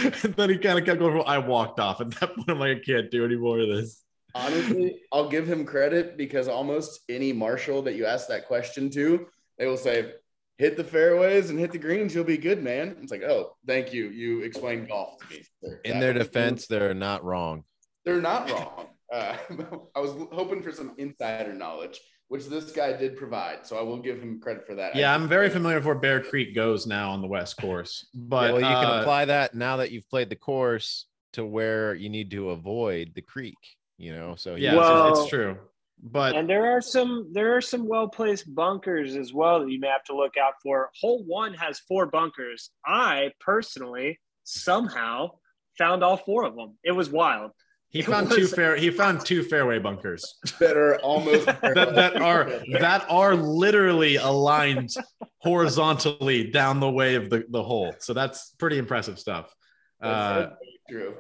and 0.03 0.35
then 0.35 0.51
he 0.51 0.59
kind 0.59 0.79
of 0.79 0.85
kept 0.85 1.01
going. 1.01 1.21
I 1.27 1.39
walked 1.39 1.81
off. 1.81 2.01
At 2.01 2.13
that 2.13 2.35
point, 2.37 2.49
I'm 2.49 2.61
like, 2.61 2.79
I 2.79 2.81
can't 2.81 3.11
do 3.11 3.25
any 3.25 3.37
more 3.37 3.59
of 3.59 3.69
this. 3.69 4.03
Honestly, 4.35 5.01
I'll 5.13 5.29
give 5.29 5.47
him 5.47 5.65
credit 5.65 6.17
because 6.17 6.49
almost 6.49 7.01
any 7.09 7.33
marshal 7.33 7.83
that 7.83 7.95
you 7.95 8.07
ask 8.07 8.29
that 8.29 8.47
question 8.47 8.91
to, 8.91 9.27
they 9.59 9.67
will 9.67 9.77
say, 9.77 10.13
hit 10.61 10.77
the 10.77 10.85
fairways 10.85 11.49
and 11.49 11.59
hit 11.59 11.73
the 11.73 11.79
greens, 11.79 12.15
you'll 12.15 12.23
be 12.23 12.37
good, 12.37 12.63
man. 12.63 12.97
It's 13.01 13.11
like, 13.11 13.23
oh, 13.23 13.57
thank 13.67 13.95
you. 13.95 14.11
You 14.11 14.43
explained 14.43 14.89
golf 14.89 15.19
to 15.19 15.35
me. 15.35 15.43
In 15.85 16.01
their 16.01 16.13
defense, 16.13 16.67
they're 16.67 16.93
not 16.93 17.25
wrong. 17.25 17.65
They're 18.05 18.21
not 18.21 18.51
wrong. 18.51 18.87
Uh, 19.13 19.37
I 19.97 19.99
was 19.99 20.13
hoping 20.31 20.63
for 20.63 20.71
some 20.71 20.95
insider 20.97 21.53
knowledge, 21.53 21.99
which 22.29 22.47
this 22.47 22.71
guy 22.71 22.93
did 22.93 23.17
provide. 23.17 23.67
So 23.67 23.77
I 23.77 23.83
will 23.83 23.99
give 23.99 24.23
him 24.23 24.39
credit 24.39 24.65
for 24.65 24.77
that. 24.77 24.95
Yeah, 24.95 25.13
I'm 25.13 25.27
very 25.27 25.51
familiar 25.51 25.79
with 25.79 25.87
where 25.87 25.97
Bear 25.97 26.23
Creek 26.23 26.55
goes 26.55 26.87
now 26.87 27.11
on 27.11 27.21
the 27.21 27.27
West 27.27 27.57
Course, 27.57 28.07
but 28.15 28.53
well, 28.53 28.61
you 28.61 28.69
can 28.69 28.85
uh, 28.85 29.01
apply 29.01 29.25
that 29.25 29.57
now 29.57 29.79
that 29.79 29.91
you've 29.91 30.09
played 30.09 30.31
the 30.31 30.37
course 30.37 31.07
to 31.33 31.45
where 31.45 31.93
you 31.93 32.09
need 32.09 32.31
to 32.31 32.51
avoid 32.51 33.11
the 33.17 33.23
creek. 33.23 33.59
You 34.01 34.15
know, 34.15 34.35
so 34.35 34.55
yeah, 34.55 34.75
Well- 34.75 35.11
it's, 35.11 35.21
it's 35.21 35.29
true. 35.29 35.59
But 36.03 36.35
and 36.35 36.49
there 36.49 36.75
are 36.75 36.81
some 36.81 37.29
there 37.31 37.55
are 37.55 37.61
some 37.61 37.87
well 37.87 38.09
placed 38.09 38.55
bunkers 38.55 39.17
as 39.17 39.35
well 39.35 39.61
that 39.61 39.71
you 39.71 39.79
may 39.79 39.89
have 39.89 40.05
to 40.05 40.17
look 40.17 40.39
out 40.39 40.55
for. 40.63 40.89
Hole 40.99 41.23
one 41.27 41.53
has 41.53 41.79
four 41.81 42.07
bunkers. 42.07 42.71
I 42.87 43.33
personally 43.39 44.19
somehow 44.45 45.33
found 45.77 46.03
all 46.03 46.17
four 46.17 46.45
of 46.45 46.57
them. 46.57 46.79
It 46.83 46.93
was 46.93 47.11
wild. 47.11 47.51
he 47.91 47.99
It 47.99 48.07
found 48.07 48.31
two 48.31 48.47
fair. 48.47 48.77
He 48.77 48.91
found 48.91 49.27
two 49.27 49.43
fairway 49.43 49.79
bunkers 49.79 50.39
that 50.59 50.75
are 50.75 50.99
almost 51.01 51.45
that, 51.61 51.95
that 51.95 52.23
are 52.31 52.45
that 52.79 53.05
are 53.11 53.35
literally 53.35 54.17
aligned 54.17 54.95
horizontally 55.39 56.51
down 56.51 56.81
the 56.81 56.91
way 56.91 57.15
of 57.17 57.29
the, 57.29 57.45
the 57.51 57.63
hole. 57.63 57.95
So 57.99 58.15
that's 58.15 58.55
pretty 58.59 58.79
impressive 58.79 59.19
stuff. 59.19 59.55
Uh, 60.03 60.41
That's 60.41 60.55
true. 60.89 61.15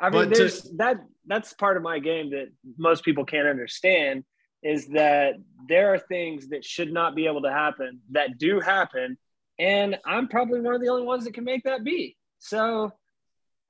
I 0.00 0.10
mean, 0.10 0.12
But 0.28 0.34
to- 0.34 0.38
there's 0.40 0.62
that 0.76 0.98
that's 1.26 1.52
part 1.54 1.76
of 1.76 1.82
my 1.82 1.98
game 1.98 2.30
that 2.30 2.48
most 2.76 3.04
people 3.04 3.24
can't 3.24 3.48
understand 3.48 4.24
is 4.62 4.88
that 4.88 5.34
there 5.68 5.92
are 5.94 5.98
things 5.98 6.48
that 6.48 6.64
should 6.64 6.92
not 6.92 7.14
be 7.14 7.26
able 7.26 7.42
to 7.42 7.50
happen 7.52 8.00
that 8.10 8.38
do 8.38 8.60
happen, 8.60 9.16
and 9.58 9.98
I'm 10.04 10.28
probably 10.28 10.60
one 10.60 10.74
of 10.74 10.80
the 10.80 10.88
only 10.88 11.04
ones 11.04 11.24
that 11.24 11.34
can 11.34 11.44
make 11.44 11.64
that 11.64 11.84
be. 11.84 12.16
So 12.38 12.92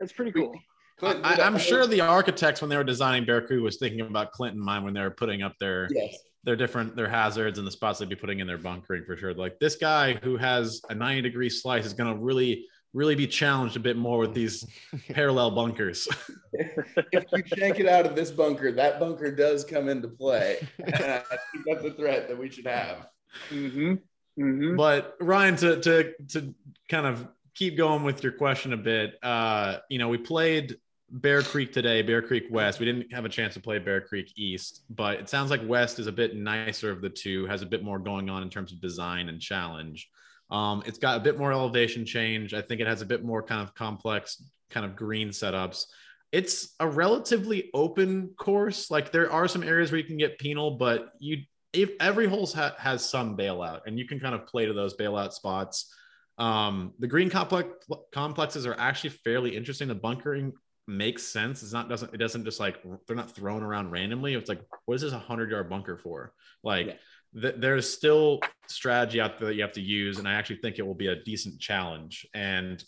it's 0.00 0.12
pretty 0.12 0.32
cool. 0.32 0.54
Clint, 0.98 1.20
I, 1.24 1.42
I'm 1.42 1.58
sure 1.58 1.86
the 1.88 2.00
architects, 2.00 2.60
when 2.60 2.70
they 2.70 2.76
were 2.76 2.84
designing 2.84 3.24
Bear 3.24 3.40
Creek, 3.44 3.60
was 3.60 3.76
thinking 3.78 4.00
about 4.02 4.30
Clinton 4.32 4.60
mine 4.60 4.84
when 4.84 4.94
they 4.94 5.00
were 5.00 5.10
putting 5.10 5.42
up 5.42 5.54
their 5.58 5.88
Yes. 5.90 6.16
their 6.44 6.54
different 6.56 6.94
their 6.94 7.08
hazards 7.08 7.58
and 7.58 7.66
the 7.66 7.70
spots 7.72 7.98
they'd 7.98 8.08
be 8.08 8.14
putting 8.14 8.38
in 8.40 8.46
their 8.46 8.58
bunkering 8.58 9.04
for 9.04 9.16
sure. 9.16 9.34
Like 9.34 9.58
this 9.58 9.74
guy 9.76 10.14
who 10.22 10.36
has 10.36 10.80
a 10.90 10.94
90 10.94 11.22
degree 11.22 11.48
slice 11.50 11.84
is 11.84 11.92
going 11.94 12.14
to 12.14 12.20
really 12.20 12.66
really 12.94 13.16
be 13.16 13.26
challenged 13.26 13.76
a 13.76 13.80
bit 13.80 13.96
more 13.96 14.18
with 14.18 14.32
these 14.32 14.64
parallel 15.10 15.50
bunkers. 15.50 16.08
if 16.52 17.24
you 17.32 17.42
shank 17.58 17.80
it 17.80 17.88
out 17.88 18.06
of 18.06 18.14
this 18.14 18.30
bunker, 18.30 18.72
that 18.72 18.98
bunker 18.98 19.30
does 19.30 19.64
come 19.64 19.88
into 19.88 20.08
play. 20.08 20.66
I 20.86 21.22
think 21.52 21.64
that's 21.66 21.84
a 21.84 21.90
threat 21.90 22.28
that 22.28 22.38
we 22.38 22.48
should 22.48 22.66
have. 22.66 23.08
Mm-hmm. 23.50 23.94
Mm-hmm. 24.40 24.76
But 24.76 25.16
Ryan, 25.20 25.56
to 25.56 25.80
to 25.80 26.12
to 26.28 26.54
kind 26.88 27.06
of 27.06 27.26
keep 27.54 27.76
going 27.76 28.02
with 28.02 28.22
your 28.22 28.32
question 28.32 28.72
a 28.72 28.76
bit, 28.76 29.18
uh, 29.22 29.78
you 29.88 29.98
know, 29.98 30.08
we 30.08 30.18
played 30.18 30.76
Bear 31.10 31.42
Creek 31.42 31.72
today, 31.72 32.02
Bear 32.02 32.22
Creek 32.22 32.44
West. 32.50 32.80
We 32.80 32.86
didn't 32.86 33.12
have 33.12 33.24
a 33.24 33.28
chance 33.28 33.54
to 33.54 33.60
play 33.60 33.78
Bear 33.78 34.00
Creek 34.00 34.32
East, 34.36 34.82
but 34.90 35.20
it 35.20 35.28
sounds 35.28 35.50
like 35.50 35.60
West 35.64 36.00
is 36.00 36.08
a 36.08 36.12
bit 36.12 36.34
nicer 36.34 36.90
of 36.90 37.00
the 37.00 37.10
two, 37.10 37.46
has 37.46 37.62
a 37.62 37.66
bit 37.66 37.84
more 37.84 38.00
going 38.00 38.28
on 38.28 38.42
in 38.42 38.50
terms 38.50 38.72
of 38.72 38.80
design 38.80 39.28
and 39.28 39.40
challenge. 39.40 40.10
Um, 40.54 40.84
it's 40.86 40.98
got 40.98 41.16
a 41.16 41.20
bit 41.20 41.36
more 41.36 41.52
elevation 41.52 42.06
change. 42.06 42.54
I 42.54 42.62
think 42.62 42.80
it 42.80 42.86
has 42.86 43.02
a 43.02 43.06
bit 43.06 43.24
more 43.24 43.42
kind 43.42 43.60
of 43.60 43.74
complex 43.74 44.40
kind 44.70 44.86
of 44.86 44.94
green 44.94 45.30
setups. 45.30 45.86
It's 46.30 46.74
a 46.78 46.86
relatively 46.86 47.70
open 47.74 48.34
course. 48.38 48.88
Like 48.88 49.10
there 49.10 49.32
are 49.32 49.48
some 49.48 49.64
areas 49.64 49.90
where 49.90 49.98
you 49.98 50.06
can 50.06 50.16
get 50.16 50.38
penal, 50.38 50.72
but 50.72 51.10
you 51.18 51.38
if 51.72 51.90
every 51.98 52.28
hole 52.28 52.46
ha- 52.46 52.76
has 52.78 53.04
some 53.04 53.36
bailout, 53.36 53.80
and 53.86 53.98
you 53.98 54.06
can 54.06 54.20
kind 54.20 54.32
of 54.32 54.46
play 54.46 54.64
to 54.66 54.72
those 54.72 54.96
bailout 54.96 55.32
spots. 55.32 55.92
Um, 56.38 56.92
the 57.00 57.08
green 57.08 57.30
complex 57.30 57.68
complexes 58.12 58.64
are 58.64 58.76
actually 58.78 59.10
fairly 59.10 59.56
interesting. 59.56 59.88
The 59.88 59.96
bunkering 59.96 60.52
makes 60.86 61.24
sense. 61.24 61.64
It's 61.64 61.72
not 61.72 61.88
doesn't 61.88 62.14
it 62.14 62.18
doesn't 62.18 62.44
just 62.44 62.60
like 62.60 62.78
they're 63.08 63.16
not 63.16 63.34
thrown 63.34 63.64
around 63.64 63.90
randomly. 63.90 64.34
It's 64.34 64.48
like 64.48 64.62
what 64.84 64.94
is 64.94 65.02
this 65.02 65.12
hundred 65.12 65.50
yard 65.50 65.68
bunker 65.68 65.96
for? 65.96 66.32
Like 66.62 66.86
Yeah. 66.86 66.92
Th- 67.40 67.56
there's 67.58 67.92
still 67.92 68.40
strategy 68.66 69.20
out 69.20 69.38
there 69.38 69.48
that 69.48 69.54
you 69.54 69.62
have 69.62 69.72
to 69.72 69.80
use, 69.80 70.18
and 70.18 70.28
I 70.28 70.34
actually 70.34 70.56
think 70.56 70.78
it 70.78 70.86
will 70.86 70.94
be 70.94 71.08
a 71.08 71.22
decent 71.22 71.60
challenge. 71.60 72.26
And 72.34 72.82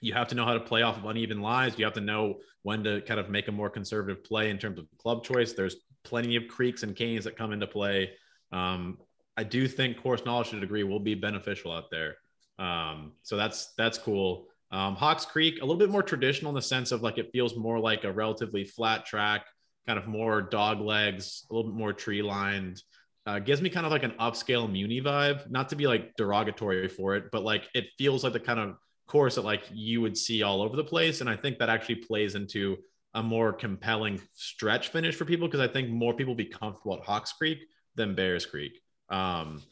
you 0.00 0.12
have 0.12 0.28
to 0.28 0.34
know 0.34 0.44
how 0.44 0.54
to 0.54 0.60
play 0.60 0.82
off 0.82 0.96
of 0.96 1.04
uneven 1.04 1.40
lies. 1.40 1.78
You 1.78 1.84
have 1.84 1.94
to 1.94 2.00
know 2.00 2.36
when 2.62 2.84
to 2.84 3.00
kind 3.02 3.18
of 3.18 3.30
make 3.30 3.48
a 3.48 3.52
more 3.52 3.70
conservative 3.70 4.22
play 4.24 4.50
in 4.50 4.58
terms 4.58 4.78
of 4.78 4.86
club 4.98 5.24
choice. 5.24 5.52
There's 5.52 5.76
plenty 6.04 6.36
of 6.36 6.48
creeks 6.48 6.82
and 6.82 6.94
canes 6.94 7.24
that 7.24 7.36
come 7.36 7.52
into 7.52 7.66
play. 7.66 8.10
Um, 8.52 8.98
I 9.36 9.44
do 9.44 9.68
think 9.68 10.02
course 10.02 10.24
knowledge 10.24 10.50
to 10.50 10.56
a 10.56 10.60
degree 10.60 10.84
will 10.84 11.00
be 11.00 11.14
beneficial 11.14 11.72
out 11.72 11.90
there. 11.90 12.16
Um, 12.58 13.12
so 13.22 13.36
that's 13.36 13.72
that's 13.76 13.98
cool. 13.98 14.46
Um, 14.70 14.96
Hawks 14.96 15.24
Creek 15.24 15.58
a 15.58 15.64
little 15.64 15.78
bit 15.78 15.90
more 15.90 16.02
traditional 16.02 16.50
in 16.50 16.54
the 16.54 16.62
sense 16.62 16.92
of 16.92 17.02
like 17.02 17.18
it 17.18 17.30
feels 17.32 17.56
more 17.56 17.78
like 17.78 18.04
a 18.04 18.12
relatively 18.12 18.64
flat 18.64 19.06
track, 19.06 19.46
kind 19.86 19.98
of 19.98 20.06
more 20.06 20.42
dog 20.42 20.80
legs, 20.80 21.46
a 21.50 21.54
little 21.54 21.70
bit 21.70 21.78
more 21.78 21.92
tree 21.92 22.22
lined. 22.22 22.82
Uh, 23.28 23.38
gives 23.38 23.60
me 23.60 23.68
kind 23.68 23.84
of 23.84 23.92
like 23.92 24.04
an 24.04 24.12
upscale 24.12 24.72
Muni 24.72 25.02
vibe. 25.02 25.50
Not 25.50 25.68
to 25.68 25.76
be 25.76 25.86
like 25.86 26.16
derogatory 26.16 26.88
for 26.88 27.14
it, 27.14 27.24
but 27.30 27.42
like 27.42 27.68
it 27.74 27.88
feels 27.98 28.24
like 28.24 28.32
the 28.32 28.40
kind 28.40 28.58
of 28.58 28.76
course 29.06 29.34
that 29.34 29.44
like 29.44 29.64
you 29.70 30.00
would 30.00 30.16
see 30.16 30.42
all 30.42 30.62
over 30.62 30.76
the 30.76 30.84
place, 30.84 31.20
and 31.20 31.28
I 31.28 31.36
think 31.36 31.58
that 31.58 31.68
actually 31.68 31.96
plays 31.96 32.34
into 32.34 32.78
a 33.12 33.22
more 33.22 33.52
compelling 33.52 34.18
stretch 34.34 34.88
finish 34.88 35.14
for 35.14 35.26
people 35.26 35.46
because 35.46 35.60
I 35.60 35.70
think 35.70 35.90
more 35.90 36.14
people 36.14 36.34
be 36.34 36.46
comfortable 36.46 36.96
at 36.96 37.04
Hawks 37.04 37.32
Creek 37.34 37.58
than 37.96 38.14
Bears 38.14 38.46
Creek. 38.46 38.80
Um, 39.10 39.62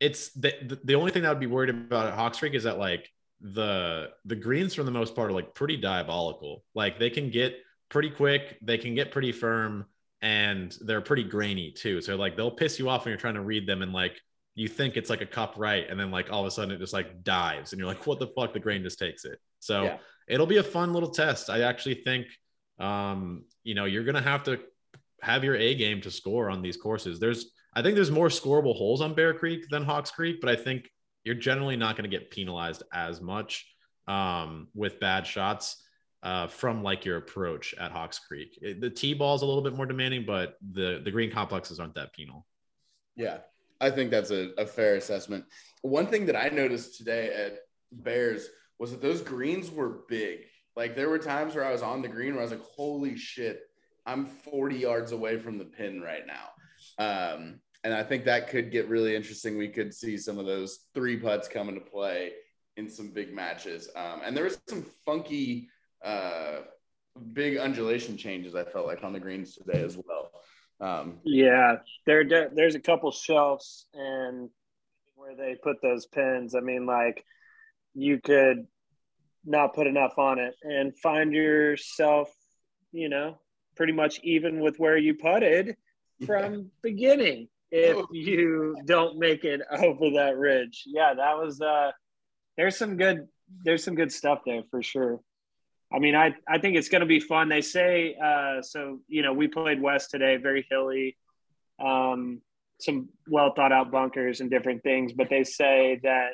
it's 0.00 0.30
the, 0.30 0.80
the 0.82 0.94
only 0.94 1.10
thing 1.10 1.24
that 1.24 1.28
I 1.28 1.32
would 1.32 1.40
be 1.40 1.46
worried 1.46 1.68
about 1.68 2.06
at 2.06 2.14
Hawks 2.14 2.38
Creek 2.38 2.54
is 2.54 2.64
that 2.64 2.78
like 2.78 3.10
the 3.42 4.12
the 4.24 4.36
greens 4.36 4.74
for 4.74 4.82
the 4.82 4.90
most 4.90 5.14
part 5.14 5.28
are 5.28 5.34
like 5.34 5.54
pretty 5.54 5.76
diabolical. 5.76 6.64
Like 6.74 6.98
they 6.98 7.10
can 7.10 7.28
get 7.28 7.54
pretty 7.90 8.08
quick, 8.08 8.56
they 8.62 8.78
can 8.78 8.94
get 8.94 9.12
pretty 9.12 9.32
firm, 9.32 9.84
and 10.22 10.76
they're 10.80 11.00
pretty 11.00 11.24
grainy 11.24 11.70
too. 11.70 12.00
So 12.00 12.16
like 12.16 12.36
they'll 12.36 12.50
piss 12.50 12.78
you 12.78 12.88
off 12.88 13.04
when 13.04 13.10
you're 13.10 13.18
trying 13.20 13.34
to 13.34 13.40
read 13.42 13.66
them 13.66 13.82
and 13.82 13.92
like 13.92 14.20
you 14.54 14.66
think 14.66 14.96
it's 14.96 15.08
like 15.10 15.20
a 15.20 15.26
cup 15.26 15.54
right, 15.56 15.88
and 15.88 15.98
then 15.98 16.10
like 16.10 16.32
all 16.32 16.40
of 16.40 16.46
a 16.46 16.50
sudden 16.50 16.74
it 16.74 16.78
just 16.78 16.92
like 16.92 17.22
dives, 17.22 17.72
and 17.72 17.78
you're 17.78 17.88
like, 17.88 18.06
what 18.06 18.18
the 18.18 18.26
fuck? 18.26 18.52
The 18.52 18.58
grain 18.58 18.82
just 18.82 18.98
takes 18.98 19.24
it. 19.24 19.38
So 19.60 19.84
Yeah. 19.84 19.98
it'll 20.26 20.46
be 20.46 20.56
a 20.56 20.64
fun 20.64 20.92
little 20.92 21.10
test. 21.10 21.48
I 21.48 21.60
actually 21.62 21.94
think 21.96 22.26
um, 22.80 23.44
you 23.64 23.74
know, 23.74 23.84
you're 23.86 24.04
gonna 24.04 24.22
have 24.22 24.42
to 24.44 24.60
have 25.22 25.42
your 25.44 25.56
A 25.56 25.74
game 25.74 26.00
to 26.02 26.10
score 26.10 26.50
on 26.50 26.62
these 26.62 26.76
courses. 26.76 27.18
There's 27.18 27.52
I 27.74 27.82
think 27.82 27.94
there's 27.94 28.10
more 28.10 28.28
scoreable 28.28 28.74
holes 28.74 29.00
on 29.00 29.14
Bear 29.14 29.34
Creek 29.34 29.68
than 29.70 29.84
Hawks 29.84 30.10
Creek, 30.10 30.40
but 30.40 30.50
I 30.50 30.56
think 30.56 30.90
you're 31.24 31.34
generally 31.34 31.76
not 31.76 31.96
going 31.96 32.08
to 32.10 32.16
get 32.16 32.30
penalized 32.30 32.82
as 32.92 33.20
much 33.20 33.66
um, 34.06 34.68
with 34.74 34.98
bad 34.98 35.26
shots 35.26 35.84
uh, 36.22 36.46
from 36.48 36.82
like 36.82 37.04
your 37.04 37.16
approach 37.16 37.74
at 37.78 37.92
Hawks 37.92 38.18
Creek. 38.18 38.58
It- 38.60 38.80
the 38.80 38.90
T 38.90 39.14
ball 39.14 39.34
is 39.34 39.42
a 39.42 39.46
little 39.46 39.62
bit 39.62 39.74
more 39.74 39.86
demanding, 39.86 40.24
but 40.26 40.56
the 40.72 41.00
the 41.04 41.10
green 41.10 41.30
complexes 41.30 41.78
aren't 41.80 41.94
that 41.94 42.12
penal. 42.12 42.46
Yeah, 43.16 43.38
I 43.80 43.90
think 43.90 44.10
that's 44.10 44.30
a, 44.30 44.50
a 44.58 44.66
fair 44.66 44.96
assessment. 44.96 45.44
One 45.82 46.06
thing 46.06 46.26
that 46.26 46.36
I 46.36 46.48
noticed 46.48 46.96
today 46.98 47.32
at 47.32 47.58
Bears 47.92 48.48
was 48.78 48.90
that 48.92 49.02
those 49.02 49.22
greens 49.22 49.70
were 49.70 50.00
big. 50.08 50.40
Like 50.76 50.94
there 50.94 51.08
were 51.08 51.18
times 51.18 51.54
where 51.54 51.64
I 51.64 51.72
was 51.72 51.82
on 51.82 52.02
the 52.02 52.08
green 52.08 52.34
where 52.34 52.40
I 52.40 52.44
was 52.44 52.52
like, 52.52 52.62
holy 52.62 53.16
shit, 53.16 53.62
I'm 54.06 54.24
40 54.24 54.76
yards 54.76 55.12
away 55.12 55.36
from 55.38 55.58
the 55.58 55.64
pin 55.64 56.00
right 56.00 56.22
now. 56.26 56.50
Um, 56.98 57.60
and 57.84 57.92
I 57.94 58.02
think 58.04 58.24
that 58.24 58.48
could 58.48 58.70
get 58.70 58.88
really 58.88 59.14
interesting. 59.16 59.58
We 59.58 59.68
could 59.68 59.92
see 59.92 60.16
some 60.16 60.38
of 60.38 60.46
those 60.46 60.86
three 60.94 61.16
putts 61.16 61.48
come 61.48 61.68
into 61.68 61.80
play 61.80 62.32
in 62.76 62.88
some 62.88 63.10
big 63.10 63.32
matches. 63.34 63.88
Um, 63.96 64.20
and 64.24 64.36
there 64.36 64.44
was 64.44 64.60
some 64.68 64.84
funky, 65.04 65.68
uh, 66.04 66.58
big 67.32 67.56
undulation 67.56 68.16
changes. 68.16 68.54
I 68.54 68.64
felt 68.64 68.86
like 68.86 69.02
on 69.04 69.12
the 69.12 69.20
greens 69.20 69.54
today 69.56 69.82
as 69.82 69.96
well. 69.96 70.30
Um, 70.80 71.18
Yeah, 71.24 71.76
there 72.06 72.24
there's 72.54 72.74
a 72.76 72.80
couple 72.80 73.10
shelves 73.10 73.86
and 73.94 74.50
where 75.16 75.34
they 75.34 75.56
put 75.62 75.82
those 75.82 76.06
pins. 76.06 76.54
I 76.54 76.60
mean, 76.60 76.86
like 76.86 77.24
you 77.94 78.20
could 78.20 78.66
not 79.44 79.74
put 79.74 79.86
enough 79.86 80.18
on 80.18 80.38
it 80.38 80.54
and 80.62 80.96
find 80.98 81.32
yourself, 81.32 82.30
you 82.92 83.08
know, 83.08 83.38
pretty 83.76 83.92
much 83.92 84.20
even 84.22 84.60
with 84.60 84.78
where 84.78 84.96
you 84.96 85.14
putted 85.14 85.76
from 86.26 86.70
beginning 86.82 87.48
if 87.70 87.96
Oh. 87.96 88.06
you 88.12 88.76
don't 88.84 89.18
make 89.18 89.44
it 89.44 89.60
over 89.70 90.10
that 90.10 90.36
ridge. 90.36 90.84
Yeah, 90.86 91.14
that 91.14 91.36
was 91.38 91.60
uh 91.60 91.90
there's 92.56 92.76
some 92.76 92.96
good 92.96 93.26
there's 93.64 93.82
some 93.84 93.94
good 93.94 94.12
stuff 94.12 94.40
there 94.46 94.62
for 94.70 94.82
sure. 94.82 95.20
I 95.92 95.98
mean, 95.98 96.14
I, 96.14 96.34
I 96.46 96.58
think 96.58 96.76
it's 96.76 96.88
going 96.88 97.00
to 97.00 97.06
be 97.06 97.20
fun. 97.20 97.48
They 97.48 97.62
say, 97.62 98.14
uh, 98.22 98.60
so, 98.62 99.00
you 99.08 99.22
know, 99.22 99.32
we 99.32 99.48
played 99.48 99.80
West 99.80 100.10
today, 100.10 100.36
very 100.36 100.66
hilly, 100.70 101.16
um, 101.82 102.42
some 102.80 103.08
well 103.28 103.52
thought 103.54 103.72
out 103.72 103.90
bunkers 103.90 104.40
and 104.40 104.50
different 104.50 104.82
things, 104.82 105.12
but 105.12 105.28
they 105.30 105.44
say 105.44 105.98
that 106.02 106.32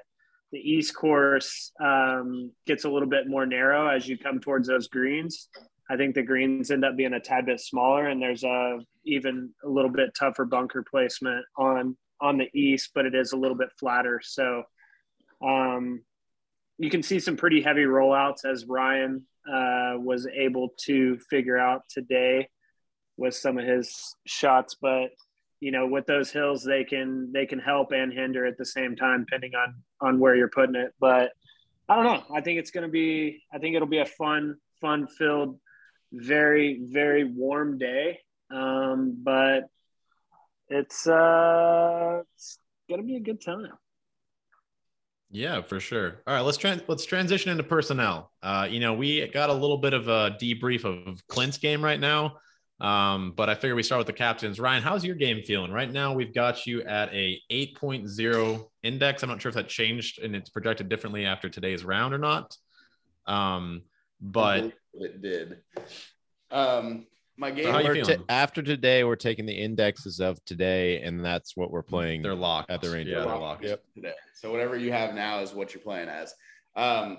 the 0.53 0.59
East 0.59 0.95
course 0.95 1.73
um, 1.83 2.53
gets 2.67 2.85
a 2.85 2.89
little 2.89 3.09
bit 3.09 3.29
more 3.29 3.47
narrow 3.47 3.89
as 3.89 4.07
you 4.07 4.19
come 4.19 4.41
towards 4.41 4.69
those 4.69 4.89
greens. 4.89 5.49
I 5.91 5.97
think 5.97 6.15
the 6.15 6.23
greens 6.23 6.71
end 6.71 6.85
up 6.85 6.97
being 6.97 7.15
a 7.15 7.21
tad 7.21 7.47
bit 7.47 7.61
smaller, 7.61 8.07
and 8.07 8.21
there's 8.21 8.45
a 8.45 8.79
even 9.05 9.51
a 9.65 9.69
little 9.69 9.91
bit 9.91 10.15
tougher 10.19 10.45
bunker 10.45 10.85
placement 10.89 11.45
on 11.57 11.97
on 12.21 12.39
the 12.39 12.49
east, 12.55 12.91
but 12.95 13.05
it 13.05 13.15
is 13.15 13.33
a 13.33 13.37
little 13.37 13.57
bit 13.57 13.69
flatter. 13.79 14.21
So 14.23 14.63
um, 15.45 16.03
you 16.79 16.91
can 16.91 17.03
see 17.03 17.21
some 17.21 17.37
pretty 17.37 17.63
heavy 17.63 17.85
rollouts 17.85 18.45
as 18.45 18.67
Ryan 18.67 19.27
uh, 19.49 19.95
was 19.99 20.27
able 20.27 20.71
to 20.87 21.19
figure 21.31 21.59
out 21.59 21.83
today. 21.89 22.49
with 23.17 23.35
some 23.35 23.59
of 23.59 23.67
his 23.67 24.17
shots, 24.27 24.77
but 24.81 25.11
you 25.61 25.71
know, 25.71 25.87
with 25.87 26.07
those 26.07 26.31
hills, 26.31 26.63
they 26.65 26.85
can 26.85 27.33
they 27.33 27.47
can 27.47 27.59
help 27.59 27.93
and 27.93 28.13
hinder 28.13 28.45
at 28.47 28.59
the 28.59 28.67
same 28.67 28.97
time, 28.97 29.21
depending 29.25 29.55
on 29.55 29.83
on 30.01 30.19
where 30.19 30.35
you're 30.35 30.49
putting 30.49 30.75
it. 30.75 30.93
But 31.01 31.33
I 31.89 31.97
don't 31.97 32.05
know. 32.05 32.25
I 32.35 32.41
think 32.41 32.59
it's 32.59 32.71
going 32.71 32.83
to 32.83 32.91
be. 32.91 33.43
I 33.53 33.59
think 33.59 33.77
it'll 33.77 33.89
be 33.89 34.01
a 34.01 34.07
fun, 34.07 34.57
fun 34.81 35.07
filled, 35.07 35.59
very 36.13 36.81
very 36.83 37.25
warm 37.25 37.79
day. 37.79 38.21
Um, 38.51 39.17
but 39.23 39.65
it's 40.69 41.07
uh, 41.07 42.23
it's 42.35 42.59
gonna 42.91 43.03
be 43.03 43.17
a 43.17 43.21
good 43.21 43.41
time. 43.43 43.73
Yeah, 45.35 45.63
for 45.63 45.81
sure. 45.81 46.23
All 46.29 46.35
right, 46.35 46.43
let's 46.43 46.63
let's 46.87 47.05
transition 47.05 47.51
into 47.51 47.65
personnel. 47.65 48.31
Uh, 48.41 48.69
you 48.71 48.79
know, 48.79 48.95
we 48.95 49.27
got 49.27 49.51
a 49.51 49.53
little 49.53 49.79
bit 49.79 49.93
of 49.93 50.07
a 50.07 50.37
debrief 50.41 50.85
of 50.85 51.27
Clint's 51.27 51.59
game 51.59 51.85
right 51.85 51.99
now, 51.99 52.37
um, 52.81 53.33
but 53.37 53.51
I 53.51 53.57
figure 53.57 53.75
we 53.75 53.83
start 53.83 53.99
with 53.99 54.07
the 54.07 54.13
captains. 54.13 54.61
Ryan, 54.61 54.85
how's 54.85 55.05
your 55.05 55.17
game 55.17 55.43
feeling 55.43 55.73
right 55.73 55.91
now? 55.91 56.13
We've 56.13 56.33
got 56.33 56.69
you 56.69 56.85
at 56.85 57.13
a 57.13 57.41
8.0 57.51 58.65
index. 58.85 59.25
I'm 59.25 59.29
not 59.29 59.43
sure 59.43 59.49
if 59.49 59.57
that 59.57 59.69
changed 59.69 60.23
and 60.23 60.37
it's 60.37 60.51
projected 60.51 60.89
differently 60.89 61.27
after 61.27 61.49
today's 61.49 61.85
round 61.85 62.15
or 62.15 62.19
not. 62.19 62.57
Um, 63.27 63.83
but 64.21 64.73
it 64.93 65.21
did. 65.21 65.59
Um, 66.53 67.07
my 67.37 67.51
game. 67.51 68.05
So 68.05 68.17
t- 68.17 68.23
after 68.29 68.63
today, 68.63 69.05
we're 69.05 69.17
taking 69.17 69.47
the 69.47 69.53
indexes 69.53 70.21
of 70.21 70.45
today, 70.45 71.03
and 71.03 71.25
that's 71.25 71.57
what 71.57 71.71
we're 71.71 71.83
playing. 71.83 72.23
They're 72.23 72.35
locked 72.35 72.71
at 72.71 72.81
the 72.81 72.91
range. 72.91 73.09
Yeah, 73.09 73.21
they're 73.21 73.37
locked. 73.37 73.65
Yep. 73.65 73.83
Today. 73.95 74.13
So 74.35 74.51
whatever 74.51 74.77
you 74.77 74.93
have 74.93 75.15
now 75.15 75.41
is 75.41 75.53
what 75.53 75.75
you're 75.75 75.83
playing 75.83 76.09
as. 76.09 76.35
Um, 76.77 77.19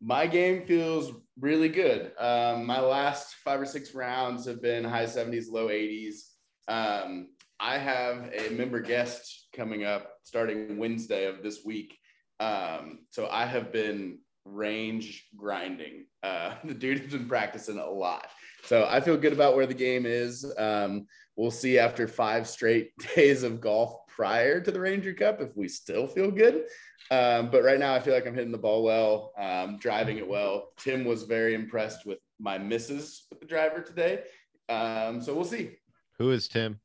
my 0.00 0.26
game 0.26 0.66
feels 0.66 1.12
really 1.40 1.68
good. 1.68 2.12
Um, 2.18 2.66
my 2.66 2.80
last 2.80 3.36
five 3.36 3.60
or 3.60 3.66
six 3.66 3.94
rounds 3.94 4.46
have 4.46 4.60
been 4.60 4.84
high 4.84 5.06
70s, 5.06 5.50
low 5.50 5.68
80s. 5.68 6.30
Um, 6.68 7.28
I 7.58 7.78
have 7.78 8.30
a 8.34 8.50
member 8.50 8.80
guest 8.80 9.48
coming 9.54 9.84
up 9.84 10.10
starting 10.22 10.76
Wednesday 10.76 11.26
of 11.26 11.42
this 11.42 11.64
week. 11.64 11.96
Um, 12.40 13.06
so 13.10 13.28
I 13.30 13.46
have 13.46 13.72
been 13.72 14.18
range 14.44 15.26
grinding. 15.36 16.06
Uh, 16.22 16.54
the 16.64 16.74
dude 16.74 17.00
has 17.00 17.12
been 17.12 17.28
practicing 17.28 17.78
a 17.78 17.88
lot. 17.88 18.26
So 18.66 18.84
I 18.88 19.00
feel 19.00 19.16
good 19.16 19.32
about 19.32 19.54
where 19.54 19.66
the 19.66 19.74
game 19.74 20.06
is. 20.06 20.44
Um, 20.58 21.06
we'll 21.36 21.52
see 21.52 21.78
after 21.78 22.08
five 22.08 22.48
straight 22.48 22.90
days 23.14 23.44
of 23.44 23.60
golf 23.60 24.06
prior 24.08 24.60
to 24.60 24.70
the 24.72 24.80
Ranger 24.80 25.14
Cup 25.14 25.40
if 25.40 25.56
we 25.56 25.68
still 25.68 26.08
feel 26.08 26.32
good. 26.32 26.64
Um, 27.10 27.50
but 27.50 27.62
right 27.62 27.78
now, 27.78 27.94
I 27.94 28.00
feel 28.00 28.12
like 28.12 28.26
I'm 28.26 28.34
hitting 28.34 28.50
the 28.50 28.58
ball 28.58 28.82
well, 28.82 29.32
um, 29.38 29.78
driving 29.78 30.16
it 30.16 30.26
well. 30.26 30.72
Tim 30.78 31.04
was 31.04 31.22
very 31.22 31.54
impressed 31.54 32.04
with 32.04 32.18
my 32.40 32.58
misses 32.58 33.26
with 33.30 33.38
the 33.38 33.46
driver 33.46 33.80
today. 33.80 34.24
Um, 34.68 35.22
so 35.22 35.32
we'll 35.32 35.44
see. 35.44 35.76
Who 36.18 36.32
is 36.32 36.48
Tim? 36.48 36.80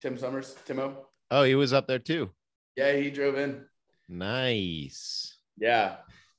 Tim 0.00 0.16
Summers, 0.16 0.56
Timo. 0.66 0.94
Oh, 1.30 1.42
he 1.42 1.54
was 1.54 1.74
up 1.74 1.86
there 1.86 1.98
too. 1.98 2.30
Yeah, 2.76 2.92
he 2.96 3.10
drove 3.10 3.36
in. 3.36 3.66
Nice. 4.08 5.36
Yeah. 5.58 5.96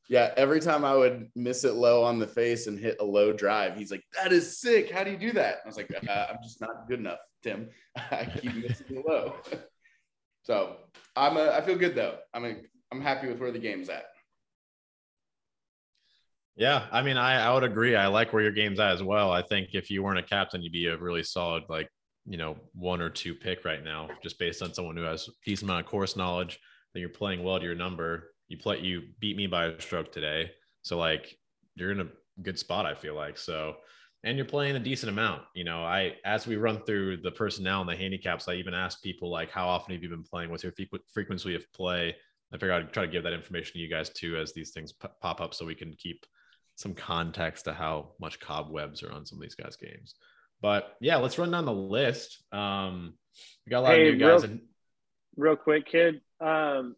Yeah, 0.09 0.34
every 0.35 0.59
time 0.59 0.84
I 0.84 0.95
would 0.95 1.30
miss 1.35 1.63
it 1.63 1.75
low 1.75 2.03
on 2.03 2.19
the 2.19 2.27
face 2.27 2.67
and 2.67 2.77
hit 2.77 2.97
a 2.99 3.05
low 3.05 3.31
drive, 3.31 3.77
he's 3.77 3.91
like, 3.91 4.03
"That 4.13 4.34
is 4.34 4.59
sick. 4.59 4.91
How 4.91 5.03
do 5.03 5.11
you 5.11 5.17
do 5.17 5.31
that?" 5.34 5.59
I 5.63 5.67
was 5.67 5.77
like, 5.77 5.91
uh, 5.91 6.25
"I'm 6.30 6.38
just 6.43 6.59
not 6.59 6.88
good 6.88 6.99
enough, 6.99 7.19
Tim. 7.41 7.69
I 8.11 8.25
keep 8.25 8.53
missing 8.55 9.03
low." 9.07 9.35
so 10.43 10.77
I'm 11.15 11.38
a, 11.38 11.51
I 11.51 11.61
feel 11.61 11.77
good 11.77 11.95
though. 11.95 12.17
I'm 12.34 12.45
a, 12.45 12.55
I'm 12.91 13.01
happy 13.01 13.27
with 13.27 13.39
where 13.39 13.51
the 13.51 13.59
game's 13.59 13.89
at. 13.89 14.05
Yeah, 16.55 16.85
I 16.91 17.01
mean, 17.01 17.17
I 17.17 17.41
I 17.41 17.53
would 17.53 17.63
agree. 17.63 17.95
I 17.95 18.07
like 18.07 18.34
where 18.34 18.43
your 18.43 18.51
game's 18.51 18.80
at 18.80 18.91
as 18.91 19.01
well. 19.01 19.31
I 19.31 19.41
think 19.41 19.69
if 19.73 19.89
you 19.89 20.03
weren't 20.03 20.19
a 20.19 20.23
captain, 20.23 20.61
you'd 20.61 20.73
be 20.73 20.88
a 20.88 20.97
really 20.97 21.23
solid 21.23 21.63
like 21.69 21.89
you 22.25 22.38
know 22.38 22.57
one 22.73 23.01
or 23.01 23.09
two 23.09 23.34
pick 23.34 23.63
right 23.63 23.84
now, 23.84 24.09
just 24.21 24.38
based 24.38 24.61
on 24.61 24.73
someone 24.73 24.97
who 24.97 25.03
has 25.03 25.30
a 25.30 25.31
decent 25.45 25.69
amount 25.69 25.85
of 25.85 25.89
course 25.89 26.15
knowledge. 26.15 26.59
That 26.93 26.99
you're 26.99 27.09
playing 27.09 27.43
well 27.43 27.57
to 27.57 27.65
your 27.65 27.73
number 27.73 28.32
you 28.53 28.59
play 28.59 28.80
you 28.80 29.01
beat 29.19 29.35
me 29.35 29.47
by 29.47 29.65
a 29.65 29.81
stroke 29.81 30.11
today. 30.11 30.51
So 30.84 30.97
like 30.97 31.35
you're 31.75 31.91
in 31.91 32.01
a 32.01 32.07
good 32.41 32.59
spot, 32.59 32.85
I 32.85 32.93
feel 32.93 33.15
like. 33.15 33.38
So 33.38 33.75
and 34.23 34.38
you're 34.38 34.45
playing 34.45 34.75
a 34.75 34.80
decent 34.80 35.09
amount. 35.11 35.41
You 35.55 35.63
know, 35.63 35.84
I 35.84 36.13
as 36.23 36.45
we 36.45 36.55
run 36.55 36.84
through 36.84 37.17
the 37.17 37.31
personnel 37.31 37.81
and 37.81 37.89
the 37.89 37.95
handicaps, 37.95 38.47
I 38.47 38.53
even 38.53 38.75
ask 38.75 39.01
people 39.01 39.30
like, 39.30 39.49
how 39.49 39.67
often 39.67 39.93
have 39.93 40.03
you 40.03 40.09
been 40.09 40.23
playing? 40.23 40.51
What's 40.51 40.63
your 40.63 40.73
frequency 41.11 41.55
of 41.55 41.71
play? 41.73 42.15
I 42.53 42.57
figure 42.57 42.73
I'd 42.73 42.93
try 42.93 43.05
to 43.05 43.11
give 43.11 43.23
that 43.23 43.34
information 43.34 43.73
to 43.73 43.80
you 43.80 43.89
guys 43.89 44.09
too 44.09 44.38
as 44.38 44.53
these 44.53 44.69
things 44.69 44.93
p- 44.93 45.07
pop 45.19 45.41
up, 45.41 45.55
so 45.55 45.65
we 45.65 45.73
can 45.73 45.95
keep 45.97 46.23
some 46.75 46.93
context 46.93 47.65
to 47.65 47.73
how 47.73 48.11
much 48.19 48.39
cobwebs 48.39 49.01
are 49.01 49.11
on 49.11 49.25
some 49.25 49.39
of 49.39 49.41
these 49.41 49.55
guys' 49.55 49.75
games. 49.75 50.13
But 50.61 50.95
yeah, 51.01 51.17
let's 51.17 51.39
run 51.39 51.49
down 51.49 51.65
the 51.65 51.73
list. 51.73 52.43
Um, 52.51 53.15
we 53.65 53.71
got 53.71 53.80
a 53.80 53.81
lot 53.81 53.93
hey, 53.93 54.09
of 54.09 54.13
new 54.13 54.19
guys. 54.19 54.43
Real, 54.43 54.51
in- 54.51 54.61
real 55.35 55.55
quick, 55.55 55.88
kid. 55.88 56.21
Um, 56.39 56.95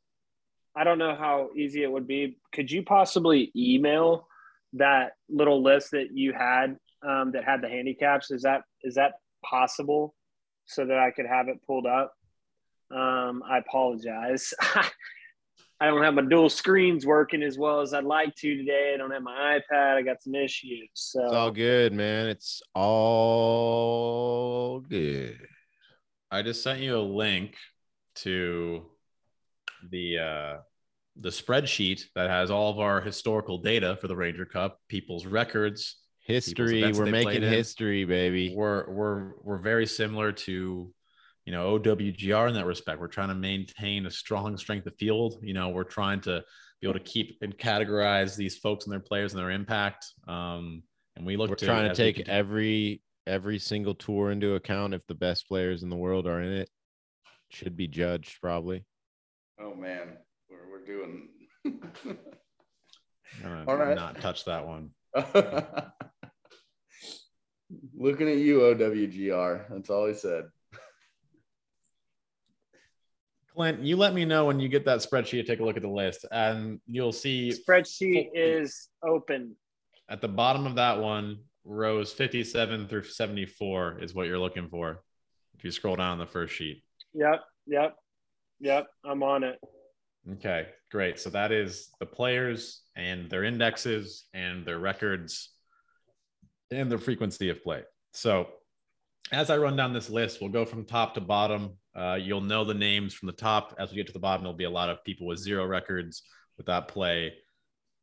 I 0.76 0.84
don't 0.84 0.98
know 0.98 1.16
how 1.16 1.50
easy 1.56 1.84
it 1.84 1.92
would 1.92 2.08
be. 2.08 2.38
Could 2.54 2.70
you 2.70 2.84
possibly 2.84 3.52
email 3.56 4.28
that 4.74 5.14
little 5.30 5.64
list 5.64 5.92
that 5.92 6.10
you 6.14 6.34
had 6.34 6.78
um, 7.08 7.32
that 7.32 7.46
had 7.46 7.62
the 7.62 7.70
handicaps? 7.70 8.32
Is 8.32 8.42
that 8.42 8.64
is 8.84 8.96
that 8.96 9.14
possible 9.44 10.16
so 10.66 10.86
that 10.86 10.98
I 10.98 11.12
could 11.12 11.28
have 11.28 11.48
it 11.48 11.62
pulled 11.66 11.86
up? 11.86 12.14
Um, 12.92 13.42
I 13.50 13.60
apologize. 13.60 14.54
I 15.80 15.88
don't 15.88 16.04
have 16.04 16.14
my 16.14 16.22
dual 16.24 16.50
screens 16.50 17.06
working 17.06 17.44
as 17.44 17.58
well 17.58 17.82
as 17.82 17.94
I'd 17.94 18.06
like 18.06 18.34
to 18.36 18.56
today. 18.58 18.94
I 18.94 18.98
don't 18.98 19.12
have 19.12 19.24
my 19.24 19.60
iPad. 19.60 19.96
I 19.96 20.02
got 20.02 20.24
some 20.24 20.36
issues. 20.36 20.90
So 20.94 21.26
it's 21.26 21.34
all 21.34 21.52
good, 21.52 21.92
man. 21.94 22.28
It's 22.28 22.62
all 22.74 24.00
good. 24.80 25.38
I 26.32 26.42
just 26.42 26.64
sent 26.64 26.80
you 26.80 26.98
a 26.98 27.00
link 27.00 27.56
to 28.16 28.86
the 29.90 30.20
uh, 30.20 30.58
the 31.18 31.30
spreadsheet 31.30 32.04
that 32.16 32.30
has 32.30 32.52
all 32.52 32.72
of 32.72 32.80
our 32.80 33.02
historical 33.02 33.58
data 33.58 33.98
for 34.02 34.08
the 34.08 34.16
Ranger 34.16 34.46
Cup, 34.46 34.80
people's 34.90 35.26
records, 35.26 35.98
history. 36.26 36.92
We're 36.92 37.06
making 37.06 37.44
history, 37.44 38.06
baby. 38.06 38.54
We're 38.56 38.90
we're 38.90 39.32
we're 39.42 39.58
very 39.58 39.86
similar 39.86 40.32
to 40.32 40.92
you 41.46 41.52
know 41.52 41.80
OWGR 41.80 42.50
in 42.50 42.54
that 42.56 42.66
respect. 42.66 43.00
We're 43.00 43.08
trying 43.08 43.30
to 43.30 43.36
maintain 43.36 44.06
a 44.06 44.12
strong 44.12 44.58
strength 44.58 44.88
of 44.88 44.96
field. 44.98 45.40
You 45.42 45.54
know, 45.54 45.70
we're 45.70 45.84
trying 45.84 46.22
to 46.22 46.44
be 46.82 46.88
able 46.88 47.00
to 47.00 47.06
keep 47.06 47.38
and 47.42 47.58
categorize 47.58 48.36
these 48.36 48.58
folks 48.58 48.86
and 48.86 48.92
their 48.92 49.00
players 49.00 49.34
and 49.34 49.40
their 49.40 49.52
impact. 49.52 50.06
Um, 50.28 50.84
and 51.16 51.26
we 51.26 51.38
look. 51.38 51.50
We're 51.50 51.56
to, 51.56 51.66
trying 51.66 51.90
to 51.90 51.96
take 51.96 52.28
every 52.28 53.02
every 53.28 53.60
single 53.60 53.96
tour 53.96 54.32
into 54.32 54.56
account. 54.56 54.94
If 54.94 55.06
the 55.08 55.16
best 55.16 55.48
players 55.48 55.84
in 55.84 55.90
the 55.90 55.96
world 55.96 56.28
are 56.28 56.42
in 56.42 56.52
it, 56.52 56.70
should 57.50 57.78
be 57.78 57.88
judged 57.88 58.42
probably. 58.42 58.84
Oh 59.60 59.74
man, 59.74 60.18
we're 60.50 60.70
we're 60.70 60.86
doing. 60.86 61.30
All 63.68 63.76
right, 63.76 63.96
not 63.96 64.20
touch 64.22 64.46
that 64.46 64.66
one. 64.66 64.92
Looking 67.98 68.30
at 68.30 68.38
you, 68.38 68.60
OWGR. 68.60 69.66
That's 69.70 69.90
all 69.90 70.08
he 70.08 70.14
said. 70.14 70.46
Clint, 73.56 73.82
you 73.82 73.96
let 73.96 74.14
me 74.14 74.26
know 74.26 74.46
when 74.46 74.60
you 74.60 74.68
get 74.68 74.86
that 74.86 75.00
spreadsheet. 75.00 75.48
Take 75.48 75.62
a 75.62 75.64
look 75.64 75.78
at 75.78 75.82
the 75.82 75.90
list, 75.90 76.26
and 76.32 76.80
you'll 76.88 77.14
see. 77.14 77.52
Spreadsheet 77.52 78.30
is 78.34 78.90
open. 79.02 79.56
At 80.10 80.22
the 80.22 80.28
bottom 80.28 80.68
of 80.68 80.76
that 80.76 81.00
one, 81.00 81.40
rows 81.64 82.12
57 82.12 82.88
through 82.88 83.04
74 83.04 84.00
is 84.02 84.14
what 84.14 84.28
you're 84.28 84.40
looking 84.40 84.70
for. 84.70 85.02
If 85.58 85.64
you 85.64 85.72
scroll 85.72 85.96
down 85.96 86.20
the 86.20 86.26
first 86.26 86.54
sheet. 86.54 86.84
Yep. 87.14 87.42
Yep. 87.68 87.96
Yep, 88.60 88.88
I'm 89.04 89.24
on 89.24 89.44
it. 89.44 89.60
Okay, 90.34 90.68
great. 90.92 91.20
So 91.20 91.30
that 91.32 91.52
is 91.52 91.90
the 92.00 92.06
players 92.06 92.82
and 92.96 93.30
their 93.30 93.44
indexes 93.44 94.26
and 94.34 94.66
their 94.66 94.80
records 94.80 95.52
and 96.72 96.90
their 96.90 96.98
frequency 96.98 97.50
of 97.50 97.64
play. 97.64 97.84
So 98.14 98.48
as 99.32 99.50
I 99.50 99.58
run 99.58 99.76
down 99.76 99.94
this 99.94 100.10
list, 100.10 100.42
we'll 100.42 100.50
go 100.50 100.66
from 100.66 100.86
top 100.86 101.14
to 101.16 101.22
bottom. 101.22 101.78
Uh, 101.96 102.18
you'll 102.20 102.42
know 102.42 102.64
the 102.64 102.74
names 102.74 103.14
from 103.14 103.28
the 103.28 103.34
top. 103.34 103.76
As 103.80 103.92
we 103.92 103.98
get 103.98 104.08
to 104.08 104.14
the 104.14 104.20
bottom, 104.20 104.44
there'll 104.44 104.58
be 104.58 104.66
a 104.66 104.70
lot 104.70 104.90
of 104.90 105.04
people 105.04 105.28
with 105.28 105.40
zero 105.40 105.66
records 105.66 106.24
with 106.58 106.66
that 106.68 106.88
play. 106.88 107.34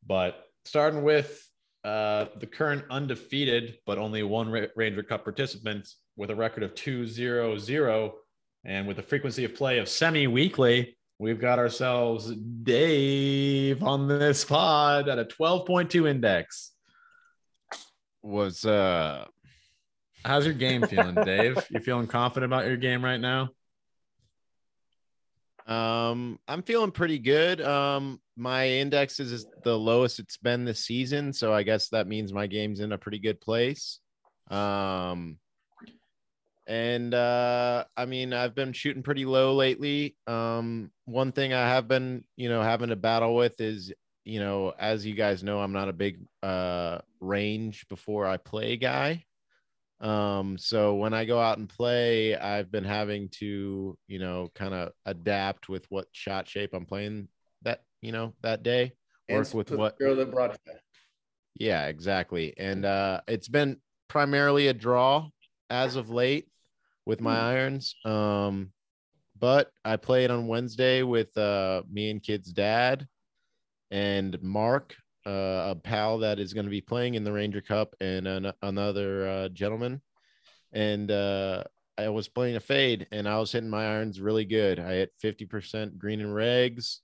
But 0.05 0.45
starting 0.65 1.03
with 1.03 1.47
uh, 1.83 2.25
the 2.39 2.47
current 2.47 2.85
undefeated, 2.89 3.77
but 3.85 3.97
only 3.97 4.23
one 4.23 4.49
Ranger 4.75 5.03
Cup 5.03 5.23
participant 5.23 5.89
with 6.15 6.29
a 6.29 6.35
record 6.35 6.63
of 6.63 6.75
2 6.75 7.05
0 7.05 7.57
0 7.57 8.13
and 8.65 8.87
with 8.87 8.99
a 8.99 9.03
frequency 9.03 9.45
of 9.45 9.55
play 9.55 9.79
of 9.79 9.89
semi 9.89 10.27
weekly, 10.27 10.97
we've 11.19 11.39
got 11.39 11.59
ourselves 11.59 12.33
Dave 12.63 13.83
on 13.83 14.07
this 14.07 14.45
pod 14.45 15.09
at 15.09 15.19
a 15.19 15.25
12.2 15.25 16.09
index. 16.09 16.71
Was 18.21 18.63
uh 18.65 19.25
how's 20.23 20.45
your 20.45 20.55
game 20.55 20.87
feeling, 20.87 21.15
Dave? 21.25 21.57
You 21.69 21.79
feeling 21.79 22.07
confident 22.07 22.51
about 22.51 22.65
your 22.65 22.77
game 22.77 23.03
right 23.03 23.19
now? 23.19 23.49
Um, 25.67 26.39
I'm 26.47 26.61
feeling 26.63 26.91
pretty 26.91 27.19
good. 27.19 27.61
Um, 27.61 28.19
my 28.35 28.67
index 28.67 29.19
is 29.19 29.45
the 29.63 29.77
lowest 29.77 30.19
it's 30.19 30.37
been 30.37 30.65
this 30.65 30.79
season, 30.85 31.31
so 31.31 31.53
I 31.53 31.63
guess 31.63 31.89
that 31.89 32.07
means 32.07 32.33
my 32.33 32.47
game's 32.47 32.79
in 32.79 32.91
a 32.91 32.97
pretty 32.97 33.19
good 33.19 33.39
place. 33.39 33.99
Um, 34.49 35.37
and 36.67 37.13
uh 37.13 37.83
i 37.97 38.05
mean 38.05 38.31
i've 38.33 38.55
been 38.55 38.71
shooting 38.71 39.03
pretty 39.03 39.25
low 39.25 39.53
lately. 39.53 40.15
Um 40.27 40.91
one 41.05 41.31
thing 41.31 41.53
i 41.53 41.67
have 41.67 41.87
been 41.87 42.23
you 42.37 42.49
know 42.49 42.61
having 42.61 42.89
to 42.89 42.95
battle 42.95 43.35
with 43.35 43.59
is 43.59 43.91
you 44.23 44.39
know 44.39 44.73
as 44.79 45.05
you 45.05 45.13
guys 45.13 45.43
know 45.43 45.59
i'm 45.59 45.73
not 45.73 45.89
a 45.89 45.93
big 45.93 46.19
uh 46.41 46.99
range 47.19 47.85
before 47.89 48.25
i 48.25 48.37
play 48.37 48.77
guy. 48.77 49.23
Um 49.99 50.57
so 50.57 50.95
when 50.95 51.13
i 51.13 51.25
go 51.25 51.39
out 51.39 51.57
and 51.57 51.67
play 51.67 52.35
i've 52.35 52.71
been 52.71 52.85
having 52.85 53.29
to 53.39 53.97
you 54.07 54.19
know 54.19 54.49
kind 54.55 54.73
of 54.73 54.91
adapt 55.05 55.67
with 55.69 55.85
what 55.89 56.07
shot 56.11 56.47
shape 56.47 56.73
i'm 56.73 56.85
playing 56.85 57.27
that 57.63 57.83
you 58.01 58.11
know 58.11 58.33
that 58.41 58.63
day. 58.63 58.93
Work 59.29 59.53
with 59.53 59.71
what 59.71 59.97
girl 59.97 60.15
that 60.17 60.29
brought 60.31 60.57
you. 60.67 60.73
yeah, 61.55 61.87
exactly. 61.87 62.53
And 62.57 62.85
uh 62.85 63.21
it's 63.27 63.47
been 63.47 63.77
primarily 64.09 64.67
a 64.67 64.73
draw 64.73 65.29
as 65.69 65.95
of 65.95 66.09
late 66.09 66.47
with 67.05 67.21
my 67.21 67.37
irons. 67.37 67.95
Um 68.05 68.71
but 69.39 69.71
I 69.83 69.97
played 69.97 70.31
on 70.31 70.47
Wednesday 70.47 71.03
with 71.03 71.35
uh 71.37 71.83
me 71.91 72.09
and 72.09 72.21
kid's 72.23 72.51
dad 72.51 73.07
and 73.91 74.41
Mark, 74.41 74.95
uh, 75.25 75.71
a 75.71 75.75
pal 75.75 76.19
that 76.19 76.39
is 76.39 76.53
going 76.53 76.65
to 76.65 76.71
be 76.71 76.81
playing 76.81 77.13
in 77.13 77.23
the 77.23 77.31
Ranger 77.31 77.61
Cup 77.61 77.95
and 78.01 78.27
an- 78.27 78.53
another 78.63 79.27
uh, 79.27 79.49
gentleman. 79.49 80.01
And 80.71 81.11
uh 81.11 81.63
I 81.97 82.09
was 82.09 82.27
playing 82.27 82.55
a 82.55 82.59
fade 82.59 83.07
and 83.11 83.27
I 83.29 83.37
was 83.37 83.51
hitting 83.51 83.69
my 83.69 83.85
irons 83.85 84.19
really 84.19 84.45
good. 84.45 84.79
I 84.79 84.93
hit 84.93 85.11
50% 85.23 85.97
green 85.97 86.21
and 86.21 86.33
regs 86.33 86.99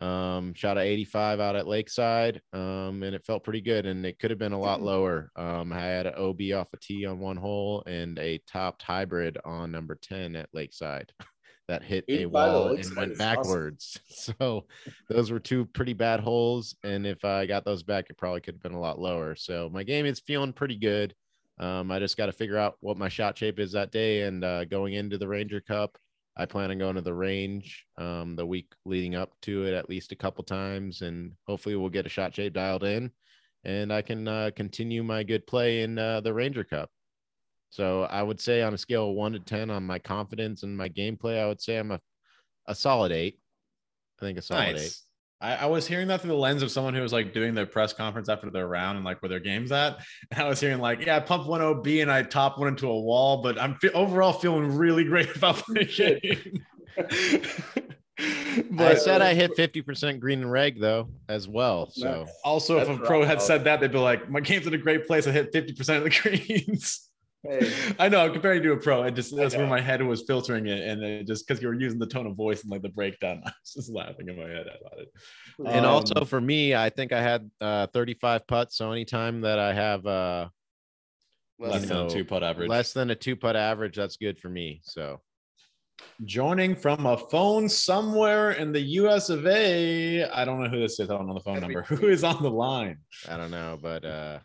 um 0.00 0.54
shot 0.54 0.78
a 0.78 0.80
85 0.80 1.38
out 1.38 1.54
at 1.54 1.68
lakeside 1.68 2.40
um 2.54 3.02
and 3.02 3.14
it 3.14 3.24
felt 3.26 3.44
pretty 3.44 3.60
good 3.60 3.84
and 3.84 4.06
it 4.06 4.18
could 4.18 4.30
have 4.30 4.38
been 4.38 4.52
a 4.52 4.58
lot 4.58 4.80
lower. 4.80 5.30
Um 5.36 5.72
i 5.72 5.80
had 5.80 6.06
an 6.06 6.14
ob 6.14 6.40
off 6.54 6.72
a 6.72 6.76
tee 6.78 7.04
on 7.04 7.18
one 7.20 7.36
hole 7.36 7.82
and 7.86 8.18
a 8.18 8.40
topped 8.46 8.82
hybrid 8.82 9.36
on 9.44 9.70
number 9.70 9.94
10 9.94 10.34
at 10.34 10.48
lakeside 10.54 11.12
that 11.68 11.82
hit 11.82 12.04
a 12.08 12.26
wall 12.26 12.68
and 12.68 12.96
went 12.96 13.12
is 13.12 13.20
awesome. 13.20 13.34
backwards. 13.36 14.00
So 14.08 14.66
those 15.08 15.30
were 15.30 15.40
two 15.40 15.66
pretty 15.66 15.92
bad 15.92 16.20
holes 16.20 16.74
and 16.82 17.06
if 17.06 17.24
i 17.24 17.44
got 17.44 17.64
those 17.64 17.82
back 17.82 18.06
it 18.08 18.16
probably 18.16 18.40
could 18.40 18.54
have 18.54 18.62
been 18.62 18.72
a 18.72 18.80
lot 18.80 18.98
lower. 18.98 19.36
So 19.36 19.68
my 19.70 19.82
game 19.82 20.06
is 20.06 20.20
feeling 20.20 20.54
pretty 20.54 20.76
good. 20.76 21.14
Um 21.58 21.90
i 21.90 21.98
just 21.98 22.16
got 22.16 22.26
to 22.26 22.32
figure 22.32 22.58
out 22.58 22.76
what 22.80 22.96
my 22.96 23.10
shot 23.10 23.36
shape 23.36 23.58
is 23.60 23.72
that 23.72 23.92
day 23.92 24.22
and 24.22 24.42
uh 24.42 24.64
going 24.64 24.94
into 24.94 25.18
the 25.18 25.28
ranger 25.28 25.60
cup 25.60 25.98
I 26.36 26.46
plan 26.46 26.70
on 26.70 26.78
going 26.78 26.94
to 26.94 27.02
the 27.02 27.12
range 27.12 27.84
um, 27.98 28.36
the 28.36 28.46
week 28.46 28.72
leading 28.86 29.14
up 29.14 29.32
to 29.42 29.64
it 29.64 29.74
at 29.74 29.90
least 29.90 30.12
a 30.12 30.16
couple 30.16 30.42
times, 30.44 31.02
and 31.02 31.32
hopefully 31.46 31.76
we'll 31.76 31.90
get 31.90 32.06
a 32.06 32.08
shot 32.08 32.34
shape 32.34 32.54
dialed 32.54 32.84
in, 32.84 33.10
and 33.64 33.92
I 33.92 34.02
can 34.02 34.26
uh, 34.26 34.50
continue 34.56 35.02
my 35.02 35.22
good 35.22 35.46
play 35.46 35.82
in 35.82 35.98
uh, 35.98 36.20
the 36.20 36.32
Ranger 36.32 36.64
Cup. 36.64 36.90
So 37.70 38.02
I 38.04 38.22
would 38.22 38.40
say 38.40 38.62
on 38.62 38.74
a 38.74 38.78
scale 38.78 39.10
of 39.10 39.16
one 39.16 39.32
to 39.32 39.40
ten 39.40 39.70
on 39.70 39.82
my 39.84 39.98
confidence 39.98 40.62
and 40.62 40.76
my 40.76 40.88
gameplay, 40.88 41.42
I 41.42 41.46
would 41.46 41.60
say 41.60 41.78
I'm 41.78 41.90
a, 41.90 42.00
a 42.66 42.74
solid 42.74 43.12
eight. 43.12 43.38
I 44.20 44.24
think 44.24 44.38
a 44.38 44.42
solid 44.42 44.76
eight. 44.76 44.96
Nice. 45.42 45.60
I, 45.60 45.64
I 45.64 45.66
was 45.66 45.86
hearing 45.86 46.08
that 46.08 46.20
through 46.20 46.30
the 46.30 46.36
lens 46.36 46.62
of 46.62 46.70
someone 46.70 46.94
who 46.94 47.02
was 47.02 47.12
like 47.12 47.32
doing 47.32 47.54
their 47.54 47.66
press 47.66 47.92
conference 47.92 48.28
after 48.28 48.50
their 48.50 48.66
round 48.66 48.96
and 48.96 49.04
like 49.04 49.20
where 49.22 49.28
their 49.28 49.40
game's 49.40 49.72
at. 49.72 49.98
And 50.30 50.40
I 50.40 50.48
was 50.48 50.60
hearing 50.60 50.78
like, 50.78 51.04
yeah, 51.04 51.16
I 51.16 51.20
pumped 51.20 51.46
one 51.46 51.60
OB 51.60 51.86
and 51.86 52.10
I 52.10 52.22
top 52.22 52.58
one 52.58 52.68
into 52.68 52.88
a 52.88 53.00
wall, 53.00 53.42
but 53.42 53.60
I'm 53.60 53.74
fe- 53.76 53.90
overall 53.90 54.32
feeling 54.32 54.76
really 54.76 55.04
great 55.04 55.34
about 55.36 55.62
my 55.68 55.82
game. 55.82 56.64
I 58.78 58.94
said 58.94 59.22
I 59.22 59.34
hit 59.34 59.56
50% 59.56 60.20
green 60.20 60.42
and 60.42 60.52
reg 60.52 60.80
though 60.80 61.08
as 61.28 61.48
well. 61.48 61.90
So 61.90 62.26
also, 62.44 62.78
if 62.78 62.88
a 62.88 62.98
pro 62.98 63.24
had 63.24 63.40
said 63.40 63.64
that, 63.64 63.80
they'd 63.80 63.90
be 63.90 63.98
like, 63.98 64.30
my 64.30 64.40
game's 64.40 64.66
in 64.66 64.74
a 64.74 64.78
great 64.78 65.06
place. 65.06 65.26
I 65.26 65.32
hit 65.32 65.52
50% 65.52 65.96
of 65.96 66.04
the 66.04 66.10
greens. 66.66 67.08
Hey, 67.44 67.72
I 67.98 68.08
know, 68.08 68.24
I'm 68.24 68.32
comparing 68.32 68.62
to 68.62 68.72
a 68.72 68.76
pro. 68.76 69.02
I 69.02 69.10
just 69.10 69.34
that's 69.34 69.56
where 69.56 69.66
my 69.66 69.80
head 69.80 70.00
was 70.00 70.22
filtering 70.22 70.68
it, 70.68 70.80
and 70.80 71.02
it 71.02 71.26
just 71.26 71.46
because 71.46 71.60
you 71.60 71.68
were 71.68 71.74
using 71.74 71.98
the 71.98 72.06
tone 72.06 72.26
of 72.26 72.36
voice 72.36 72.62
and 72.62 72.70
like 72.70 72.82
the 72.82 72.88
breakdown, 72.88 73.42
I 73.46 73.50
was 73.50 73.72
just 73.74 73.90
laughing 73.90 74.28
in 74.28 74.36
my 74.36 74.48
head 74.48 74.66
about 74.66 75.00
it. 75.00 75.08
and 75.58 75.84
Um, 75.84 75.92
also 75.92 76.24
for 76.24 76.40
me, 76.40 76.74
I 76.74 76.88
think 76.88 77.12
I 77.12 77.20
had 77.20 77.50
uh, 77.60 77.88
35 77.88 78.46
putts. 78.46 78.76
So 78.76 78.92
anytime 78.92 79.40
that 79.40 79.58
I 79.58 79.72
have 79.72 80.06
uh, 80.06 80.48
less 81.58 81.72
less 81.72 81.80
than 81.82 81.98
know, 81.98 82.06
a 82.06 82.10
two 82.10 82.24
putt 82.24 82.44
average. 82.44 82.68
less 82.68 82.92
than 82.92 83.10
a 83.10 83.16
two 83.16 83.34
putt 83.34 83.56
average, 83.56 83.96
that's 83.96 84.16
good 84.16 84.38
for 84.38 84.48
me. 84.48 84.80
So 84.84 85.20
Joining 86.24 86.76
from 86.76 87.06
a 87.06 87.16
phone 87.16 87.68
somewhere 87.68 88.52
in 88.52 88.72
the 88.72 88.80
US 88.80 89.28
of 89.28 89.46
A. 89.46 90.24
I 90.24 90.44
don't 90.44 90.62
know 90.62 90.68
who 90.68 90.80
this 90.80 91.00
is. 91.00 91.10
I 91.10 91.16
don't 91.16 91.26
know 91.26 91.34
the 91.34 91.40
phone 91.40 91.54
That'd 91.54 91.68
be 91.68 91.74
number. 91.74 91.96
Who 91.96 92.08
is 92.08 92.22
on 92.24 92.42
the 92.42 92.50
line? 92.50 92.98
I 93.28 93.36
don't 93.36 93.50
know, 93.50 93.78
but 93.80 94.04
uh, 94.04 94.38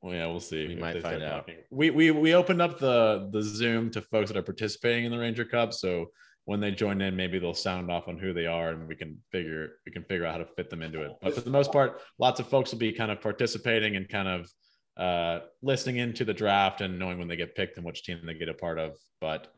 Well, 0.00 0.14
yeah, 0.14 0.26
we'll 0.26 0.40
see. 0.40 0.68
We 0.68 0.76
might 0.76 1.02
find 1.02 1.22
out. 1.22 1.46
talking. 1.46 1.56
We 1.70 1.90
we 1.90 2.10
we 2.10 2.34
opened 2.34 2.62
up 2.62 2.78
the 2.78 3.28
the 3.32 3.42
Zoom 3.42 3.90
to 3.90 4.02
folks 4.02 4.28
that 4.28 4.36
are 4.36 4.42
participating 4.42 5.04
in 5.04 5.10
the 5.10 5.18
Ranger 5.18 5.44
Cup. 5.44 5.72
So 5.72 6.06
when 6.44 6.60
they 6.60 6.70
join 6.70 7.00
in, 7.00 7.16
maybe 7.16 7.38
they'll 7.38 7.52
sound 7.52 7.90
off 7.90 8.08
on 8.08 8.16
who 8.16 8.32
they 8.32 8.46
are, 8.46 8.70
and 8.70 8.86
we 8.88 8.94
can 8.94 9.18
figure 9.32 9.72
we 9.84 9.92
can 9.92 10.04
figure 10.04 10.24
out 10.24 10.32
how 10.32 10.38
to 10.38 10.46
fit 10.56 10.70
them 10.70 10.82
into 10.82 11.02
it. 11.02 11.12
But 11.20 11.34
for 11.34 11.40
the 11.40 11.50
most 11.50 11.72
part, 11.72 12.00
lots 12.18 12.38
of 12.40 12.48
folks 12.48 12.70
will 12.70 12.78
be 12.78 12.92
kind 12.92 13.10
of 13.10 13.20
participating 13.20 13.96
and 13.96 14.08
kind 14.08 14.28
of 14.28 14.50
uh, 14.96 15.44
listening 15.62 15.98
into 15.98 16.24
the 16.24 16.34
draft 16.34 16.80
and 16.80 16.98
knowing 16.98 17.18
when 17.18 17.28
they 17.28 17.36
get 17.36 17.54
picked 17.54 17.76
and 17.76 17.84
which 17.84 18.02
team 18.02 18.20
they 18.24 18.34
get 18.34 18.48
a 18.48 18.54
part 18.54 18.78
of. 18.78 18.96
But 19.20 19.52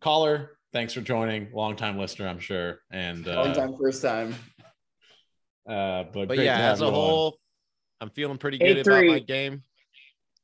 caller, 0.00 0.58
thanks 0.72 0.94
for 0.94 1.00
joining. 1.00 1.52
Long 1.52 1.76
time 1.76 1.98
listener, 1.98 2.28
I'm 2.28 2.40
sure. 2.40 2.78
And 2.90 3.26
uh, 3.26 3.42
long 3.42 3.52
time, 3.52 3.76
first 3.76 4.00
time. 4.00 4.34
uh, 5.68 6.04
but 6.04 6.28
but 6.28 6.28
great 6.28 6.44
yeah, 6.44 6.70
as 6.72 6.80
a 6.80 6.84
you 6.84 6.88
on. 6.88 6.94
whole, 6.94 7.38
I'm 8.00 8.10
feeling 8.10 8.38
pretty 8.38 8.58
good 8.58 8.78
about 8.78 9.02
8-3. 9.02 9.06
my 9.08 9.18
game. 9.18 9.62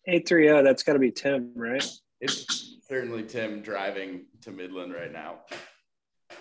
Eight 0.09 0.27
three 0.27 0.45
zero. 0.45 0.63
That's 0.63 0.83
got 0.83 0.95
to 0.95 0.99
be 0.99 1.11
Tim, 1.11 1.53
right? 1.55 1.85
It's 2.21 2.79
certainly 2.89 3.23
Tim 3.23 3.61
driving 3.61 4.25
to 4.41 4.51
Midland 4.51 4.95
right 4.95 5.13
now. 5.13 5.41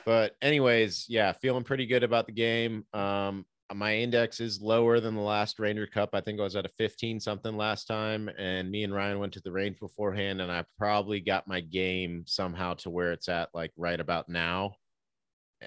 But 0.05 0.35
anyways, 0.41 1.05
yeah, 1.09 1.33
feeling 1.33 1.65
pretty 1.65 1.85
good 1.85 2.03
about 2.03 2.27
the 2.27 2.31
game. 2.31 2.85
Um, 2.93 3.45
my 3.75 3.97
index 3.97 4.39
is 4.39 4.61
lower 4.61 5.01
than 5.01 5.15
the 5.15 5.21
last 5.21 5.59
Ranger 5.59 5.85
Cup. 5.85 6.11
I 6.13 6.21
think 6.21 6.39
I 6.39 6.43
was 6.43 6.55
at 6.55 6.65
a 6.65 6.69
15 6.77 7.19
something 7.19 7.57
last 7.57 7.85
time, 7.85 8.29
and 8.37 8.71
me 8.71 8.83
and 8.83 8.93
Ryan 8.93 9.19
went 9.19 9.33
to 9.33 9.41
the 9.41 9.51
range 9.51 9.79
beforehand, 9.79 10.39
and 10.41 10.49
I 10.49 10.63
probably 10.77 11.19
got 11.19 11.47
my 11.47 11.59
game 11.59 12.23
somehow 12.25 12.75
to 12.75 12.89
where 12.89 13.11
it's 13.11 13.27
at 13.27 13.49
like 13.53 13.71
right 13.75 13.99
about 13.99 14.29
now. 14.29 14.75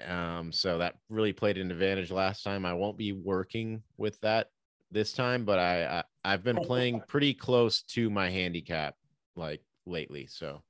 Um, 0.07 0.51
so 0.51 0.79
that 0.79 0.95
really 1.09 1.33
played 1.33 1.59
an 1.59 1.69
advantage 1.69 2.09
last 2.09 2.43
time. 2.43 2.65
I 2.65 2.73
won't 2.73 2.97
be 2.97 3.11
working 3.11 3.83
with 3.97 4.19
that 4.21 4.47
this 4.89 5.13
time, 5.13 5.45
but 5.45 5.59
I, 5.59 5.85
I 5.85 6.03
I've 6.23 6.43
been 6.43 6.57
playing 6.57 7.01
pretty 7.07 7.33
close 7.33 7.81
to 7.83 8.09
my 8.09 8.29
handicap 8.29 8.95
like 9.35 9.61
lately. 9.85 10.27
So 10.27 10.61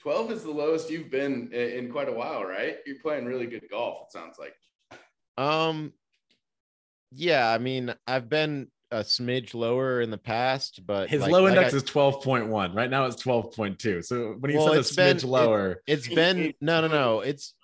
12 0.00 0.30
is 0.32 0.42
the 0.42 0.50
lowest 0.50 0.90
you've 0.90 1.10
been 1.10 1.52
in 1.52 1.90
quite 1.90 2.08
a 2.08 2.12
while, 2.12 2.44
right? 2.44 2.76
You're 2.86 2.98
playing 3.00 3.24
really 3.26 3.46
good 3.46 3.68
golf, 3.70 4.06
it 4.08 4.12
sounds 4.12 4.36
like. 4.38 4.54
Um, 5.36 5.92
yeah, 7.12 7.50
I 7.50 7.58
mean, 7.58 7.94
I've 8.06 8.28
been 8.28 8.68
a 8.90 8.98
smidge 8.98 9.54
lower 9.54 10.00
in 10.00 10.10
the 10.10 10.18
past, 10.18 10.86
but 10.86 11.08
His 11.10 11.22
like- 11.22 11.32
low 11.32 11.42
like 11.44 11.50
index 11.56 11.74
I- 11.74 11.78
is 11.78 11.82
12.1. 11.84 12.74
Right 12.74 12.90
now 12.90 13.06
it's 13.06 13.20
12.2. 13.22 14.02
So 14.04 14.34
when 14.38 14.50
he 14.50 14.56
Well, 14.56 14.68
said 14.68 14.76
a 14.76 14.80
it's 14.80 14.94
been- 14.94 15.16
smidge 15.16 15.24
it- 15.24 15.26
lower, 15.26 15.82
it's 15.86 16.08
been 16.08 16.54
no, 16.60 16.80
no, 16.80 16.88
no. 16.88 17.20
It's 17.20 17.54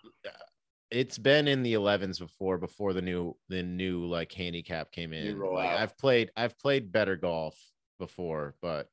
it's 0.91 1.19
been 1.19 1.47
in 1.49 1.63
the 1.63 1.75
11s 1.75 2.19
before 2.19 2.59
before 2.59 2.93
the 2.93 3.03
new 3.03 3.37
the 3.49 3.63
new 3.63 4.05
like 4.07 4.33
handicap 4.33 4.91
came 4.93 5.13
in. 5.13 5.39
Like 5.39 5.71
out. 5.71 5.81
I've 5.81 5.99
played 5.99 6.31
I've 6.37 6.59
played 6.59 6.93
better 6.93 7.17
golf 7.17 7.57
before, 7.99 8.55
but 8.61 8.89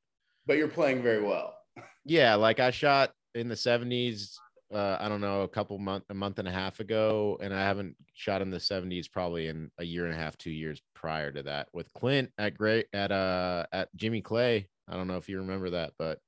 But 0.46 0.58
you're 0.58 0.68
playing 0.68 1.02
very 1.02 1.24
well. 1.24 1.56
yeah, 2.06 2.36
like 2.36 2.60
I 2.60 2.72
shot 2.72 3.12
in 3.36 3.48
the 3.48 3.56
70s. 3.56 4.36
Uh, 4.74 4.98
I 5.00 5.08
don't 5.08 5.22
know, 5.22 5.44
a 5.44 5.48
couple 5.48 5.78
month, 5.78 6.04
a 6.10 6.14
month 6.14 6.40
and 6.40 6.48
a 6.48 6.52
half 6.52 6.82
ago, 6.82 7.38
and 7.42 7.54
I 7.54 7.62
haven't 7.62 7.96
shot 8.14 8.42
in 8.42 8.50
the 8.50 8.58
70s 8.58 9.10
probably 9.10 9.48
in 9.48 9.72
a 9.78 9.86
year 9.86 10.04
and 10.06 10.14
a 10.14 10.18
half, 10.18 10.38
two 10.38 10.52
years 10.52 10.82
prior 10.94 11.32
to 11.32 11.44
that 11.44 11.70
with 11.72 11.94
Clint 11.94 12.32
at 12.38 12.58
great 12.58 12.88
at 12.92 13.14
uh 13.14 13.66
at 13.72 13.96
Jimmy 13.96 14.22
Clay. 14.22 14.68
I 14.90 14.96
don't 14.98 15.08
know 15.08 15.16
if 15.18 15.30
you 15.30 15.38
remember 15.38 15.70
that, 15.70 15.94
but 15.98 16.20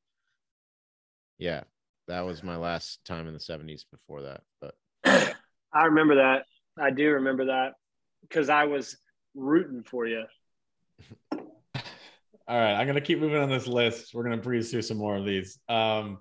yeah, 1.37 1.63
that 2.07 2.21
was 2.21 2.41
my 2.41 2.55
last 2.55 3.03
time 3.05 3.27
in 3.27 3.33
the 3.33 3.39
70s 3.39 3.83
before 3.91 4.21
that. 4.23 4.41
But 4.61 4.75
I 5.73 5.85
remember 5.85 6.15
that. 6.15 6.45
I 6.77 6.91
do 6.91 7.11
remember 7.11 7.45
that 7.45 7.73
because 8.21 8.49
I 8.49 8.65
was 8.65 8.97
rooting 9.35 9.83
for 9.83 10.07
you. 10.07 10.23
All 11.33 12.57
right, 12.57 12.73
I'm 12.73 12.87
gonna 12.87 13.01
keep 13.01 13.19
moving 13.19 13.37
on 13.37 13.49
this 13.49 13.67
list. 13.67 14.13
We're 14.13 14.23
gonna 14.23 14.37
breeze 14.37 14.71
through 14.71 14.81
some 14.81 14.97
more 14.97 15.15
of 15.15 15.25
these. 15.25 15.59
Um, 15.69 16.19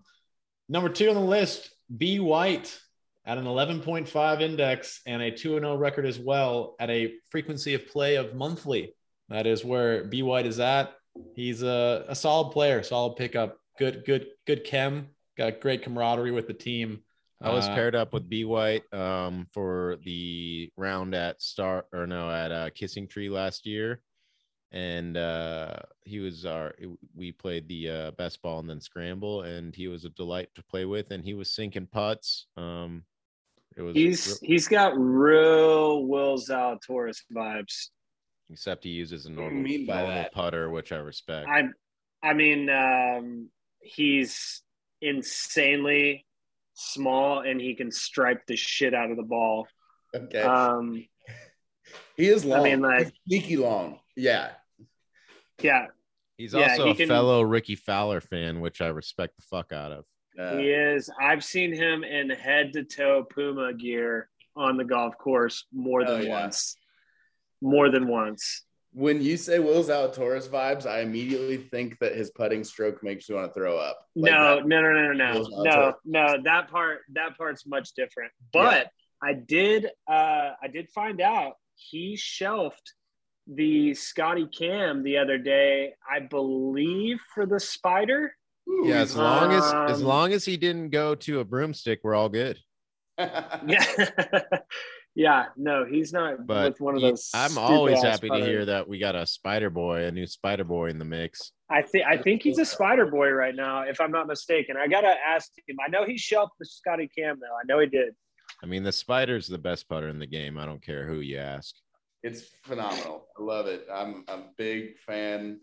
number 0.68 0.90
two 0.90 1.08
on 1.08 1.14
the 1.14 1.20
list, 1.22 1.70
B 1.96 2.20
White 2.20 2.78
at 3.24 3.38
an 3.38 3.44
11.5 3.44 4.40
index 4.40 5.00
and 5.06 5.22
a 5.22 5.30
2 5.30 5.58
0 5.58 5.76
record 5.76 6.06
as 6.06 6.18
well 6.18 6.76
at 6.80 6.90
a 6.90 7.14
frequency 7.30 7.74
of 7.74 7.86
play 7.86 8.16
of 8.16 8.34
monthly. 8.34 8.94
That 9.28 9.46
is 9.46 9.64
where 9.64 10.04
B 10.04 10.22
White 10.22 10.46
is 10.46 10.60
at. 10.60 10.92
He's 11.34 11.62
a, 11.62 12.04
a 12.08 12.14
solid 12.14 12.52
player, 12.52 12.82
solid 12.82 13.16
pickup, 13.16 13.58
good, 13.78 14.04
good, 14.06 14.26
good 14.46 14.64
chem, 14.64 15.08
got 15.36 15.60
great 15.60 15.82
camaraderie 15.82 16.30
with 16.30 16.46
the 16.46 16.54
team. 16.54 17.02
I 17.40 17.52
was 17.52 17.68
Uh, 17.68 17.74
paired 17.74 17.94
up 17.94 18.12
with 18.12 18.28
B 18.28 18.44
White 18.44 18.82
um, 18.92 19.46
for 19.52 19.98
the 20.04 20.72
round 20.76 21.14
at 21.14 21.40
Star 21.40 21.86
or 21.92 22.06
no 22.06 22.30
at 22.30 22.50
uh, 22.50 22.70
Kissing 22.70 23.06
Tree 23.06 23.28
last 23.28 23.64
year, 23.64 24.02
and 24.72 25.16
uh, 25.16 25.76
he 26.04 26.18
was 26.18 26.44
our. 26.44 26.74
We 27.14 27.30
played 27.30 27.68
the 27.68 27.90
uh, 27.90 28.10
best 28.12 28.42
ball 28.42 28.58
and 28.58 28.68
then 28.68 28.80
scramble, 28.80 29.42
and 29.42 29.74
he 29.74 29.86
was 29.86 30.04
a 30.04 30.10
delight 30.10 30.48
to 30.56 30.64
play 30.64 30.84
with, 30.84 31.12
and 31.12 31.24
he 31.24 31.34
was 31.34 31.54
sinking 31.54 31.86
putts. 31.86 32.46
Um, 32.56 33.04
it 33.76 33.82
was. 33.82 33.94
He's 33.94 34.26
real, 34.26 34.36
he's 34.42 34.66
got 34.66 34.98
real 34.98 36.06
Will 36.06 36.38
Zalatoris 36.38 37.18
vibes. 37.32 37.90
Except 38.50 38.82
he 38.82 38.90
uses 38.90 39.26
a 39.26 39.30
normal, 39.30 39.62
normal 39.62 40.24
putter, 40.32 40.70
which 40.70 40.90
I 40.90 40.96
respect. 40.96 41.48
I, 41.48 41.68
I 42.22 42.32
mean, 42.32 42.70
um, 42.70 43.50
he's 43.80 44.62
insanely 45.02 46.24
small, 46.78 47.40
and 47.40 47.60
he 47.60 47.74
can 47.74 47.90
stripe 47.90 48.46
the 48.46 48.56
shit 48.56 48.94
out 48.94 49.10
of 49.10 49.16
the 49.16 49.22
ball. 49.22 49.66
Okay. 50.14 50.40
Um, 50.40 51.04
he 52.16 52.28
is 52.28 52.44
long. 52.44 52.60
I 52.60 52.70
mean, 52.70 52.80
like 52.80 53.12
sneaky 53.26 53.56
long. 53.56 53.98
Yeah. 54.16 54.50
Yeah. 55.60 55.86
He's 56.36 56.54
yeah, 56.54 56.70
also 56.70 56.84
he 56.86 56.90
a 56.92 56.94
can, 56.94 57.08
fellow 57.08 57.42
Rickie 57.42 57.74
Fowler 57.74 58.20
fan, 58.20 58.60
which 58.60 58.80
I 58.80 58.88
respect 58.88 59.36
the 59.36 59.42
fuck 59.42 59.72
out 59.72 59.92
of. 59.92 60.04
Uh, 60.38 60.56
he 60.56 60.70
is. 60.70 61.10
I've 61.20 61.42
seen 61.42 61.74
him 61.74 62.04
in 62.04 62.30
head 62.30 62.72
to 62.74 62.84
toe 62.84 63.24
Puma 63.24 63.74
gear 63.74 64.28
on 64.54 64.76
the 64.76 64.84
golf 64.84 65.18
course 65.18 65.64
more 65.72 66.04
than 66.04 66.20
oh, 66.20 66.22
yeah. 66.22 66.42
once. 66.42 66.76
More 67.60 67.90
than 67.90 68.06
once. 68.06 68.62
When 68.98 69.22
you 69.22 69.36
say 69.36 69.60
Will's 69.60 69.86
Will 69.86 70.08
Zalatoris 70.08 70.48
vibes, 70.48 70.84
I 70.84 71.02
immediately 71.02 71.56
think 71.56 72.00
that 72.00 72.16
his 72.16 72.32
putting 72.32 72.64
stroke 72.64 73.00
makes 73.04 73.28
you 73.28 73.36
want 73.36 73.46
to 73.46 73.54
throw 73.54 73.78
up. 73.78 74.00
Like 74.16 74.32
no, 74.32 74.58
no, 74.58 74.80
no, 74.80 74.92
no, 74.92 75.12
no, 75.12 75.62
no, 75.62 75.94
no. 76.04 76.36
That 76.42 76.68
part, 76.68 77.02
that 77.12 77.38
part's 77.38 77.64
much 77.64 77.92
different. 77.92 78.32
But 78.52 78.90
yeah. 79.22 79.30
I 79.30 79.34
did, 79.34 79.86
uh, 80.10 80.50
I 80.60 80.66
did 80.72 80.88
find 80.90 81.20
out 81.20 81.52
he 81.76 82.16
shelved 82.16 82.92
the 83.46 83.94
Scotty 83.94 84.48
Cam 84.48 85.04
the 85.04 85.18
other 85.18 85.38
day, 85.38 85.94
I 86.10 86.18
believe 86.18 87.20
for 87.32 87.46
the 87.46 87.60
spider. 87.60 88.34
Yeah, 88.82 88.96
as 88.96 89.14
long 89.14 89.52
um, 89.52 89.52
as 89.52 89.92
as 89.92 90.02
um, 90.02 90.08
long 90.08 90.32
as 90.32 90.44
he 90.44 90.56
didn't 90.56 90.90
go 90.90 91.14
to 91.14 91.38
a 91.38 91.44
broomstick, 91.44 92.00
we're 92.02 92.16
all 92.16 92.28
good. 92.28 92.58
yeah. 93.16 94.08
yeah, 95.18 95.46
no, 95.56 95.84
he's 95.84 96.12
not 96.12 96.46
but 96.46 96.70
with 96.70 96.80
one 96.80 96.94
of 96.94 97.00
those. 97.00 97.28
I'm 97.34 97.58
always 97.58 98.00
happy 98.00 98.28
to 98.28 98.36
hear 98.36 98.64
that 98.66 98.88
we 98.88 99.00
got 99.00 99.16
a 99.16 99.26
spider 99.26 99.68
boy, 99.68 100.04
a 100.04 100.12
new 100.12 100.28
spider 100.28 100.62
boy 100.62 100.90
in 100.90 101.00
the 101.00 101.04
mix. 101.04 101.50
I 101.68 101.82
think 101.82 102.06
I 102.06 102.16
think 102.18 102.44
he's 102.44 102.60
a 102.60 102.64
spider 102.64 103.04
boy 103.04 103.30
right 103.30 103.54
now, 103.54 103.80
if 103.80 104.00
I'm 104.00 104.12
not 104.12 104.28
mistaken. 104.28 104.76
I 104.76 104.86
gotta 104.86 105.12
ask 105.28 105.50
him. 105.66 105.76
I 105.84 105.90
know 105.90 106.04
he 106.04 106.16
shelved 106.16 106.52
the 106.60 106.66
Scotty 106.66 107.08
Cam 107.08 107.40
though. 107.40 107.46
I 107.46 107.66
know 107.66 107.80
he 107.80 107.88
did. 107.88 108.14
I 108.62 108.66
mean, 108.66 108.84
the 108.84 108.92
spider's 108.92 109.48
the 109.48 109.58
best 109.58 109.88
putter 109.88 110.08
in 110.08 110.20
the 110.20 110.26
game. 110.26 110.56
I 110.56 110.64
don't 110.66 110.80
care 110.80 111.04
who 111.04 111.18
you 111.18 111.38
ask. 111.38 111.74
It's 112.22 112.42
phenomenal. 112.62 113.26
I 113.36 113.42
love 113.42 113.66
it. 113.66 113.88
I'm 113.92 114.24
a 114.28 114.38
big 114.56 114.98
fan, 114.98 115.58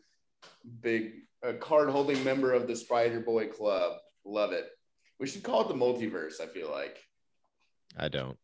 big 0.82 1.14
a 1.44 1.53
card 1.53 1.90
holding 1.90 2.22
member 2.26 2.52
of 2.52 2.68
the 2.68 2.76
Spider 2.76 3.22
Boy 3.22 3.48
Club. 3.48 3.99
Love 4.26 4.52
it. 4.52 4.68
We 5.18 5.27
should 5.27 5.44
call 5.44 5.61
it 5.61 5.69
the 5.69 5.76
multiverse. 5.76 6.41
I 6.41 6.48
feel 6.48 6.69
like. 6.69 6.98
I 7.98 8.10
don't. 8.10 8.38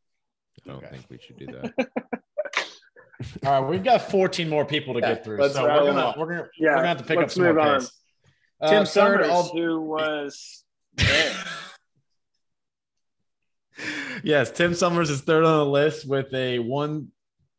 I 0.65 0.69
don't 0.69 0.83
okay. 0.83 0.87
think 0.91 1.05
we 1.09 1.19
should 1.19 1.37
do 1.37 1.47
that. 1.47 1.73
All 3.45 3.61
right, 3.61 3.69
we've 3.69 3.83
got 3.83 4.09
14 4.09 4.49
more 4.49 4.65
people 4.65 4.95
to 4.95 4.99
yeah, 4.99 5.13
get 5.13 5.23
through, 5.23 5.47
so 5.49 5.63
we're 5.63 5.93
gonna, 5.93 6.15
we're 6.17 6.25
gonna 6.27 6.47
yeah, 6.57 6.69
we're 6.69 6.75
gonna 6.77 6.87
have 6.87 6.97
to 6.97 7.03
pick 7.03 7.19
up 7.19 7.29
some 7.29 7.43
more 7.43 7.59
on. 7.59 7.81
Uh, 8.59 8.69
Tim 8.69 8.85
Summers, 8.85 9.49
who 9.51 9.81
was 9.81 10.63
yes, 14.23 14.51
Tim 14.51 14.73
Summers 14.73 15.09
is 15.09 15.21
third 15.21 15.43
on 15.43 15.59
the 15.59 15.65
list 15.65 16.07
with 16.07 16.33
a 16.33 16.59
one 16.59 17.09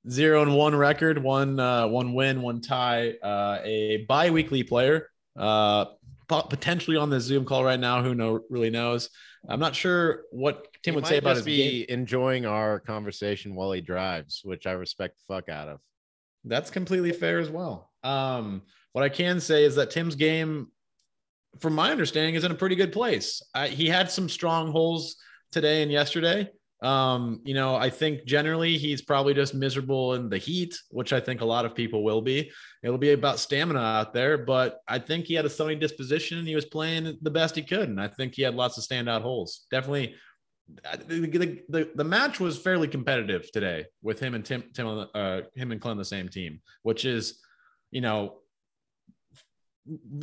zero 0.09 0.43
and 0.43 0.57
one 0.57 0.75
record, 0.75 1.23
one 1.23 1.59
uh, 1.61 1.87
one 1.89 2.13
win, 2.13 2.43
one 2.43 2.61
tie, 2.61 3.15
uh, 3.23 3.59
a 3.63 4.05
bi-weekly 4.09 4.63
player, 4.65 5.09
uh, 5.37 5.87
potentially 6.29 6.97
on 6.97 7.11
the 7.11 7.21
Zoom 7.21 7.45
call 7.45 7.65
right 7.65 7.81
now. 7.81 8.03
Who 8.03 8.15
know 8.15 8.41
really 8.51 8.71
knows? 8.71 9.11
I'm 9.49 9.61
not 9.61 9.75
sure 9.75 10.23
what 10.31 10.67
Tim 10.83 10.95
he 10.95 10.97
would 10.97 11.07
say 11.07 11.19
about 11.19 11.37
his 11.37 11.45
be 11.45 11.87
game. 11.87 12.01
enjoying 12.01 12.47
our 12.47 12.81
conversation 12.81 13.55
while 13.55 13.73
he 13.73 13.81
drives, 13.81 14.41
which 14.45 14.67
I 14.67 14.73
respect 14.73 15.19
the 15.19 15.35
fuck 15.35 15.49
out 15.49 15.69
of. 15.69 15.81
That's 16.45 16.71
completely 16.71 17.13
fair 17.13 17.39
as 17.39 17.51
well. 17.51 17.91
Um, 18.03 18.63
what 18.93 19.05
I 19.05 19.09
can 19.09 19.41
say 19.41 19.65
is 19.65 19.77
that 19.77 19.91
Tim's 19.91 20.17
game, 20.17 20.69
from 21.61 21.75
my 21.75 21.91
understanding, 21.91 22.35
is 22.35 22.45
in 22.45 22.51
a 22.51 22.57
pretty 22.57 22.75
good 22.75 22.93
place. 22.93 23.43
I, 23.55 23.69
he 23.69 23.87
had 23.87 24.11
some 24.11 24.29
strong 24.29 24.73
holes 24.73 25.17
today 25.53 25.83
and 25.83 25.93
yesterday. 25.93 26.51
Um, 26.83 27.41
you 27.45 27.55
know, 27.55 27.77
I 27.77 27.91
think 27.91 28.25
generally 28.25 28.77
he's 28.77 29.03
probably 29.03 29.35
just 29.35 29.55
miserable 29.55 30.15
in 30.15 30.29
the 30.29 30.39
heat, 30.39 30.77
which 30.91 31.13
I 31.13 31.21
think 31.21 31.41
a 31.41 31.45
lot 31.45 31.65
of 31.65 31.77
people 31.77 32.03
will 32.03 32.21
be. 32.21 32.51
It'll 32.83 32.99
be 32.99 33.13
about 33.13 33.39
stamina 33.39 33.79
out 33.79 34.13
there, 34.13 34.37
but 34.37 34.81
I 34.89 34.99
think 34.99 35.27
he 35.27 35.35
had 35.35 35.45
a 35.45 35.51
sunny 35.51 35.77
disposition 35.77 36.39
and 36.39 36.49
he 36.49 36.57
was 36.57 36.65
playing 36.65 37.19
the 37.23 37.31
best 37.31 37.55
he 37.55 37.63
could. 37.63 37.89
And 37.89 38.01
I 38.01 38.09
think 38.09 38.35
he 38.35 38.43
had 38.43 38.57
lots 38.57 38.79
of 38.79 38.85
standout 38.85 39.23
holes. 39.23 39.65
Definitely, 39.71 40.17
the, 41.07 41.27
the, 41.27 41.63
the, 41.69 41.91
the 41.95 42.05
match 42.05 42.41
was 42.41 42.59
fairly 42.59 42.89
competitive 42.89 43.51
today 43.53 43.87
with 44.03 44.21
him 44.21 44.35
and 44.35 44.45
Tim, 44.45 44.65
Tim, 44.73 45.07
uh, 45.15 45.41
him 45.55 45.73
and 45.73 45.81
Clint 45.81 45.99
the 45.99 46.05
same 46.05 46.29
team, 46.29 46.61
which 46.83 47.05
is, 47.05 47.41
you 47.91 48.01
know, 48.01 48.39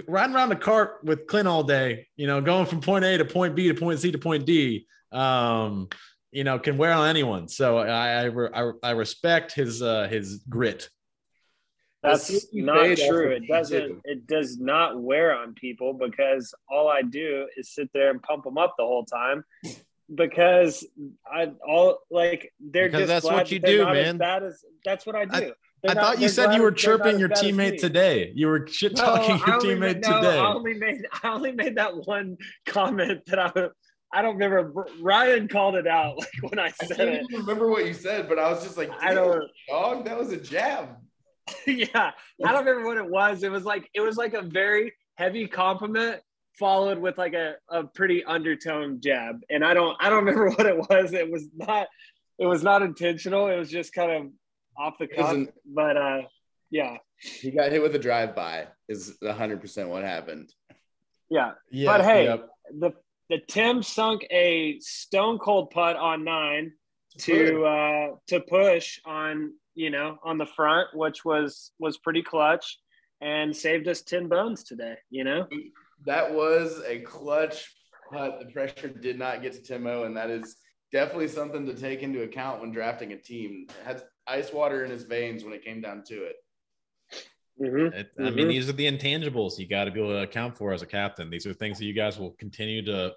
riding 0.07 0.35
around 0.35 0.49
the 0.49 0.55
cart 0.55 0.99
with 1.03 1.27
Clint 1.27 1.47
all 1.47 1.63
day, 1.63 2.07
you 2.15 2.27
know, 2.27 2.41
going 2.41 2.65
from 2.65 2.81
point 2.81 3.05
A 3.05 3.17
to 3.17 3.25
point 3.25 3.55
B 3.55 3.67
to 3.67 3.73
point 3.73 3.99
C 3.99 4.11
to 4.11 4.17
point 4.17 4.45
D. 4.45 4.87
Um, 5.11 5.89
you 6.31 6.43
know, 6.43 6.59
can 6.59 6.77
wear 6.77 6.93
on 6.93 7.07
anyone. 7.07 7.47
So 7.47 7.79
I 7.79 8.27
I, 8.27 8.71
I 8.83 8.91
respect 8.91 9.53
his 9.53 9.81
uh, 9.81 10.07
his 10.07 10.43
grit. 10.47 10.89
That's 12.01 12.45
not 12.53 12.97
true. 12.97 13.31
It 13.31 13.47
doesn't. 13.47 14.01
It 14.05 14.27
does 14.27 14.57
not 14.57 15.01
wear 15.01 15.35
on 15.35 15.53
people 15.53 15.93
because 15.93 16.53
all 16.69 16.87
I 16.87 17.01
do 17.01 17.47
is 17.57 17.73
sit 17.73 17.89
there 17.93 18.09
and 18.09 18.21
pump 18.21 18.45
them 18.45 18.57
up 18.57 18.75
the 18.77 18.85
whole 18.85 19.05
time. 19.05 19.43
Because 20.13 20.85
I 21.31 21.51
all 21.67 21.99
like 22.09 22.51
they're 22.59 22.87
because 22.87 23.07
just 23.07 23.23
that's 23.23 23.25
what 23.25 23.51
you 23.51 23.59
do, 23.59 23.85
man. 23.85 24.17
That 24.17 24.43
is 24.43 24.65
that's 24.83 25.05
what 25.05 25.15
I 25.15 25.25
do. 25.25 25.53
I, 25.85 25.91
I 25.91 25.93
not, 25.93 26.03
thought 26.03 26.19
you 26.19 26.29
said 26.29 26.55
you 26.55 26.63
were 26.63 26.71
chirping 26.71 27.19
your 27.19 27.29
teammate 27.29 27.79
today. 27.79 28.31
You 28.35 28.47
were 28.47 28.67
shit 28.67 28.95
talking 28.95 29.37
no, 29.37 29.45
your 29.45 29.59
teammate 29.59 30.01
no, 30.01 30.15
today. 30.15 30.37
I 30.37 30.53
only 30.53 30.73
made 30.73 31.05
I 31.23 31.29
only 31.29 31.51
made 31.51 31.75
that 31.77 31.95
one 31.95 32.37
comment 32.65 33.21
that 33.27 33.39
I 33.39 33.69
I 34.11 34.21
don't 34.21 34.37
remember. 34.37 34.87
Ryan 35.01 35.47
called 35.47 35.75
it 35.75 35.87
out 35.87 36.17
like 36.17 36.51
when 36.51 36.59
I 36.59 36.71
said 36.71 36.99
I 37.07 37.11
it. 37.13 37.25
remember 37.31 37.67
what 37.67 37.85
you 37.85 37.93
said, 37.93 38.27
but 38.27 38.39
I 38.39 38.49
was 38.49 38.63
just 38.63 38.77
like, 38.77 38.89
I 39.01 39.13
don't. 39.13 39.43
Dog, 39.67 40.05
that 40.05 40.17
was 40.17 40.31
a 40.31 40.37
jab. 40.37 40.97
yeah, 41.67 42.11
I 42.43 42.51
don't 42.51 42.65
remember 42.65 42.87
what 42.87 42.97
it 42.97 43.09
was. 43.09 43.43
It 43.43 43.51
was 43.51 43.65
like 43.65 43.89
it 43.93 44.01
was 44.01 44.17
like 44.17 44.33
a 44.33 44.41
very 44.41 44.93
heavy 45.15 45.47
compliment 45.47 46.21
followed 46.59 46.99
with 46.99 47.17
like 47.17 47.33
a, 47.33 47.55
a 47.69 47.85
pretty 47.85 48.23
undertone 48.23 48.99
jab, 49.01 49.41
and 49.49 49.63
I 49.63 49.73
don't 49.73 49.95
I 49.99 50.09
don't 50.09 50.25
remember 50.25 50.49
what 50.49 50.65
it 50.65 50.77
was. 50.77 51.13
It 51.13 51.31
was 51.31 51.47
not 51.55 51.87
it 52.37 52.45
was 52.45 52.63
not 52.63 52.81
intentional. 52.83 53.47
It 53.47 53.57
was 53.57 53.69
just 53.69 53.93
kind 53.93 54.11
of 54.11 54.31
off 54.77 54.97
the 54.99 55.07
cuff. 55.07 55.37
But 55.65 55.97
uh, 55.97 56.21
yeah, 56.69 56.97
he 57.17 57.51
got 57.51 57.71
hit 57.71 57.81
with 57.81 57.95
a 57.95 57.99
drive 57.99 58.35
by. 58.35 58.67
Is 58.87 59.17
hundred 59.23 59.61
percent 59.61 59.89
what 59.89 60.03
happened. 60.03 60.53
Yeah. 61.29 61.51
yeah 61.71 61.97
but 61.97 62.05
hey, 62.05 62.25
yep. 62.25 62.49
the 62.79 62.91
the 63.29 63.39
Tim 63.47 63.81
sunk 63.81 64.25
a 64.31 64.79
stone 64.79 65.37
cold 65.37 65.69
putt 65.71 65.95
on 65.95 66.23
nine 66.23 66.73
to 67.19 67.65
uh, 67.65 68.07
to 68.27 68.39
push 68.41 68.99
on 69.05 69.53
you 69.75 69.89
know 69.89 70.17
on 70.23 70.37
the 70.37 70.45
front, 70.45 70.89
which 70.93 71.23
was 71.23 71.71
was 71.79 71.97
pretty 71.97 72.23
clutch 72.23 72.79
and 73.21 73.55
saved 73.55 73.87
us 73.87 74.01
ten 74.01 74.27
bones 74.27 74.63
today. 74.63 74.95
You 75.09 75.23
know 75.23 75.47
that 76.05 76.33
was 76.33 76.81
a 76.87 76.99
clutch 76.99 77.73
putt. 78.11 78.39
The 78.39 78.51
pressure 78.51 78.89
did 78.89 79.17
not 79.17 79.41
get 79.41 79.53
to 79.53 79.73
Timo, 79.73 80.05
and 80.05 80.15
that 80.17 80.29
is 80.29 80.57
definitely 80.91 81.27
something 81.27 81.65
to 81.65 81.73
take 81.73 82.01
into 82.01 82.23
account 82.23 82.61
when 82.61 82.71
drafting 82.71 83.13
a 83.13 83.17
team. 83.17 83.67
It 83.69 83.85
had 83.85 84.03
ice 84.27 84.51
water 84.51 84.83
in 84.83 84.91
his 84.91 85.03
veins 85.03 85.43
when 85.43 85.53
it 85.53 85.63
came 85.63 85.81
down 85.81 86.03
to 86.07 86.23
it. 86.23 86.35
Mm-hmm. 87.61 87.93
It, 87.93 88.11
I 88.17 88.21
mm-hmm. 88.21 88.35
mean, 88.35 88.47
these 88.47 88.69
are 88.69 88.73
the 88.73 88.89
intangibles 88.89 89.59
you 89.59 89.67
got 89.67 89.85
to 89.85 89.91
be 89.91 89.99
able 89.99 90.11
to 90.11 90.21
account 90.21 90.55
for 90.55 90.71
as 90.71 90.81
a 90.81 90.85
captain. 90.85 91.29
These 91.29 91.45
are 91.45 91.53
things 91.53 91.77
that 91.79 91.85
you 91.85 91.93
guys 91.93 92.17
will 92.17 92.31
continue 92.31 92.83
to 92.85 93.13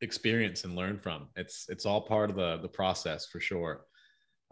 experience 0.00 0.64
and 0.64 0.74
learn 0.74 0.98
from. 0.98 1.28
It's 1.36 1.66
it's 1.68 1.86
all 1.86 2.00
part 2.00 2.30
of 2.30 2.36
the 2.36 2.58
the 2.58 2.68
process 2.68 3.26
for 3.26 3.40
sure. 3.40 3.82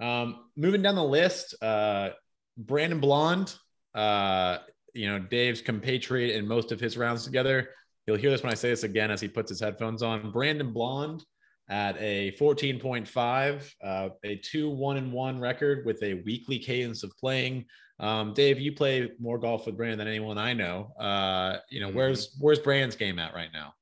Um, 0.00 0.44
moving 0.56 0.82
down 0.82 0.94
the 0.94 1.04
list, 1.04 1.60
uh, 1.62 2.10
Brandon 2.56 3.00
Blonde, 3.00 3.54
uh, 3.94 4.58
you 4.96 5.06
know 5.06 5.18
Dave's 5.18 5.60
compatriot 5.60 6.34
in 6.34 6.46
most 6.46 6.72
of 6.72 6.80
his 6.80 6.96
rounds 6.96 7.24
together. 7.24 7.70
You'll 8.06 8.16
hear 8.16 8.30
this 8.30 8.42
when 8.42 8.52
I 8.52 8.56
say 8.56 8.70
this 8.70 8.84
again 8.84 9.10
as 9.10 9.20
he 9.20 9.28
puts 9.28 9.50
his 9.50 9.60
headphones 9.60 10.02
on. 10.02 10.30
Brandon 10.30 10.72
Blonde 10.72 11.24
at 11.68 11.96
a 11.98 12.32
14.5, 12.38 13.72
uh, 13.82 14.08
a 14.24 14.36
2 14.36 14.70
1 14.70 14.96
and 14.96 15.12
1 15.12 15.40
record 15.40 15.84
with 15.84 16.02
a 16.02 16.22
weekly 16.24 16.58
cadence 16.58 17.02
of 17.02 17.12
playing. 17.18 17.64
Um, 17.98 18.34
Dave, 18.34 18.60
you 18.60 18.72
play 18.72 19.10
more 19.18 19.38
golf 19.38 19.66
with 19.66 19.76
Brandon 19.76 19.98
than 19.98 20.08
anyone 20.08 20.38
I 20.38 20.52
know. 20.52 20.92
Uh, 20.98 21.58
you 21.70 21.80
know, 21.80 21.88
mm-hmm. 21.88 21.96
where's 21.96 22.36
where's 22.38 22.58
Brandon's 22.58 22.96
game 22.96 23.18
at 23.18 23.34
right 23.34 23.50
now? 23.52 23.74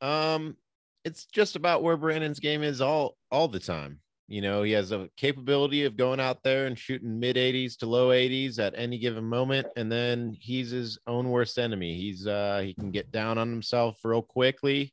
Um, 0.00 0.56
it's 1.04 1.24
just 1.26 1.56
about 1.56 1.82
where 1.82 1.96
Brandon's 1.96 2.40
game 2.40 2.62
is 2.62 2.80
all 2.80 3.16
all 3.30 3.48
the 3.48 3.60
time. 3.60 4.00
You 4.28 4.42
know, 4.42 4.62
he 4.62 4.72
has 4.72 4.92
a 4.92 5.08
capability 5.16 5.84
of 5.84 5.96
going 5.96 6.20
out 6.20 6.42
there 6.42 6.66
and 6.66 6.78
shooting 6.78 7.18
mid 7.18 7.36
80s 7.36 7.78
to 7.78 7.86
low 7.86 8.10
80s 8.10 8.58
at 8.58 8.74
any 8.76 8.98
given 8.98 9.24
moment. 9.24 9.66
And 9.74 9.90
then 9.90 10.36
he's 10.38 10.70
his 10.70 10.98
own 11.06 11.30
worst 11.30 11.58
enemy. 11.58 11.94
He's 11.96 12.26
uh 12.26 12.60
he 12.62 12.74
can 12.74 12.90
get 12.90 13.10
down 13.10 13.38
on 13.38 13.48
himself 13.48 13.98
real 14.04 14.22
quickly. 14.22 14.92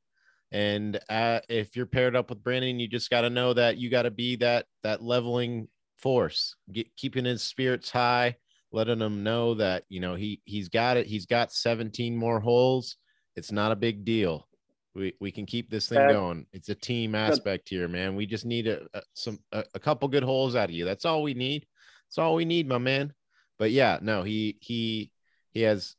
And 0.51 0.97
uh, 1.09 1.41
if 1.49 1.75
you're 1.75 1.85
paired 1.85 2.15
up 2.15 2.29
with 2.29 2.43
Brandon, 2.43 2.79
you 2.79 2.87
just 2.87 3.09
got 3.09 3.21
to 3.21 3.29
know 3.29 3.53
that 3.53 3.77
you 3.77 3.89
got 3.89 4.03
to 4.03 4.11
be 4.11 4.37
that 4.37 4.67
that 4.83 5.03
leveling 5.03 5.67
force, 5.97 6.55
get, 6.71 6.95
keeping 6.95 7.25
his 7.25 7.43
spirits 7.43 7.89
high, 7.89 8.37
letting 8.71 9.01
him 9.01 9.23
know 9.23 9.55
that 9.55 9.83
you 9.89 9.99
know 9.99 10.15
he 10.15 10.41
he's 10.45 10.69
got 10.69 10.95
it. 10.95 11.07
He's 11.07 11.25
got 11.25 11.51
17 11.51 12.15
more 12.15 12.39
holes. 12.39 12.95
It's 13.35 13.51
not 13.51 13.73
a 13.73 13.75
big 13.75 14.05
deal 14.05 14.47
we 14.95 15.13
we 15.19 15.31
can 15.31 15.45
keep 15.45 15.69
this 15.69 15.87
thing 15.87 16.07
going. 16.07 16.45
It's 16.53 16.69
a 16.69 16.75
team 16.75 17.15
aspect 17.15 17.69
here, 17.69 17.87
man. 17.87 18.15
We 18.15 18.25
just 18.25 18.45
need 18.45 18.67
a, 18.67 18.87
a 18.93 19.01
some 19.13 19.39
a, 19.51 19.63
a, 19.73 19.79
couple 19.79 20.07
good 20.07 20.23
holes 20.23 20.55
out 20.55 20.69
of 20.69 20.75
you. 20.75 20.85
That's 20.85 21.05
all 21.05 21.21
we 21.21 21.33
need. 21.33 21.65
That's 22.07 22.17
all 22.17 22.35
we 22.35 22.45
need, 22.45 22.67
my 22.67 22.77
man. 22.77 23.13
But 23.59 23.71
yeah, 23.71 23.99
no, 24.01 24.23
he 24.23 24.57
he 24.61 25.11
he 25.51 25.61
has 25.61 25.95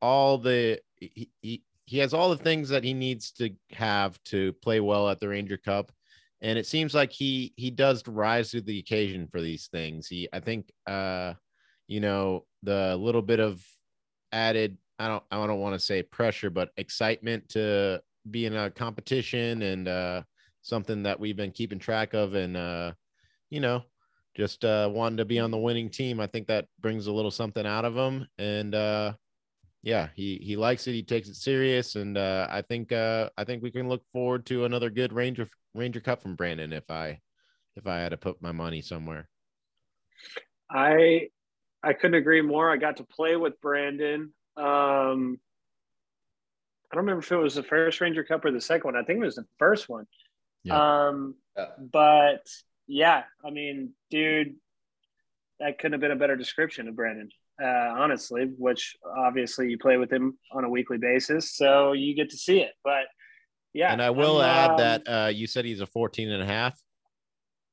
all 0.00 0.38
the 0.38 0.80
he, 0.96 1.30
he 1.42 1.62
he 1.84 1.98
has 1.98 2.14
all 2.14 2.30
the 2.30 2.36
things 2.36 2.70
that 2.70 2.84
he 2.84 2.94
needs 2.94 3.32
to 3.32 3.50
have 3.72 4.22
to 4.24 4.52
play 4.54 4.80
well 4.80 5.08
at 5.08 5.20
the 5.20 5.28
Ranger 5.28 5.58
Cup. 5.58 5.92
And 6.40 6.58
it 6.58 6.66
seems 6.66 6.94
like 6.94 7.12
he 7.12 7.52
he 7.56 7.70
does 7.70 8.06
rise 8.06 8.50
to 8.50 8.60
the 8.60 8.78
occasion 8.78 9.28
for 9.30 9.40
these 9.40 9.68
things. 9.68 10.06
He 10.08 10.28
I 10.32 10.40
think 10.40 10.70
uh 10.86 11.34
you 11.86 12.00
know 12.00 12.46
the 12.62 12.96
little 12.96 13.22
bit 13.22 13.40
of 13.40 13.62
added 14.32 14.78
I 14.98 15.08
don't 15.08 15.22
I 15.30 15.46
don't 15.46 15.60
want 15.60 15.74
to 15.74 15.84
say 15.84 16.02
pressure, 16.02 16.50
but 16.50 16.70
excitement 16.76 17.50
to 17.50 18.02
being 18.30 18.56
a 18.56 18.70
competition 18.70 19.62
and 19.62 19.88
uh, 19.88 20.22
something 20.62 21.02
that 21.04 21.18
we've 21.18 21.36
been 21.36 21.52
keeping 21.52 21.78
track 21.78 22.14
of 22.14 22.34
and 22.34 22.56
uh, 22.56 22.92
you 23.50 23.60
know 23.60 23.82
just 24.36 24.64
uh, 24.64 24.88
wanting 24.92 25.16
to 25.16 25.24
be 25.24 25.40
on 25.40 25.50
the 25.50 25.58
winning 25.58 25.90
team. 25.90 26.20
I 26.20 26.28
think 26.28 26.46
that 26.46 26.66
brings 26.80 27.08
a 27.08 27.12
little 27.12 27.30
something 27.30 27.66
out 27.66 27.84
of 27.84 27.96
him 27.96 28.26
and 28.38 28.74
uh, 28.74 29.14
yeah 29.82 30.08
he 30.14 30.40
he 30.42 30.56
likes 30.56 30.86
it. 30.86 30.92
He 30.92 31.02
takes 31.02 31.28
it 31.28 31.36
serious 31.36 31.96
and 31.96 32.18
uh, 32.18 32.46
i 32.50 32.62
think 32.62 32.92
uh, 32.92 33.30
i 33.36 33.44
think 33.44 33.62
we 33.62 33.70
can 33.70 33.88
look 33.88 34.02
forward 34.12 34.46
to 34.46 34.64
another 34.64 34.90
good 34.90 35.12
ranger 35.12 35.48
ranger 35.74 36.00
cup 36.00 36.22
from 36.22 36.34
brandon 36.34 36.72
if 36.72 36.90
i 36.90 37.18
if 37.76 37.86
i 37.86 37.98
had 37.98 38.10
to 38.10 38.16
put 38.16 38.42
my 38.42 38.52
money 38.52 38.82
somewhere. 38.82 39.28
I 40.70 41.28
i 41.82 41.92
couldn't 41.92 42.16
agree 42.16 42.42
more. 42.42 42.70
I 42.70 42.76
got 42.76 42.96
to 42.98 43.04
play 43.04 43.36
with 43.36 43.60
brandon. 43.60 44.32
Um 44.56 45.38
I 46.90 46.96
don't 46.96 47.04
remember 47.04 47.20
if 47.20 47.30
it 47.30 47.36
was 47.36 47.54
the 47.54 47.62
first 47.62 48.00
Ranger 48.00 48.24
Cup 48.24 48.44
or 48.44 48.50
the 48.50 48.60
second 48.60 48.92
one. 48.92 48.96
I 48.96 49.04
think 49.04 49.18
it 49.20 49.24
was 49.24 49.36
the 49.36 49.46
first 49.58 49.88
one. 49.88 50.06
Yeah. 50.64 51.08
Um, 51.08 51.34
yeah. 51.56 51.66
but 51.78 52.46
yeah, 52.86 53.24
I 53.44 53.50
mean, 53.50 53.90
dude, 54.10 54.56
that 55.60 55.78
couldn't 55.78 55.92
have 55.92 56.00
been 56.00 56.12
a 56.12 56.16
better 56.16 56.36
description 56.36 56.88
of 56.88 56.96
Brandon, 56.96 57.28
uh, 57.62 57.66
honestly, 57.66 58.50
which 58.56 58.96
obviously 59.16 59.68
you 59.70 59.78
play 59.78 59.98
with 59.98 60.10
him 60.10 60.38
on 60.52 60.64
a 60.64 60.70
weekly 60.70 60.98
basis. 60.98 61.54
So 61.54 61.92
you 61.92 62.14
get 62.14 62.30
to 62.30 62.36
see 62.36 62.60
it. 62.60 62.72
But 62.82 63.04
yeah. 63.74 63.92
And 63.92 64.00
I 64.00 64.10
will 64.10 64.42
add 64.42 64.70
um, 64.70 64.76
that 64.78 65.02
uh, 65.06 65.28
you 65.28 65.46
said 65.46 65.64
he's 65.64 65.80
a 65.80 65.86
14 65.86 66.30
and 66.30 66.42
a 66.42 66.46
half. 66.46 66.80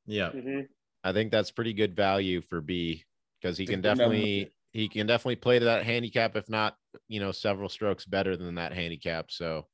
Yeah. 0.06 0.30
Mm-hmm. 0.30 0.62
I 1.04 1.14
think 1.14 1.32
that's 1.32 1.52
pretty 1.52 1.74
good 1.74 1.96
value 1.96 2.42
for 2.42 2.62
B 2.62 3.06
because 3.42 3.58
he 3.58 3.66
can 3.66 3.82
definitely 3.82 4.52
he 4.72 4.90
can 4.90 5.08
definitely 5.08 5.38
play 5.38 5.60
to 5.60 5.66
that 5.66 5.86
handicap, 5.86 6.36
if 6.36 6.50
not, 6.50 6.76
you 7.08 7.20
know, 7.20 7.32
several 7.32 7.70
strokes 7.70 8.06
better 8.06 8.36
than 8.38 8.56
that 8.56 8.74
handicap. 8.74 9.32
So, 9.32 9.68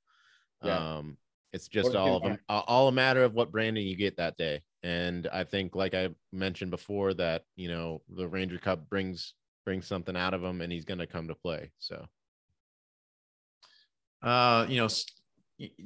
yeah. 0.63 0.97
um, 0.97 1.17
it's 1.53 1.67
just 1.67 1.95
all 1.95 2.17
of 2.17 2.23
them, 2.23 2.39
all 2.47 2.87
a 2.87 2.91
matter 2.91 3.23
of 3.23 3.33
what 3.33 3.51
Brandon 3.51 3.83
you 3.83 3.97
get 3.97 4.17
that 4.17 4.37
day. 4.37 4.61
And 4.83 5.27
I 5.31 5.43
think, 5.43 5.75
like 5.75 5.93
I 5.93 6.09
mentioned 6.31 6.71
before, 6.71 7.13
that 7.15 7.43
you 7.55 7.67
know 7.67 8.01
the 8.09 8.27
Ranger 8.27 8.57
Cup 8.57 8.89
brings 8.89 9.33
brings 9.65 9.85
something 9.85 10.15
out 10.15 10.33
of 10.33 10.43
him, 10.43 10.61
and 10.61 10.71
he's 10.71 10.85
going 10.85 10.99
to 10.99 11.07
come 11.07 11.27
to 11.27 11.35
play. 11.35 11.71
So, 11.77 12.05
uh, 14.23 14.65
you 14.69 14.77
know, 14.77 14.87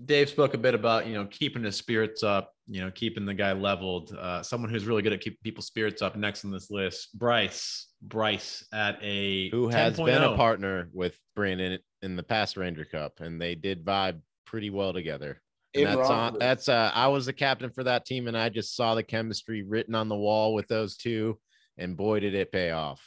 Dave 0.05 0.29
spoke 0.29 0.53
a 0.53 0.57
bit 0.57 0.73
about 0.73 1.07
you 1.07 1.13
know 1.13 1.25
keeping 1.25 1.63
his 1.63 1.75
spirits 1.75 2.23
up, 2.23 2.51
you 2.67 2.81
know, 2.81 2.91
keeping 2.91 3.25
the 3.25 3.33
guy 3.33 3.53
leveled. 3.53 4.15
Uh, 4.15 4.41
someone 4.41 4.69
who's 4.69 4.85
really 4.85 5.01
good 5.01 5.13
at 5.13 5.21
keeping 5.21 5.39
people's 5.43 5.67
spirits 5.67 6.01
up 6.01 6.15
next 6.15 6.45
on 6.45 6.51
this 6.51 6.71
list, 6.71 7.17
Bryce. 7.17 7.87
Bryce 8.01 8.65
at 8.71 8.99
a 9.01 9.49
who 9.49 9.67
has 9.67 9.97
been 9.97 10.23
a 10.23 10.35
partner 10.35 10.89
with 10.93 11.17
Brandon 11.35 11.79
in 12.01 12.15
the 12.15 12.23
past 12.23 12.55
Ranger 12.57 12.85
Cup, 12.85 13.19
and 13.19 13.41
they 13.41 13.55
did 13.55 13.83
vibe 13.83 14.21
pretty 14.45 14.69
well 14.69 14.93
together. 14.93 15.41
And 15.73 15.87
that's 15.87 16.09
on, 16.09 16.37
that's 16.39 16.69
uh, 16.69 16.91
I 16.93 17.07
was 17.07 17.25
the 17.25 17.33
captain 17.33 17.69
for 17.69 17.83
that 17.83 18.05
team, 18.05 18.27
and 18.27 18.37
I 18.37 18.49
just 18.49 18.75
saw 18.75 18.95
the 18.95 19.03
chemistry 19.03 19.63
written 19.63 19.95
on 19.95 20.07
the 20.07 20.15
wall 20.15 20.53
with 20.53 20.67
those 20.67 20.95
two, 20.95 21.37
and 21.77 21.97
boy 21.97 22.21
did 22.21 22.33
it 22.33 22.51
pay 22.51 22.71
off. 22.71 23.01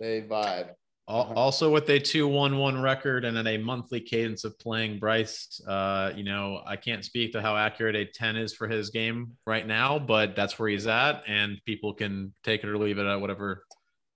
They 0.00 0.22
vibe. 0.22 0.70
Uh-huh. 1.08 1.34
Also, 1.34 1.72
with 1.72 1.88
a 1.90 1.98
two-one-one 1.98 2.80
record 2.80 3.24
and 3.24 3.36
at 3.36 3.46
a 3.48 3.56
monthly 3.56 4.00
cadence 4.00 4.44
of 4.44 4.56
playing, 4.60 5.00
Bryce, 5.00 5.60
uh, 5.66 6.12
you 6.14 6.22
know, 6.22 6.62
I 6.64 6.76
can't 6.76 7.04
speak 7.04 7.32
to 7.32 7.42
how 7.42 7.56
accurate 7.56 7.96
a 7.96 8.04
ten 8.04 8.36
is 8.36 8.54
for 8.54 8.68
his 8.68 8.90
game 8.90 9.32
right 9.44 9.66
now, 9.66 9.98
but 9.98 10.36
that's 10.36 10.56
where 10.56 10.68
he's 10.68 10.86
at, 10.86 11.24
and 11.26 11.60
people 11.66 11.94
can 11.94 12.32
take 12.44 12.62
it 12.62 12.68
or 12.68 12.78
leave 12.78 12.98
it 12.98 13.06
at 13.06 13.20
whatever 13.20 13.64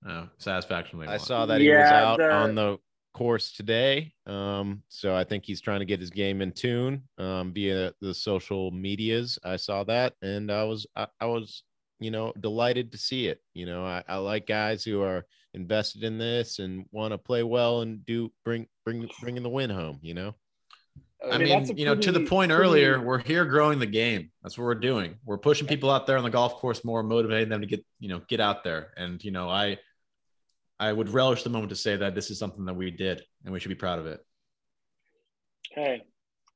uh, 0.08 0.26
satisfaction 0.38 1.00
they 1.00 1.06
want. 1.06 1.20
I 1.20 1.24
saw 1.24 1.46
that 1.46 1.60
he 1.60 1.68
was 1.68 1.90
out 1.90 2.18
the... 2.18 2.30
on 2.30 2.54
the 2.54 2.78
course 3.12 3.50
today, 3.52 4.12
um, 4.26 4.82
so 4.88 5.16
I 5.16 5.24
think 5.24 5.44
he's 5.44 5.60
trying 5.60 5.80
to 5.80 5.86
get 5.86 5.98
his 5.98 6.10
game 6.10 6.42
in 6.42 6.52
tune 6.52 7.02
um, 7.18 7.52
via 7.52 7.92
the 8.00 8.14
social 8.14 8.70
medias. 8.70 9.36
I 9.42 9.56
saw 9.56 9.82
that, 9.84 10.14
and 10.22 10.48
I 10.52 10.62
was, 10.62 10.86
I, 10.94 11.08
I 11.20 11.26
was, 11.26 11.64
you 11.98 12.12
know, 12.12 12.32
delighted 12.38 12.92
to 12.92 12.98
see 12.98 13.26
it. 13.26 13.40
You 13.52 13.66
know, 13.66 13.84
I, 13.84 14.04
I 14.06 14.18
like 14.18 14.46
guys 14.46 14.84
who 14.84 15.02
are 15.02 15.26
invested 15.54 16.04
in 16.04 16.18
this 16.18 16.58
and 16.58 16.84
want 16.90 17.12
to 17.12 17.18
play 17.18 17.42
well 17.42 17.80
and 17.80 18.04
do 18.04 18.30
bring 18.44 18.66
bring 18.84 19.08
bringing 19.20 19.42
the 19.42 19.48
win 19.48 19.70
home. 19.70 19.98
You 20.02 20.14
know. 20.14 20.34
I, 21.32 21.38
mean, 21.38 21.64
mean 21.64 21.76
you 21.76 21.86
know, 21.86 21.94
to 21.94 22.12
the 22.12 22.26
point 22.26 22.50
pretty... 22.50 22.62
earlier, 22.62 23.00
we're 23.00 23.18
here 23.18 23.44
growing 23.44 23.78
the 23.78 23.86
game. 23.86 24.30
That's 24.42 24.58
what 24.58 24.64
we're 24.64 24.74
doing. 24.74 25.16
We're 25.24 25.38
pushing 25.38 25.66
people 25.66 25.90
out 25.90 26.06
there 26.06 26.18
on 26.18 26.24
the 26.24 26.30
golf 26.30 26.56
course 26.56 26.84
more, 26.84 27.02
motivating 27.02 27.48
them 27.48 27.62
to 27.62 27.66
get, 27.66 27.84
you 27.98 28.08
know, 28.08 28.20
get 28.28 28.40
out 28.40 28.62
there. 28.62 28.92
And, 28.96 29.22
you 29.24 29.30
know, 29.30 29.48
I, 29.48 29.78
I 30.78 30.92
would 30.92 31.08
relish 31.08 31.42
the 31.42 31.50
moment 31.50 31.70
to 31.70 31.76
say 31.76 31.96
that 31.96 32.14
this 32.14 32.30
is 32.30 32.38
something 32.38 32.66
that 32.66 32.74
we 32.74 32.90
did 32.90 33.22
and 33.44 33.52
we 33.52 33.60
should 33.60 33.70
be 33.70 33.74
proud 33.74 34.00
of 34.00 34.06
it. 34.06 34.20
Hey, 35.70 36.02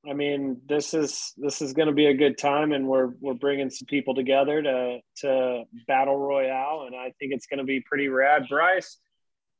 I 0.09 0.12
mean, 0.12 0.61
this 0.69 0.95
is 0.95 1.33
this 1.37 1.61
is 1.61 1.73
going 1.73 1.89
to 1.89 1.95
be 1.95 2.07
a 2.07 2.15
good 2.15 2.39
time, 2.39 2.73
and 2.73 2.87
we're 2.87 3.11
we're 3.20 3.35
bringing 3.35 3.70
some 3.70 3.87
people 3.87 4.15
together 4.15 4.62
to 4.62 4.99
to 5.19 5.65
battle 5.87 6.16
royale, 6.16 6.85
and 6.87 6.95
I 6.95 7.12
think 7.19 7.33
it's 7.33 7.47
going 7.47 7.59
to 7.59 7.65
be 7.65 7.81
pretty 7.81 8.09
rad. 8.09 8.47
Bryce, 8.49 8.99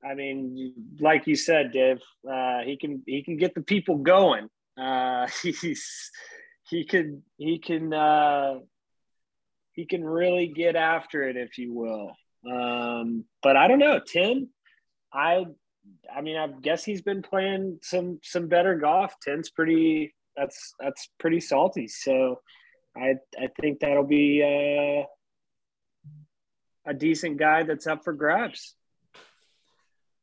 I 0.05 0.15
mean, 0.15 0.75
like 1.01 1.27
you 1.27 1.35
said, 1.35 1.73
Dave, 1.73 1.99
uh, 2.29 2.61
he 2.65 2.77
can 2.77 3.03
he 3.07 3.23
can 3.25 3.37
get 3.37 3.55
the 3.55 3.63
people 3.63 3.97
going. 3.97 4.49
Uh, 4.77 5.27
he's 5.43 6.11
he 6.71 6.85
can 6.85 7.23
he 7.37 7.59
can 7.59 7.93
uh, 7.93 8.59
he 9.73 9.87
can 9.87 10.05
really 10.05 10.47
get 10.49 10.77
after 10.77 11.23
it, 11.23 11.37
if 11.37 11.59
you 11.59 11.75
will. 11.75 12.13
Um, 12.49 13.25
but 13.43 13.57
I 13.57 13.67
don't 13.67 13.81
know, 13.81 14.01
Tim. 14.07 14.51
I 15.13 15.47
I 16.15 16.21
mean, 16.21 16.37
I 16.37 16.47
guess 16.61 16.85
he's 16.85 17.03
been 17.03 17.23
playing 17.23 17.81
some 17.83 18.21
some 18.23 18.47
better 18.47 18.77
golf. 18.77 19.15
Tim's 19.25 19.51
pretty 19.51 20.15
that's 20.39 20.75
that's 20.81 21.09
pretty 21.19 21.41
salty. 21.41 21.89
So 21.89 22.41
I 22.97 23.15
I 23.39 23.49
think 23.61 23.81
that'll 23.81 24.05
be 24.05 24.43
uh, 24.43 25.05
a 26.91 26.95
decent 26.95 27.39
guy 27.39 27.63
that's 27.65 27.87
up 27.87 28.05
for 28.05 28.13
grabs. 28.13 28.75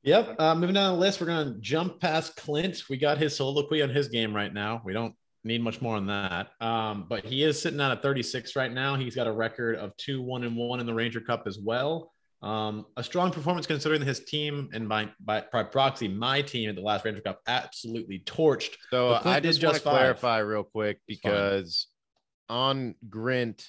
Yep. 0.03 0.35
Uh, 0.39 0.53
moving 0.53 0.75
down 0.75 0.93
the 0.93 0.99
list, 0.99 1.19
we're 1.19 1.27
going 1.27 1.53
to 1.53 1.59
jump 1.59 1.99
past 1.99 2.35
Clint. 2.35 2.83
We 2.89 2.97
got 2.97 3.17
his 3.17 3.35
soliloquy 3.35 3.81
on 3.81 3.89
his 3.89 4.07
game 4.07 4.35
right 4.35 4.53
now. 4.53 4.83
We 4.85 4.93
don't 4.93 5.15
need 5.43 5.63
much 5.63 5.81
more 5.81 5.95
on 5.95 6.05
that. 6.07 6.49
Um, 6.61 7.07
but 7.09 7.25
he 7.25 7.41
is 7.41 7.59
sitting 7.59 7.81
at 7.81 8.03
36 8.03 8.55
right 8.55 8.71
now. 8.71 8.95
He's 8.95 9.15
got 9.15 9.25
a 9.25 9.31
record 9.31 9.77
of 9.77 9.97
two, 9.97 10.21
one, 10.21 10.43
and 10.43 10.55
one 10.55 10.79
in 10.79 10.85
the 10.85 10.93
Ranger 10.93 11.21
Cup 11.21 11.47
as 11.47 11.57
well. 11.57 12.11
Um, 12.45 12.85
a 12.95 13.03
strong 13.03 13.31
performance 13.31 13.65
considering 13.65 14.03
his 14.03 14.19
team 14.19 14.69
and 14.71 14.87
by, 14.87 15.09
by, 15.19 15.43
by 15.51 15.63
proxy, 15.63 16.07
my 16.07 16.43
team 16.43 16.69
at 16.69 16.75
the 16.75 16.81
last 16.81 17.03
Ranger 17.03 17.21
Cup 17.21 17.41
absolutely 17.47 18.19
torched. 18.19 18.75
So 18.91 19.09
uh, 19.09 19.21
I 19.25 19.39
did 19.39 19.53
just 19.53 19.81
clarify 19.81 20.37
real 20.39 20.63
quick 20.63 20.99
because 21.07 21.87
on 22.47 22.93
Grint, 23.09 23.65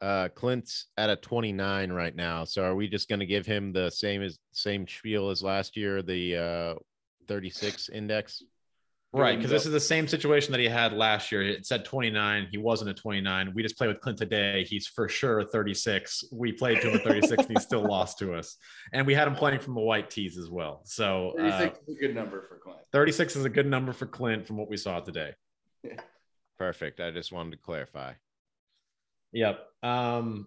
uh, 0.00 0.30
Clint's 0.34 0.88
at 0.96 1.08
a 1.08 1.14
29 1.14 1.92
right 1.92 2.16
now. 2.16 2.42
So 2.42 2.64
are 2.64 2.74
we 2.74 2.88
just 2.88 3.08
going 3.08 3.20
to 3.20 3.26
give 3.26 3.46
him 3.46 3.72
the 3.72 3.90
same 3.90 4.22
as 4.22 4.40
same 4.50 4.88
spiel 4.88 5.30
as 5.30 5.40
last 5.40 5.76
year, 5.76 6.02
the 6.02 6.36
uh, 6.36 6.74
36 7.28 7.90
index? 7.90 8.42
Right, 9.14 9.36
because 9.36 9.50
this 9.50 9.66
is 9.66 9.72
the 9.72 9.80
same 9.80 10.08
situation 10.08 10.52
that 10.52 10.60
he 10.60 10.68
had 10.68 10.94
last 10.94 11.30
year. 11.30 11.42
It 11.42 11.66
said 11.66 11.84
29. 11.84 12.48
He 12.50 12.56
wasn't 12.56 12.88
a 12.90 12.94
29. 12.94 13.52
We 13.54 13.62
just 13.62 13.76
played 13.76 13.88
with 13.88 14.00
Clint 14.00 14.16
today. 14.16 14.64
He's 14.64 14.86
for 14.86 15.06
sure 15.06 15.44
36. 15.44 16.24
We 16.32 16.52
played 16.52 16.80
to 16.80 16.88
him 16.88 16.96
at 16.96 17.04
36, 17.04 17.44
and 17.44 17.58
he 17.58 17.62
still 17.62 17.82
lost 17.88 18.18
to 18.20 18.32
us. 18.32 18.56
And 18.94 19.06
we 19.06 19.12
had 19.12 19.28
him 19.28 19.34
playing 19.34 19.60
from 19.60 19.74
the 19.74 19.82
white 19.82 20.08
tees 20.08 20.38
as 20.38 20.48
well. 20.48 20.80
So 20.84 21.34
36 21.36 21.76
uh, 21.76 21.80
is 21.86 21.96
a 21.96 22.00
good 22.00 22.14
number 22.14 22.40
for 22.48 22.56
Clint. 22.56 22.78
36 22.92 23.36
is 23.36 23.44
a 23.44 23.50
good 23.50 23.66
number 23.66 23.92
for 23.92 24.06
Clint 24.06 24.46
from 24.46 24.56
what 24.56 24.70
we 24.70 24.78
saw 24.78 25.00
today. 25.00 25.34
Perfect. 26.58 27.00
I 27.00 27.10
just 27.10 27.32
wanted 27.32 27.50
to 27.50 27.58
clarify. 27.58 28.14
Yep. 29.32 29.66
Um, 29.82 30.46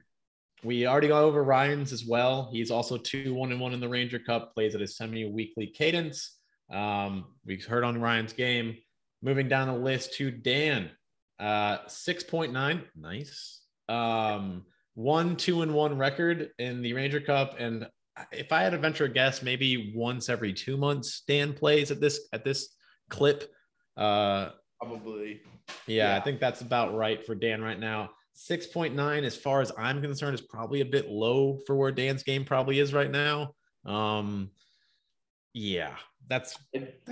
we 0.64 0.88
already 0.88 1.10
got 1.10 1.22
over 1.22 1.44
Ryan's 1.44 1.94
as 1.94 2.04
well. 2.04 2.50
He's 2.52 2.72
also 2.72 2.98
two 2.98 3.36
one 3.36 3.52
and 3.52 3.62
one 3.62 3.74
in 3.74 3.80
the 3.80 3.90
Ranger 3.90 4.18
Cup. 4.18 4.56
Plays 4.56 4.74
at 4.74 4.82
a 4.82 4.88
semi-weekly 4.88 5.68
cadence. 5.68 6.35
Um, 6.72 7.26
we 7.46 7.58
heard 7.58 7.84
on 7.84 8.00
Ryan's 8.00 8.34
game. 8.34 8.78
Moving 9.22 9.48
down 9.48 9.68
the 9.68 9.74
list 9.74 10.14
to 10.16 10.30
Dan, 10.30 10.92
uh, 11.40 11.78
six 11.88 12.24
point 12.24 12.54
nine, 12.54 12.84
nice. 12.96 13.62
Um, 13.90 14.66
one 14.94 15.36
two 15.36 15.62
and 15.62 15.74
one 15.74 15.98
record 15.98 16.52
in 16.60 16.82
the 16.82 16.94
Ranger 16.94 17.20
Cup, 17.20 17.56
and 17.58 17.88
if 18.32 18.52
I 18.52 18.62
had 18.62 18.72
to 18.72 18.78
venture 18.78 19.06
a 19.06 19.10
guess, 19.10 19.42
maybe 19.42 19.94
once 19.96 20.30
every 20.30 20.54
two 20.54 20.78
months 20.78 21.24
Dan 21.28 21.54
plays 21.54 21.92
at 21.92 22.00
this 22.00 22.28
at 22.34 22.44
this 22.44 22.76
clip. 23.10 23.52
Uh, 23.98 24.50
Probably. 24.80 25.42
yeah, 25.88 26.12
Yeah. 26.12 26.18
I 26.18 26.22
think 26.22 26.40
that's 26.40 26.62
about 26.62 26.96
right 26.96 27.26
for 27.26 27.36
Dan 27.36 27.62
right 27.62 27.80
now. 27.80 28.12
6.9, 28.38 29.24
as 29.24 29.36
far 29.38 29.62
as 29.62 29.72
I'm 29.78 30.02
concerned, 30.02 30.36
is 30.36 30.42
probably 30.42 30.82
a 30.82 30.86
bit 30.86 31.10
low 31.10 31.58
for 31.66 31.76
where 31.76 31.92
Dan's 31.92 32.24
game 32.24 32.44
probably 32.44 32.80
is 32.80 32.94
right 32.94 33.10
now. 33.10 33.54
Um, 33.86 34.52
yeah, 35.54 35.96
that's 36.28 36.58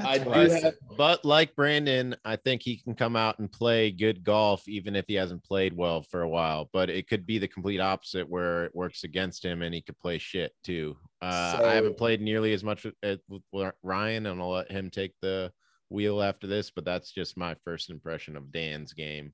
I 0.03 0.17
do 0.17 0.31
I 0.31 0.49
have. 0.49 0.73
But 0.97 1.23
like 1.23 1.55
Brandon, 1.55 2.15
I 2.25 2.35
think 2.35 2.61
he 2.63 2.77
can 2.77 2.95
come 2.95 3.15
out 3.15 3.39
and 3.39 3.51
play 3.51 3.91
good 3.91 4.23
golf 4.23 4.67
even 4.67 4.95
if 4.95 5.05
he 5.07 5.13
hasn't 5.15 5.43
played 5.43 5.75
well 5.75 6.03
for 6.03 6.21
a 6.21 6.29
while. 6.29 6.69
But 6.73 6.89
it 6.89 7.07
could 7.07 7.25
be 7.25 7.37
the 7.37 7.47
complete 7.47 7.79
opposite 7.79 8.27
where 8.27 8.65
it 8.65 8.75
works 8.75 9.03
against 9.03 9.43
him 9.43 9.61
and 9.61 9.73
he 9.73 9.81
could 9.81 9.99
play 9.99 10.17
shit 10.17 10.53
too. 10.63 10.97
Uh, 11.21 11.61
I 11.63 11.73
haven't 11.73 11.97
played 11.97 12.21
nearly 12.21 12.53
as 12.53 12.63
much 12.63 12.85
with, 12.85 13.19
with 13.29 13.73
Ryan, 13.81 14.25
and 14.25 14.41
I'll 14.41 14.51
let 14.51 14.71
him 14.71 14.89
take 14.89 15.13
the 15.21 15.51
wheel 15.89 16.21
after 16.21 16.47
this. 16.47 16.71
But 16.71 16.85
that's 16.85 17.11
just 17.11 17.37
my 17.37 17.55
first 17.63 17.89
impression 17.89 18.35
of 18.35 18.51
Dan's 18.51 18.93
game. 18.93 19.33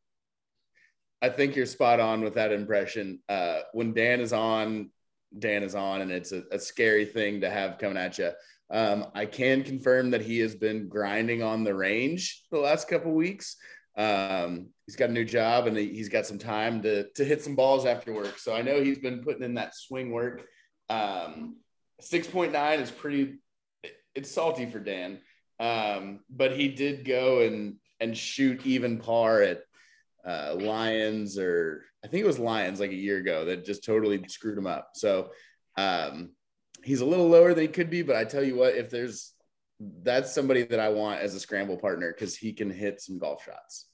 I 1.21 1.29
think 1.29 1.55
you're 1.55 1.65
spot 1.65 1.99
on 1.99 2.21
with 2.21 2.35
that 2.35 2.51
impression. 2.51 3.19
Uh, 3.27 3.61
when 3.73 3.93
Dan 3.93 4.21
is 4.21 4.31
on, 4.31 4.91
Dan 5.37 5.63
is 5.63 5.75
on, 5.75 6.01
and 6.01 6.11
it's 6.11 6.31
a, 6.31 6.43
a 6.51 6.59
scary 6.59 7.05
thing 7.05 7.41
to 7.41 7.49
have 7.49 7.77
coming 7.77 7.97
at 7.97 8.17
you. 8.17 8.31
Um, 8.71 9.07
I 9.15 9.25
can 9.25 9.63
confirm 9.63 10.11
that 10.11 10.21
he 10.21 10.39
has 10.39 10.55
been 10.55 10.87
grinding 10.87 11.41
on 11.41 11.63
the 11.63 11.73
range 11.73 12.43
the 12.51 12.59
last 12.59 12.87
couple 12.87 13.11
weeks. 13.13 13.55
Um, 13.97 14.69
he's 14.85 14.95
got 14.95 15.09
a 15.09 15.13
new 15.13 15.25
job 15.25 15.67
and 15.67 15.75
he- 15.75 15.93
he's 15.93 16.09
got 16.09 16.25
some 16.25 16.37
time 16.37 16.81
to 16.83 17.09
to 17.13 17.25
hit 17.25 17.43
some 17.43 17.55
balls 17.55 17.85
after 17.85 18.13
work. 18.13 18.37
So 18.37 18.53
I 18.53 18.61
know 18.61 18.81
he's 18.81 18.99
been 18.99 19.23
putting 19.23 19.43
in 19.43 19.55
that 19.55 19.75
swing 19.75 20.11
work. 20.11 20.45
Um, 20.89 21.57
Six 22.01 22.27
point 22.27 22.53
nine 22.53 22.79
is 22.79 22.91
pretty. 22.91 23.39
It's 24.15 24.31
salty 24.31 24.65
for 24.71 24.79
Dan, 24.79 25.19
um, 25.59 26.21
but 26.29 26.53
he 26.53 26.69
did 26.69 27.03
go 27.03 27.41
and 27.41 27.75
and 27.99 28.17
shoot 28.17 28.65
even 28.65 28.99
par 28.99 29.41
at 29.41 29.63
uh, 30.25 30.55
Lions 30.57 31.37
or 31.37 31.83
I 32.03 32.07
think 32.07 32.23
it 32.23 32.27
was 32.27 32.39
Lions 32.39 32.79
like 32.79 32.91
a 32.91 32.95
year 32.95 33.17
ago 33.17 33.45
that 33.45 33.65
just 33.65 33.83
totally 33.83 34.23
screwed 34.29 34.57
him 34.57 34.67
up. 34.67 34.91
So 34.93 35.31
um, 35.77 36.31
he's 36.83 37.01
a 37.01 37.05
little 37.05 37.27
lower 37.27 37.53
than 37.53 37.63
he 37.63 37.67
could 37.67 37.89
be, 37.89 38.01
but 38.01 38.15
I 38.15 38.25
tell 38.25 38.43
you 38.43 38.55
what, 38.55 38.75
if 38.75 38.89
there's 38.89 39.33
that's 39.79 40.33
somebody 40.33 40.63
that 40.63 40.79
I 40.79 40.89
want 40.89 41.21
as 41.21 41.35
a 41.35 41.39
scramble 41.39 41.77
partner 41.77 42.11
because 42.11 42.35
he 42.35 42.51
can 42.53 42.69
hit 42.69 43.01
some 43.01 43.17
golf 43.17 43.43
shots. 43.43 43.87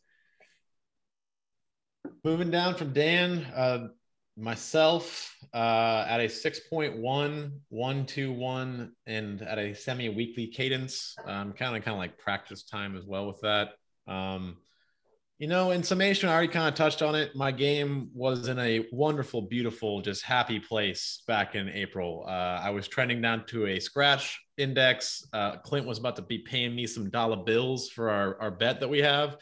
moving 2.24 2.50
down 2.50 2.76
from 2.76 2.94
Dan. 2.94 3.46
Uh, 3.56 3.88
myself 4.38 5.34
uh, 5.54 6.06
at 6.10 6.20
a 6.20 6.26
6.1, 6.26 7.52
1, 7.70 8.06
2, 8.06 8.34
1, 8.34 8.92
and 9.06 9.42
at 9.42 9.58
a 9.58 9.74
semi 9.74 10.10
weekly 10.10 10.48
cadence. 10.48 11.16
Um, 11.26 11.54
kind 11.54 11.76
of 11.76 11.84
kind 11.84 11.96
of 11.96 12.00
like 12.00 12.18
practice 12.18 12.64
time 12.64 12.98
as 12.98 13.06
well 13.06 13.28
with 13.28 13.42
that. 13.42 13.70
Um, 14.08 14.58
you 15.38 15.48
know, 15.48 15.72
in 15.72 15.84
summation, 15.84 16.30
I 16.30 16.34
already 16.34 16.48
kind 16.48 16.68
of 16.70 16.76
touched 16.76 17.02
on 17.02 17.14
it. 17.14 17.36
My 17.36 17.52
game 17.52 18.10
was 18.14 18.48
in 18.48 18.58
a 18.58 18.86
wonderful, 18.94 19.42
beautiful, 19.42 20.02
just 20.02 20.24
happy 20.24 20.60
place 20.62 21.24
back 21.28 21.56
in 21.56 21.68
April. 21.68 22.24
Uh, 22.26 22.62
I 22.64 22.70
was 22.70 22.88
trending 22.88 23.22
down 23.22 23.46
to 23.48 23.68
a 23.68 23.80
scratch 23.82 24.42
index. 24.58 25.28
Uh, 25.34 25.58
Clint 25.58 25.86
was 25.86 25.98
about 25.98 26.16
to 26.16 26.22
be 26.22 26.38
paying 26.38 26.74
me 26.74 26.88
some 26.88 27.10
dollar 27.10 27.36
bills 27.36 27.90
for 27.90 28.10
our, 28.10 28.40
our 28.40 28.52
bet 28.52 28.80
that 28.80 28.88
we 28.88 29.00
have. 29.00 29.36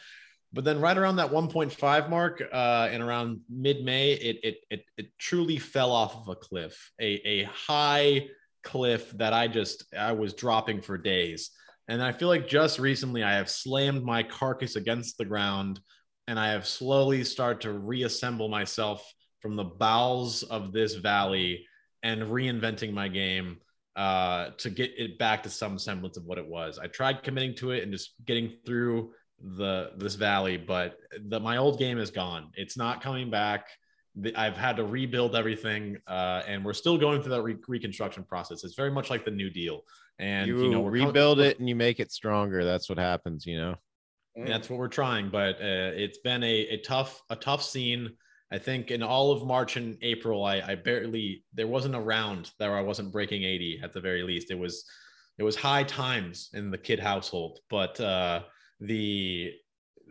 But 0.52 0.64
then 0.64 0.80
right 0.80 0.96
around 0.96 1.16
that 1.16 1.30
1.5 1.30 2.10
mark 2.10 2.42
uh, 2.52 2.88
and 2.90 3.00
around 3.00 3.40
mid-May, 3.48 4.12
it, 4.12 4.38
it, 4.42 4.56
it, 4.70 4.84
it 4.96 5.06
truly 5.18 5.58
fell 5.58 5.92
off 5.92 6.16
of 6.16 6.28
a 6.28 6.36
cliff, 6.36 6.90
a, 7.00 7.20
a 7.24 7.44
high 7.44 8.26
cliff 8.64 9.10
that 9.12 9.32
I 9.32 9.46
just, 9.46 9.84
I 9.96 10.12
was 10.12 10.34
dropping 10.34 10.80
for 10.80 10.98
days. 10.98 11.50
And 11.88 12.02
I 12.02 12.12
feel 12.12 12.28
like 12.28 12.48
just 12.48 12.78
recently 12.78 13.22
I 13.22 13.34
have 13.34 13.50
slammed 13.50 14.04
my 14.04 14.22
carcass 14.22 14.76
against 14.76 15.18
the 15.18 15.24
ground 15.24 15.80
and 16.26 16.38
I 16.38 16.52
have 16.52 16.66
slowly 16.66 17.24
started 17.24 17.60
to 17.62 17.72
reassemble 17.72 18.48
myself 18.48 19.06
from 19.40 19.56
the 19.56 19.64
bowels 19.64 20.42
of 20.44 20.72
this 20.72 20.94
valley 20.94 21.66
and 22.02 22.22
reinventing 22.22 22.92
my 22.92 23.08
game 23.08 23.58
uh, 23.96 24.50
to 24.58 24.70
get 24.70 24.92
it 24.98 25.18
back 25.18 25.42
to 25.42 25.50
some 25.50 25.78
semblance 25.78 26.16
of 26.16 26.24
what 26.24 26.38
it 26.38 26.46
was. 26.46 26.78
I 26.78 26.86
tried 26.86 27.22
committing 27.22 27.54
to 27.56 27.72
it 27.72 27.82
and 27.82 27.92
just 27.92 28.14
getting 28.24 28.54
through 28.64 29.12
the 29.56 29.92
this 29.98 30.14
valley, 30.14 30.56
but 30.56 30.96
the, 31.28 31.38
my 31.38 31.58
old 31.58 31.78
game 31.78 31.98
is 31.98 32.10
gone. 32.10 32.50
It's 32.54 32.76
not 32.76 33.02
coming 33.02 33.30
back. 33.30 33.66
I've 34.36 34.56
had 34.56 34.76
to 34.76 34.84
rebuild 34.84 35.34
everything, 35.34 35.98
uh, 36.06 36.42
and 36.46 36.64
we're 36.64 36.72
still 36.72 36.96
going 36.96 37.20
through 37.20 37.32
that 37.32 37.42
re- 37.42 37.56
reconstruction 37.66 38.24
process. 38.24 38.64
It's 38.64 38.74
very 38.74 38.90
much 38.90 39.10
like 39.10 39.24
the 39.24 39.30
New 39.32 39.50
Deal, 39.50 39.82
and 40.18 40.46
you, 40.48 40.64
you, 40.64 40.70
know 40.70 40.84
rebuild 40.84 41.40
it 41.40 41.58
and 41.58 41.68
you 41.68 41.74
make 41.74 42.00
it 42.00 42.12
stronger. 42.12 42.64
That's 42.64 42.88
what 42.88 42.98
happens, 42.98 43.46
you 43.46 43.56
know. 43.58 43.76
and 44.36 44.48
that's 44.48 44.68
what 44.68 44.78
we're 44.78 44.88
trying 44.88 45.30
but 45.30 45.54
uh, 45.56 45.92
it's 45.94 46.18
been 46.18 46.42
a, 46.42 46.66
a 46.70 46.78
tough 46.78 47.22
a 47.30 47.36
tough 47.36 47.62
scene 47.62 48.10
i 48.50 48.58
think 48.58 48.90
in 48.90 49.02
all 49.02 49.30
of 49.30 49.44
march 49.46 49.76
and 49.76 49.96
april 50.02 50.44
I, 50.44 50.60
I 50.60 50.74
barely 50.74 51.44
there 51.52 51.66
wasn't 51.66 51.94
a 51.94 52.00
round 52.00 52.50
that 52.58 52.68
i 52.70 52.80
wasn't 52.80 53.12
breaking 53.12 53.44
80 53.44 53.80
at 53.82 53.92
the 53.92 54.00
very 54.00 54.22
least 54.22 54.50
it 54.50 54.58
was 54.58 54.84
it 55.38 55.42
was 55.42 55.56
high 55.56 55.84
times 55.84 56.50
in 56.52 56.70
the 56.70 56.78
kid 56.78 56.98
household 56.98 57.60
but 57.70 57.98
uh 58.00 58.40
the 58.80 59.52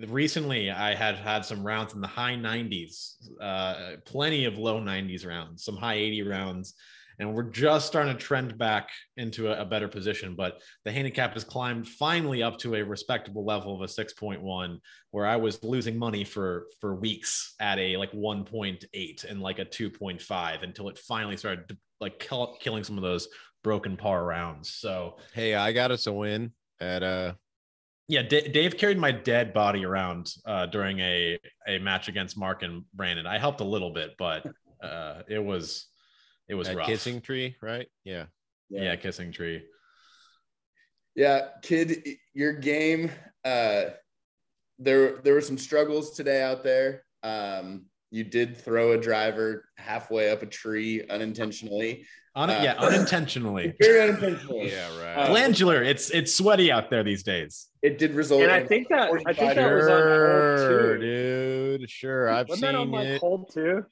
recently 0.07 0.71
i 0.71 0.95
had 0.95 1.15
had 1.15 1.45
some 1.45 1.65
rounds 1.65 1.93
in 1.93 2.01
the 2.01 2.07
high 2.07 2.35
90s 2.35 3.15
uh 3.41 3.97
plenty 4.05 4.45
of 4.45 4.57
low 4.57 4.80
90s 4.80 5.27
rounds 5.27 5.65
some 5.65 5.75
high 5.75 5.95
80 5.95 6.21
rounds 6.23 6.75
and 7.19 7.34
we're 7.34 7.44
just 7.44 7.88
starting 7.88 8.15
to 8.15 8.19
trend 8.19 8.57
back 8.57 8.90
into 9.18 9.52
a, 9.52 9.61
a 9.61 9.65
better 9.65 9.88
position 9.88 10.35
but 10.35 10.61
the 10.85 10.91
handicap 10.91 11.34
has 11.34 11.44
climbed 11.44 11.88
finally 11.88 12.44
up 12.44 12.57
to 12.57 12.76
a 12.76 12.84
respectable 12.84 13.45
level 13.45 13.76
of 13.76 13.81
a 13.81 13.85
6.1 13.85 14.77
where 15.11 15.26
i 15.26 15.35
was 15.35 15.64
losing 15.64 15.98
money 15.98 16.23
for 16.23 16.68
for 16.80 16.95
weeks 16.95 17.56
at 17.60 17.77
a 17.80 17.98
like 17.98 18.11
1.8 18.11 19.26
and 19.30 19.41
like 19.41 19.60
a 19.60 19.65
2.5 19.65 20.64
until 20.64 20.90
it 20.90 20.98
finally 20.98 21.38
started 21.38 21.77
like 21.99 22.19
kill, 22.19 22.57
killing 22.60 22.84
some 22.84 22.98
of 22.98 23.03
those 23.03 23.27
broken 23.64 23.95
par 23.95 24.26
rounds 24.26 24.69
so 24.69 25.18
Hey, 25.34 25.56
I 25.56 25.72
got 25.72 25.91
us 25.91 26.07
a 26.07 26.14
win 26.14 26.52
at 26.81 27.02
uh 27.03 27.34
yeah, 28.07 28.22
D- 28.22 28.49
Dave 28.49 28.77
carried 28.77 28.98
my 28.98 29.11
dead 29.11 29.53
body 29.53 29.85
around 29.85 30.34
uh, 30.45 30.65
during 30.65 30.99
a 30.99 31.40
a 31.68 31.80
match 31.80 32.10
against 32.10 32.38
Mark 32.38 32.61
and 32.61 32.84
Brandon. 32.94 33.26
I 33.26 33.38
helped 33.38 33.61
a 33.61 33.65
little 33.65 33.91
bit, 33.91 34.15
but 34.18 34.45
uh, 34.84 35.22
it 35.27 35.44
was 35.44 35.88
it 36.49 36.56
was 36.56 36.68
at 36.68 36.76
rough. 36.76 36.88
Kissing 36.88 37.22
Tree, 37.22 37.56
right? 37.61 37.88
Yeah. 38.03 38.26
yeah. 38.70 38.95
kissing 38.95 39.32
tree. 39.32 39.64
Yeah, 41.15 41.49
kid, 41.61 42.03
your 42.34 42.53
game. 42.53 43.11
Uh, 43.45 43.84
there, 44.80 45.18
there 45.18 45.34
were 45.36 45.41
some 45.41 45.57
struggles 45.57 46.15
today 46.15 46.41
out 46.41 46.64
there. 46.64 47.03
Um, 47.22 47.86
you 48.10 48.24
did 48.24 48.57
throw 48.57 48.94
a 48.94 48.98
driver 48.98 49.65
halfway 49.78 50.32
up 50.32 50.41
a 50.41 50.45
tree 50.48 51.03
unintentionally. 51.10 52.06
Un- 52.36 52.49
Uh, 52.49 52.61
yeah, 52.64 52.74
unintentionally. 52.80 53.74
Very 53.82 54.02
unintentionally. 54.10 54.72
Yeah, 54.72 54.90
right. 54.99 55.28
Glandular. 55.30 55.84
It's 55.84 56.10
it's 56.10 56.34
sweaty 56.34 56.72
out 56.72 56.90
there 56.90 57.03
these 57.03 57.22
days. 57.22 57.68
It 57.84 57.99
did 57.99 58.14
result. 58.14 58.41
And 58.41 58.52
I 58.52 58.65
think 58.65 58.88
that 58.90 59.11
I 59.28 59.34
think 59.34 59.53
that 59.56 59.72
was 59.72 59.88
on 59.88 60.02
hole 60.02 60.57
sure, 60.57 60.98
two. 60.98 61.78
dude. 61.78 61.90
Sure. 61.91 62.30
I've 62.30 62.49
Wasn't 62.49 62.61
that 62.72 62.76
on 62.76 62.88
seen 62.88 62.91
like 62.91 63.07
it. 63.07 63.22
hole 63.22 63.45
two? 63.45 63.86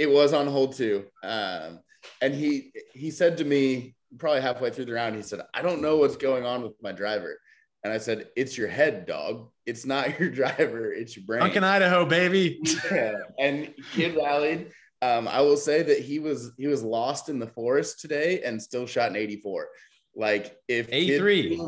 It 0.00 0.08
was 0.10 0.32
on 0.32 0.46
hold 0.46 0.74
too. 0.74 1.04
Um, 1.22 1.80
and 2.22 2.34
he 2.34 2.72
he 2.94 3.10
said 3.10 3.36
to 3.36 3.44
me 3.44 3.94
probably 4.18 4.40
halfway 4.40 4.70
through 4.70 4.86
the 4.86 4.94
round, 4.94 5.14
he 5.14 5.22
said, 5.22 5.42
"I 5.52 5.60
don't 5.60 5.82
know 5.82 5.98
what's 5.98 6.16
going 6.16 6.44
on 6.46 6.62
with 6.62 6.72
my 6.82 6.90
driver." 6.92 7.38
And 7.84 7.92
I 7.92 7.98
said, 7.98 8.28
"It's 8.34 8.56
your 8.56 8.68
head, 8.68 9.04
dog. 9.04 9.50
It's 9.66 9.84
not 9.84 10.04
your 10.18 10.30
driver. 10.30 10.90
It's 10.92 11.14
your 11.16 11.26
brain." 11.26 11.40
Duncan, 11.40 11.64
Idaho, 11.64 12.06
baby. 12.06 12.60
Yeah, 12.90 13.12
and 13.38 13.74
kid 13.92 14.16
rallied. 14.16 14.72
Um, 15.02 15.28
I 15.28 15.42
will 15.42 15.58
say 15.58 15.82
that 15.82 15.98
he 16.00 16.18
was 16.18 16.52
he 16.56 16.66
was 16.66 16.82
lost 16.82 17.28
in 17.28 17.38
the 17.38 17.46
forest 17.46 18.00
today 18.00 18.42
and 18.42 18.60
still 18.60 18.86
shot 18.86 19.10
an 19.10 19.16
84. 19.16 19.68
Like 20.16 20.56
if 20.66 20.88
Kid- 20.88 21.20
83. 21.20 21.60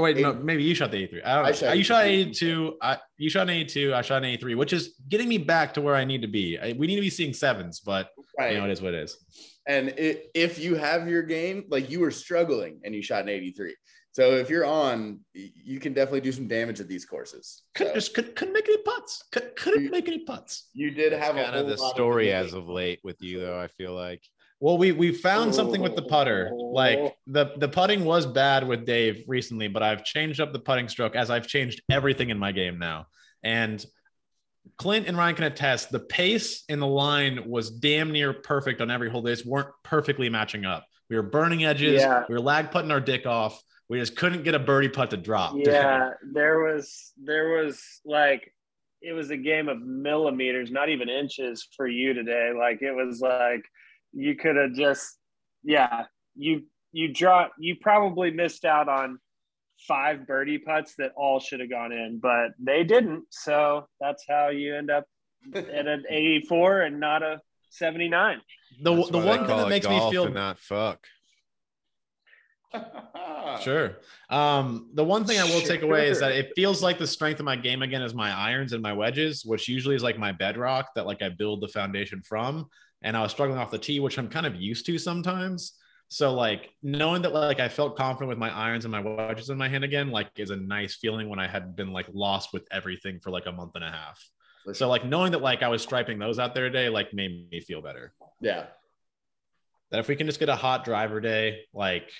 Oh 0.00 0.02
wait, 0.02 0.16
no, 0.16 0.32
maybe 0.32 0.62
you 0.62 0.74
shot 0.74 0.90
the 0.90 0.96
83. 0.96 1.22
I 1.22 1.36
don't 1.36 1.44
I 1.44 1.52
shot 1.52 1.68
uh, 1.68 1.72
you 1.74 1.84
shot 1.84 2.04
83. 2.06 2.22
82. 2.30 2.76
I, 2.80 2.98
you 3.18 3.28
shot 3.28 3.42
an 3.42 3.50
82. 3.50 3.94
I 3.94 4.00
shot 4.00 4.16
an 4.16 4.24
83, 4.24 4.54
which 4.54 4.72
is 4.72 4.94
getting 5.10 5.28
me 5.28 5.36
back 5.36 5.74
to 5.74 5.82
where 5.82 5.94
I 5.94 6.06
need 6.06 6.22
to 6.22 6.28
be. 6.28 6.58
I, 6.58 6.72
we 6.72 6.86
need 6.86 6.94
to 6.94 7.02
be 7.02 7.10
seeing 7.10 7.34
sevens, 7.34 7.80
but 7.80 8.08
right. 8.38 8.54
you 8.54 8.58
know 8.58 8.64
it 8.64 8.70
is 8.70 8.80
what 8.80 8.94
it 8.94 9.02
is. 9.02 9.18
And 9.66 9.90
it, 9.90 10.30
if 10.34 10.58
you 10.58 10.74
have 10.76 11.06
your 11.06 11.22
game, 11.22 11.64
like 11.68 11.90
you 11.90 12.00
were 12.00 12.10
struggling 12.10 12.80
and 12.82 12.94
you 12.94 13.02
shot 13.02 13.20
an 13.24 13.28
83, 13.28 13.76
So 14.12 14.30
if 14.30 14.48
you're 14.48 14.64
on, 14.64 15.20
you 15.34 15.78
can 15.80 15.92
definitely 15.92 16.22
do 16.22 16.32
some 16.32 16.48
damage 16.48 16.80
at 16.80 16.88
these 16.88 17.04
courses. 17.04 17.64
Couldn't 17.74 17.92
So 17.92 17.96
just 17.96 18.14
couldn't, 18.14 18.36
couldn't 18.36 18.54
make 18.54 18.68
any 18.70 18.78
putts. 18.82 19.22
Could, 19.30 19.54
couldn't 19.54 19.84
You- 19.84 19.90
make 19.90 20.08
any 20.08 20.20
putts. 20.20 20.70
you 20.72 20.92
did 20.92 21.12
That's 21.12 21.26
have 21.26 21.36
a 21.36 21.44
kind 21.44 21.56
of 21.56 21.66
the 21.68 21.76
story 21.76 22.30
of 22.30 22.46
as 22.46 22.54
of 22.54 22.70
late 22.70 23.00
with 23.04 23.20
you, 23.20 23.40
though. 23.40 23.60
I 23.60 23.66
feel 23.68 23.92
like 23.92 24.22
Well, 24.60 24.76
we 24.76 24.92
we 24.92 25.12
found 25.12 25.54
something 25.54 25.80
with 25.80 25.96
the 25.96 26.02
putter. 26.02 26.50
Like 26.52 26.98
oh. 26.98 27.12
the 27.26 27.52
the 27.56 27.68
putting 27.68 28.04
was 28.04 28.26
bad 28.26 28.68
with 28.68 28.84
Dave 28.84 29.24
recently, 29.26 29.68
but 29.68 29.82
I've 29.82 30.04
changed 30.04 30.38
up 30.40 30.52
the 30.52 30.58
putting 30.58 30.88
stroke 30.88 31.16
as 31.16 31.30
I've 31.30 31.46
changed 31.46 31.80
everything 31.90 32.28
in 32.28 32.38
my 32.38 32.52
game 32.52 32.78
now. 32.78 33.06
And 33.42 33.84
Clint 34.76 35.08
and 35.08 35.16
Ryan 35.16 35.34
can 35.34 35.44
attest 35.44 35.90
the 35.90 35.98
pace 35.98 36.64
in 36.68 36.78
the 36.78 36.86
line 36.86 37.48
was 37.48 37.70
damn 37.70 38.12
near 38.12 38.34
perfect 38.34 38.82
on 38.82 38.90
every 38.90 39.10
hole. 39.10 39.22
They 39.22 39.32
just 39.32 39.46
weren't 39.46 39.68
perfectly 39.82 40.28
matching 40.28 40.66
up. 40.66 40.86
We 41.08 41.16
were 41.16 41.22
burning 41.22 41.64
edges. 41.64 42.02
Yeah. 42.02 42.24
We 42.28 42.34
were 42.34 42.40
lag 42.40 42.70
putting 42.70 42.90
our 42.90 43.00
dick 43.00 43.26
off. 43.26 43.62
We 43.88 43.98
just 43.98 44.14
couldn't 44.14 44.44
get 44.44 44.54
a 44.54 44.58
birdie 44.58 44.90
putt 44.90 45.10
to 45.10 45.16
drop. 45.16 45.54
Yeah, 45.56 46.10
there 46.32 46.60
was 46.60 47.12
there 47.16 47.48
was 47.48 47.82
like 48.04 48.54
it 49.02 49.12
was 49.12 49.30
a 49.30 49.36
game 49.36 49.68
of 49.68 49.80
millimeters, 49.80 50.70
not 50.70 50.90
even 50.90 51.08
inches 51.08 51.66
for 51.76 51.88
you 51.88 52.12
today. 52.12 52.52
Like 52.56 52.82
it 52.82 52.92
was 52.92 53.20
like 53.20 53.64
you 54.12 54.34
could 54.36 54.56
have 54.56 54.74
just 54.74 55.18
yeah, 55.62 56.04
you 56.34 56.64
you 56.92 57.12
draw 57.12 57.48
you 57.58 57.76
probably 57.80 58.30
missed 58.30 58.64
out 58.64 58.88
on 58.88 59.18
five 59.86 60.26
birdie 60.26 60.58
putts 60.58 60.94
that 60.98 61.12
all 61.16 61.40
should 61.40 61.60
have 61.60 61.70
gone 61.70 61.92
in, 61.92 62.18
but 62.20 62.50
they 62.58 62.84
didn't. 62.84 63.24
So 63.30 63.86
that's 64.00 64.24
how 64.28 64.48
you 64.48 64.76
end 64.76 64.90
up 64.90 65.04
at 65.54 65.86
an 65.86 66.04
84 66.08 66.82
and 66.82 67.00
not 67.00 67.22
a 67.22 67.40
79. 67.70 68.40
The, 68.82 68.94
That's 68.94 69.10
the 69.10 69.18
one 69.18 69.46
thing 69.46 69.56
that 69.56 69.68
makes 69.68 69.88
me 69.88 69.98
feel 70.10 70.26
and 70.26 70.34
not 70.34 70.58
fuck. 70.58 71.04
Sure. 73.62 73.98
Um, 74.30 74.90
the 74.94 75.04
one 75.04 75.24
thing 75.24 75.40
I 75.40 75.44
will 75.44 75.60
take 75.60 75.82
away 75.82 76.08
is 76.08 76.20
that 76.20 76.30
it 76.30 76.52
feels 76.54 76.82
like 76.82 76.98
the 76.98 77.06
strength 77.06 77.40
of 77.40 77.44
my 77.44 77.56
game 77.56 77.82
again 77.82 78.00
is 78.00 78.14
my 78.14 78.30
irons 78.30 78.72
and 78.72 78.80
my 78.80 78.92
wedges, 78.92 79.44
which 79.44 79.66
usually 79.66 79.96
is 79.96 80.04
like 80.04 80.18
my 80.18 80.30
bedrock 80.30 80.94
that 80.94 81.04
like 81.04 81.20
I 81.20 81.30
build 81.30 81.60
the 81.62 81.68
foundation 81.68 82.22
from. 82.22 82.68
And 83.02 83.16
I 83.16 83.22
was 83.22 83.32
struggling 83.32 83.58
off 83.58 83.70
the 83.70 83.78
tee, 83.78 84.00
which 84.00 84.18
I'm 84.18 84.28
kind 84.28 84.46
of 84.46 84.56
used 84.56 84.86
to 84.86 84.98
sometimes. 84.98 85.72
So 86.08 86.34
like 86.34 86.70
knowing 86.82 87.22
that 87.22 87.32
like 87.32 87.60
I 87.60 87.68
felt 87.68 87.96
confident 87.96 88.28
with 88.28 88.38
my 88.38 88.50
irons 88.50 88.84
and 88.84 88.90
my 88.92 89.00
wedges 89.00 89.48
in 89.48 89.56
my 89.56 89.68
hand 89.68 89.84
again, 89.84 90.10
like 90.10 90.28
is 90.36 90.50
a 90.50 90.56
nice 90.56 90.96
feeling 90.96 91.28
when 91.28 91.38
I 91.38 91.46
had 91.46 91.76
been 91.76 91.92
like 91.92 92.06
lost 92.12 92.52
with 92.52 92.66
everything 92.72 93.20
for 93.20 93.30
like 93.30 93.46
a 93.46 93.52
month 93.52 93.72
and 93.76 93.84
a 93.84 93.90
half. 93.90 94.20
For 94.64 94.74
So 94.74 94.88
like 94.88 95.04
knowing 95.04 95.32
that 95.32 95.40
like 95.40 95.62
I 95.62 95.68
was 95.68 95.82
striping 95.82 96.18
those 96.18 96.38
out 96.38 96.54
there 96.54 96.64
today, 96.64 96.88
like 96.88 97.14
made 97.14 97.48
me 97.50 97.60
feel 97.60 97.80
better. 97.80 98.12
yeah. 98.40 98.64
That 99.90 100.00
if 100.00 100.08
we 100.08 100.14
can 100.16 100.26
just 100.26 100.38
get 100.38 100.48
a 100.48 100.56
hot 100.56 100.84
driver 100.84 101.20
day, 101.20 101.62
like 101.72 102.10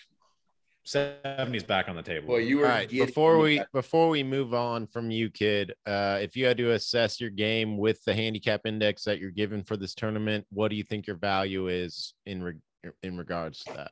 70s 0.93 1.67
back 1.67 1.89
on 1.89 1.97
the 1.97 2.03
table. 2.03 2.29
Boy, 2.29 2.39
you 2.39 2.59
were 2.59 2.65
right, 2.65 2.89
before 2.89 3.39
we 3.39 3.59
that- 3.59 3.73
before 3.73 4.09
we 4.09 4.23
move 4.23 4.55
on 4.55 4.87
from 4.87 5.11
you, 5.11 5.31
kid, 5.31 5.73
uh, 5.87 6.19
if 6.21 6.37
you 6.37 6.47
had 6.47 6.57
to 6.59 6.73
assess 6.73 7.21
your 7.21 7.31
game 7.31 7.77
with 7.79 8.03
the 8.05 8.15
handicap 8.15 8.63
index 8.67 9.05
that 9.05 9.19
you're 9.19 9.31
given 9.31 9.63
for 9.63 9.77
this 9.77 9.95
tournament, 9.95 10.47
what 10.51 10.69
do 10.69 10.77
you 10.77 10.83
think 10.85 11.07
your 11.07 11.17
value 11.17 11.69
is 11.69 12.15
in 12.27 12.43
re- 12.43 12.91
in 13.03 13.17
regards 13.17 13.63
to 13.65 13.73
that? 13.75 13.91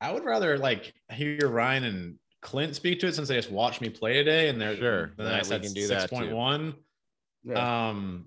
I 0.00 0.12
would 0.12 0.24
rather 0.24 0.58
like 0.58 0.92
hear 1.12 1.48
Ryan 1.48 1.84
and 1.84 2.18
Clint 2.42 2.76
speak 2.76 3.00
to 3.00 3.06
it 3.06 3.14
since 3.14 3.28
they 3.28 3.36
just 3.36 3.50
watched 3.50 3.80
me 3.80 3.88
play 3.88 4.12
today 4.14 4.48
and 4.48 4.60
they're 4.60 4.76
Sure, 4.76 5.12
Then 5.16 5.26
that 5.26 5.34
I 5.34 5.38
we 5.38 5.44
said 5.44 5.62
can 5.62 5.72
do 5.72 5.86
that 5.88 6.00
six 6.02 6.10
too. 6.10 6.16
point 6.16 6.30
one. 6.32 6.74
Yeah. 7.42 7.88
Um, 7.88 8.26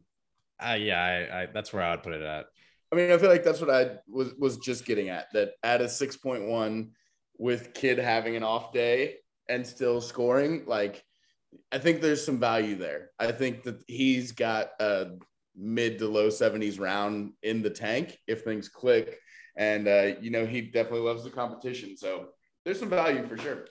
uh, 0.59 0.73
yeah, 0.79 1.01
I, 1.31 1.41
I 1.41 1.45
that's 1.47 1.71
where 1.71 1.83
I 1.83 1.91
would 1.91 2.03
put 2.03 2.13
it 2.13 2.21
at. 2.23 2.45
I 2.91 2.95
mean, 2.95 3.11
I 3.11 3.17
feel 3.17 3.29
like 3.29 3.43
that's 3.43 3.61
what 3.61 3.69
I 3.69 3.97
was 4.07 4.33
was 4.37 4.57
just 4.57 4.85
getting 4.85 5.09
at. 5.09 5.27
That 5.33 5.53
at 5.63 5.81
a 5.81 5.89
six 5.89 6.15
point 6.15 6.45
one, 6.45 6.91
with 7.37 7.73
kid 7.73 7.97
having 7.97 8.35
an 8.35 8.43
off 8.43 8.71
day 8.71 9.15
and 9.49 9.65
still 9.65 10.01
scoring, 10.01 10.63
like 10.65 11.03
I 11.71 11.77
think 11.79 12.01
there's 12.01 12.23
some 12.23 12.39
value 12.39 12.75
there. 12.75 13.11
I 13.19 13.31
think 13.31 13.63
that 13.63 13.83
he's 13.87 14.31
got 14.31 14.69
a 14.79 15.11
mid 15.55 15.99
to 15.99 16.07
low 16.07 16.29
seventies 16.29 16.79
round 16.79 17.33
in 17.43 17.61
the 17.61 17.69
tank 17.69 18.17
if 18.27 18.43
things 18.43 18.69
click, 18.69 19.19
and 19.57 19.87
uh, 19.87 20.13
you 20.21 20.29
know 20.29 20.45
he 20.45 20.61
definitely 20.61 21.07
loves 21.07 21.23
the 21.23 21.29
competition. 21.29 21.97
So 21.97 22.29
there's 22.63 22.79
some 22.79 22.89
value 22.89 23.25
for 23.27 23.37
sure. 23.37 23.65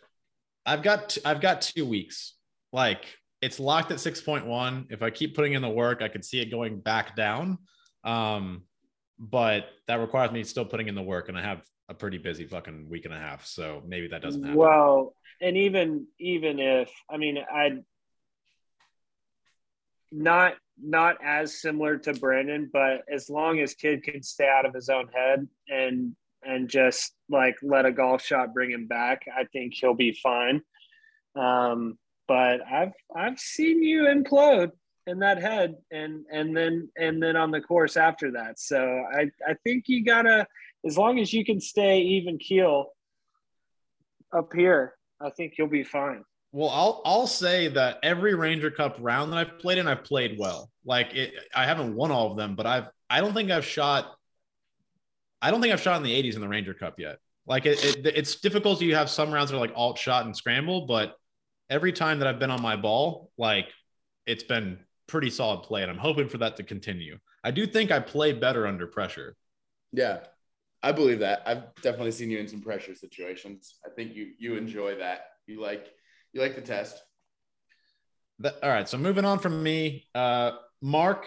I've 0.66 0.82
got 0.82 1.10
t- 1.10 1.20
I've 1.24 1.40
got 1.40 1.62
two 1.62 1.86
weeks. 1.86 2.34
Like 2.72 3.04
it's 3.40 3.60
locked 3.60 3.92
at 3.92 4.00
six 4.00 4.20
point 4.20 4.46
one. 4.46 4.86
If 4.90 5.02
I 5.02 5.10
keep 5.10 5.34
putting 5.34 5.54
in 5.54 5.62
the 5.62 5.70
work, 5.70 6.02
I 6.02 6.08
could 6.08 6.24
see 6.24 6.40
it 6.40 6.50
going 6.50 6.80
back 6.80 7.16
down. 7.16 7.58
Um, 8.04 8.62
but 9.18 9.66
that 9.86 9.96
requires 9.96 10.30
me 10.32 10.44
still 10.44 10.64
putting 10.64 10.88
in 10.88 10.94
the 10.94 11.02
work, 11.02 11.28
and 11.28 11.38
I 11.38 11.42
have 11.42 11.62
a 11.88 11.94
pretty 11.94 12.18
busy 12.18 12.46
fucking 12.46 12.88
week 12.88 13.04
and 13.04 13.14
a 13.14 13.18
half. 13.18 13.46
So 13.46 13.82
maybe 13.86 14.08
that 14.08 14.22
doesn't 14.22 14.42
happen. 14.42 14.58
Well, 14.58 15.14
and 15.40 15.56
even 15.56 16.06
even 16.18 16.58
if 16.58 16.90
I 17.10 17.16
mean 17.16 17.38
I 17.38 17.78
not 20.12 20.54
not 20.82 21.16
as 21.24 21.60
similar 21.60 21.96
to 21.98 22.14
Brandon, 22.14 22.68
but 22.72 23.02
as 23.12 23.30
long 23.30 23.60
as 23.60 23.74
kid 23.74 24.02
can 24.02 24.22
stay 24.22 24.48
out 24.48 24.66
of 24.66 24.74
his 24.74 24.88
own 24.88 25.08
head 25.08 25.46
and 25.68 26.14
and 26.42 26.68
just 26.68 27.12
like 27.28 27.56
let 27.62 27.86
a 27.86 27.92
golf 27.92 28.22
shot 28.22 28.54
bring 28.54 28.70
him 28.70 28.86
back, 28.86 29.22
I 29.36 29.44
think 29.44 29.74
he'll 29.74 29.94
be 29.94 30.12
fine. 30.22 30.60
Um, 31.34 31.98
but 32.28 32.60
I've 32.66 32.92
I've 33.14 33.38
seen 33.38 33.82
you 33.82 34.02
implode 34.02 34.72
in 35.06 35.20
that 35.20 35.40
head 35.40 35.76
and 35.90 36.24
and 36.32 36.56
then 36.56 36.88
and 36.96 37.22
then 37.22 37.36
on 37.36 37.50
the 37.50 37.60
course 37.60 37.96
after 37.96 38.32
that. 38.32 38.58
So 38.58 39.04
I 39.12 39.30
I 39.46 39.54
think 39.64 39.84
you 39.88 40.04
gotta 40.04 40.46
as 40.84 40.98
long 40.98 41.18
as 41.18 41.32
you 41.32 41.44
can 41.44 41.60
stay 41.60 42.00
even 42.00 42.38
keel 42.38 42.92
up 44.32 44.52
here, 44.52 44.94
I 45.20 45.30
think 45.30 45.54
you'll 45.56 45.68
be 45.68 45.84
fine. 45.84 46.24
Well, 46.52 46.70
I'll 46.70 47.02
I'll 47.04 47.26
say 47.26 47.68
that 47.68 47.98
every 48.02 48.34
Ranger 48.34 48.70
Cup 48.70 48.96
round 49.00 49.32
that 49.32 49.38
I've 49.38 49.58
played 49.58 49.78
in, 49.78 49.88
I've 49.88 50.04
played 50.04 50.38
well. 50.38 50.70
Like 50.84 51.14
it, 51.14 51.34
I 51.54 51.66
haven't 51.66 51.94
won 51.94 52.10
all 52.10 52.30
of 52.30 52.36
them, 52.36 52.56
but 52.56 52.66
I've 52.66 52.86
I 53.08 53.20
don't 53.20 53.34
think 53.34 53.50
I've 53.50 53.64
shot. 53.64 54.12
I 55.40 55.50
don't 55.50 55.60
think 55.60 55.72
I've 55.72 55.80
shot 55.80 55.98
in 55.98 56.02
the 56.02 56.22
80s 56.22 56.34
in 56.34 56.40
the 56.40 56.48
Ranger 56.48 56.74
Cup 56.74 56.98
yet. 56.98 57.18
Like 57.46 57.66
it, 57.66 57.84
it 57.84 58.06
it's 58.06 58.36
difficult. 58.36 58.80
You 58.80 58.96
have 58.96 59.10
some 59.10 59.32
rounds 59.32 59.50
that 59.50 59.56
are 59.56 59.60
like 59.60 59.72
alt 59.76 59.98
shot 59.98 60.24
and 60.24 60.36
scramble, 60.36 60.86
but 60.86 61.14
every 61.70 61.92
time 61.92 62.18
that 62.18 62.28
I've 62.28 62.38
been 62.38 62.50
on 62.50 62.62
my 62.62 62.76
ball, 62.76 63.30
like 63.36 63.68
it's 64.26 64.42
been 64.42 64.78
pretty 65.06 65.30
solid 65.30 65.62
play, 65.62 65.82
and 65.82 65.90
I'm 65.90 65.98
hoping 65.98 66.28
for 66.28 66.38
that 66.38 66.56
to 66.56 66.62
continue. 66.62 67.18
I 67.44 67.50
do 67.50 67.66
think 67.66 67.90
I 67.90 68.00
play 68.00 68.32
better 68.32 68.66
under 68.66 68.86
pressure. 68.86 69.36
Yeah, 69.92 70.20
I 70.82 70.92
believe 70.92 71.20
that. 71.20 71.42
I've 71.46 71.74
definitely 71.82 72.12
seen 72.12 72.30
you 72.30 72.38
in 72.38 72.48
some 72.48 72.60
pressure 72.60 72.94
situations. 72.94 73.78
I 73.84 73.90
think 73.90 74.14
you 74.14 74.32
you 74.38 74.56
enjoy 74.56 74.96
that. 74.96 75.26
You 75.46 75.60
like 75.60 75.86
you 76.32 76.40
like 76.40 76.54
the 76.54 76.60
test. 76.60 77.02
That, 78.40 78.56
all 78.62 78.70
right. 78.70 78.88
So 78.88 78.98
moving 78.98 79.24
on 79.24 79.38
from 79.38 79.62
me, 79.62 80.06
uh, 80.14 80.52
Mark. 80.82 81.26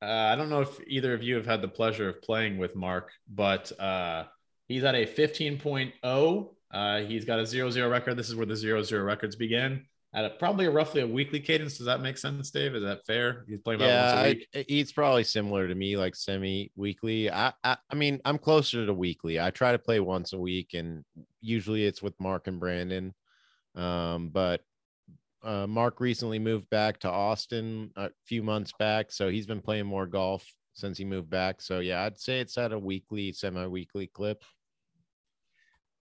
Uh, 0.00 0.06
I 0.06 0.36
don't 0.36 0.48
know 0.48 0.60
if 0.60 0.80
either 0.86 1.12
of 1.12 1.22
you 1.22 1.34
have 1.34 1.46
had 1.46 1.60
the 1.60 1.68
pleasure 1.68 2.08
of 2.08 2.22
playing 2.22 2.56
with 2.56 2.76
Mark, 2.76 3.10
but 3.28 3.72
uh, 3.80 4.24
he's 4.68 4.84
at 4.84 4.94
a 4.94 5.04
15.0. 5.04 6.54
Uh, 6.70 7.00
he's 7.00 7.24
got 7.24 7.40
a 7.40 7.46
0 7.46 7.70
0 7.70 7.90
record. 7.90 8.16
This 8.16 8.28
is 8.28 8.36
where 8.36 8.46
the 8.46 8.56
0 8.56 8.82
0 8.82 9.02
records 9.02 9.34
begin. 9.34 9.84
At 10.14 10.24
a, 10.24 10.30
probably 10.30 10.64
a 10.64 10.70
roughly 10.70 11.02
a 11.02 11.06
weekly 11.06 11.38
cadence. 11.38 11.76
Does 11.76 11.86
that 11.86 12.00
make 12.00 12.16
sense, 12.16 12.50
Dave? 12.50 12.74
Is 12.74 12.82
that 12.82 13.04
fair? 13.04 13.44
He's 13.46 13.60
playing 13.60 13.80
about 13.80 13.88
yeah, 13.88 14.04
once 14.04 14.14
a 14.14 14.18
I, 14.18 14.28
week. 14.28 14.66
he's 14.68 14.90
probably 14.90 15.24
similar 15.24 15.68
to 15.68 15.74
me, 15.74 15.98
like 15.98 16.16
semi 16.16 16.72
weekly. 16.76 17.30
I, 17.30 17.52
I 17.62 17.76
I 17.90 17.94
mean, 17.94 18.18
I'm 18.24 18.38
closer 18.38 18.86
to 18.86 18.94
weekly. 18.94 19.38
I 19.38 19.50
try 19.50 19.72
to 19.72 19.78
play 19.78 20.00
once 20.00 20.32
a 20.32 20.38
week, 20.38 20.72
and 20.72 21.04
usually 21.42 21.84
it's 21.84 22.02
with 22.02 22.18
Mark 22.18 22.46
and 22.46 22.58
Brandon. 22.58 23.14
Um, 23.74 24.30
but 24.30 24.62
uh, 25.42 25.66
Mark 25.66 26.00
recently 26.00 26.38
moved 26.38 26.70
back 26.70 26.98
to 27.00 27.10
Austin 27.10 27.90
a 27.96 28.10
few 28.24 28.42
months 28.42 28.72
back, 28.78 29.12
so 29.12 29.28
he's 29.28 29.46
been 29.46 29.60
playing 29.60 29.86
more 29.86 30.06
golf 30.06 30.44
since 30.72 30.96
he 30.96 31.04
moved 31.04 31.28
back. 31.28 31.60
So 31.60 31.80
yeah, 31.80 32.02
I'd 32.04 32.18
say 32.18 32.40
it's 32.40 32.56
at 32.56 32.72
a 32.72 32.78
weekly, 32.78 33.32
semi-weekly 33.32 34.06
clip. 34.08 34.42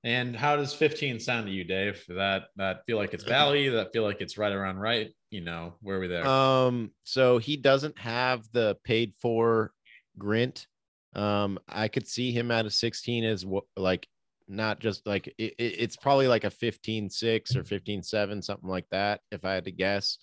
And 0.08 0.34
how 0.38 0.56
does 0.56 0.74
15 0.74 1.20
sound 1.20 1.48
to 1.48 1.52
you, 1.52 1.66
Dave? 1.66 2.02
That 2.08 2.44
that 2.56 2.86
feel 2.86 2.96
like 2.98 3.14
it's 3.14 3.24
value? 3.40 3.72
That 3.74 3.92
feel 3.92 4.04
like 4.04 4.22
it's 4.22 4.38
right 4.38 4.54
around 4.54 4.78
right? 4.78 5.12
You 5.32 5.42
know, 5.42 5.74
where 5.82 5.98
are 5.98 6.00
we 6.00 6.08
there? 6.08 6.26
Um, 6.26 6.92
so 7.04 7.40
he 7.40 7.58
doesn't 7.58 8.00
have 8.00 8.46
the 8.54 8.78
paid 8.86 9.14
for 9.22 9.74
grint. 10.18 10.66
Um, 11.14 11.60
I 11.68 11.90
could 11.90 12.08
see 12.08 12.32
him 12.32 12.52
at 12.52 12.66
a 12.66 12.70
16 12.70 13.26
as 13.26 13.46
what 13.46 13.66
like 13.76 14.08
not 14.48 14.80
just 14.80 15.06
like 15.06 15.28
it, 15.28 15.56
it- 15.58 15.76
it's 15.80 15.98
probably 15.98 16.30
like 16.30 16.46
a 16.46 16.50
15 16.52 17.10
6 17.10 17.56
or 17.58 17.66
15 17.66 18.02
7, 18.02 18.42
something 18.42 18.70
like 18.70 18.88
that, 18.92 19.20
if 19.30 19.44
I 19.44 19.56
had 19.56 19.66
to 19.66 19.72
guess. 19.72 20.20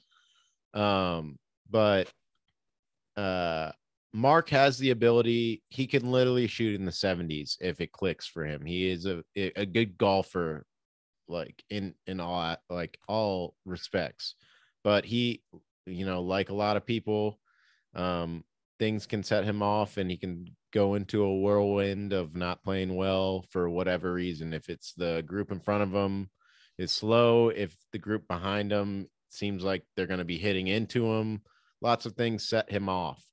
Um, 0.73 1.36
but 1.69 2.11
uh 3.16 3.70
Mark 4.14 4.48
has 4.48 4.78
the 4.78 4.90
ability, 4.90 5.62
he 5.68 5.86
can 5.86 6.10
literally 6.10 6.46
shoot 6.46 6.74
in 6.74 6.86
the 6.86 6.92
70s 6.92 7.56
if 7.60 7.80
it 7.80 7.92
clicks 7.92 8.26
for 8.26 8.44
him. 8.44 8.64
He 8.64 8.88
is 8.88 9.06
a 9.06 9.24
a 9.36 9.66
good 9.66 9.98
golfer, 9.98 10.64
like 11.28 11.62
in 11.68 11.94
in 12.06 12.20
all 12.20 12.56
like 12.70 12.98
all 13.08 13.54
respects 13.66 14.36
but 14.84 15.04
he 15.04 15.42
you 15.86 16.06
know 16.06 16.22
like 16.22 16.50
a 16.50 16.54
lot 16.54 16.76
of 16.76 16.86
people 16.86 17.40
um 17.94 18.44
things 18.78 19.06
can 19.06 19.22
set 19.22 19.44
him 19.44 19.62
off 19.62 19.96
and 19.96 20.10
he 20.10 20.16
can 20.16 20.46
go 20.72 20.94
into 20.94 21.22
a 21.22 21.38
whirlwind 21.38 22.12
of 22.12 22.36
not 22.36 22.62
playing 22.62 22.96
well 22.96 23.44
for 23.50 23.70
whatever 23.70 24.12
reason. 24.12 24.52
If 24.52 24.68
it's 24.68 24.92
the 24.94 25.22
group 25.24 25.52
in 25.52 25.60
front 25.60 25.84
of 25.84 25.94
him 25.94 26.28
is 26.76 26.90
slow, 26.90 27.50
if 27.50 27.76
the 27.92 27.98
group 27.98 28.26
behind 28.26 28.72
him 28.72 29.06
seems 29.28 29.62
like 29.62 29.84
they're 29.94 30.08
going 30.08 30.18
to 30.18 30.24
be 30.24 30.38
hitting 30.38 30.66
into 30.66 31.06
him, 31.06 31.42
lots 31.80 32.04
of 32.04 32.14
things 32.14 32.48
set 32.48 32.68
him 32.68 32.88
off. 32.88 33.24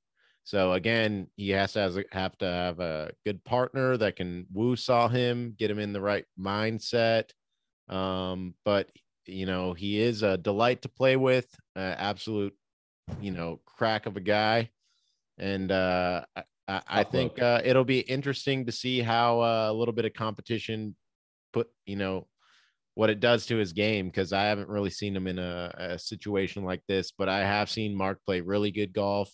So 0.44 0.72
again, 0.72 1.28
he 1.36 1.50
has 1.50 1.74
to 1.74 2.04
have 2.10 2.38
to 2.38 2.46
have 2.46 2.80
a 2.80 3.12
good 3.24 3.44
partner 3.44 3.96
that 3.96 4.16
can 4.16 4.46
woo 4.52 4.76
saw 4.76 5.08
him, 5.08 5.54
get 5.58 5.70
him 5.70 5.78
in 5.78 5.92
the 5.92 6.00
right 6.00 6.24
mindset. 6.38 7.30
Um, 7.88 8.54
but 8.64 8.90
you 9.26 9.46
know, 9.46 9.72
he 9.72 10.00
is 10.00 10.22
a 10.22 10.36
delight 10.36 10.82
to 10.82 10.88
play 10.88 11.16
with, 11.16 11.46
uh, 11.76 11.94
absolute, 11.96 12.54
you 13.20 13.30
know, 13.30 13.60
crack 13.66 14.06
of 14.06 14.16
a 14.16 14.20
guy. 14.20 14.70
And 15.38 15.70
uh, 15.70 16.24
I, 16.68 16.80
I 16.88 17.04
think 17.04 17.40
uh, 17.40 17.60
it'll 17.64 17.84
be 17.84 18.00
interesting 18.00 18.66
to 18.66 18.72
see 18.72 19.00
how 19.00 19.40
uh, 19.40 19.68
a 19.70 19.72
little 19.72 19.94
bit 19.94 20.04
of 20.04 20.12
competition 20.12 20.96
put, 21.52 21.68
you 21.86 21.96
know, 21.96 22.26
what 22.94 23.10
it 23.10 23.20
does 23.20 23.46
to 23.46 23.56
his 23.56 23.72
game 23.72 24.06
because 24.06 24.32
I 24.32 24.44
haven't 24.44 24.68
really 24.68 24.90
seen 24.90 25.16
him 25.16 25.26
in 25.26 25.38
a, 25.38 25.72
a, 25.78 25.98
situation 25.98 26.62
like 26.62 26.82
this, 26.88 27.10
but 27.10 27.28
I 27.28 27.40
have 27.40 27.70
seen 27.70 27.94
Mark 27.96 28.20
play 28.26 28.42
really 28.42 28.70
good 28.70 28.92
golf. 28.92 29.32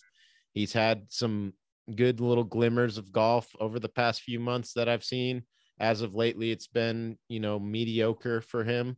He's 0.53 0.73
had 0.73 1.05
some 1.09 1.53
good 1.95 2.19
little 2.19 2.43
glimmers 2.43 2.97
of 2.97 3.11
golf 3.11 3.47
over 3.59 3.79
the 3.79 3.89
past 3.89 4.21
few 4.21 4.39
months 4.39 4.73
that 4.73 4.89
I've 4.89 5.03
seen. 5.03 5.43
As 5.79 6.01
of 6.01 6.15
lately, 6.15 6.51
it's 6.51 6.67
been, 6.67 7.17
you 7.29 7.39
know, 7.39 7.59
mediocre 7.59 8.41
for 8.41 8.63
him. 8.63 8.97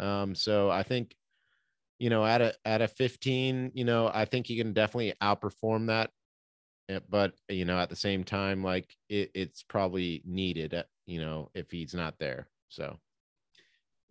Um, 0.00 0.34
so 0.34 0.70
I 0.70 0.82
think, 0.82 1.14
you 1.98 2.10
know, 2.10 2.24
at 2.24 2.40
a 2.40 2.54
at 2.64 2.82
a 2.82 2.88
15, 2.88 3.72
you 3.74 3.84
know, 3.84 4.10
I 4.12 4.24
think 4.24 4.46
he 4.46 4.56
can 4.56 4.72
definitely 4.72 5.14
outperform 5.22 5.86
that. 5.86 6.10
But 7.08 7.32
you 7.48 7.64
know, 7.64 7.78
at 7.78 7.90
the 7.90 7.96
same 7.96 8.22
time, 8.22 8.62
like 8.62 8.94
it, 9.08 9.30
it's 9.34 9.62
probably 9.62 10.22
needed, 10.24 10.74
uh, 10.74 10.84
you 11.06 11.20
know, 11.20 11.50
if 11.54 11.70
he's 11.70 11.94
not 11.94 12.18
there. 12.18 12.48
So 12.68 12.98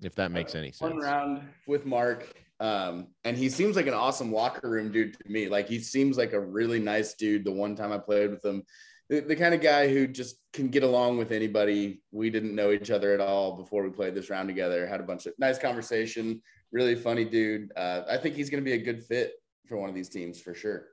if 0.01 0.15
that 0.15 0.31
makes 0.31 0.55
uh, 0.55 0.59
any 0.59 0.71
sense. 0.71 0.93
One 0.93 0.97
round 0.97 1.41
with 1.67 1.85
Mark. 1.85 2.44
Um, 2.59 3.07
and 3.23 3.37
he 3.37 3.49
seems 3.49 3.75
like 3.75 3.87
an 3.87 3.93
awesome 3.93 4.31
locker 4.31 4.69
room 4.69 4.91
dude 4.91 5.13
to 5.13 5.31
me. 5.31 5.49
Like 5.49 5.67
he 5.67 5.79
seems 5.79 6.17
like 6.17 6.33
a 6.33 6.39
really 6.39 6.79
nice 6.79 7.13
dude. 7.13 7.45
The 7.45 7.51
one 7.51 7.75
time 7.75 7.91
I 7.91 7.97
played 7.97 8.31
with 8.31 8.43
him, 8.43 8.63
the, 9.09 9.19
the 9.19 9.35
kind 9.35 9.53
of 9.53 9.61
guy 9.61 9.87
who 9.87 10.07
just 10.07 10.37
can 10.53 10.69
get 10.69 10.83
along 10.83 11.17
with 11.17 11.31
anybody. 11.31 12.01
We 12.11 12.29
didn't 12.29 12.55
know 12.55 12.71
each 12.71 12.91
other 12.91 13.13
at 13.13 13.19
all 13.19 13.57
before 13.57 13.83
we 13.83 13.89
played 13.89 14.15
this 14.15 14.29
round 14.29 14.47
together. 14.47 14.87
Had 14.87 14.99
a 14.99 15.03
bunch 15.03 15.25
of 15.25 15.33
nice 15.37 15.59
conversation. 15.59 16.41
Really 16.71 16.95
funny 16.95 17.25
dude. 17.25 17.71
Uh, 17.75 18.03
I 18.09 18.17
think 18.17 18.35
he's 18.35 18.49
going 18.49 18.63
to 18.63 18.65
be 18.69 18.73
a 18.73 18.83
good 18.83 19.03
fit 19.03 19.33
for 19.67 19.77
one 19.77 19.89
of 19.89 19.95
these 19.95 20.09
teams 20.09 20.39
for 20.39 20.53
sure. 20.53 20.87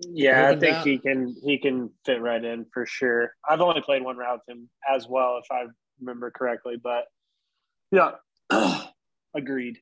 Yeah, 0.00 0.48
I 0.48 0.56
think 0.56 0.76
down. 0.76 0.86
he 0.86 0.98
can 0.98 1.36
he 1.42 1.58
can 1.58 1.90
fit 2.04 2.20
right 2.20 2.44
in 2.44 2.66
for 2.72 2.84
sure. 2.84 3.32
I've 3.48 3.62
only 3.62 3.80
played 3.80 4.02
one 4.02 4.18
round 4.18 4.40
with 4.46 4.56
him 4.56 4.68
as 4.92 5.08
well, 5.08 5.38
if 5.42 5.46
I 5.50 5.64
remember 6.00 6.30
correctly, 6.30 6.76
but 6.82 7.04
yeah, 7.90 8.12
agreed. 9.34 9.78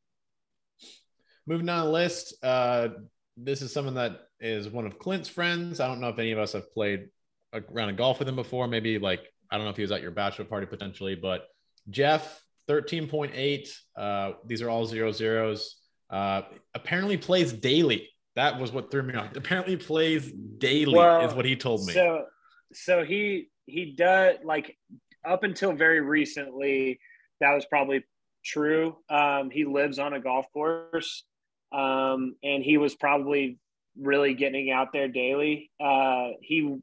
Moving 1.47 1.67
down 1.67 1.87
the 1.87 1.93
list, 1.93 2.35
uh, 2.43 2.89
this 3.37 3.63
is 3.63 3.73
someone 3.73 3.95
that 3.95 4.21
is 4.41 4.69
one 4.69 4.87
of 4.87 4.99
Clint's 4.99 5.29
friends. 5.29 5.81
I 5.81 5.89
don't 5.89 6.01
know 6.01 6.09
if 6.09 6.19
any 6.19 6.33
of 6.33 6.39
us 6.39 6.53
have 6.53 6.73
played 6.73 7.09
a 7.53 7.61
round 7.71 7.91
of 7.91 7.97
golf 7.97 8.19
with 8.19 8.29
him 8.29 8.37
before. 8.37 8.67
Maybe 8.67 8.99
like 8.99 9.21
I 9.51 9.57
don't 9.57 9.65
know 9.65 9.71
if 9.71 9.77
he 9.77 9.83
was 9.83 9.93
at 9.93 10.03
your 10.03 10.11
bachelor 10.11 10.45
party 10.45 10.67
potentially, 10.67 11.15
but 11.15 11.47
Jeff, 11.91 12.43
thirteen 12.67 13.09
point 13.09 13.33
eight. 13.35 13.69
Uh, 13.97 14.33
these 14.47 14.63
are 14.63 14.71
all 14.71 14.87
zero 14.87 15.13
zeros. 15.13 15.77
Uh, 16.11 16.43
apparently 16.75 17.17
plays 17.17 17.53
daily. 17.53 18.09
That 18.37 18.59
was 18.59 18.73
what 18.73 18.91
threw 18.91 19.03
me 19.03 19.15
off. 19.15 19.29
Apparently 19.37 19.77
plays 19.77 20.31
daily 20.59 20.95
well, 20.95 21.27
is 21.27 21.35
what 21.35 21.45
he 21.45 21.57
told 21.57 21.87
me. 21.87 21.93
So, 21.93 22.25
so 22.73 23.05
he 23.05 23.49
he 23.67 23.95
does 23.97 24.37
like 24.45 24.77
up 25.25 25.45
until 25.45 25.73
very 25.73 26.01
recently 26.01 26.99
that 27.41 27.55
was 27.55 27.65
probably 27.67 28.05
true. 28.45 28.97
Um, 29.09 29.51
he 29.51 29.65
lives 29.65 29.99
on 29.99 30.15
a 30.15 30.21
golf 30.21 30.47
course, 30.53 31.25
um, 31.73 32.37
and 32.43 32.63
he 32.63 32.79
was 32.79 32.95
probably 32.95 33.59
really 33.99 34.35
getting 34.35 34.71
out 34.71 34.93
there 34.93 35.09
daily. 35.09 35.71
Uh, 35.81 36.31
he 36.41 36.79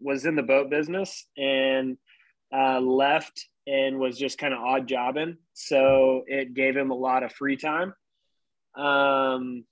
was 0.00 0.26
in 0.26 0.36
the 0.36 0.42
boat 0.42 0.70
business 0.70 1.26
and 1.36 1.96
uh, 2.54 2.80
left 2.80 3.48
and 3.66 3.98
was 3.98 4.18
just 4.18 4.38
kind 4.38 4.52
of 4.52 4.60
odd 4.60 4.86
jobbing. 4.86 5.38
So 5.54 6.22
it 6.26 6.54
gave 6.54 6.76
him 6.76 6.90
a 6.90 6.96
lot 6.96 7.22
of 7.22 7.32
free 7.32 7.56
time. 7.56 7.94
Um, 8.76 9.64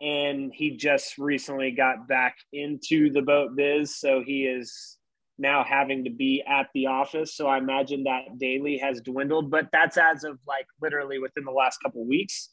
and 0.00 0.52
he 0.54 0.76
just 0.76 1.18
recently 1.18 1.72
got 1.72 2.08
back 2.08 2.36
into 2.52 3.12
the 3.12 3.22
boat 3.22 3.56
biz. 3.56 3.96
So 3.96 4.22
he 4.24 4.44
is 4.44 4.96
now 5.38 5.64
having 5.64 6.04
to 6.04 6.10
be 6.10 6.42
at 6.48 6.68
the 6.74 6.86
office. 6.86 7.36
So 7.36 7.46
I 7.46 7.58
imagine 7.58 8.04
that 8.04 8.38
daily 8.38 8.78
has 8.78 9.00
dwindled, 9.00 9.50
but 9.50 9.68
that's 9.72 9.96
as 9.96 10.24
of 10.24 10.38
like 10.46 10.66
literally 10.80 11.18
within 11.18 11.44
the 11.44 11.52
last 11.52 11.78
couple 11.82 12.04
weeks. 12.06 12.50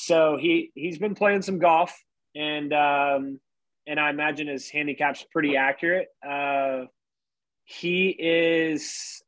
So 0.00 0.38
he 0.40 0.70
he's 0.76 0.96
been 0.96 1.16
playing 1.16 1.42
some 1.42 1.58
golf, 1.58 1.92
and 2.36 2.72
um, 2.72 3.40
and 3.84 3.98
I 3.98 4.10
imagine 4.10 4.46
his 4.46 4.70
handicap's 4.70 5.26
pretty 5.32 5.56
accurate. 5.56 6.06
Uh, 6.24 6.84
he 7.64 8.10
is 8.10 9.20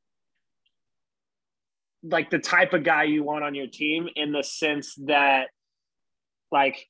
like 2.04 2.30
the 2.30 2.38
type 2.38 2.72
of 2.72 2.84
guy 2.84 3.02
you 3.02 3.24
want 3.24 3.42
on 3.42 3.56
your 3.56 3.66
team 3.66 4.08
in 4.14 4.30
the 4.30 4.44
sense 4.44 4.94
that 5.06 5.48
like 6.52 6.86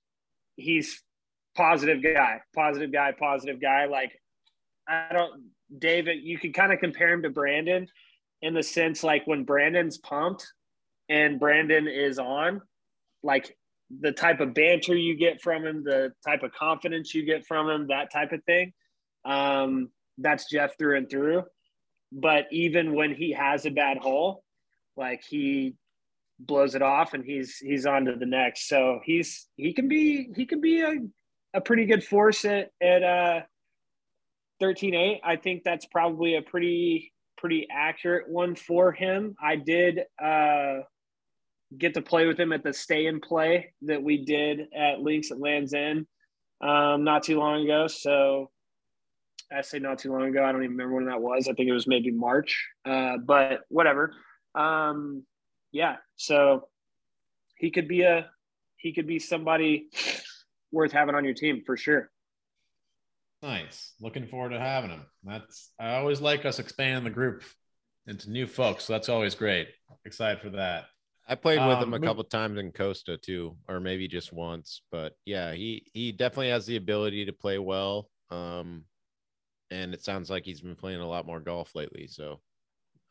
he's 0.57 1.03
positive 1.57 2.03
guy, 2.03 2.43
positive 2.55 2.93
guy, 2.93 3.13
positive 3.19 3.63
guy. 3.63 3.87
Like 3.87 4.13
I 4.87 5.07
don't 5.11 5.53
David, 5.77 6.19
you 6.23 6.39
could 6.39 6.53
kind 6.53 6.71
of 6.71 6.81
compare 6.81 7.15
him 7.15 7.23
to 7.23 7.31
Brandon 7.31 7.89
in 8.43 8.53
the 8.53 8.63
sense 8.63 9.03
like 9.03 9.27
when 9.27 9.45
Brandon's 9.45 9.97
pumped 9.97 10.47
and 11.09 11.41
Brandon 11.41 11.89
is 11.89 12.19
on, 12.19 12.61
like 13.23 13.57
the 13.99 14.13
type 14.13 14.41
of 14.41 14.55
banter 14.55 14.97
you 14.97 15.17
get 15.17 15.43
from 15.43 15.67
him, 15.67 15.83
the 15.85 16.13
type 16.25 16.43
of 16.43 16.53
confidence 16.53 17.15
you 17.15 17.25
get 17.25 17.47
from 17.47 17.69
him, 17.69 17.89
that 17.89 18.13
type 18.13 18.33
of 18.33 18.43
thing. 18.45 18.73
Um, 19.25 19.91
that's 20.19 20.51
Jeff 20.51 20.79
through 20.79 20.99
and 20.99 21.11
through. 21.11 21.43
But 22.13 22.47
even 22.51 22.95
when 22.95 23.15
he 23.15 23.33
has 23.33 23.67
a 23.67 23.71
bad 23.71 23.99
hole, 23.99 24.45
like 24.97 25.23
he 25.29 25.75
blows 26.39 26.75
it 26.75 26.83
off 26.83 27.15
and 27.15 27.25
he's 27.25 27.57
he's 27.59 27.87
on 27.87 28.05
to 28.07 28.17
the 28.17 28.27
next. 28.27 28.69
So 28.69 29.01
he's 29.05 29.49
he 29.57 29.73
can 29.73 29.89
be 29.89 30.29
he 30.37 30.47
can 30.47 30.61
be 30.61 30.81
a, 30.81 30.95
a 31.55 31.61
pretty 31.61 31.87
good 31.87 32.05
force 32.05 32.45
at 32.45 32.71
at 32.81 33.03
uh 33.03 33.41
13-8 34.61 35.21
i 35.25 35.37
think 35.37 35.63
that's 35.65 35.87
probably 35.87 36.37
a 36.37 36.43
pretty 36.43 37.13
pretty 37.39 37.67
accurate 37.73 38.29
one 38.29 38.55
for 38.55 38.93
him 38.93 39.35
i 39.43 39.57
did 39.57 40.01
uh, 40.23 40.81
get 41.77 41.95
to 41.95 42.03
play 42.03 42.27
with 42.27 42.39
him 42.39 42.53
at 42.53 42.65
the 42.65 42.73
stay 42.73 43.07
and 43.07 43.23
play 43.23 43.73
that 43.83 44.03
we 44.03 44.25
did 44.25 44.61
at 44.77 45.01
links 45.01 45.31
at 45.31 45.41
lands 45.41 45.73
end 45.73 46.07
um, 46.61 47.05
not 47.05 47.23
too 47.23 47.39
long 47.39 47.65
ago 47.65 47.87
so 47.87 48.51
i 49.53 49.61
say 49.61 49.79
not 49.79 49.99
too 49.99 50.13
long 50.13 50.29
ago 50.29 50.45
i 50.45 50.53
don't 50.53 50.63
even 50.63 50.77
remember 50.77 50.97
when 50.97 51.07
that 51.07 51.21
was 51.21 51.49
i 51.49 51.53
think 51.53 51.69
it 51.69 51.73
was 51.73 51.87
maybe 51.87 52.11
march 52.11 52.67
uh, 52.85 53.17
but 53.25 53.61
whatever 53.69 54.13
um, 54.55 55.25
yeah 55.73 55.97
so 56.17 56.69
he 57.57 57.71
could 57.71 57.89
be 57.89 58.03
a 58.03 58.29
he 58.77 58.93
could 58.93 59.07
be 59.07 59.19
somebody 59.19 59.89
worth 60.73 60.93
having 60.93 61.15
on 61.15 61.25
your 61.25 61.35
team 61.35 61.63
for 61.65 61.77
sure 61.77 62.11
Nice. 63.43 63.95
Looking 64.01 64.27
forward 64.27 64.51
to 64.51 64.61
having 64.61 64.91
him. 64.91 65.03
That's 65.25 65.73
I 65.79 65.95
always 65.95 66.21
like 66.21 66.45
us 66.45 66.59
expanding 66.59 67.05
the 67.05 67.11
group 67.11 67.43
into 68.07 68.31
new 68.31 68.47
folks. 68.47 68.85
So 68.85 68.93
that's 68.93 69.09
always 69.09 69.35
great. 69.35 69.69
Excited 70.05 70.43
for 70.43 70.51
that. 70.51 70.85
I 71.31 71.37
played 71.37 71.65
with 71.65 71.79
um, 71.79 71.85
him 71.85 71.95
a 71.95 72.01
couple 72.01 72.25
times 72.25 72.59
in 72.59 72.73
Costa 72.73 73.17
too, 73.17 73.57
or 73.69 73.79
maybe 73.79 74.09
just 74.09 74.33
once. 74.33 74.83
But 74.91 75.15
yeah, 75.25 75.53
he 75.53 75.85
he 75.95 76.11
definitely 76.11 76.49
has 76.49 76.67
the 76.67 76.75
ability 76.75 77.25
to 77.27 77.33
play 77.33 77.59
well. 77.61 78.11
Um, 78.31 78.85
and 79.71 79.95
it 79.95 80.03
sounds 80.03 80.29
like 80.29 80.45
he's 80.45 80.61
been 80.61 80.75
playing 80.75 81.01
a 81.01 81.09
lot 81.09 81.27
more 81.27 81.39
golf 81.39 81.77
lately. 81.77 82.09
So 82.09 82.41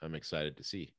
I'm 0.02 0.16
excited 0.16 0.58
to 0.58 0.66
see. 0.66 0.94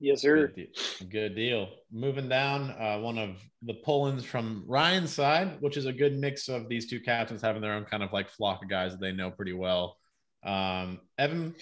Yes, 0.00 0.22
sir. 0.22 0.48
Good 0.48 0.56
deal. 0.56 1.08
Good 1.08 1.36
deal. 1.36 1.68
Moving 1.92 2.28
down, 2.28 2.70
uh, 2.72 2.98
one 2.98 3.18
of 3.18 3.38
the 3.62 3.74
pull-ins 3.74 4.24
from 4.24 4.64
Ryan's 4.66 5.14
side, 5.14 5.60
which 5.60 5.76
is 5.76 5.86
a 5.86 5.92
good 5.92 6.18
mix 6.18 6.48
of 6.48 6.68
these 6.68 6.90
two 6.90 7.00
captains 7.00 7.40
having 7.40 7.62
their 7.62 7.72
own 7.72 7.84
kind 7.84 8.02
of 8.02 8.12
like 8.12 8.28
flock 8.28 8.62
of 8.62 8.68
guys 8.68 8.92
that 8.92 9.00
they 9.00 9.12
know 9.12 9.30
pretty 9.30 9.54
well. 9.54 9.96
Um, 10.44 11.00
Evan 11.16 11.54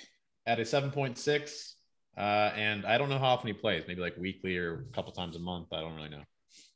at 0.47 0.59
a 0.59 0.63
7.6. 0.63 1.75
Uh, 2.17 2.53
and 2.57 2.87
I 2.87 2.99
don't 2.99 3.09
know 3.09 3.19
how 3.19 3.27
often 3.27 3.49
he 3.49 3.53
plays, 3.53 3.85
maybe 3.89 4.01
like 4.01 4.17
weekly 4.17 4.57
or 4.57 4.87
a 4.89 4.95
couple 4.95 5.13
times 5.13 5.37
a 5.37 5.41
month. 5.41 5.69
I 5.73 5.81
don't 5.81 5.97
really 5.97 6.11
know. 6.11 6.23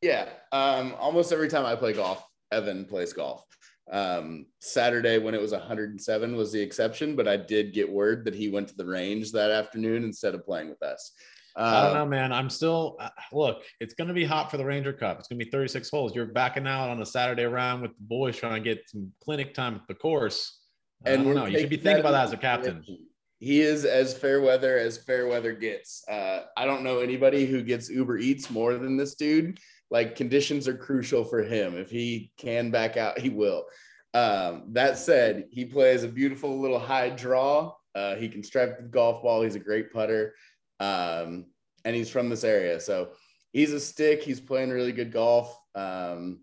Yeah. 0.02 0.28
Um, 0.52 0.94
almost 0.98 1.32
every 1.32 1.48
time 1.48 1.65
I 1.65 1.77
play 1.77 1.93
golf, 1.93 2.24
Evan 2.52 2.85
plays 2.85 3.12
golf. 3.12 3.44
Um, 3.90 4.47
Saturday 4.60 5.19
when 5.19 5.35
it 5.35 5.40
was 5.40 5.52
107 5.52 6.36
was 6.36 6.52
the 6.52 6.60
exception, 6.60 7.16
but 7.16 7.27
I 7.27 7.36
did 7.36 7.73
get 7.73 7.90
word 7.90 8.24
that 8.27 8.35
he 8.35 8.48
went 8.48 8.69
to 8.69 8.77
the 8.77 8.85
range 8.85 9.32
that 9.32 9.51
afternoon 9.51 10.05
instead 10.05 10.35
of 10.35 10.44
playing 10.44 10.69
with 10.69 10.82
us. 10.82 11.12
I 11.56 11.85
don't 11.85 11.94
know, 11.94 12.06
man. 12.06 12.32
I'm 12.32 12.51
still 12.51 12.97
uh, 13.01 13.09
look. 13.32 13.62
It's 13.81 13.94
going 13.94 14.06
to 14.06 14.15
be 14.15 14.24
hot 14.24 14.48
for 14.48 14.59
the 14.59 14.65
Ranger 14.65 14.93
Cup. 14.93 15.19
It's 15.19 15.27
going 15.27 15.40
to 15.40 15.44
be 15.44 15.51
36 15.51 15.90
holes. 15.90 16.15
You're 16.15 16.27
backing 16.27 16.69
out 16.69 16.89
on 16.89 17.02
a 17.02 17.06
Saturday 17.06 17.44
round 17.44 17.82
with 17.82 17.97
the 17.97 18.02
boys 18.02 18.36
trying 18.36 18.62
to 18.62 18.69
get 18.74 18.89
some 18.89 19.12
clinic 19.24 19.55
time 19.55 19.74
at 19.74 19.81
the 19.89 19.94
course. 19.94 20.60
And 21.05 21.23
I 21.23 21.24
don't 21.24 21.35
know. 21.35 21.47
You 21.47 21.59
should 21.59 21.70
be 21.70 21.77
thinking 21.77 22.01
about 22.01 22.12
that 22.12 22.24
as 22.24 22.32
a 22.32 22.36
captain. 22.36 22.85
He 23.39 23.60
is 23.60 23.85
as 23.85 24.16
fair 24.16 24.40
weather 24.40 24.78
as 24.78 24.98
fair 24.98 25.28
weather 25.28 25.52
gets. 25.52 26.06
Uh, 26.09 26.44
I 26.56 26.65
don't 26.65 26.82
know 26.82 26.98
anybody 26.98 27.47
who 27.47 27.62
gets 27.62 27.89
Uber 27.89 28.19
Eats 28.19 28.51
more 28.51 28.74
than 28.74 28.97
this 28.97 29.15
dude. 29.15 29.59
Like 29.90 30.16
conditions 30.16 30.69
are 30.69 30.77
crucial 30.77 31.24
for 31.24 31.43
him. 31.43 31.77
If 31.77 31.90
he 31.90 32.32
can 32.36 32.70
back 32.70 32.97
out, 32.97 33.19
he 33.19 33.31
will. 33.31 33.65
Um, 34.12 34.65
that 34.73 34.98
said, 34.98 35.44
he 35.51 35.65
plays 35.65 36.02
a 36.02 36.09
beautiful 36.09 36.59
little 36.59 36.78
high 36.78 37.10
draw. 37.10 37.73
Uh, 37.94 38.16
he 38.16 38.28
can 38.28 38.43
strike 38.43 38.77
the 38.77 38.82
golf 38.82 39.23
ball. 39.23 39.43
He's 39.43 39.55
a 39.55 39.60
great 39.60 39.93
putter 39.93 40.35
um, 40.81 41.47
and 41.85 41.94
he's 41.94 42.10
from 42.10 42.28
this 42.28 42.44
area. 42.44 42.81
So 42.81 43.10
he's 43.52 43.73
a 43.73 43.81
stick. 43.81 44.23
He's 44.23 44.40
playing 44.40 44.70
really 44.70 44.93
good 44.93 45.12
golf. 45.12 45.59
Um, 45.74 46.40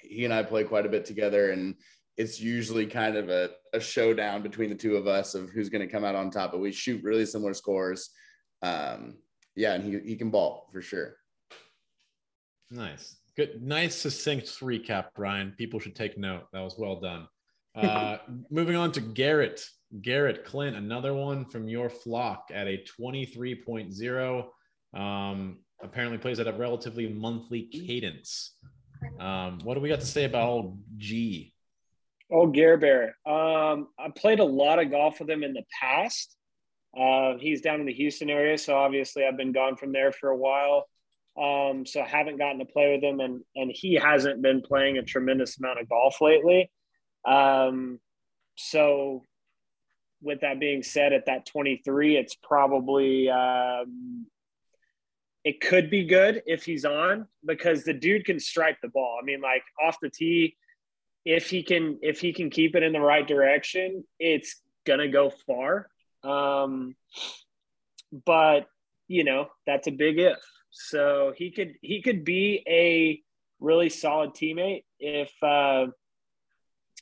he 0.00 0.24
and 0.24 0.34
I 0.34 0.42
play 0.42 0.64
quite 0.64 0.86
a 0.86 0.90
bit 0.90 1.04
together, 1.04 1.52
and 1.52 1.76
it's 2.22 2.40
usually 2.40 2.86
kind 2.86 3.16
of 3.16 3.28
a, 3.28 3.50
a 3.72 3.80
showdown 3.80 4.42
between 4.42 4.70
the 4.70 4.76
two 4.76 4.96
of 4.96 5.08
us 5.08 5.34
of 5.34 5.50
who's 5.50 5.68
going 5.68 5.84
to 5.86 5.92
come 5.92 6.04
out 6.04 6.14
on 6.14 6.30
top. 6.30 6.52
But 6.52 6.60
we 6.60 6.70
shoot 6.70 7.02
really 7.02 7.26
similar 7.26 7.52
scores. 7.52 8.10
Um, 8.62 9.18
yeah, 9.56 9.74
and 9.74 9.82
he, 9.82 9.98
he 10.10 10.16
can 10.16 10.30
ball 10.30 10.68
for 10.72 10.80
sure. 10.80 11.16
Nice. 12.70 13.16
Good. 13.36 13.60
Nice, 13.60 13.96
succinct 13.96 14.46
recap, 14.60 15.06
Brian. 15.16 15.52
People 15.58 15.80
should 15.80 15.96
take 15.96 16.16
note. 16.16 16.44
That 16.52 16.60
was 16.60 16.76
well 16.78 17.00
done. 17.00 17.28
Uh, 17.74 18.18
moving 18.50 18.76
on 18.76 18.92
to 18.92 19.00
Garrett. 19.00 19.64
Garrett 20.02 20.44
Clint, 20.44 20.76
another 20.76 21.14
one 21.14 21.46
from 21.46 21.66
your 21.66 21.88
flock 21.88 22.50
at 22.52 22.66
a 22.66 22.84
23.0. 23.00 24.44
Um, 24.92 25.58
apparently 25.82 26.18
plays 26.18 26.38
at 26.38 26.46
a 26.46 26.52
relatively 26.52 27.08
monthly 27.08 27.62
cadence. 27.62 28.56
Um, 29.18 29.58
what 29.64 29.72
do 29.72 29.80
we 29.80 29.88
got 29.88 30.00
to 30.00 30.06
say 30.06 30.24
about 30.24 30.48
old 30.50 30.82
G? 30.98 31.54
Oh, 32.32 32.46
Gare 32.46 32.78
Bear. 32.78 33.16
Um, 33.26 33.88
I 33.98 34.08
played 34.16 34.40
a 34.40 34.44
lot 34.44 34.78
of 34.78 34.90
golf 34.90 35.20
with 35.20 35.28
him 35.28 35.44
in 35.44 35.52
the 35.52 35.64
past. 35.80 36.34
Uh, 36.98 37.34
he's 37.38 37.60
down 37.60 37.80
in 37.80 37.86
the 37.86 37.92
Houston 37.92 38.30
area, 38.30 38.56
so 38.56 38.74
obviously 38.74 39.24
I've 39.24 39.36
been 39.36 39.52
gone 39.52 39.76
from 39.76 39.92
there 39.92 40.12
for 40.12 40.30
a 40.30 40.36
while. 40.36 40.86
Um, 41.36 41.84
so 41.84 42.00
I 42.00 42.06
haven't 42.06 42.38
gotten 42.38 42.58
to 42.58 42.64
play 42.64 42.92
with 42.92 43.02
him, 43.02 43.20
and 43.20 43.42
and 43.54 43.70
he 43.72 43.94
hasn't 43.94 44.42
been 44.42 44.62
playing 44.62 44.98
a 44.98 45.02
tremendous 45.02 45.58
amount 45.58 45.80
of 45.80 45.88
golf 45.88 46.20
lately. 46.20 46.70
Um, 47.26 48.00
so 48.56 49.24
with 50.22 50.40
that 50.40 50.60
being 50.60 50.82
said, 50.82 51.12
at 51.12 51.26
that 51.26 51.46
23, 51.46 52.16
it's 52.16 52.34
probably 52.34 53.28
um, 53.30 54.26
it 55.44 55.60
could 55.60 55.90
be 55.90 56.04
good 56.04 56.42
if 56.46 56.64
he's 56.64 56.84
on 56.84 57.26
because 57.44 57.84
the 57.84 57.94
dude 57.94 58.24
can 58.24 58.38
strike 58.38 58.78
the 58.82 58.88
ball. 58.88 59.18
I 59.20 59.24
mean, 59.24 59.40
like 59.40 59.64
off 59.82 59.96
the 60.00 60.10
tee, 60.10 60.56
if 61.24 61.48
he 61.48 61.62
can 61.62 61.98
if 62.02 62.20
he 62.20 62.32
can 62.32 62.50
keep 62.50 62.74
it 62.74 62.82
in 62.82 62.92
the 62.92 63.00
right 63.00 63.26
direction, 63.26 64.04
it's 64.18 64.60
gonna 64.84 65.08
go 65.08 65.30
far. 65.46 65.88
Um, 66.24 66.96
but 68.24 68.66
you 69.08 69.24
know 69.24 69.48
that's 69.66 69.86
a 69.86 69.92
big 69.92 70.18
if. 70.18 70.38
So 70.70 71.32
he 71.36 71.50
could 71.50 71.74
he 71.82 72.02
could 72.02 72.24
be 72.24 72.62
a 72.66 73.20
really 73.60 73.88
solid 73.88 74.30
teammate 74.30 74.84
if 74.98 75.30
uh, 75.42 75.86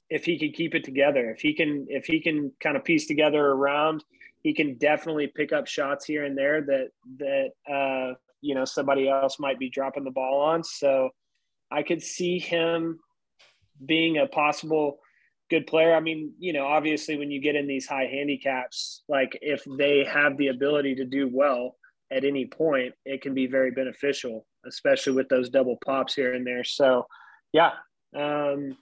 if 0.09 0.25
he 0.25 0.39
can 0.39 0.53
keep 0.53 0.75
it 0.75 0.85
together, 0.85 1.31
if 1.31 1.41
he 1.41 1.55
can 1.55 1.87
if 1.89 2.05
he 2.05 2.21
can 2.21 2.53
kind 2.61 2.77
of 2.77 2.85
piece 2.85 3.07
together 3.07 3.45
around, 3.45 4.05
he 4.43 4.53
can 4.53 4.77
definitely 4.77 5.29
pick 5.29 5.53
up 5.53 5.67
shots 5.67 6.05
here 6.05 6.25
and 6.25 6.37
there 6.37 6.63
that 6.63 6.89
that 7.19 7.51
uh, 7.73 8.15
you 8.41 8.55
know 8.55 8.65
somebody 8.65 9.09
else 9.09 9.39
might 9.39 9.59
be 9.59 9.71
dropping 9.71 10.05
the 10.05 10.11
ball 10.11 10.41
on. 10.43 10.65
So 10.65 11.11
I 11.71 11.83
could 11.83 12.03
see 12.03 12.39
him 12.39 12.99
being 13.85 14.19
a 14.19 14.27
possible 14.27 14.99
good 15.51 15.67
player. 15.67 15.95
I 15.95 16.01
mean, 16.01 16.33
you 16.39 16.53
know, 16.53 16.67
obviously 16.67 17.17
when 17.17 17.31
you 17.31 17.41
get 17.41 17.57
in 17.57 17.67
these 17.67 17.87
high 17.87 18.07
handicaps, 18.07 19.03
like 19.09 19.39
if 19.43 19.65
they 19.79 20.05
have 20.05 20.37
the 20.37 20.49
ability 20.49 20.95
to 20.97 21.05
do 21.05 21.29
well 21.33 21.77
at 22.13 22.25
any 22.25 22.47
point, 22.47 22.95
it 23.05 23.23
can 23.23 23.35
be 23.35 23.47
very 23.47 23.71
beneficial, 23.71 24.47
especially 24.67 25.13
with 25.15 25.29
those 25.29 25.51
double 25.51 25.79
pops 25.85 26.15
here 26.15 26.35
and 26.35 26.47
there. 26.47 26.65
So, 26.65 27.07
yeah, 27.53 27.73
um, 28.17 28.77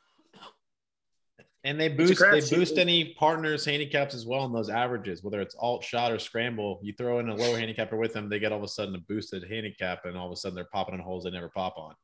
and 1.64 1.78
they 1.78 1.88
boost 1.88 2.20
they 2.20 2.40
boost 2.56 2.78
any 2.78 3.14
partners 3.14 3.64
handicaps 3.64 4.14
as 4.14 4.24
well 4.24 4.44
in 4.44 4.52
those 4.52 4.70
averages, 4.70 5.24
whether 5.24 5.40
it's 5.40 5.56
alt 5.58 5.82
shot 5.82 6.12
or 6.12 6.18
scramble. 6.18 6.78
You 6.82 6.94
throw 6.96 7.18
in 7.18 7.28
a 7.28 7.34
low 7.34 7.54
handicapper 7.54 7.96
with 7.96 8.12
them, 8.12 8.28
they 8.28 8.38
get 8.38 8.52
all 8.52 8.58
of 8.58 8.64
a 8.64 8.68
sudden 8.68 8.94
a 8.94 8.98
boosted 9.00 9.44
handicap, 9.48 10.04
and 10.04 10.16
all 10.16 10.26
of 10.26 10.32
a 10.32 10.36
sudden 10.36 10.54
they're 10.54 10.68
popping 10.72 10.94
on 10.94 11.00
holes 11.00 11.24
they 11.24 11.30
never 11.30 11.48
pop 11.48 11.74
on. 11.76 11.94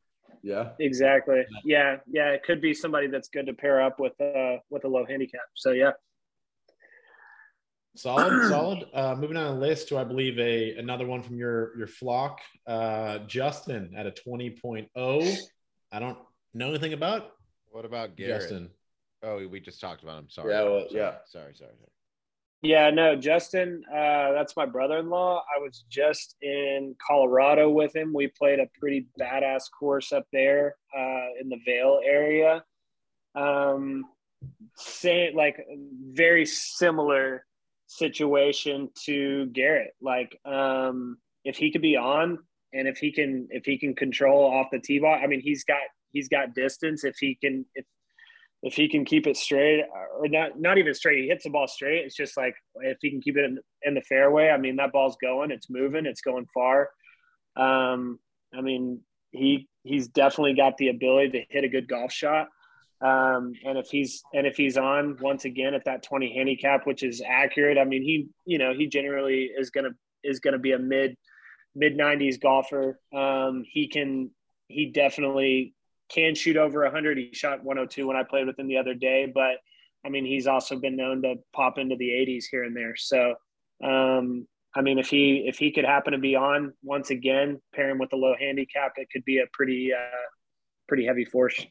Yeah, 0.45 0.73
exactly. 0.79 1.43
Yeah, 1.65 1.97
yeah, 2.07 2.29
it 2.33 2.43
could 2.43 2.61
be 2.61 2.75
somebody 2.75 3.07
that's 3.07 3.29
good 3.29 3.47
to 3.47 3.55
pair 3.55 3.81
up 3.81 3.99
with 3.99 4.21
uh 4.21 4.59
with 4.69 4.85
a 4.85 4.89
low 4.89 5.07
handicap. 5.07 5.41
So 5.55 5.71
yeah. 5.71 5.93
Solid, 7.97 8.49
solid. 8.51 8.85
Uh, 8.93 9.15
moving 9.15 9.39
on 9.39 9.55
the 9.55 9.67
list 9.67 9.89
to, 9.89 9.97
I 9.99 10.05
believe, 10.05 10.39
a 10.39 10.77
another 10.77 11.07
one 11.07 11.23
from 11.23 11.37
your 11.37 11.75
your 11.79 11.87
flock, 11.87 12.41
uh, 12.67 13.21
Justin 13.21 13.95
at 13.97 14.07
a 14.07 14.11
20.0. 14.11 15.37
I 15.91 15.99
don't 15.99 16.19
know 16.53 16.69
anything 16.69 16.93
about. 16.93 17.31
What 17.71 17.87
about 17.87 18.15
Garrett? 18.15 18.43
Justin? 18.43 18.71
Oh, 19.23 19.47
we 19.49 19.61
just 19.61 19.81
talked 19.81 20.03
about 20.03 20.19
him. 20.19 20.29
Sorry. 20.29 20.53
Yeah. 20.53 20.65
Well, 20.65 20.87
sorry. 20.91 21.01
yeah. 21.01 21.15
Sorry, 21.25 21.55
sorry, 21.55 21.73
sorry. 21.79 21.94
Yeah, 22.65 22.89
no, 22.89 23.15
Justin, 23.15 23.83
uh, 23.93 24.33
that's 24.33 24.57
my 24.57 24.65
brother-in-law. 24.65 25.45
I 25.55 25.61
was 25.61 25.85
just 25.91 26.35
in 26.41 26.97
Colorado 27.07 27.69
with 27.69 27.95
him. 27.95 28.15
We 28.15 28.29
played 28.29 28.59
a 28.59 28.71
pretty 28.81 29.07
badass 29.21 29.65
course 29.79 30.13
up 30.13 30.25
there 30.33 30.77
uh, 30.97 31.27
in 31.39 31.51
the 31.51 31.59
Vail 31.67 32.01
area. 32.03 32.65
Um, 33.35 34.07
same, 34.77 35.37
like 35.37 35.59
very 36.11 36.47
similar 36.47 37.45
situation 37.87 38.89
to 39.05 39.45
Garrett. 39.53 39.95
Like, 40.01 40.41
um, 40.47 41.19
if 41.45 41.59
he 41.59 41.71
could 41.71 41.83
be 41.83 41.99
on 41.99 42.39
and 42.73 42.89
if 42.89 42.97
he 42.97 43.13
can, 43.13 43.47
if 43.51 43.67
he 43.67 43.77
can 43.77 43.95
control 43.95 44.43
off 44.43 44.69
the 44.73 44.81
tee 44.81 45.01
ball, 45.01 45.21
I 45.23 45.27
mean, 45.27 45.43
he's 45.43 45.65
got 45.65 45.83
he's 46.13 46.31
got 46.31 46.55
distance. 46.55 47.05
If 47.05 47.17
he 47.21 47.37
can, 47.39 47.67
if 47.75 47.85
if 48.65 48.75
he 48.75 48.89
can 48.89 49.05
keep 49.05 49.27
it 49.27 49.37
straight 49.37 49.85
or 50.19 50.27
not 50.27 50.59
not 50.59 50.79
even 50.79 50.95
straight 50.95 51.23
he 51.23 51.29
hits 51.29 51.45
the 51.45 51.51
ball 51.51 51.69
straight. 51.69 52.05
It's 52.05 52.17
just 52.17 52.37
like 52.37 52.55
if 52.81 52.99
he 53.01 53.11
can 53.11 53.21
keep 53.21 53.37
it 53.37 53.45
in, 53.45 53.59
in 53.83 53.95
the 53.95 54.01
fairway 54.03 54.49
i 54.49 54.57
mean 54.57 54.77
that 54.77 54.93
ball's 54.93 55.17
going 55.23 55.51
it's 55.51 55.71
moving 55.71 56.07
it's 56.07 56.23
going 56.23 56.47
far. 56.53 56.91
Um, 57.57 58.19
i 58.57 58.61
mean 58.61 59.01
he 59.31 59.69
he's 59.85 60.09
definitely 60.09 60.55
got 60.55 60.77
the 60.79 60.89
ability 60.89 61.31
to 61.31 61.45
hit 61.51 61.65
a 61.65 61.69
good 61.69 61.89
golf 61.89 62.13
shot. 62.13 62.49
Um, 63.01 63.53
and 63.65 63.77
if 63.77 63.89
he's 63.89 64.23
and 64.33 64.47
if 64.47 64.57
he's 64.57 64.79
on 64.79 65.19
once 65.21 65.45
again 65.45 65.75
at 65.75 65.85
that 65.85 66.03
20 66.03 66.35
handicap 66.35 66.87
which 66.87 67.03
is 67.03 67.23
accurate 67.27 67.77
i 67.77 67.85
mean 67.85 68.03
he 68.03 68.29
you 68.47 68.57
know 68.57 68.73
he 68.73 68.87
generally 68.87 69.51
is 69.57 69.71
gonna 69.71 69.91
is 70.23 70.41
gonna 70.41 70.59
be 70.59 70.73
a 70.73 70.79
mid 70.79 71.17
mid 71.75 71.97
90s 71.99 72.41
golfer. 72.41 72.99
Um, 73.15 73.65
he 73.69 73.89
can 73.89 74.31
he 74.69 74.87
definitely 74.87 75.75
can 76.15 76.35
shoot 76.35 76.57
over 76.57 76.83
100. 76.85 77.19
He 77.19 77.31
shot 77.33 77.65
102 77.65 78.07
when 78.07 78.17
I 78.17 78.23
played 78.23 78.47
with 78.47 78.59
him 78.59 78.69
the 78.69 78.77
other 78.77 78.95
day, 78.95 79.31
but 79.33 79.57
I 80.05 80.11
mean, 80.11 80.25
he's 80.25 80.47
also 80.47 80.79
been 80.79 80.97
known 80.97 81.23
to 81.23 81.37
pop 81.55 81.79
into 81.79 81.97
the 81.97 82.11
80s 82.11 82.45
here 82.51 82.65
and 82.65 82.77
there. 82.77 82.95
So, 82.95 83.35
um, 83.83 84.47
I 84.77 84.83
mean, 84.83 84.99
if 84.99 85.09
he 85.09 85.45
if 85.47 85.59
he 85.59 85.73
could 85.73 85.85
happen 85.85 86.13
to 86.13 86.19
be 86.19 86.37
on 86.37 86.75
once 86.83 87.11
again, 87.11 87.61
pair 87.75 87.91
him 87.91 87.99
with 87.99 88.13
a 88.13 88.17
low 88.17 88.35
handicap, 88.39 88.93
it 88.97 89.09
could 89.13 89.25
be 89.25 89.39
a 89.39 89.47
pretty 89.53 89.93
uh, 89.93 90.27
pretty 90.89 91.07
heavy 91.07 91.25
force. 91.25 91.65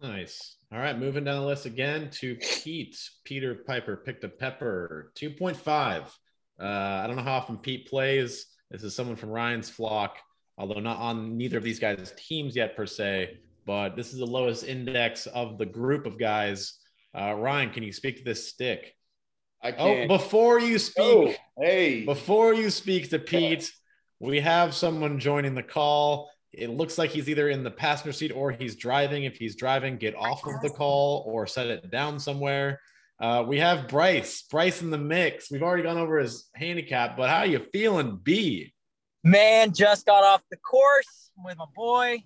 Nice. 0.00 0.56
All 0.72 0.78
right, 0.78 0.98
moving 0.98 1.24
down 1.24 1.40
the 1.40 1.46
list 1.46 1.66
again 1.66 2.10
to 2.14 2.36
Pete. 2.36 2.98
Peter 3.24 3.54
Piper 3.54 3.96
picked 3.96 4.24
a 4.24 4.28
pepper, 4.28 5.12
2.5. 5.16 6.06
Uh, 6.60 6.64
I 6.64 7.06
don't 7.06 7.16
know 7.16 7.22
how 7.22 7.36
often 7.36 7.56
Pete 7.56 7.88
plays. 7.88 8.46
This 8.70 8.82
is 8.82 8.94
someone 8.94 9.16
from 9.16 9.30
Ryan's 9.30 9.70
flock 9.70 10.18
although 10.58 10.80
not 10.80 10.98
on 10.98 11.36
neither 11.36 11.58
of 11.58 11.64
these 11.64 11.78
guys' 11.78 12.12
teams 12.16 12.56
yet 12.56 12.76
per 12.76 12.86
se. 12.86 13.38
But 13.66 13.96
this 13.96 14.12
is 14.12 14.18
the 14.18 14.26
lowest 14.26 14.64
index 14.64 15.26
of 15.26 15.58
the 15.58 15.66
group 15.66 16.06
of 16.06 16.18
guys. 16.18 16.78
Uh, 17.18 17.34
Ryan, 17.34 17.70
can 17.70 17.82
you 17.82 17.92
speak 17.92 18.18
to 18.18 18.24
this 18.24 18.48
stick? 18.48 18.94
I 19.62 19.72
can't. 19.72 20.10
Oh, 20.10 20.18
before 20.18 20.60
you 20.60 20.78
speak, 20.78 21.04
oh, 21.04 21.34
hey, 21.58 22.04
before 22.04 22.54
you 22.54 22.70
speak 22.70 23.10
to 23.10 23.18
Pete, 23.18 23.72
we 24.20 24.40
have 24.40 24.74
someone 24.74 25.18
joining 25.18 25.54
the 25.54 25.62
call. 25.62 26.30
It 26.52 26.70
looks 26.70 26.96
like 26.96 27.10
he's 27.10 27.28
either 27.28 27.48
in 27.48 27.64
the 27.64 27.70
passenger 27.70 28.12
seat 28.12 28.32
or 28.32 28.52
he's 28.52 28.76
driving. 28.76 29.24
If 29.24 29.36
he's 29.36 29.56
driving, 29.56 29.96
get 29.96 30.14
off 30.14 30.46
of 30.46 30.60
the 30.62 30.70
call 30.70 31.24
or 31.26 31.46
set 31.46 31.66
it 31.66 31.90
down 31.90 32.18
somewhere. 32.18 32.80
Uh, 33.18 33.44
we 33.46 33.58
have 33.58 33.88
Bryce. 33.88 34.42
Bryce 34.42 34.82
in 34.82 34.90
the 34.90 34.98
mix. 34.98 35.50
We've 35.50 35.62
already 35.62 35.82
gone 35.82 35.98
over 35.98 36.18
his 36.18 36.48
handicap, 36.54 37.16
but 37.16 37.28
how 37.28 37.38
are 37.38 37.46
you 37.46 37.66
feeling, 37.72 38.20
B? 38.22 38.72
Man, 39.26 39.72
just 39.72 40.06
got 40.06 40.22
off 40.22 40.40
the 40.52 40.56
course 40.58 41.32
with 41.44 41.58
my 41.58 41.64
boy. 41.74 42.22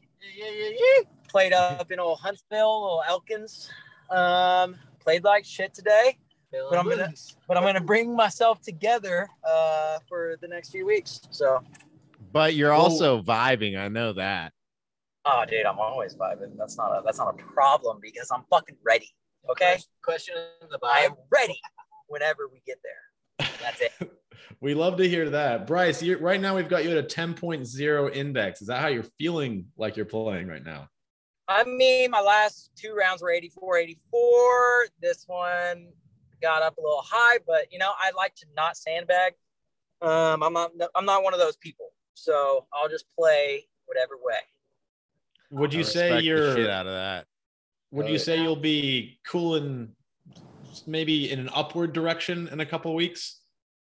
Played 1.28 1.54
up 1.54 1.90
in 1.90 1.98
old 1.98 2.18
Huntsville, 2.18 2.66
old 2.66 3.04
Elkins. 3.08 3.70
Um, 4.10 4.76
played 4.98 5.24
like 5.24 5.46
shit 5.46 5.72
today. 5.72 6.18
but 6.52 6.78
I'm 6.78 6.86
gonna 6.86 7.10
but 7.48 7.56
I'm 7.56 7.62
gonna 7.62 7.80
bring 7.80 8.14
myself 8.14 8.60
together 8.60 9.30
uh, 9.48 10.00
for 10.10 10.36
the 10.42 10.48
next 10.48 10.72
few 10.72 10.84
weeks. 10.84 11.22
So, 11.30 11.64
But 12.32 12.54
you're 12.54 12.72
also 12.72 13.22
vibing. 13.22 13.78
I 13.78 13.88
know 13.88 14.12
that. 14.12 14.52
oh, 15.24 15.44
dude, 15.48 15.64
I'm 15.64 15.78
always 15.78 16.14
vibing. 16.14 16.58
That's 16.58 16.76
not 16.76 16.90
a 16.90 17.02
that's 17.02 17.16
not 17.16 17.34
a 17.34 17.42
problem 17.44 18.00
because 18.02 18.30
I'm 18.30 18.44
fucking 18.50 18.76
ready. 18.84 19.08
Okay, 19.48 19.78
Question 20.02 20.34
in 20.60 20.68
the 20.68 20.78
I 20.84 20.98
am 20.98 21.14
ready 21.30 21.58
whenever 22.08 22.46
we 22.52 22.60
get 22.66 22.76
there. 22.84 23.09
That's 23.62 23.80
it. 23.80 23.92
We 24.62 24.74
love 24.74 24.98
to 24.98 25.08
hear 25.08 25.30
that. 25.30 25.66
Bryce, 25.66 26.02
you 26.02 26.18
right 26.18 26.38
now 26.38 26.56
we've 26.56 26.68
got 26.68 26.84
you 26.84 26.90
at 26.90 26.98
a 26.98 27.02
10.0 27.02 28.14
index. 28.14 28.60
Is 28.60 28.66
that 28.66 28.80
how 28.80 28.88
you're 28.88 29.04
feeling 29.18 29.66
like 29.78 29.96
you're 29.96 30.04
playing 30.04 30.48
right 30.48 30.62
now? 30.62 30.88
I 31.48 31.64
mean, 31.64 32.10
my 32.10 32.20
last 32.20 32.70
two 32.76 32.94
rounds 32.94 33.22
were 33.22 33.30
84, 33.30 33.78
84. 33.78 34.86
This 35.00 35.24
one 35.26 35.88
got 36.42 36.62
up 36.62 36.76
a 36.76 36.80
little 36.80 37.02
high, 37.06 37.38
but 37.46 37.72
you 37.72 37.78
know, 37.78 37.90
I 37.98 38.10
like 38.14 38.34
to 38.36 38.46
not 38.54 38.76
sandbag. 38.76 39.32
Um, 40.02 40.42
I'm 40.42 40.52
not, 40.52 40.72
I'm 40.94 41.06
not 41.06 41.22
one 41.22 41.32
of 41.32 41.40
those 41.40 41.56
people, 41.56 41.92
so 42.12 42.66
I'll 42.72 42.88
just 42.88 43.06
play 43.16 43.66
whatever 43.86 44.14
way. 44.22 44.40
Would 45.52 45.72
you 45.72 45.84
say 45.84 46.20
you're 46.20 46.54
shit 46.54 46.68
out 46.68 46.86
of 46.86 46.92
that? 46.92 47.26
would 47.90 48.08
you 48.08 48.18
say 48.18 48.40
you'll 48.40 48.56
be 48.56 49.18
cooling 49.26 49.88
maybe 50.86 51.30
in 51.30 51.38
an 51.38 51.50
upward 51.54 51.92
direction 51.92 52.48
in 52.48 52.60
a 52.60 52.66
couple 52.66 52.94
weeks? 52.94 53.40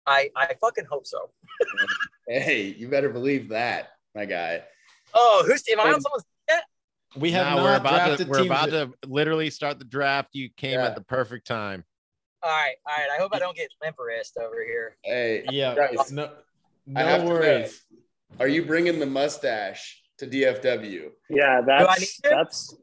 I, 0.07 0.31
I 0.37 0.55
fucking 0.61 0.85
hope 0.91 1.07
so. 1.07 1.31
Hey, 2.29 2.67
you 2.79 2.89
better 2.89 3.11
believe 3.11 3.49
that, 3.49 3.91
my 4.15 4.25
guy. 4.25 4.63
Oh, 5.13 5.43
who's 5.47 5.63
am 5.71 5.81
I 5.81 5.85
on 5.85 5.95
And- 5.95 6.03
someone's? 6.03 6.25
We 7.15 7.31
have 7.33 7.47
Now 7.47 7.57
not 7.57 7.63
we're 7.65 7.77
about 7.77 8.19
to 8.19 8.25
we're 8.25 8.43
about 8.45 8.71
that- 8.71 8.87
to 9.03 9.09
literally 9.09 9.51
start 9.51 9.79
the 9.79 9.85
draft. 9.85 10.31
You 10.33 10.49
came 10.57 10.79
Yeah. 10.79 10.87
at 10.87 10.95
the 10.95 11.03
perfect 11.03 11.47
time. 11.47 11.85
All 12.43 12.51
right, 12.51 12.75
all 12.87 12.97
right. 12.97 13.09
I 13.15 13.21
hope 13.21 13.35
I 13.35 13.39
don't 13.39 13.55
get 13.57 13.69
limp 13.83 13.97
wrist 13.99 14.39
over 14.41 14.65
here. 14.65 14.97
Hey, 15.03 15.45
Yeah, 15.51 15.75
Bryce, 15.75 16.11
no, 16.11 16.31
I 16.97 17.03
have 17.03 17.21
no 17.25 17.29
to 17.29 17.35
know. 17.35 17.41
worries. 17.41 17.83
are 18.41 18.49
you 18.49 18.65
bringing 18.65 18.99
the 18.99 19.05
mustache 19.07 20.02
to 20.23 20.29
DFW? 20.29 21.11
Yeah, 21.29 21.61
I 21.67 21.99
need 21.99 22.09
that's 22.23 22.23
that's 22.23 22.77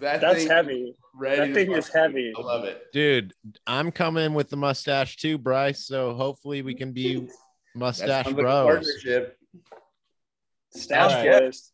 That 0.00 0.20
that's 0.20 0.44
heavy. 0.44 0.94
Ready 1.14 1.36
That 1.36 1.46
to 1.46 1.54
thing 1.54 1.72
is 1.72 1.88
heavy. 1.88 2.32
I 2.36 2.40
love 2.40 2.64
it. 2.64 2.82
Dude, 2.92 3.32
I'm 3.66 3.90
coming 3.90 4.34
with 4.34 4.50
the 4.50 4.56
mustache 4.56 5.16
too, 5.16 5.38
Bryce. 5.38 5.86
So 5.86 6.14
hopefully 6.14 6.62
we 6.62 6.74
can 6.74 6.92
be 6.92 7.28
mustache 7.74 8.26
sounds 8.26 8.36
bros. 8.36 8.66
partnership. 8.66 9.38
Stash 10.72 11.12
All 11.12 11.26
right. 11.26 11.40
Ghost. 11.40 11.72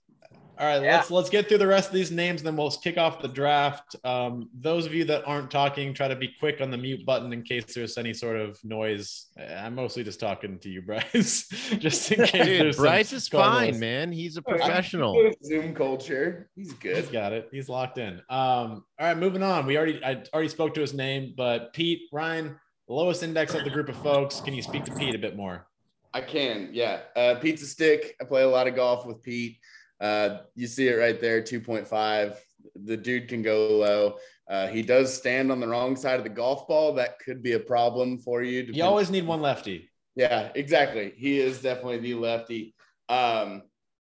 All 0.63 0.69
right, 0.69 0.81
Yeah. 0.81 0.99
let's 0.99 1.11
let's 1.11 1.29
get 1.29 1.49
through 1.49 1.59
the 1.59 1.67
rest 1.67 1.89
of 1.89 1.95
these 1.95 2.13
names, 2.13 2.41
then 2.41 2.57
we'll 2.57 2.71
kick 2.71 2.97
off 2.97 3.21
the 3.21 3.27
draft. 3.27 3.97
Um, 4.05 4.49
those 4.55 4.87
of 4.87 4.95
you 4.95 5.05
that 5.07 5.25
aren't 5.27 5.51
talking, 5.51 5.93
try 5.93 6.07
to 6.07 6.15
be 6.15 6.31
quick 6.39 6.61
on 6.61 6.71
the 6.71 6.77
mute 6.77 7.05
button 7.05 7.33
in 7.33 7.43
case 7.43 7.75
there's 7.75 7.99
any 7.99 8.15
sort 8.15 8.37
of 8.37 8.63
noise. 8.65 9.27
I'm 9.37 9.75
mostly 9.75 10.05
just 10.05 10.21
talking 10.21 10.61
to 10.61 10.69
you, 10.69 10.81
Bryce, 10.87 11.49
just 11.81 12.13
in 12.13 12.19
case 12.27 12.31
Dude, 12.47 12.61
there's 12.61 12.77
some 12.77 12.85
Bryce 12.85 13.13
is 13.13 13.25
squall 13.25 13.43
fine, 13.43 13.71
noise. 13.73 13.81
man. 13.81 14.13
He's 14.13 14.37
a 14.37 14.43
All 14.47 14.53
right. 14.53 14.61
professional. 14.63 15.33
Zoom 15.45 15.75
culture. 15.75 16.49
He's 16.55 16.69
He's 16.71 16.75
good. 16.79 17.11
got 17.11 17.33
it. 17.33 17.49
He's 17.51 17.69
locked 17.69 17.99
in. 17.99 18.19
Um, 18.31 18.85
all 19.01 19.07
right, 19.09 19.19
moving 19.19 19.43
on. 19.43 19.67
We 19.67 19.77
already 19.77 20.01
I 20.05 20.23
already 20.33 20.49
spoke 20.49 20.75
to 20.75 20.81
his 20.81 20.95
name, 20.95 21.35
but 21.37 21.73
Pete 21.73 22.03
Ryan, 22.13 22.55
lowest 22.87 23.25
index 23.25 23.53
of 23.55 23.65
the 23.65 23.71
group 23.71 23.89
of 23.89 23.97
folks. 23.97 24.41
Can 24.41 24.55
you 24.55 24.63
speak 24.63 24.85
to 24.85 24.95
Pete 24.95 25.17
a 25.17 25.19
bit 25.19 25.35
more? 25.37 25.67
I 26.15 26.21
can, 26.21 26.69
yeah. 26.73 27.01
Uh, 27.17 27.35
pizza 27.41 27.67
stick. 27.67 28.15
I 28.21 28.25
play 28.25 28.43
a 28.43 28.49
lot 28.49 28.69
of 28.69 28.77
golf 28.77 29.07
with 29.07 29.23
Pete. 29.25 29.57
Uh, 30.03 30.39
you 30.57 30.67
see 30.67 30.89
it 30.89 30.95
right 30.95 31.21
there, 31.21 31.41
2.5. 31.41 32.37
The 32.85 32.97
dude 32.97 33.29
can 33.29 33.41
go 33.41 33.69
low. 33.69 34.17
Uh, 34.51 34.67
he 34.67 34.83
does 34.83 35.17
stand 35.17 35.53
on 35.53 35.61
the 35.61 35.69
wrong 35.69 35.95
side 35.95 36.19
of 36.19 36.25
the 36.25 36.31
golf 36.31 36.67
ball. 36.67 36.93
That 36.95 37.21
could 37.21 37.43
be 37.43 37.53
a 37.53 37.61
problem 37.61 38.19
for 38.19 38.43
you. 38.43 38.63
You 38.73 38.83
always 38.83 39.11
need 39.11 39.27
one 39.27 39.41
lefty. 39.41 39.89
Yeah, 40.17 40.51
exactly. 40.57 41.13
He 41.17 41.39
is 41.39 41.63
definitely 41.63 41.99
the 41.99 42.15
lefty. 42.15 42.75
Um, 43.09 43.63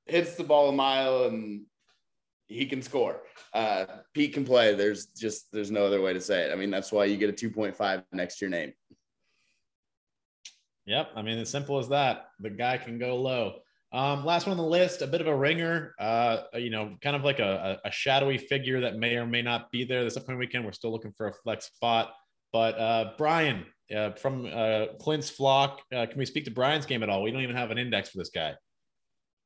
hits 0.06 0.36
the 0.36 0.44
ball 0.46 0.70
a 0.70 0.72
mile 0.72 1.26
and 1.26 1.66
he 2.48 2.66
can 2.66 2.82
score. 2.82 3.22
Uh, 3.54 3.86
Pete 4.14 4.34
can 4.34 4.46
play. 4.46 4.74
There's 4.74 5.08
just 5.08 5.52
there's 5.52 5.72
no 5.72 5.86
other 5.86 6.02
way 6.02 6.14
to 6.14 6.22
say 6.22 6.44
it. 6.44 6.52
I 6.52 6.56
mean, 6.56 6.72
that's 6.72 6.92
why 6.92 7.06
you 7.06 7.18
get 7.18 7.30
a 7.30 7.34
2.5 7.34 8.04
next 8.14 8.40
to 8.40 8.46
your 8.46 8.52
name. 8.52 8.74
Yep. 10.86 11.12
I 11.16 11.22
mean, 11.22 11.38
as 11.40 11.50
simple 11.50 11.78
as 11.78 11.90
that. 11.90 12.28
The 12.40 12.50
guy 12.50 12.78
can 12.78 12.98
go 12.98 13.18
low. 13.18 13.63
Um, 13.94 14.26
last 14.26 14.48
one 14.48 14.58
on 14.58 14.58
the 14.58 14.70
list, 14.70 15.04
a 15.04 15.08
bit 15.08 15.22
of 15.22 15.28
a 15.28 15.36
ringer, 15.36 15.94
uh, 16.00 16.38
you 16.56 16.72
know, 16.72 16.98
kind 17.02 17.16
of 17.16 17.24
like 17.24 17.38
a, 17.38 17.80
a, 17.86 17.92
shadowy 17.92 18.40
figure 18.40 18.82
that 18.82 18.96
may 18.96 19.16
or 19.18 19.28
may 19.28 19.44
not 19.44 19.70
be 19.70 19.86
there 19.86 20.04
this 20.04 20.18
upcoming 20.18 20.40
weekend. 20.40 20.66
We're 20.66 20.72
still 20.72 20.92
looking 20.92 21.14
for 21.16 21.28
a 21.28 21.32
flex 21.32 21.68
spot. 21.68 22.12
But 22.52 22.80
uh, 22.80 23.12
Brian 23.20 23.68
uh, 23.96 24.12
from 24.14 24.48
uh, 24.52 24.86
Clint's 25.00 25.30
flock, 25.30 25.82
uh, 25.96 26.08
can 26.08 26.18
we 26.18 26.26
speak 26.26 26.46
to 26.46 26.52
Brian's 26.52 26.88
game 26.88 27.04
at 27.04 27.10
all? 27.10 27.22
We 27.22 27.32
don't 27.32 27.44
even 27.44 27.56
have 27.56 27.70
an 27.70 27.78
index 27.78 28.10
for 28.10 28.18
this 28.18 28.32
guy. 28.34 28.56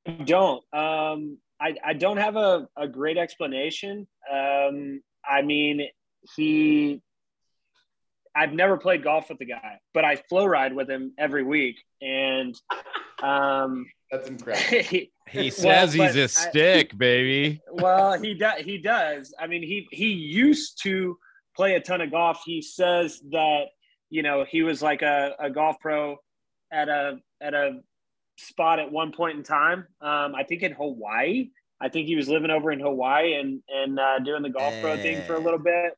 I 0.07 0.11
don't. 0.11 0.63
Um, 0.73 1.37
I, 1.59 1.75
I 1.83 1.93
don't 1.93 2.17
have 2.17 2.37
a, 2.37 2.69
a 2.77 2.87
great 2.87 3.17
explanation. 3.17 4.07
Um, 4.31 5.01
I 5.27 5.41
mean, 5.41 5.87
he, 6.37 7.01
I've 8.33 8.53
never 8.53 8.77
played 8.77 9.03
golf 9.03 9.27
with 9.27 9.39
the 9.39 9.45
guy, 9.45 9.79
but 9.93 10.05
I 10.05 10.15
flow 10.15 10.45
ride 10.45 10.73
with 10.73 10.89
him 10.89 11.13
every 11.17 11.43
week. 11.43 11.77
And 12.01 12.55
um, 13.21 13.87
That's 14.11 14.27
incredible. 14.29 14.83
he, 14.83 15.11
He 15.29 15.39
Well, 15.41 15.51
says 15.51 15.91
he's 15.93 16.15
a 16.15 16.21
a 16.21 16.23
I- 16.23 16.27
stick, 16.27 16.97
baby. 16.97 17.59
well, 17.69 18.17
he 18.21 18.33
does. 18.33 18.61
He 18.61 18.77
does. 18.77 19.33
I 19.37 19.47
mean, 19.47 19.61
he 19.61 19.85
he 19.91 20.07
used 20.07 20.81
to 20.83 21.17
play 21.55 21.75
a 21.75 21.81
ton 21.81 21.99
of 21.99 22.11
golf. 22.11 22.41
He 22.45 22.61
says 22.61 23.19
that 23.31 23.65
you 24.09 24.23
know 24.23 24.45
he 24.49 24.63
was 24.63 24.81
like 24.81 25.01
a, 25.01 25.33
a 25.37 25.49
golf 25.49 25.75
pro 25.81 26.15
at 26.71 26.87
a 26.87 27.17
at 27.41 27.53
a 27.53 27.81
spot 28.37 28.79
at 28.79 28.89
one 28.89 29.11
point 29.11 29.37
in 29.37 29.43
time. 29.43 29.79
Um, 29.99 30.33
I 30.33 30.43
think 30.47 30.63
in 30.63 30.71
Hawaii. 30.71 31.49
I 31.79 31.89
think 31.89 32.07
he 32.07 32.15
was 32.15 32.27
living 32.29 32.49
over 32.49 32.71
in 32.71 32.79
Hawaii 32.79 33.33
and 33.33 33.61
and 33.67 33.99
uh, 33.99 34.19
doing 34.19 34.43
the 34.43 34.49
golf 34.49 34.73
pro 34.81 34.95
thing 34.95 35.21
for 35.23 35.35
a 35.35 35.39
little 35.39 35.59
bit. 35.59 35.91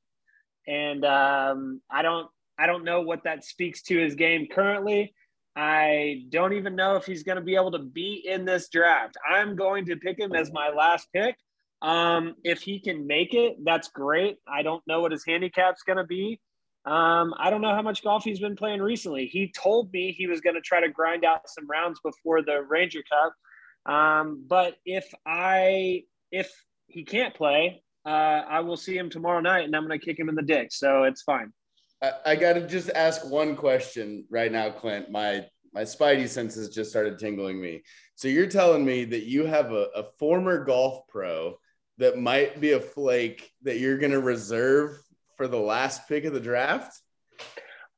And 0.67 1.05
um, 1.05 1.81
I 1.89 2.01
don't 2.01 2.27
I 2.57 2.65
don't 2.65 2.83
know 2.83 3.01
what 3.01 3.23
that 3.25 3.45
speaks 3.45 3.83
to 3.83 3.97
his 3.97 4.15
game 4.15 4.47
currently. 4.51 5.13
I 5.59 6.23
don't 6.29 6.53
even 6.53 6.77
know 6.77 6.95
if 6.95 7.05
he's 7.05 7.23
going 7.23 7.35
to 7.35 7.43
be 7.43 7.55
able 7.55 7.71
to 7.71 7.79
be 7.79 8.23
in 8.25 8.45
this 8.45 8.69
draft. 8.69 9.17
I'm 9.29 9.57
going 9.57 9.87
to 9.87 9.97
pick 9.97 10.17
him 10.17 10.33
as 10.33 10.53
my 10.53 10.69
last 10.69 11.09
pick. 11.13 11.35
Um, 11.81 12.35
if 12.45 12.61
he 12.61 12.79
can 12.79 13.05
make 13.05 13.33
it, 13.33 13.57
that's 13.65 13.89
great. 13.89 14.37
I 14.47 14.61
don't 14.61 14.81
know 14.87 15.01
what 15.01 15.11
his 15.11 15.25
handicap's 15.27 15.83
going 15.83 15.97
to 15.97 16.05
be. 16.05 16.39
Um, 16.85 17.33
I 17.37 17.49
don't 17.49 17.59
know 17.59 17.75
how 17.75 17.81
much 17.81 18.05
golf 18.05 18.23
he's 18.23 18.39
been 18.39 18.55
playing 18.55 18.81
recently. 18.81 19.25
He 19.25 19.51
told 19.51 19.91
me 19.91 20.13
he 20.13 20.27
was 20.27 20.39
going 20.39 20.55
to 20.55 20.61
try 20.61 20.79
to 20.79 20.87
grind 20.87 21.25
out 21.25 21.41
some 21.49 21.69
rounds 21.69 21.99
before 21.99 22.41
the 22.41 22.61
Ranger 22.61 23.03
Cup. 23.11 23.93
Um, 23.93 24.45
but 24.47 24.77
if 24.85 25.13
I 25.27 26.03
if 26.31 26.49
he 26.87 27.03
can't 27.03 27.35
play, 27.35 27.83
uh, 28.05 28.09
I 28.09 28.61
will 28.61 28.77
see 28.77 28.97
him 28.97 29.09
tomorrow 29.09 29.41
night, 29.41 29.65
and 29.65 29.75
I'm 29.75 29.85
going 29.85 29.99
to 29.99 30.05
kick 30.05 30.17
him 30.17 30.29
in 30.29 30.35
the 30.35 30.41
dick. 30.41 30.71
So 30.71 31.03
it's 31.03 31.21
fine. 31.21 31.51
I, 32.01 32.11
I 32.25 32.35
got 32.35 32.53
to 32.53 32.67
just 32.67 32.89
ask 32.89 33.25
one 33.25 33.55
question 33.55 34.25
right 34.29 34.51
now, 34.51 34.69
Clint. 34.69 35.11
My 35.11 35.45
my 35.73 35.81
spidey 35.81 36.27
senses 36.27 36.69
just 36.69 36.89
started 36.89 37.19
tingling 37.19 37.61
me. 37.61 37.83
So 38.15 38.27
you're 38.27 38.47
telling 38.47 38.83
me 38.83 39.05
that 39.05 39.25
you 39.25 39.45
have 39.45 39.71
a, 39.71 39.87
a 39.95 40.03
former 40.17 40.63
golf 40.65 41.07
pro 41.07 41.59
that 41.99 42.17
might 42.17 42.59
be 42.59 42.71
a 42.71 42.79
flake 42.79 43.51
that 43.63 43.77
you're 43.77 43.97
going 43.97 44.11
to 44.11 44.19
reserve 44.19 44.97
for 45.37 45.47
the 45.47 45.59
last 45.59 46.07
pick 46.07 46.25
of 46.25 46.33
the 46.33 46.39
draft? 46.39 46.99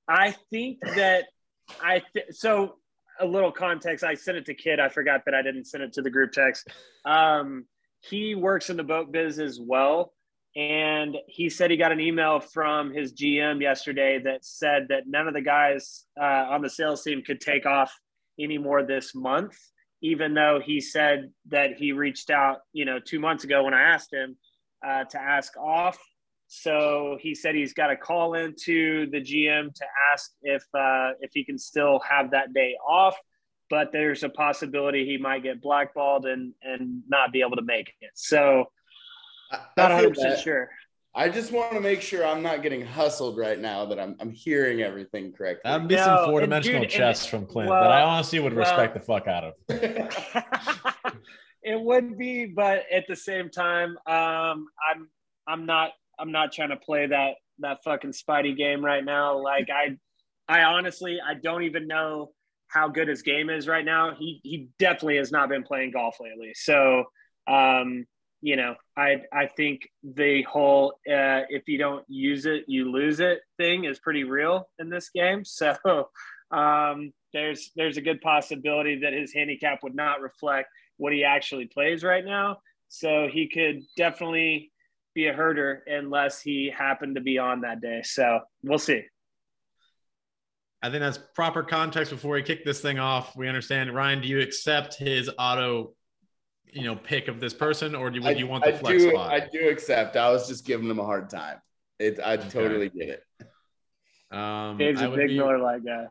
I 0.07 0.35
think 0.51 0.79
that 0.95 1.25
I 1.81 2.03
th- 2.13 2.27
so 2.31 2.75
a 3.19 3.25
little 3.25 3.51
context. 3.51 4.03
I 4.03 4.15
sent 4.15 4.37
it 4.37 4.45
to 4.45 4.53
Kid. 4.53 4.79
I 4.79 4.89
forgot 4.89 5.25
that 5.25 5.33
I 5.33 5.41
didn't 5.41 5.65
send 5.65 5.83
it 5.83 5.93
to 5.93 6.01
the 6.01 6.09
group 6.09 6.31
text. 6.33 6.67
Um, 7.05 7.65
he 8.01 8.35
works 8.35 8.69
in 8.69 8.77
the 8.77 8.83
boat 8.83 9.11
biz 9.11 9.39
as 9.39 9.59
well, 9.59 10.13
and 10.55 11.15
he 11.27 11.49
said 11.49 11.71
he 11.71 11.77
got 11.77 11.93
an 11.93 12.01
email 12.01 12.39
from 12.41 12.93
his 12.93 13.13
GM 13.13 13.61
yesterday 13.61 14.19
that 14.23 14.43
said 14.43 14.87
that 14.89 15.03
none 15.07 15.27
of 15.27 15.33
the 15.33 15.41
guys 15.41 16.05
uh, 16.19 16.25
on 16.49 16.61
the 16.61 16.69
sales 16.69 17.03
team 17.03 17.21
could 17.25 17.39
take 17.39 17.65
off 17.65 17.93
anymore 18.39 18.83
this 18.83 19.15
month. 19.15 19.57
Even 20.01 20.33
though 20.33 20.59
he 20.63 20.81
said 20.81 21.31
that 21.49 21.75
he 21.77 21.91
reached 21.91 22.31
out, 22.31 22.59
you 22.73 22.85
know, 22.85 22.99
two 22.99 23.19
months 23.19 23.43
ago 23.43 23.63
when 23.63 23.73
I 23.73 23.81
asked 23.93 24.11
him 24.11 24.35
uh, 24.85 25.03
to 25.05 25.21
ask 25.21 25.55
off. 25.57 25.97
So 26.47 27.17
he 27.21 27.33
said 27.33 27.55
he's 27.55 27.73
got 27.73 27.87
to 27.87 27.95
call 27.95 28.33
into 28.33 29.09
the 29.09 29.21
GM 29.21 29.73
to 29.73 29.85
ask 30.11 30.31
if 30.41 30.63
uh, 30.73 31.11
if 31.21 31.31
he 31.33 31.45
can 31.45 31.57
still 31.57 31.99
have 31.99 32.31
that 32.31 32.51
day 32.51 32.75
off. 32.85 33.15
But 33.69 33.93
there's 33.93 34.23
a 34.23 34.29
possibility 34.29 35.05
he 35.05 35.17
might 35.17 35.43
get 35.43 35.61
blackballed 35.61 36.25
and 36.25 36.53
and 36.61 37.03
not 37.07 37.31
be 37.31 37.39
able 37.39 37.55
to 37.55 37.61
make 37.61 37.93
it. 38.01 38.11
So 38.15 38.65
not 39.77 39.91
I 39.91 39.95
100 39.95 40.09
percent 40.09 40.39
sure. 40.39 40.69
I 41.13 41.27
just 41.27 41.51
want 41.51 41.73
to 41.73 41.81
make 41.81 42.01
sure 42.01 42.25
I'm 42.25 42.41
not 42.41 42.63
getting 42.63 42.85
hustled 42.85 43.37
right 43.37 43.59
now. 43.59 43.85
That 43.85 43.99
I'm 43.99 44.15
I'm 44.19 44.31
hearing 44.31 44.81
everything 44.81 45.33
correctly. 45.33 45.69
That'd 45.69 45.87
be 45.87 45.95
No, 45.95 46.05
some 46.05 46.25
four 46.29 46.41
dimensional 46.41 46.85
chess 46.85 47.25
from 47.25 47.45
Clint 47.45 47.69
well- 47.69 47.83
that 47.83 47.91
I 47.91 48.01
honestly 48.01 48.39
would 48.39 48.53
well- 48.53 48.61
respect 48.61 48.93
the 48.93 49.01
fuck 49.01 49.27
out 49.27 49.43
of. 49.43 49.53
it 51.63 51.79
would 51.79 52.17
be, 52.17 52.45
but 52.45 52.83
at 52.91 53.05
the 53.07 53.15
same 53.15 53.49
time, 53.49 53.97
um, 54.07 54.67
I'm 54.89 55.09
I'm 55.47 55.65
not 55.65 55.91
I'm 56.17 56.31
not 56.31 56.53
trying 56.53 56.69
to 56.69 56.77
play 56.77 57.07
that 57.07 57.35
that 57.59 57.83
fucking 57.83 58.11
Spidey 58.11 58.55
game 58.55 58.83
right 58.83 59.03
now. 59.03 59.37
Like 59.43 59.69
I, 59.69 59.97
I 60.47 60.63
honestly, 60.63 61.19
I 61.25 61.33
don't 61.35 61.63
even 61.63 61.87
know 61.87 62.31
how 62.67 62.87
good 62.87 63.07
his 63.07 63.21
game 63.21 63.49
is 63.49 63.67
right 63.67 63.85
now. 63.85 64.15
He 64.17 64.39
he 64.43 64.69
definitely 64.79 65.17
has 65.17 65.31
not 65.31 65.49
been 65.49 65.63
playing 65.63 65.91
golf 65.91 66.15
lately. 66.21 66.53
So, 66.55 67.03
um, 67.47 68.05
you 68.41 68.55
know, 68.55 68.75
I 68.97 69.21
I 69.31 69.47
think 69.47 69.87
the 70.03 70.43
whole 70.43 70.93
uh, 71.07 71.45
if 71.49 71.67
you 71.67 71.77
don't 71.77 72.05
use 72.07 72.45
it, 72.45 72.65
you 72.67 72.91
lose 72.91 73.19
it 73.19 73.39
thing 73.57 73.85
is 73.85 73.99
pretty 73.99 74.23
real 74.23 74.67
in 74.79 74.89
this 74.89 75.09
game. 75.09 75.45
So, 75.45 75.75
um, 76.51 77.13
there's 77.33 77.71
there's 77.75 77.97
a 77.97 78.01
good 78.01 78.21
possibility 78.21 78.99
that 78.99 79.13
his 79.13 79.33
handicap 79.33 79.83
would 79.83 79.95
not 79.95 80.21
reflect 80.21 80.69
what 80.97 81.13
he 81.13 81.23
actually 81.23 81.65
plays 81.65 82.03
right 82.03 82.25
now. 82.25 82.57
So 82.89 83.27
he 83.31 83.47
could 83.47 83.83
definitely 83.95 84.71
be 85.13 85.27
a 85.27 85.33
herder 85.33 85.83
unless 85.87 86.41
he 86.41 86.71
happened 86.75 87.15
to 87.15 87.21
be 87.21 87.37
on 87.37 87.61
that 87.61 87.81
day. 87.81 88.01
So 88.03 88.41
we'll 88.63 88.79
see. 88.79 89.03
I 90.83 90.89
think 90.89 91.01
that's 91.01 91.19
proper 91.35 91.63
context 91.63 92.11
before 92.11 92.33
we 92.33 92.43
kick 92.43 92.65
this 92.65 92.81
thing 92.81 92.97
off. 92.97 93.35
We 93.35 93.47
understand. 93.47 93.93
Ryan, 93.93 94.21
do 94.21 94.27
you 94.27 94.41
accept 94.41 94.95
his 94.95 95.29
auto, 95.37 95.93
you 96.71 96.83
know, 96.83 96.95
pick 96.95 97.27
of 97.27 97.39
this 97.39 97.53
person, 97.53 97.95
or 97.95 98.09
do 98.09 98.19
you, 98.19 98.25
would 98.25 98.39
you 98.39 98.47
want 98.47 98.63
the 98.63 98.75
I 98.75 98.77
flex 98.77 99.03
do, 99.03 99.11
spot? 99.11 99.31
I 99.33 99.47
do 99.51 99.69
accept. 99.69 100.15
I 100.15 100.31
was 100.31 100.47
just 100.47 100.65
giving 100.65 100.87
them 100.87 100.99
a 100.99 101.05
hard 101.05 101.29
time. 101.29 101.57
It, 101.99 102.19
I 102.23 102.37
totally 102.37 102.89
get 102.89 103.09
it. 103.09 103.23
Um, 104.35 104.77
Dave's 104.77 105.01
I 105.01 105.05
a 105.05 105.09
would 105.09 105.17
big 105.17 105.27
be- 105.29 105.37
Miller 105.37 105.57
Lite 105.59 105.85
guy. 105.85 106.07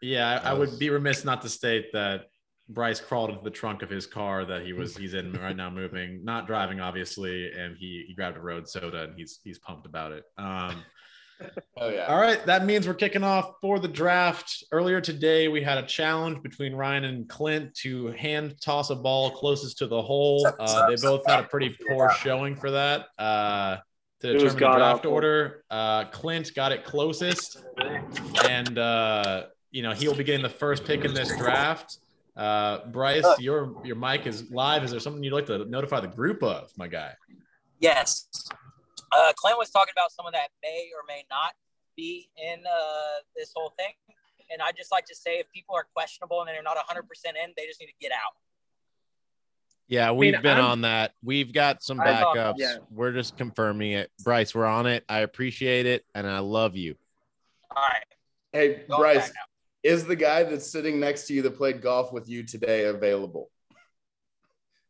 Yeah, 0.00 0.40
I, 0.42 0.50
I 0.50 0.52
would 0.52 0.78
be 0.78 0.90
remiss 0.90 1.24
not 1.24 1.42
to 1.42 1.48
state 1.48 1.92
that 1.92 2.26
Bryce 2.68 3.00
crawled 3.00 3.30
into 3.30 3.44
the 3.44 3.50
trunk 3.50 3.82
of 3.82 3.90
his 3.90 4.06
car 4.06 4.44
that 4.44 4.62
he 4.62 4.72
was 4.72 4.96
he's 4.96 5.14
in 5.14 5.32
right 5.32 5.54
now, 5.54 5.70
moving, 5.70 6.24
not 6.24 6.46
driving, 6.46 6.80
obviously, 6.80 7.52
and 7.52 7.76
he 7.76 8.04
he 8.08 8.14
grabbed 8.14 8.36
a 8.36 8.40
road 8.40 8.68
soda 8.68 9.04
and 9.04 9.14
he's 9.16 9.38
he's 9.44 9.58
pumped 9.60 9.86
about 9.86 10.10
it. 10.12 10.24
Um, 10.38 10.82
Oh 11.76 11.88
yeah. 11.88 12.06
all 12.06 12.20
right, 12.20 12.44
that 12.46 12.64
means 12.64 12.86
we're 12.86 12.94
kicking 12.94 13.24
off 13.24 13.54
for 13.60 13.78
the 13.78 13.88
draft. 13.88 14.64
Earlier 14.70 15.00
today, 15.00 15.48
we 15.48 15.62
had 15.62 15.78
a 15.78 15.82
challenge 15.82 16.42
between 16.42 16.74
Ryan 16.74 17.04
and 17.04 17.28
Clint 17.28 17.74
to 17.76 18.08
hand 18.08 18.60
toss 18.60 18.90
a 18.90 18.94
ball 18.94 19.30
closest 19.30 19.78
to 19.78 19.86
the 19.86 20.00
hole. 20.00 20.46
Uh, 20.60 20.88
they 20.88 20.96
both 20.96 21.26
had 21.26 21.40
a 21.40 21.42
pretty 21.44 21.76
poor 21.88 22.10
showing 22.20 22.54
for 22.54 22.70
that. 22.70 23.06
Uh, 23.18 23.78
to 24.20 24.32
determine 24.34 24.54
the 24.54 24.58
draft 24.58 24.80
god-awful. 24.80 25.10
order, 25.10 25.64
uh, 25.70 26.04
Clint 26.06 26.54
got 26.54 26.70
it 26.70 26.84
closest, 26.84 27.64
and 28.48 28.78
uh, 28.78 29.46
you 29.70 29.82
know 29.82 29.92
he'll 29.92 30.14
be 30.14 30.24
getting 30.24 30.42
the 30.42 30.48
first 30.48 30.84
pick 30.84 31.04
in 31.04 31.12
this 31.14 31.36
draft. 31.36 31.98
Uh, 32.36 32.86
Bryce, 32.86 33.26
your 33.38 33.74
your 33.84 33.96
mic 33.96 34.26
is 34.26 34.50
live. 34.50 34.84
Is 34.84 34.92
there 34.92 35.00
something 35.00 35.22
you'd 35.22 35.32
like 35.32 35.46
to 35.46 35.64
notify 35.64 36.00
the 36.00 36.08
group 36.08 36.42
of, 36.42 36.70
my 36.76 36.86
guy? 36.86 37.12
Yes. 37.80 38.28
Uh, 39.14 39.32
Clint 39.36 39.58
was 39.58 39.70
talking 39.70 39.92
about 39.94 40.10
someone 40.12 40.32
that 40.32 40.48
may 40.62 40.88
or 40.96 41.02
may 41.06 41.24
not 41.30 41.52
be 41.96 42.28
in 42.36 42.60
uh, 42.66 43.20
this 43.36 43.52
whole 43.54 43.72
thing. 43.78 43.92
And 44.50 44.60
I 44.62 44.72
just 44.72 44.90
like 44.92 45.04
to 45.06 45.14
say 45.14 45.38
if 45.38 45.46
people 45.52 45.74
are 45.74 45.86
questionable 45.94 46.40
and 46.40 46.48
they're 46.48 46.62
not 46.62 46.76
100% 46.76 47.00
in, 47.26 47.52
they 47.56 47.66
just 47.66 47.80
need 47.80 47.86
to 47.86 47.92
get 48.00 48.12
out. 48.12 48.32
Yeah, 49.88 50.12
we've 50.12 50.40
been 50.40 50.56
I'm- 50.58 50.64
on 50.64 50.80
that. 50.82 51.12
We've 51.22 51.52
got 51.52 51.82
some 51.82 52.00
I 52.00 52.20
thought- 52.20 52.36
backups. 52.36 52.54
yeah. 52.56 52.76
We're 52.90 53.12
just 53.12 53.36
confirming 53.36 53.92
it. 53.92 54.10
Bryce, 54.24 54.54
we're 54.54 54.64
on 54.64 54.86
it. 54.86 55.04
I 55.08 55.18
appreciate 55.20 55.86
it 55.86 56.04
and 56.14 56.26
I 56.26 56.38
love 56.38 56.76
you. 56.76 56.96
All 57.74 57.82
right. 57.82 58.04
Hey, 58.52 58.84
Go 58.88 58.98
Bryce, 58.98 59.32
is 59.82 60.04
the 60.06 60.16
guy 60.16 60.44
that's 60.44 60.70
sitting 60.70 61.00
next 61.00 61.26
to 61.26 61.34
you 61.34 61.42
that 61.42 61.56
played 61.56 61.80
golf 61.82 62.12
with 62.12 62.28
you 62.28 62.42
today 62.42 62.84
available? 62.84 63.50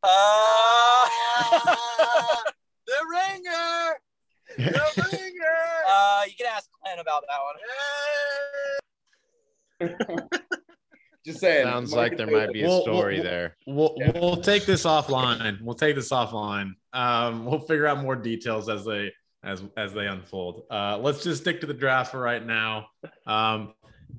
Uh, 0.03 0.09
the 2.87 2.95
ringer. 3.11 4.01
The 4.57 5.09
ringer. 5.13 5.59
Uh, 5.89 6.23
you 6.27 6.33
can 6.37 6.47
ask 6.55 6.69
Clint 6.83 7.01
about 7.01 7.25
that 7.29 7.41
one. 10.21 10.29
Just 11.25 11.39
saying. 11.41 11.67
It 11.67 11.71
sounds 11.71 11.93
like 11.93 12.17
there 12.17 12.27
might 12.27 12.53
be 12.53 12.63
a 12.65 12.69
Well, 12.69 12.83
story 12.83 13.15
well, 13.17 13.23
there. 13.25 13.57
We'll 13.67 13.95
Yeah. 13.99 14.11
we'll 14.15 14.37
take 14.39 14.67
this 14.67 14.85
offline. 14.85 15.61
We'll 15.63 15.77
take 15.77 15.95
this 15.95 16.11
offline. 16.11 16.73
Um, 16.93 17.45
we'll 17.47 17.61
figure 17.61 17.87
out 17.87 18.03
more 18.03 18.17
details 18.17 18.69
as 18.69 18.85
they 18.85 19.13
as 19.45 19.63
as 19.77 19.93
they 19.93 20.07
unfold. 20.07 20.65
Uh, 20.71 20.99
let's 21.01 21.23
just 21.23 21.43
stick 21.43 21.61
to 21.61 21.67
the 21.67 21.75
draft 21.75 22.11
for 22.11 22.19
right 22.21 22.45
now. 22.45 22.87
Um, 23.27 23.73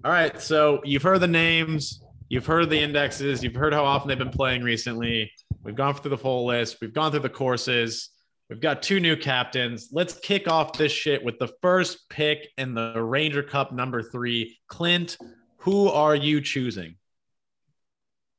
all 0.06 0.12
right. 0.12 0.40
So 0.42 0.82
you've 0.86 1.04
heard 1.04 1.20
the 1.20 1.28
names, 1.28 2.02
you've 2.30 2.46
heard 2.46 2.70
the 2.70 2.80
indexes, 2.80 3.44
you've 3.44 3.56
heard 3.56 3.74
how 3.74 3.84
often 3.86 4.08
they've 4.08 4.18
been 4.18 4.30
playing 4.30 4.64
recently. 4.64 5.32
We've 5.64 5.76
gone 5.76 5.94
through 5.96 6.12
the 6.12 6.18
full 6.18 6.46
list. 6.46 6.78
We've 6.82 6.94
gone 6.94 7.12
through 7.12 7.22
the 7.22 7.30
courses. 7.30 8.10
We've 8.50 8.60
got 8.60 8.84
two 8.84 9.00
new 9.00 9.16
captains. 9.16 9.90
Let's 9.92 10.20
kick 10.20 10.48
off 10.48 10.78
this 10.78 10.92
shit 10.92 11.24
with 11.24 11.40
the 11.40 11.52
first 11.62 12.10
pick 12.10 12.50
in 12.58 12.74
the 12.74 13.02
Ranger 13.02 13.42
Cup 13.42 13.72
number 13.72 14.04
three. 14.04 14.58
Clint, 14.68 15.18
who 15.58 15.88
are 15.88 16.16
you 16.16 16.42
choosing? 16.42 16.96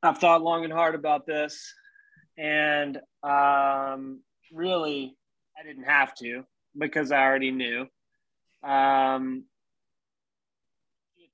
I've 0.03 0.19
thought 0.19 0.43
long 0.43 0.63
and 0.63 0.71
hard 0.71 0.93
about 0.93 1.25
this, 1.25 1.73
and 2.37 2.99
um, 3.23 4.21
really, 4.51 5.17
I 5.59 5.65
didn't 5.65 5.85
have 5.85 6.13
to 6.15 6.43
because 6.77 7.11
I 7.11 7.23
already 7.23 7.51
knew. 7.51 7.87
Um, 8.63 9.45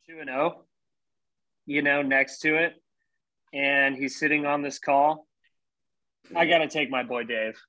two 0.07 0.19
and 0.19 0.29
zero, 0.29 0.63
you 1.65 1.81
know, 1.81 2.01
next 2.01 2.39
to 2.39 2.55
it, 2.55 2.73
and 3.53 3.95
he's 3.95 4.17
sitting 4.17 4.45
on 4.45 4.61
this 4.61 4.79
call. 4.79 5.27
I 6.35 6.45
got 6.45 6.59
to 6.59 6.67
take 6.67 6.89
my 6.89 7.03
boy 7.03 7.23
Dave. 7.23 7.59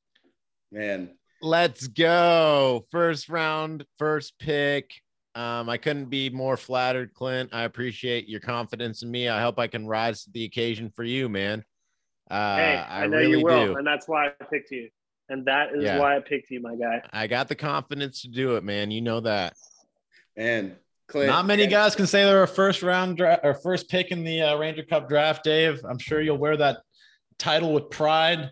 Man, 0.73 1.11
Let's 1.43 1.89
go. 1.89 2.87
First 2.93 3.29
round, 3.29 3.85
first 3.99 4.39
pick. 4.39 4.91
Um, 5.35 5.69
I 5.69 5.77
couldn't 5.77 6.07
be 6.07 6.31
more 6.31 6.57
flattered, 6.57 7.13
Clint. 7.15 7.51
I 7.53 7.63
appreciate 7.65 8.29
your 8.29 8.39
confidence 8.39 9.03
in 9.03 9.11
me. 9.11 9.29
I 9.29 9.43
hope 9.43 9.59
I 9.59 9.67
can 9.67 9.87
rise 9.87 10.25
to 10.25 10.31
the 10.31 10.45
occasion 10.45 10.93
for 10.95 11.03
you, 11.03 11.29
man. 11.29 11.65
Uh, 12.31 12.57
hey, 12.57 12.77
I, 12.77 13.03
I, 13.03 13.07
know 13.09 13.17
really 13.17 13.39
you 13.39 13.45
will, 13.45 13.67
do. 13.67 13.77
and 13.77 13.87
that's 13.87 14.07
why 14.07 14.27
I 14.29 14.45
picked 14.51 14.71
you, 14.71 14.89
and 15.29 15.45
that 15.47 15.75
is 15.75 15.83
Yeah. 15.83 15.99
why 15.99 16.17
I 16.17 16.21
picked 16.21 16.51
you, 16.51 16.61
my 16.61 16.77
guy. 16.77 17.03
I 17.13 17.27
got 17.27 17.49
the 17.49 17.57
confidence 17.57 18.23
to 18.23 18.29
do 18.29 18.55
it, 18.57 18.63
man. 18.63 18.91
You 18.93 19.01
know 19.01 19.21
that. 19.21 19.55
man, 20.37 20.77
Clint. 21.09 21.27
Not 21.27 21.45
many 21.47 21.65
man, 21.65 21.71
guys 21.71 21.97
can 21.97 22.07
say 22.07 22.23
they're 22.25 22.45
a 22.45 22.49
first 22.49 22.83
round 22.83 23.17
draft 23.17 23.41
or 23.45 23.55
first 23.55 23.91
pick 23.91 24.13
in 24.13 24.23
the 24.23 24.43
uh, 24.43 24.57
Ranger 24.57 24.85
Cup 24.85 25.09
draft, 25.09 25.43
Dave. 25.43 25.85
I'm 25.85 25.99
sure 25.99 26.21
you'll 26.21 26.39
wear 26.39 26.57
that 26.57 26.83
title 27.39 27.75
with 27.75 27.91
pride 27.91 28.51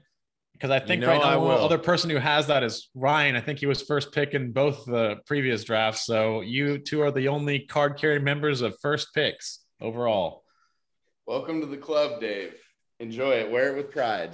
because 0.61 0.71
I 0.71 0.85
think 0.85 1.01
know 1.01 1.09
right 1.09 1.21
now 1.21 1.33
the 1.33 1.41
will. 1.41 1.65
other 1.65 1.79
person 1.79 2.11
who 2.11 2.19
has 2.19 2.49
that 2.49 2.63
is 2.63 2.91
Ryan. 2.95 3.35
I 3.35 3.41
think 3.41 3.59
he 3.61 3.67
was 3.67 3.81
first 3.81 4.13
pick 4.13 4.35
in 4.35 4.53
both 4.53 4.85
the 4.85 5.17
previous 5.27 5.65
drafts. 5.65 6.05
So 6.05 6.43
you 6.43 6.77
two 6.79 7.01
are 7.01 7.11
the 7.11 7.29
only 7.29 7.61
card 7.61 7.97
carrying 7.97 8.25
members 8.25 8.61
of 8.61 8.77
first 8.83 9.15
picks 9.15 9.61
overall. 9.81 10.45
Welcome 11.27 11.63
to 11.63 11.67
the 11.67 11.79
club, 11.79 12.21
Dave. 12.21 12.55
Enjoy 12.99 13.31
it. 13.31 13.51
Wear 13.51 13.73
it 13.73 13.77
with 13.77 13.91
pride. 13.91 14.33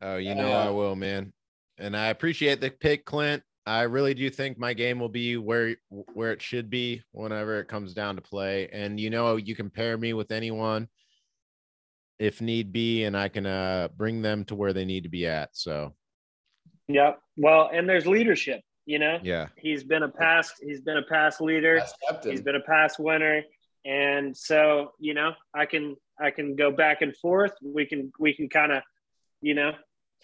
Oh, 0.00 0.16
you 0.16 0.34
know 0.34 0.48
Yeah. 0.48 0.66
I 0.66 0.70
will, 0.70 0.96
man. 0.96 1.32
And 1.78 1.96
I 1.96 2.08
appreciate 2.08 2.60
the 2.60 2.70
pick, 2.70 3.04
Clint. 3.04 3.44
I 3.64 3.82
really 3.82 4.14
do 4.14 4.28
think 4.30 4.58
my 4.58 4.72
game 4.74 4.98
will 4.98 5.08
be 5.08 5.36
where 5.36 5.76
where 5.90 6.32
it 6.32 6.42
should 6.42 6.70
be 6.70 7.02
whenever 7.12 7.60
it 7.60 7.68
comes 7.68 7.94
down 7.94 8.16
to 8.16 8.22
play. 8.22 8.68
And 8.72 8.98
you 8.98 9.10
know, 9.10 9.36
you 9.36 9.54
can 9.54 9.70
pair 9.70 9.96
me 9.96 10.12
with 10.12 10.32
anyone 10.32 10.88
if 12.18 12.40
need 12.40 12.72
be, 12.72 13.04
and 13.04 13.16
I 13.16 13.28
can 13.28 13.46
uh 13.46 13.88
bring 13.96 14.22
them 14.22 14.44
to 14.46 14.54
where 14.54 14.72
they 14.72 14.84
need 14.84 15.02
to 15.04 15.08
be 15.08 15.26
at. 15.26 15.50
So 15.52 15.94
Yep. 16.88 17.18
Well, 17.36 17.70
and 17.72 17.88
there's 17.88 18.06
leadership. 18.06 18.60
You 18.84 18.98
know, 18.98 19.18
yeah, 19.22 19.46
he's 19.56 19.84
been 19.84 20.02
a 20.02 20.08
past. 20.08 20.54
He's 20.60 20.80
been 20.80 20.96
a 20.96 21.04
past 21.04 21.40
leader. 21.40 21.80
Captain. 22.08 22.32
He's 22.32 22.42
been 22.42 22.56
a 22.56 22.60
past 22.60 22.98
winner, 22.98 23.42
and 23.84 24.36
so 24.36 24.90
you 24.98 25.14
know, 25.14 25.32
I 25.54 25.66
can 25.66 25.94
I 26.20 26.32
can 26.32 26.56
go 26.56 26.72
back 26.72 27.00
and 27.00 27.16
forth. 27.16 27.52
We 27.62 27.86
can 27.86 28.12
we 28.18 28.34
can 28.34 28.48
kind 28.48 28.72
of, 28.72 28.82
you 29.40 29.54
know, 29.54 29.70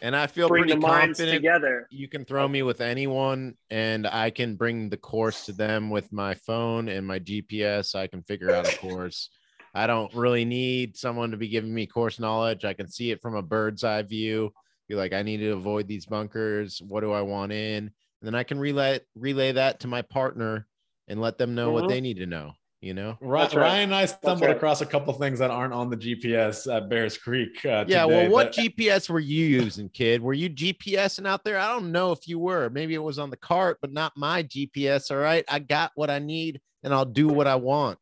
and 0.03 0.17
I 0.17 0.27
feel 0.27 0.49
bring 0.49 0.65
pretty 0.65 0.75
the 0.75 0.81
minds 0.81 1.19
confident. 1.19 1.37
together. 1.37 1.87
You 1.93 2.09
can 2.09 2.25
throw 2.25 2.49
me 2.49 2.65
with 2.65 2.81
anyone, 2.81 3.55
and 3.71 4.09
I 4.09 4.31
can 4.31 4.57
bring 4.57 4.89
the 4.89 4.97
course 4.97 5.47
to 5.47 5.53
them 5.53 5.89
with 5.89 6.13
my 6.13 6.35
phone 6.35 6.89
and 6.89 7.07
my 7.07 7.21
GPS. 7.21 7.95
I 7.95 8.09
can 8.09 8.25
figure 8.25 8.53
out 8.53 8.73
a 8.73 8.77
course. 8.79 9.31
I 9.79 9.87
don't 9.87 10.13
really 10.13 10.45
need 10.45 10.97
someone 10.97 11.31
to 11.31 11.37
be 11.37 11.47
giving 11.49 11.73
me 11.73 11.87
course 11.87 12.19
knowledge. 12.19 12.65
I 12.65 12.75
can 12.75 12.89
see 12.89 13.13
it 13.13 13.23
from 13.23 13.37
a 13.37 13.43
bird's 13.43 13.85
eye 13.85 14.03
view. 14.03 14.53
Be 14.89 14.97
like, 14.97 15.13
I 15.13 15.23
need 15.23 15.37
to 15.39 15.51
avoid 15.51 15.87
these 15.87 16.07
bunkers. 16.07 16.83
What 16.87 17.01
do 17.03 17.13
I 17.13 17.23
want 17.23 17.53
in? 17.53 17.85
And 17.85 17.93
then 18.23 18.35
I 18.35 18.43
can 18.43 18.59
relay 18.59 19.01
relay 19.15 19.53
that 19.53 19.81
to 19.81 19.87
my 19.87 20.03
partner 20.03 20.67
and 21.07 21.21
let 21.21 21.39
them 21.39 21.55
know 21.55 21.71
what 21.71 21.85
Mhm. 21.85 21.89
they 21.91 22.01
need 22.01 22.17
to 22.17 22.27
know. 22.27 22.53
You 22.81 22.95
know? 22.95 23.19
Right. 23.21 23.53
Ryan 23.53 23.85
and 23.85 23.95
I 23.95 24.07
stumbled 24.07 24.49
right. 24.49 24.57
across 24.57 24.81
a 24.81 24.87
couple 24.87 25.13
things 25.15 25.39
that 25.41 25.51
aren't 25.51 25.73
on 25.75 25.91
the 25.91 25.97
GPS 25.97 26.67
at 26.73 26.89
Bears 26.89 27.19
Creek. 27.19 27.65
Uh, 27.65 27.85
Yeah. 27.89 28.05
Well, 28.05 28.31
what 28.31 28.53
that- 28.53 28.63
GPS 28.63 29.09
were 29.09 29.19
you 29.21 29.47
using, 29.47 29.89
kid? 29.89 30.21
Were 30.23 30.33
you 30.33 30.49
GPSing 30.49 31.27
out 31.27 31.43
there? 31.45 31.59
I 31.59 31.69
don't 31.69 31.91
know 31.93 32.13
if 32.13 32.27
you 32.29 32.39
were. 32.39 32.71
Maybe 32.71 32.95
it 32.95 33.03
was 33.03 33.19
on 33.19 33.31
the 33.31 33.37
cart, 33.37 33.79
but 33.81 33.93
not 33.93 34.13
my 34.17 34.43
GPS. 34.43 35.11
All 35.11 35.17
right. 35.19 35.45
I 35.49 35.59
got 35.61 35.91
what 35.97 36.09
I 36.11 36.19
need 36.21 36.61
and 36.85 36.93
I'll 36.95 37.05
do 37.05 37.27
what 37.29 37.47
I 37.49 37.57
want. 37.57 37.99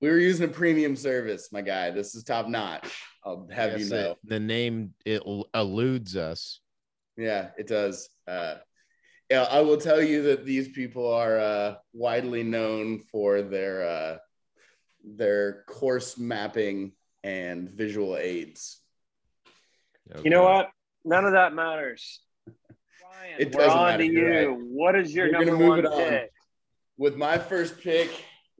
We 0.00 0.08
were 0.08 0.18
using 0.18 0.46
a 0.48 0.52
premium 0.52 0.96
service, 0.96 1.50
my 1.52 1.60
guy. 1.62 1.90
This 1.90 2.14
is 2.14 2.24
top 2.24 2.48
notch. 2.48 3.02
I'll 3.24 3.48
have 3.52 3.78
you 3.78 3.88
know. 3.88 4.10
it- 4.12 4.18
the 4.24 4.40
name 4.40 4.94
it 5.04 5.22
eludes 5.54 6.16
us. 6.16 6.60
Yeah, 7.16 7.50
it 7.58 7.66
does. 7.66 8.08
Uh, 8.26 8.56
yeah, 9.30 9.42
I 9.42 9.60
will 9.60 9.76
tell 9.76 10.02
you 10.02 10.22
that 10.22 10.44
these 10.46 10.68
people 10.68 11.12
are 11.12 11.38
uh, 11.38 11.74
widely 11.92 12.42
known 12.42 13.00
for 13.00 13.42
their 13.42 13.86
uh, 13.88 14.18
their 15.04 15.64
course 15.68 16.16
mapping 16.18 16.92
and 17.22 17.68
visual 17.70 18.16
aids. 18.16 18.80
You 20.24 20.30
know 20.30 20.42
what? 20.42 20.70
None 21.04 21.24
of 21.26 21.32
that 21.32 21.54
matters. 21.54 22.20
Ryan, 22.46 23.36
It 23.38 23.54
we're 23.54 23.60
doesn't 23.60 23.78
on 23.78 23.86
matter, 23.86 23.98
to 24.04 24.12
you're 24.12 24.42
you. 24.42 24.68
What 24.72 24.98
is 24.98 25.14
your 25.14 25.26
We're 25.26 25.32
gonna 25.32 25.44
number 25.46 25.58
move 25.58 25.68
one 25.68 25.78
it 25.80 25.86
on. 25.86 25.98
pick? 26.10 26.30
With 26.96 27.16
my 27.16 27.38
first 27.38 27.78
pick, 27.80 28.10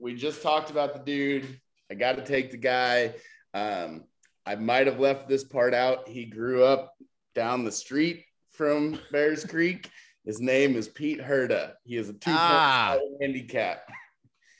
we 0.01 0.15
just 0.15 0.41
talked 0.41 0.71
about 0.71 0.93
the 0.93 0.99
dude. 0.99 1.59
I 1.89 1.93
got 1.93 2.17
to 2.17 2.25
take 2.25 2.51
the 2.51 2.57
guy. 2.57 3.13
Um, 3.53 4.05
I 4.45 4.55
might 4.55 4.87
have 4.87 4.99
left 4.99 5.29
this 5.29 5.43
part 5.43 5.73
out. 5.73 6.07
He 6.09 6.25
grew 6.25 6.63
up 6.63 6.93
down 7.35 7.63
the 7.63 7.71
street 7.71 8.25
from 8.51 8.99
Bears 9.11 9.45
Creek. 9.45 9.89
His 10.25 10.41
name 10.41 10.75
is 10.75 10.87
Pete 10.87 11.21
Herda. 11.21 11.73
He 11.83 11.97
is 11.97 12.09
a 12.09 12.13
two 12.13 12.31
Ah. 12.33 12.97
handicap. 13.21 13.87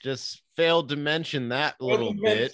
Just 0.02 0.42
failed 0.56 0.88
to 0.90 0.96
mention 0.96 1.48
that 1.50 1.80
little 1.80 2.14
bit. 2.14 2.52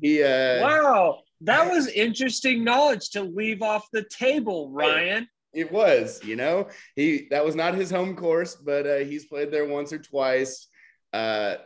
He 0.00 0.22
uh, 0.22 0.60
Wow, 0.62 1.20
that 1.42 1.70
was 1.70 1.88
interesting 1.88 2.64
knowledge 2.64 3.10
to 3.10 3.22
leave 3.22 3.62
off 3.62 3.86
the 3.92 4.04
table, 4.04 4.70
Ryan. 4.70 5.28
It 5.54 5.72
was, 5.72 6.22
you 6.22 6.36
know, 6.36 6.68
he 6.96 7.28
that 7.30 7.44
was 7.44 7.54
not 7.54 7.74
his 7.74 7.90
home 7.90 8.14
course, 8.14 8.56
but 8.56 8.86
uh, 8.86 8.96
he's 8.98 9.24
played 9.26 9.50
there 9.50 9.64
once 9.64 9.92
or 9.92 9.98
twice. 9.98 10.68
Uh, 11.12 11.56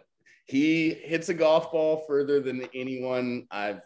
he 0.47 0.91
hits 0.95 1.29
a 1.29 1.35
golf 1.35 1.71
ball 1.73 2.05
further 2.07 2.41
than 2.41 2.67
anyone 2.75 3.47
I've 3.51 3.81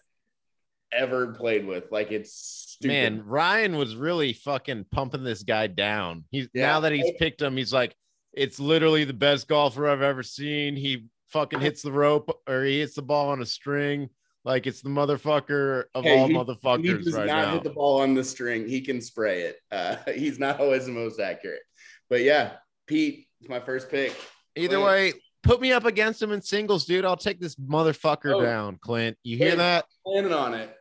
ever 0.92 1.32
played 1.34 1.66
with. 1.66 1.90
Like 1.90 2.12
it's 2.12 2.32
stupid. 2.32 2.92
Man, 2.92 3.22
Ryan 3.26 3.76
was 3.76 3.96
really 3.96 4.32
fucking 4.32 4.86
pumping 4.90 5.24
this 5.24 5.42
guy 5.42 5.66
down. 5.66 6.24
He's 6.30 6.48
Yeah. 6.54 6.66
now 6.66 6.80
that 6.80 6.92
he's 6.92 7.12
picked 7.18 7.42
him, 7.42 7.56
he's 7.56 7.72
like, 7.72 7.94
it's 8.32 8.58
literally 8.58 9.04
the 9.04 9.12
best 9.12 9.48
golfer 9.48 9.88
I've 9.88 10.02
ever 10.02 10.22
seen. 10.22 10.76
He 10.76 11.06
fucking 11.30 11.60
hits 11.60 11.82
the 11.82 11.92
rope 11.92 12.30
or 12.48 12.64
he 12.64 12.80
hits 12.80 12.94
the 12.94 13.02
ball 13.02 13.30
on 13.30 13.42
a 13.42 13.46
string. 13.46 14.08
Like 14.44 14.66
it's 14.66 14.82
the 14.82 14.90
motherfucker 14.90 15.84
of 15.94 16.04
Hey, 16.04 16.18
all 16.18 16.26
he- 16.28 16.32
he 16.34 16.38
motherfuckers 16.38 17.04
does 17.04 17.14
right 17.14 17.26
not 17.26 17.42
now. 17.46 17.52
hit 17.54 17.62
the 17.64 17.70
ball 17.70 18.00
on 18.00 18.14
the 18.14 18.24
string. 18.24 18.68
He 18.68 18.80
can 18.80 19.00
spray 19.00 19.42
it. 19.42 19.56
Uh, 19.70 19.96
he's 20.14 20.38
not 20.38 20.60
always 20.60 20.86
the 20.86 20.92
most 20.92 21.18
accurate, 21.20 21.62
but 22.08 22.20
yeah, 22.22 22.54
Pete 22.86 23.26
is 23.40 23.48
my 23.48 23.60
first 23.60 23.90
pick. 23.90 24.14
Either 24.56 24.80
way, 24.80 25.12
put 25.44 25.60
me 25.60 25.72
up 25.72 25.84
against 25.84 26.20
him 26.20 26.32
in 26.32 26.42
singles, 26.42 26.84
dude. 26.86 27.04
I'll 27.04 27.16
take 27.16 27.38
this 27.40 27.54
motherfucker 27.56 28.34
Oh. 28.34 28.40
down, 28.42 28.78
Clint. 28.80 29.16
You 29.22 29.36
hear 29.36 29.54
that? 29.56 29.84
Planning 30.04 30.32
on 30.32 30.54
it. 30.54 30.76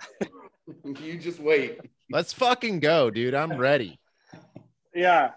you 1.02 1.18
just 1.18 1.40
wait. 1.40 1.80
Let's 2.10 2.34
fucking 2.34 2.80
go, 2.80 3.10
dude. 3.12 3.36
I'm 3.36 3.58
ready. 3.58 4.00
Yeah. 4.96 5.32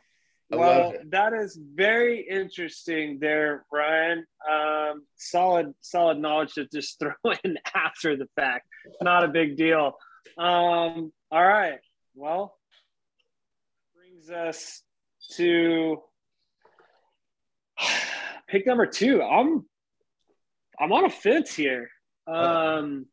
I 0.53 0.57
Well, 0.57 0.94
that 1.09 1.32
is 1.32 1.59
very 1.74 2.20
interesting 2.20 3.19
there, 3.20 3.65
Ryan. 3.73 4.24
Um, 4.48 5.05
solid, 5.16 5.74
solid 5.81 6.19
knowledge 6.19 6.55
to 6.55 6.66
just 6.73 6.98
throw 7.01 7.12
in 7.44 7.59
after 7.74 8.16
the 8.16 8.28
fact. 8.36 8.69
Not 9.03 9.24
a 9.24 9.28
big 9.28 9.57
deal. 9.57 9.97
Um, 10.39 11.12
all 11.31 11.44
right. 11.44 11.78
Well, 12.15 12.57
brings 13.97 14.31
us 14.31 14.82
to 15.36 16.01
pick 18.48 18.66
number 18.66 18.86
two. 18.86 19.23
I'm 19.23 19.64
I'm 20.78 20.93
on 20.93 21.05
a 21.05 21.10
fence 21.10 21.55
here. 21.55 21.89
Um, 22.27 23.06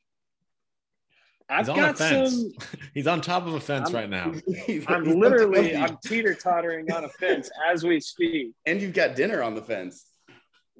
I've 1.49 1.59
He's 1.67 1.69
on 1.69 1.77
a 1.79 1.81
got 1.81 1.97
fence. 1.97 2.31
some. 2.33 2.51
He's 2.93 3.07
on 3.07 3.21
top 3.21 3.45
of 3.47 3.53
a 3.53 3.59
fence 3.59 3.87
I'm- 3.89 3.95
right 3.95 4.09
now. 4.09 4.33
He's 4.65 4.85
I'm 4.87 5.07
on 5.07 5.19
literally 5.19 5.75
I'm 5.75 5.97
teeter 6.05 6.33
tottering 6.33 6.91
on 6.91 7.03
a 7.05 7.09
fence 7.09 7.49
as 7.69 7.83
we 7.83 7.99
speak. 7.99 8.53
and 8.65 8.81
you've 8.81 8.93
got 8.93 9.15
dinner 9.15 9.43
on 9.43 9.55
the 9.55 9.61
fence. 9.61 10.05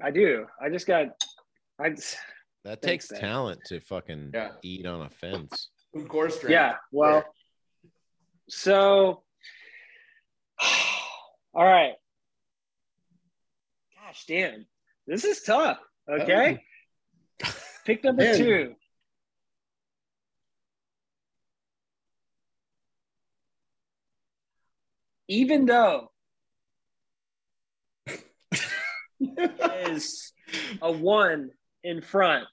I 0.02 0.12
do. 0.12 0.46
I 0.62 0.70
just 0.70 0.88
got. 0.88 1.08
I 1.80 1.90
just, 1.92 2.18
That 2.64 2.82
takes 2.82 3.12
man. 3.12 3.22
talent 3.22 3.62
to 3.68 3.80
fucking 3.82 4.32
Yeah. 4.34 4.52
eat 4.64 4.86
on 4.86 5.02
a 5.02 5.10
fence. 5.10 5.70
Some 5.96 6.08
course 6.08 6.36
strength. 6.38 6.52
yeah. 6.54 6.76
Well, 6.92 7.24
so 8.50 9.24
all 11.54 11.64
right. 11.66 11.94
Gosh 14.14 14.26
damn, 14.28 14.68
this 15.08 15.24
is 15.24 15.42
tough. 15.42 15.80
Oh. 16.08 16.22
Okay. 16.22 16.64
Pick 17.86 18.04
number 18.04 18.38
two. 18.38 18.76
Even 25.28 25.66
though 25.66 26.12
is 29.88 30.32
a 30.80 30.92
one 30.92 31.50
in 31.84 32.02
front. 32.04 32.46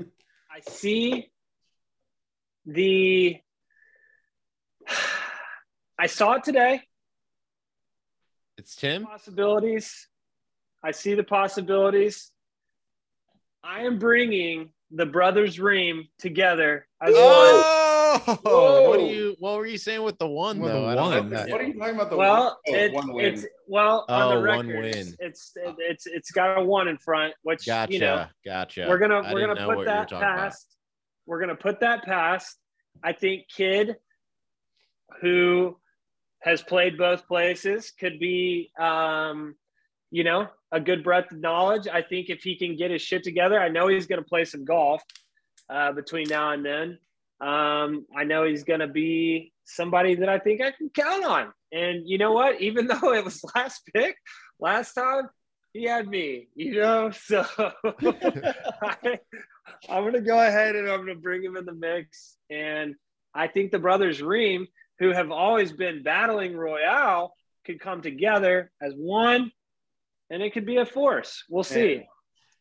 I 0.00 0.60
see 0.66 1.30
the. 2.64 3.36
I 5.98 6.06
saw 6.06 6.32
it 6.32 6.44
today. 6.44 6.80
It's 8.62 8.76
Tim. 8.76 9.04
Possibilities. 9.04 10.06
I 10.84 10.92
see 10.92 11.14
the 11.14 11.24
possibilities. 11.24 12.30
I 13.64 13.80
am 13.80 13.98
bringing 13.98 14.68
the 14.92 15.04
brothers 15.04 15.58
Ream 15.58 16.06
together 16.20 16.86
as 17.02 17.08
one. 17.12 17.18
Oh, 17.18 18.20
what 18.36 18.40
Whoa. 18.44 18.96
do 18.98 19.04
you? 19.06 19.36
What 19.40 19.56
were 19.56 19.66
you 19.66 19.78
saying 19.78 20.02
with 20.04 20.16
the 20.18 20.28
one 20.28 20.60
With 20.60 20.70
though? 20.70 20.82
the 20.82 20.86
I 20.86 20.94
don't 20.94 21.10
one. 21.10 21.30
know 21.30 21.36
that. 21.38 21.48
What 21.50 21.60
are 21.60 21.64
you 21.64 21.74
talking 21.76 21.96
about? 21.96 22.10
The 22.10 22.16
Well, 22.16 22.44
one, 22.44 22.52
oh, 22.68 22.72
it, 22.84 22.92
one 22.92 23.12
win. 23.12 23.24
it's 23.34 23.46
well 23.66 24.04
on 24.08 24.22
Oh, 24.22 24.28
the 24.40 24.46
one 24.48 24.68
record. 24.68 24.84
It's 24.84 25.10
it, 25.56 25.74
it's 25.78 26.06
it's 26.06 26.30
got 26.30 26.60
a 26.60 26.62
one 26.64 26.86
in 26.86 26.98
front, 26.98 27.34
which 27.42 27.66
Gotcha. 27.66 27.92
you 27.92 27.98
know 27.98 28.26
gotcha. 28.44 28.86
we're 28.88 28.98
gonna 28.98 29.22
I 29.22 29.32
we're 29.32 29.40
gonna 29.40 29.56
put 29.56 29.66
what 29.66 29.72
you 29.72 29.78
were 29.78 29.84
that 29.86 30.08
talking 30.08 30.18
about. 30.18 30.38
past. 30.38 30.76
We're 31.26 31.40
gonna 31.40 31.56
put 31.56 31.80
that 31.80 32.04
past. 32.04 32.56
I 33.02 33.12
think 33.12 33.46
Kid, 33.48 33.96
who 35.20 35.78
has 36.42 36.62
played 36.62 36.98
both 36.98 37.26
places, 37.26 37.92
could 37.98 38.18
be, 38.18 38.70
um, 38.78 39.54
you 40.10 40.24
know, 40.24 40.48
a 40.70 40.80
good 40.80 41.04
breadth 41.04 41.32
of 41.32 41.40
knowledge. 41.40 41.86
I 41.86 42.02
think 42.02 42.30
if 42.30 42.42
he 42.42 42.56
can 42.56 42.76
get 42.76 42.90
his 42.90 43.02
shit 43.02 43.22
together, 43.22 43.60
I 43.60 43.68
know 43.68 43.88
he's 43.88 44.06
gonna 44.06 44.22
play 44.22 44.44
some 44.44 44.64
golf 44.64 45.02
uh, 45.70 45.92
between 45.92 46.28
now 46.28 46.52
and 46.52 46.64
then. 46.64 46.98
Um, 47.40 48.06
I 48.16 48.24
know 48.24 48.44
he's 48.44 48.64
gonna 48.64 48.88
be 48.88 49.52
somebody 49.64 50.16
that 50.16 50.28
I 50.28 50.38
think 50.38 50.60
I 50.60 50.70
can 50.72 50.90
count 50.90 51.24
on. 51.24 51.52
And 51.72 52.08
you 52.08 52.18
know 52.18 52.32
what? 52.32 52.60
Even 52.60 52.86
though 52.88 53.12
it 53.12 53.24
was 53.24 53.42
last 53.54 53.82
pick 53.94 54.16
last 54.60 54.94
time, 54.94 55.28
he 55.72 55.84
had 55.84 56.06
me. 56.06 56.48
You 56.54 56.80
know, 56.80 57.10
so. 57.26 57.44
I, 57.56 59.18
I'm 59.88 60.02
going 60.02 60.12
to 60.14 60.20
go 60.20 60.38
ahead 60.38 60.76
and 60.76 60.88
I'm 60.88 61.04
going 61.04 61.14
to 61.14 61.22
bring 61.22 61.42
him 61.42 61.56
in 61.56 61.64
the 61.64 61.74
mix. 61.74 62.36
And 62.50 62.94
I 63.34 63.46
think 63.46 63.72
the 63.72 63.78
brothers 63.78 64.20
Ream, 64.22 64.66
who 65.02 65.10
have 65.10 65.32
always 65.32 65.72
been 65.72 66.00
battling 66.04 66.56
Royale, 66.56 67.34
could 67.64 67.80
come 67.80 68.02
together 68.02 68.70
as 68.80 68.92
one 68.96 69.50
and 70.30 70.42
it 70.42 70.52
could 70.52 70.64
be 70.64 70.76
a 70.76 70.86
force. 70.86 71.42
We'll 71.50 71.64
see. 71.64 72.04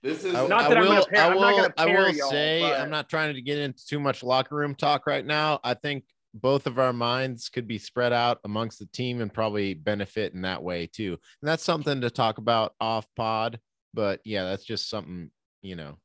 This 0.02 0.24
is 0.24 0.34
I, 0.34 0.48
Not 0.48 0.62
I 0.64 0.70
that 0.70 0.78
I'm 0.78 0.84
will, 0.84 0.90
gonna 0.90 1.06
pair- 1.06 1.22
I 1.22 1.28
I'm 1.28 1.34
not 1.36 1.40
will, 1.40 1.58
gonna 1.62 1.74
I 1.78 1.86
will 1.86 2.10
y'all, 2.10 2.30
say, 2.32 2.62
but- 2.62 2.80
I'm 2.80 2.90
not 2.90 3.10
trying 3.10 3.36
to 3.36 3.42
get 3.44 3.60
into 3.60 3.86
too 3.86 4.00
much 4.00 4.24
locker 4.24 4.56
room 4.56 4.74
talk 4.74 5.06
right 5.06 5.24
now. 5.24 5.60
I 5.64 5.76
think 5.76 6.04
both 6.34 6.66
of 6.66 6.80
our 6.80 6.94
minds 6.94 7.50
could 7.50 7.68
be 7.68 7.78
spread 7.78 8.12
out 8.12 8.40
amongst 8.44 8.80
the 8.80 8.88
team 8.88 9.22
and 9.22 9.32
probably 9.32 9.76
benefit 9.76 10.34
in 10.34 10.42
that 10.42 10.64
way 10.64 10.88
too. 10.88 11.12
And 11.42 11.48
that's 11.48 11.64
something 11.64 12.02
to 12.02 12.10
talk 12.10 12.40
about 12.40 12.74
off 12.82 13.06
pod. 13.16 13.60
But 13.94 14.22
yeah, 14.26 14.46
that's 14.46 14.64
just 14.66 14.90
something, 14.90 15.30
you 15.62 15.76
know. 15.76 15.98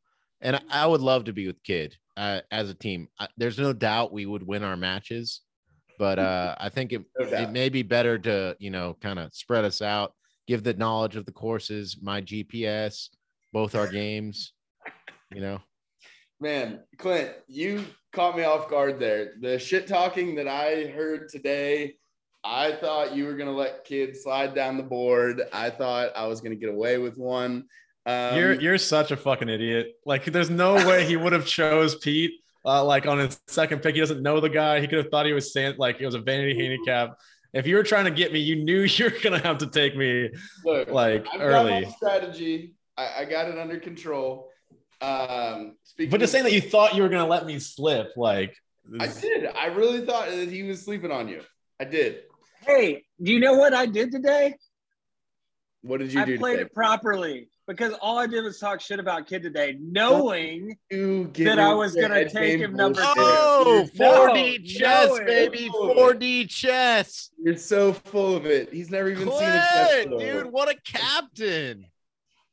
And 0.43 0.57
I, 0.57 0.61
I 0.71 0.87
would 0.87 1.01
love 1.01 1.25
to 1.25 1.33
be 1.33 1.47
with 1.47 1.63
Kid 1.63 1.97
uh, 2.19 2.41
as 2.51 2.69
a 2.69 2.75
team. 2.75 3.09
I, 3.19 3.29
there's 3.39 3.59
no 3.59 3.73
doubt 3.73 4.13
we 4.13 4.27
would 4.27 4.43
win 4.47 4.63
our 4.65 4.77
matches, 4.77 5.41
but 5.98 6.18
uh, 6.18 6.55
I 6.59 6.68
think 6.68 6.93
it, 6.93 7.02
No 7.18 7.27
it 7.27 7.51
may 7.51 7.68
be 7.68 7.82
better 7.82 8.18
to, 8.18 8.56
you 8.59 8.70
know, 8.70 8.97
kind 9.01 9.18
of 9.18 9.35
spread 9.35 9.64
us 9.64 9.82
out, 9.82 10.14
give 10.47 10.62
the 10.62 10.74
knowledge 10.74 11.16
of 11.16 11.27
the 11.27 11.32
courses, 11.32 11.98
my 12.01 12.20
GPS, 12.20 13.09
both 13.52 13.74
our 13.74 13.89
games, 13.89 14.52
you 15.35 15.40
know. 15.40 15.60
Man, 16.39 16.81
Clint, 16.98 17.31
you 17.47 17.85
caught 18.12 18.36
me 18.36 18.44
off 18.44 18.68
guard 18.68 19.01
there. 19.01 19.35
The 19.40 19.59
shit 19.59 19.86
talking 19.86 20.35
that 20.36 20.47
I 20.47 20.86
heard 20.86 21.28
today, 21.31 21.94
I 22.44 22.73
thought 22.73 23.16
you 23.16 23.24
were 23.24 23.35
gonna 23.35 23.52
let 23.52 23.85
kids 23.85 24.23
slide 24.23 24.55
down 24.55 24.77
the 24.77 24.82
board. 24.82 25.43
I 25.52 25.70
thought 25.70 26.10
I 26.14 26.27
was 26.27 26.40
gonna 26.40 26.56
get 26.56 26.68
away 26.68 26.98
with 26.98 27.16
one. 27.16 27.64
Um, 28.05 28.36
you're 28.36 28.52
you're 28.52 28.78
such 28.78 29.10
a 29.10 29.16
fucking 29.16 29.48
idiot. 29.48 29.94
Like, 30.05 30.27
there's 30.27 30.51
no 30.51 30.74
way 30.74 31.05
he 31.05 31.16
would 31.16 31.32
have 31.32 31.47
chose 31.47 31.97
Pete. 31.97 32.32
Uh, 32.66 32.84
like 32.84 33.06
on 33.06 33.18
his 33.18 33.40
second 33.47 33.80
pick, 33.80 33.94
he 33.94 34.01
doesn't 34.01 34.22
know 34.22 34.40
the 34.40 34.48
guy. 34.48 34.80
He 34.80 34.88
could 34.88 34.98
have 34.98 35.09
thought 35.09 35.24
he 35.24 35.32
was 35.32 35.52
saying 35.52 35.76
like 35.78 36.01
it 36.01 36.06
was 36.06 36.16
a 36.16 36.20
vanity 36.20 36.60
handicap. 36.60 37.16
If 37.52 37.66
you 37.66 37.76
were 37.76 37.84
trying 37.84 38.06
to 38.06 38.10
get 38.10 38.32
me, 38.32 38.40
you 38.40 38.56
knew 38.56 38.82
you 38.82 39.05
were 39.05 39.14
gonna 39.22 39.38
have 39.38 39.59
to 39.59 39.68
take 39.68 39.97
me 39.97 40.30
look, 40.64 40.90
like 40.90 41.26
I've 41.32 41.38
got 41.38 41.66
my 41.66 41.72
early. 41.78 41.94
strategy. 41.97 42.74
I, 42.97 43.20
I 43.20 43.24
got 43.26 43.48
it 43.48 43.56
under 43.56 43.78
control. 43.78 44.51
Um, 45.01 45.76
speaking 45.84 46.10
But 46.10 46.20
just 46.20 46.32
saying 46.32 46.44
that 46.44 46.52
you 46.52 46.60
thought 46.60 46.97
you 46.97 47.02
were 47.02 47.09
gonna 47.09 47.26
let 47.26 47.47
me 47.47 47.59
slip, 47.60 48.12
like 48.16 48.56
I 48.98 49.06
did. 49.06 49.47
I 49.47 49.66
really 49.66 50.05
thought 50.05 50.28
that 50.28 50.51
he 50.51 50.64
was 50.64 50.82
sleeping 50.82 51.12
on 51.12 51.28
you. 51.28 51.43
I 51.78 51.84
did. 51.84 52.22
Hey, 52.66 53.05
do 53.22 53.30
you 53.30 53.38
know 53.38 53.55
what 53.55 53.74
I 53.74 53.86
did 53.86 54.10
today? 54.10 54.56
What 55.82 56.01
did 56.01 56.12
you 56.12 56.20
I 56.20 56.24
do? 56.24 56.38
played 56.38 56.55
today? 56.55 56.62
it 56.66 56.74
properly 56.74 57.48
because 57.66 57.94
all 58.01 58.18
I 58.18 58.26
did 58.26 58.44
was 58.44 58.59
talk 58.59 58.80
shit 58.80 59.01
about 59.01 59.26
Kid 59.26 59.43
today, 59.43 59.76
knowing 59.80 60.76
that 60.90 61.59
I 61.59 61.74
was 61.74 61.94
gonna 61.94 62.28
take 62.28 62.60
him 62.60 62.74
number 62.74 63.01
bullshit. 63.01 63.14
two. 63.16 63.22
Oh, 63.22 63.88
4D 63.94 64.64
chess, 64.66 65.09
no, 65.09 65.24
baby. 65.24 65.68
4D 65.70 66.48
chess. 66.48 67.30
You're 67.43 67.56
so 67.56 67.93
full 67.93 68.36
of 68.36 68.47
it. 68.47 68.72
He's 68.72 68.90
never 68.90 69.09
even 69.09 69.28
seen 69.28 69.43
a 69.43 69.66
chess 69.72 69.90
Clint, 69.90 70.10
before. 70.10 70.43
dude, 70.43 70.52
what 70.52 70.68
a 70.68 70.76
captain. 70.84 71.86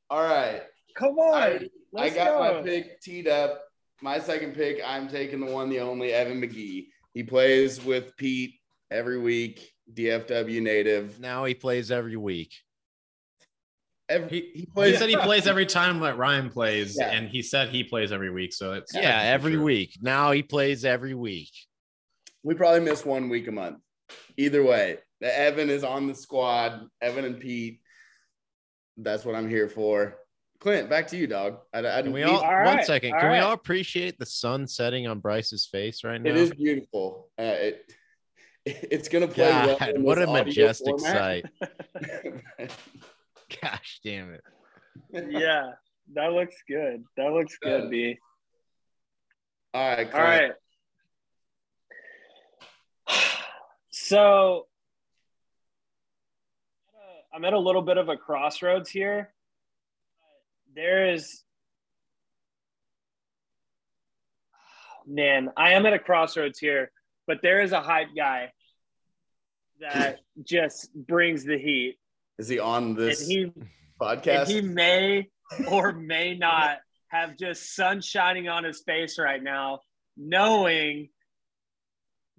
All 0.09 0.23
right. 0.23 0.61
Come 0.95 1.17
on, 1.17 1.33
I, 1.33 1.69
I 1.97 2.09
got 2.09 2.37
go. 2.37 2.39
my 2.39 2.61
pick 2.61 3.01
teed 3.01 3.27
up. 3.27 3.63
My 4.01 4.19
second 4.19 4.53
pick, 4.53 4.81
I'm 4.85 5.07
taking 5.07 5.39
the 5.39 5.51
one, 5.51 5.69
the 5.69 5.79
only 5.79 6.11
Evan 6.11 6.41
McGee. 6.41 6.87
He 7.13 7.23
plays 7.23 7.83
with 7.83 8.15
Pete 8.17 8.55
every 8.91 9.17
week, 9.19 9.71
DFW 9.93 10.61
native. 10.61 11.19
Now 11.19 11.45
he 11.45 11.53
plays 11.53 11.89
every 11.89 12.17
week. 12.17 12.53
Every, 14.09 14.29
He, 14.29 14.39
he 14.53 14.59
he 14.61 14.65
plays. 14.65 14.97
said 14.99 15.09
he 15.09 15.15
plays 15.29 15.47
every 15.47 15.65
time 15.65 15.99
that 16.01 16.17
Ryan 16.17 16.49
plays, 16.49 16.97
Yeah. 16.99 17.11
and 17.11 17.29
he 17.29 17.41
said 17.41 17.69
he 17.69 17.83
plays 17.83 18.11
every 18.11 18.29
week. 18.31 18.53
So 18.53 18.73
it's 18.73 18.93
Yeah, 18.93 19.21
every 19.23 19.53
sure. 19.53 19.63
week. 19.63 19.97
Now 20.01 20.31
he 20.31 20.43
plays 20.43 20.83
every 20.85 21.13
week. 21.13 21.51
we 22.43 22.53
probably 22.55 22.81
miss 22.81 23.05
one 23.05 23.29
week 23.29 23.47
a 23.47 23.51
month. 23.51 23.77
Either 24.37 24.63
way, 24.63 24.97
the 25.21 25.37
Evan 25.37 25.69
is 25.69 25.83
on 25.83 26.07
the 26.07 26.15
squad. 26.15 26.87
Evan 27.01 27.23
and 27.25 27.39
Pete. 27.39 27.79
That's 28.97 29.23
what 29.25 29.35
I'm 29.35 29.49
here 29.49 29.69
for. 29.69 30.17
Clint, 30.59 30.89
back 30.89 31.07
to 31.07 31.17
you, 31.17 31.25
dog. 31.27 31.57
I, 31.73 31.79
I, 31.79 32.01
Can 32.03 32.11
we 32.13 32.23
all, 32.23 32.41
All 32.41 32.53
one 32.63 32.75
right, 32.77 32.85
second? 32.85 33.13
all 33.13 33.19
Can 33.21 33.31
we 33.31 33.37
all 33.39 33.53
appreciate 33.53 34.17
the 34.19 34.25
sun 34.25 34.67
setting 34.67 35.07
on 35.07 35.19
Bryce's 35.19 35.65
face 35.65 36.03
right 36.03 36.21
now? 36.21 36.29
It 36.29 36.37
is 36.37 36.51
beautiful. 36.53 37.29
Uh, 37.39 37.43
it, 37.43 37.93
it's 38.65 39.07
gonna 39.09 39.27
play 39.27 39.49
well. 39.49 39.77
God, 39.79 39.89
in 39.95 40.03
what 40.03 40.15
this 40.19 40.27
a 40.29 40.31
majestic 40.31 40.99
format. 40.99 41.11
sight. 41.11 42.69
Gosh 43.61 43.99
damn 44.03 44.33
it. 44.33 44.43
yeah, 45.29 45.71
that 46.13 46.33
looks 46.33 46.55
good. 46.67 47.03
That 47.17 47.31
looks 47.31 47.57
good, 47.61 47.81
Does. 47.81 47.89
B. 47.89 48.17
All 49.73 49.89
right. 49.89 50.13
All 50.13 50.21
right. 50.21 50.51
So 53.95 54.65
I'm 57.33 57.45
at 57.45 57.53
a 57.53 57.59
little 57.59 57.81
bit 57.81 57.97
of 57.97 58.09
a 58.09 58.17
crossroads 58.17 58.91
here. 58.91 59.33
There 60.75 61.11
is, 61.13 61.43
man, 65.07 65.49
I 65.57 65.73
am 65.73 65.87
at 65.87 65.93
a 65.93 65.99
crossroads 65.99 66.59
here, 66.59 66.91
but 67.25 67.39
there 67.41 67.61
is 67.61 67.71
a 67.71 67.81
hype 67.81 68.09
guy 68.15 68.51
that 69.79 70.19
just 70.43 70.93
brings 70.93 71.43
the 71.43 71.57
heat. 71.57 71.97
Is 72.37 72.47
he 72.47 72.59
on 72.59 72.83
And 72.83 72.97
this 72.97 73.27
he, 73.27 73.43
and 73.43 73.67
podcast? 74.01 74.47
he 74.47 74.61
may 74.61 75.27
or 75.69 75.91
may 75.93 76.35
not 76.35 76.79
have 77.09 77.37
just 77.37 77.75
sun 77.75 78.01
shining 78.01 78.49
on 78.49 78.63
his 78.63 78.81
face 78.85 79.19
right 79.19 79.41
now, 79.41 79.81
knowing 80.17 81.09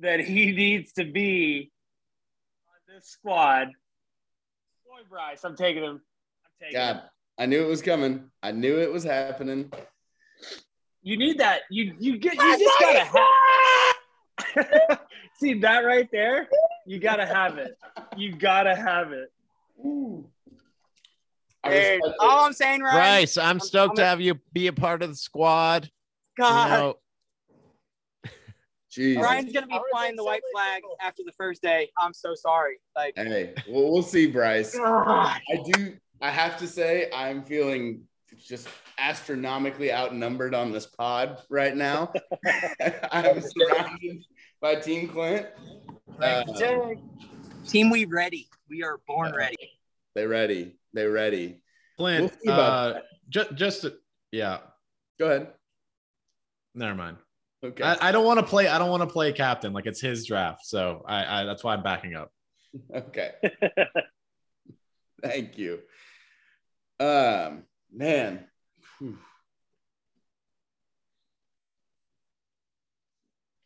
that 0.00 0.20
he 0.20 0.52
needs 0.52 0.92
to 0.94 1.04
be 1.04 1.70
on 2.68 2.94
this 2.94 3.06
squad. 3.06 3.68
Boy, 4.86 5.00
Bryce, 5.08 5.44
I'm 5.44 5.56
taking 5.56 5.84
him. 5.84 6.00
I'm 6.44 6.50
taking 6.60 6.80
him. 6.80 6.96
God, 6.96 7.02
I 7.38 7.46
knew 7.46 7.64
it 7.64 7.68
was 7.68 7.82
coming. 7.82 8.30
I 8.42 8.50
knew 8.50 8.80
it 8.80 8.92
was 8.92 9.04
happening. 9.04 9.72
You 11.02 11.16
need 11.18 11.38
that. 11.38 11.60
You 11.70 11.94
you 11.98 12.18
get 12.18 12.34
you 12.34 12.58
just 12.58 12.80
gotta 12.80 13.04
have. 14.58 15.00
See 15.38 15.54
that 15.60 15.80
right 15.80 16.08
there? 16.10 16.48
You 16.86 16.98
gotta 16.98 17.26
have 17.26 17.58
it. 17.58 17.76
You 18.16 18.34
gotta 18.34 18.74
have 18.74 19.12
it. 19.12 19.30
I 19.82 21.70
Dude, 21.70 21.78
respect 21.78 22.02
it. 22.04 22.14
all 22.20 22.44
I'm 22.44 22.52
saying, 22.52 22.82
Ryan. 22.82 22.94
Bryce, 22.96 23.36
I'm 23.38 23.60
stoked 23.60 23.90
I'm 23.90 23.96
to 23.96 24.02
a- 24.02 24.06
have 24.06 24.20
you 24.20 24.38
be 24.52 24.66
a 24.66 24.72
part 24.72 25.02
of 25.02 25.10
the 25.10 25.16
squad. 25.16 25.84
You 25.84 25.90
God, 26.42 26.70
know, 26.70 26.94
Jesus. 28.90 29.22
Ryan's 29.24 29.52
gonna 29.52 29.66
be 29.66 29.78
flying 29.90 30.12
that 30.12 30.16
the 30.16 30.24
white 30.24 30.42
flag 30.52 30.76
legal? 30.82 30.96
after 31.00 31.22
the 31.24 31.32
first 31.32 31.62
day. 31.62 31.90
I'm 31.98 32.12
so 32.12 32.34
sorry. 32.34 32.80
Like, 32.94 33.14
Hey, 33.16 33.54
well, 33.68 33.90
we'll 33.92 34.02
see, 34.02 34.26
Bryce. 34.26 34.76
God. 34.76 35.40
I 35.50 35.62
do. 35.64 35.96
I 36.20 36.30
have 36.30 36.58
to 36.58 36.66
say, 36.66 37.10
I'm 37.14 37.44
feeling 37.44 38.02
just 38.38 38.68
astronomically 38.98 39.92
outnumbered 39.92 40.54
on 40.54 40.72
this 40.72 40.86
pod 40.86 41.38
right 41.50 41.76
now. 41.76 42.12
I'm 43.12 43.40
surrounded 43.40 44.24
by 44.60 44.76
Team 44.76 45.08
Clint. 45.08 45.46
Uh, 46.20 46.44
Team, 47.66 47.90
we 47.90 48.04
ready. 48.04 48.48
We 48.68 48.82
are 48.82 48.98
born 49.06 49.34
ready. 49.34 49.56
they 50.14 50.26
ready. 50.26 50.76
They 50.92 51.06
ready. 51.06 51.62
We'll 51.98 52.28
Clint, 52.28 52.32
see 52.42 52.50
uh, 52.50 53.00
just, 53.28 53.54
just 53.54 53.82
to- 53.82 53.96
yeah, 54.32 54.58
Go 55.18 55.26
ahead. 55.26 55.52
never 56.74 56.94
mind. 56.94 57.16
Okay. 57.64 57.82
I, 57.82 58.08
I 58.08 58.12
don't 58.12 58.26
want 58.26 58.40
to 58.40 58.46
play. 58.46 58.68
I 58.68 58.78
don't 58.78 58.90
want 58.90 59.02
to 59.02 59.06
play 59.06 59.32
captain. 59.32 59.72
Like 59.72 59.86
it's 59.86 60.00
his 60.00 60.26
draft, 60.26 60.66
so 60.66 61.02
I, 61.06 61.40
I 61.40 61.44
that's 61.44 61.64
why 61.64 61.74
I'm 61.74 61.82
backing 61.82 62.14
up. 62.14 62.30
okay. 62.94 63.32
Thank 65.22 65.56
you. 65.56 65.80
Um, 67.00 67.62
man. 67.90 68.44
Whew. 68.98 69.18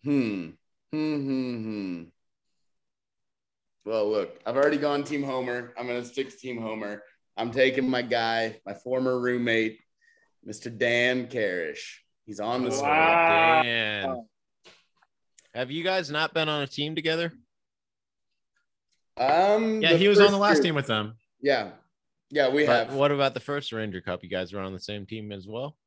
Hmm. 0.05 0.51
Hmm. 0.93 1.17
Hmm. 1.17 1.63
Hmm. 1.65 2.03
Well, 3.89 4.11
look, 4.11 4.39
I've 4.45 4.55
already 4.55 4.77
gone 4.77 5.03
Team 5.03 5.23
Homer. 5.23 5.73
I'm 5.79 5.87
gonna 5.87 6.05
stick 6.05 6.29
to 6.29 6.37
Team 6.37 6.61
Homer. 6.61 7.03
I'm 7.39 7.51
taking 7.51 7.89
my 7.89 8.03
guy, 8.03 8.61
my 8.67 8.75
former 8.75 9.19
roommate, 9.19 9.79
Mr. 10.47 10.77
Dan 10.77 11.27
Carish. 11.27 12.01
He's 12.27 12.39
on 12.39 12.65
the 12.67 12.71
squad. 12.71 12.87
Wow. 12.91 13.63
Dan. 13.63 14.27
Have 15.55 15.71
you 15.71 15.83
guys 15.83 16.11
not 16.11 16.35
been 16.35 16.51
on 16.51 16.61
a 16.61 16.67
team 16.67 16.95
together? 16.95 17.33
Um, 19.17 19.81
Yeah, 19.81 19.95
he 19.95 20.07
was 20.07 20.21
on 20.21 20.33
the 20.33 20.37
last 20.37 20.57
year- 20.57 20.65
team 20.65 20.75
with 20.75 20.87
them. 20.87 21.17
Yeah, 21.41 21.71
yeah, 22.29 22.51
we 22.51 22.67
But 22.67 22.89
have. 22.89 22.95
what 22.95 23.11
about 23.11 23.33
the 23.33 23.41
first 23.41 23.73
Ranger 23.73 24.03
Cup? 24.03 24.23
You 24.23 24.29
guys 24.29 24.53
were 24.53 24.61
on 24.61 24.75
the 24.75 24.81
same 24.81 25.07
team 25.07 25.33
as 25.33 25.47
well. 25.49 25.79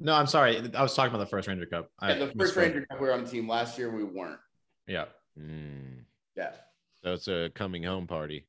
No, 0.00 0.14
I'm 0.14 0.26
sorry. 0.26 0.56
I 0.74 0.82
was 0.82 0.96
talking 0.96 1.14
about 1.14 1.22
the 1.24 1.30
first 1.30 1.46
Ranger 1.46 1.66
Cup. 1.66 1.90
I 2.00 2.08
Yeah, 2.14 2.18
the 2.26 2.32
first 2.34 2.56
misspoke. 2.56 2.62
Ranger 2.62 2.86
Cup 2.86 3.00
we 3.00 3.06
were 3.06 3.12
on 3.12 3.22
the 3.22 3.30
team 3.30 3.48
last 3.48 3.78
year. 3.78 3.88
We 3.88 4.02
weren't. 4.02 4.40
Yeah. 4.88 5.04
Hmm. 5.36 6.00
Yeah, 6.36 6.54
So 7.02 7.14
it's 7.14 7.28
a 7.28 7.50
coming 7.54 7.82
home 7.82 8.06
party. 8.06 8.46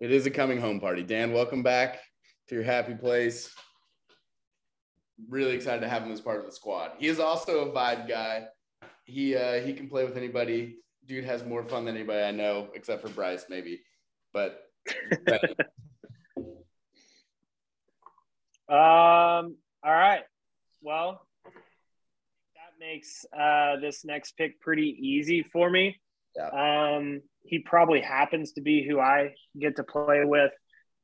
it 0.00 0.10
is 0.12 0.26
a 0.26 0.30
coming 0.30 0.60
home 0.60 0.78
party. 0.78 1.02
Dan, 1.02 1.32
welcome 1.32 1.62
back 1.62 2.00
to 2.48 2.54
your 2.54 2.64
happy 2.64 2.94
place. 2.94 3.50
Really 5.28 5.52
excited 5.54 5.80
to 5.80 5.88
have 5.88 6.02
him 6.02 6.12
as 6.12 6.20
part 6.20 6.38
of 6.38 6.46
the 6.46 6.52
squad. 6.52 6.92
He 6.98 7.08
is 7.08 7.18
also 7.18 7.68
a 7.68 7.72
vibe 7.72 8.06
guy. 8.06 8.44
He 9.04 9.34
uh, 9.34 9.60
he 9.62 9.72
can 9.72 9.88
play 9.88 10.04
with 10.04 10.16
anybody. 10.18 10.76
Dude 11.06 11.24
has 11.24 11.44
more 11.44 11.64
fun 11.64 11.86
than 11.86 11.96
anybody 11.96 12.22
I 12.22 12.30
know, 12.30 12.68
except 12.74 13.00
for 13.00 13.08
Bryce, 13.08 13.46
maybe. 13.48 13.80
But 14.34 14.60
Um. 18.68 19.56
All 19.82 19.94
right. 19.94 20.24
Well, 20.82 21.26
that 21.44 22.78
makes 22.78 23.24
uh, 23.36 23.76
this 23.80 24.04
next 24.04 24.32
pick 24.36 24.60
pretty 24.60 24.94
easy 25.00 25.42
for 25.42 25.70
me. 25.70 25.98
Yeah. 26.36 26.48
Um, 26.96 27.22
he 27.48 27.58
probably 27.60 28.00
happens 28.00 28.52
to 28.52 28.60
be 28.60 28.86
who 28.86 29.00
I 29.00 29.34
get 29.58 29.76
to 29.76 29.82
play 29.82 30.22
with 30.24 30.52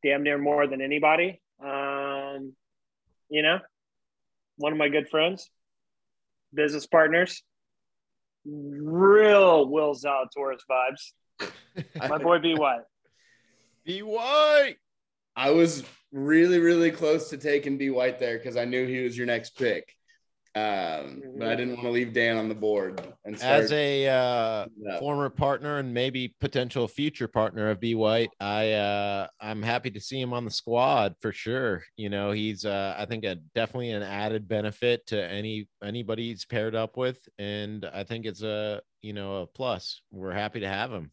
damn 0.03 0.23
near 0.23 0.39
more 0.39 0.66
than 0.66 0.83
anybody. 0.83 1.41
Um, 1.65 2.53
you 3.31 3.43
know, 3.43 3.59
one 4.57 4.73
of 4.73 4.79
my 4.79 4.89
good 4.89 5.09
friends, 5.09 5.51
business 6.53 6.87
partners, 6.87 7.43
real 8.45 9.66
Will 9.69 9.95
Zalatoris 9.95 10.61
vibes. 10.71 11.51
My 12.09 12.19
boy 12.19 12.39
B 12.39 12.55
White. 12.55 12.83
Be 13.85 14.03
white. 14.03 14.77
I 15.37 15.51
was 15.51 15.83
really, 16.12 16.59
really 16.59 16.91
close 16.91 17.31
to 17.31 17.39
taking 17.39 17.79
B 17.79 17.91
White 17.91 18.19
there 18.19 18.39
because 18.39 18.57
I 18.57 18.66
knew 18.66 18.87
he 18.87 19.03
was 19.03 19.16
your 19.16 19.27
next 19.27 19.57
pick. 19.57 19.95
Um, 20.57 21.21
but 21.37 21.49
I 21.49 21.57
didn't 21.57 21.75
want 21.75 21.83
to 21.83 21.91
leave 21.91 22.13
Dan 22.13 22.37
on 22.37 22.49
the 22.49 22.55
board 22.55 23.03
and. 23.25 23.35
As 23.43 23.73
a 23.73 24.07
uh, 24.07 24.67
former 25.01 25.29
partner 25.29 25.79
and 25.79 25.93
maybe 25.93 26.37
potential 26.41 26.87
future 26.87 27.27
partner 27.27 27.71
of 27.71 27.81
B 27.81 27.97
White, 27.97 28.31
I 28.39 28.71
uh, 28.73 29.27
I'm 29.41 29.63
happy 29.63 29.91
to 29.91 30.01
see 30.01 30.21
him 30.21 30.33
on 30.33 30.45
the 30.45 30.53
squad 30.53 31.17
for 31.21 31.33
sure. 31.33 31.83
You 31.97 32.09
know, 32.09 32.31
he's 32.31 32.65
uh, 32.65 32.95
I 32.97 33.05
think 33.05 33.25
a 33.25 33.37
definitely 33.57 33.91
an 33.91 34.05
added 34.05 34.47
benefit 34.47 35.07
to 35.09 35.21
any 35.21 35.69
anybody 35.83 36.29
he's 36.29 36.45
paired 36.45 36.77
up 36.77 36.97
with, 36.97 37.19
and 37.37 37.85
I 37.93 38.05
think 38.05 38.25
it's 38.25 38.43
a 38.43 38.81
you 39.03 39.13
know 39.13 39.43
a 39.43 39.47
plus. 39.49 40.03
We're 40.13 40.31
happy 40.31 40.61
to 40.61 40.69
have 40.69 40.93
him. 40.93 41.11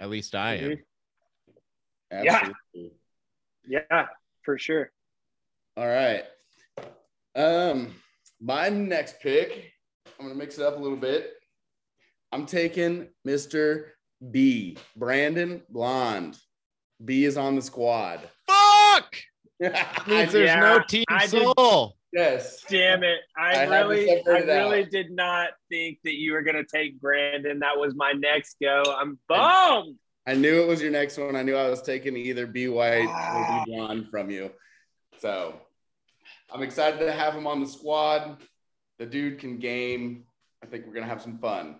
At 0.00 0.08
least 0.08 0.34
I 0.34 0.54
am. 0.54 0.78
Absolutely. 2.10 2.92
Yeah, 3.68 4.06
for 4.44 4.56
sure. 4.56 4.90
All 5.76 5.86
right. 5.86 6.24
Um, 7.34 7.94
my 8.42 8.68
next 8.68 9.20
pick, 9.20 9.72
I'm 10.18 10.26
gonna 10.26 10.38
mix 10.38 10.58
it 10.58 10.64
up 10.64 10.76
a 10.76 10.80
little 10.80 10.96
bit. 10.96 11.32
I'm 12.32 12.46
taking 12.46 13.08
Mr. 13.26 13.86
B. 14.30 14.76
Brandon 14.96 15.62
Blonde. 15.68 16.38
B 17.04 17.24
is 17.24 17.36
on 17.36 17.56
the 17.56 17.62
squad. 17.62 18.20
Fuck! 18.46 19.16
There's 19.60 20.34
yeah, 20.34 20.60
no 20.60 20.80
team 20.88 21.04
I 21.08 21.26
did- 21.26 21.42
soul. 21.56 21.96
yes. 22.12 22.62
Damn 22.68 23.02
it! 23.04 23.20
I, 23.36 23.64
I 23.66 23.80
really, 23.80 24.10
I 24.26 24.38
really 24.38 24.82
out. 24.84 24.90
did 24.90 25.10
not 25.10 25.50
think 25.70 25.98
that 26.04 26.14
you 26.14 26.32
were 26.32 26.42
gonna 26.42 26.64
take 26.64 27.00
Brandon. 27.00 27.58
That 27.60 27.76
was 27.78 27.94
my 27.94 28.12
next 28.12 28.56
go. 28.62 28.82
I'm 28.98 29.18
bummed. 29.28 29.96
I 30.26 30.34
knew 30.34 30.62
it 30.62 30.68
was 30.68 30.80
your 30.80 30.92
next 30.92 31.18
one. 31.18 31.34
I 31.34 31.42
knew 31.42 31.56
I 31.56 31.68
was 31.68 31.82
taking 31.82 32.16
either 32.16 32.46
B 32.46 32.68
White 32.68 33.06
Ah. 33.08 33.60
or 33.62 33.64
B 33.66 33.72
Blonde 33.72 34.08
from 34.10 34.30
you. 34.30 34.50
So 35.18 35.54
I'm 36.52 36.62
excited 36.62 36.98
to 37.00 37.12
have 37.12 37.34
him 37.34 37.46
on 37.46 37.60
the 37.60 37.66
squad. 37.66 38.38
The 38.98 39.06
dude 39.06 39.38
can 39.38 39.58
game. 39.58 40.24
I 40.62 40.66
think 40.66 40.86
we're 40.86 40.94
gonna 40.94 41.06
have 41.06 41.22
some 41.22 41.38
fun. 41.38 41.76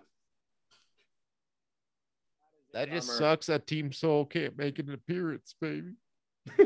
That 2.73 2.89
just 2.89 3.17
sucks 3.17 3.45
that 3.47 3.67
Team 3.67 3.91
Soul 3.91 4.25
can't 4.25 4.57
make 4.57 4.79
an 4.79 4.91
appearance, 4.91 5.53
baby. 5.61 5.91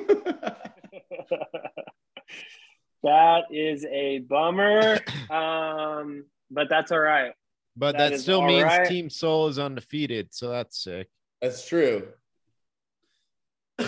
that 3.04 3.44
is 3.52 3.86
a 3.86 4.20
bummer. 4.20 5.00
Um, 5.30 6.24
but 6.50 6.70
that's 6.70 6.94
all 6.94 7.00
right. 7.00 7.34
But 7.76 7.98
That 7.98 8.12
that, 8.12 8.22
still 8.22 8.42
means 8.42 8.64
right. 8.64 8.88
Team 8.88 9.10
Soul 9.10 9.50
is 9.50 9.60
undefeated, 9.60 10.30
so 10.32 10.48
that's 10.50 10.82
sick. 10.82 11.10
That's 11.42 11.68
true. 11.68 12.08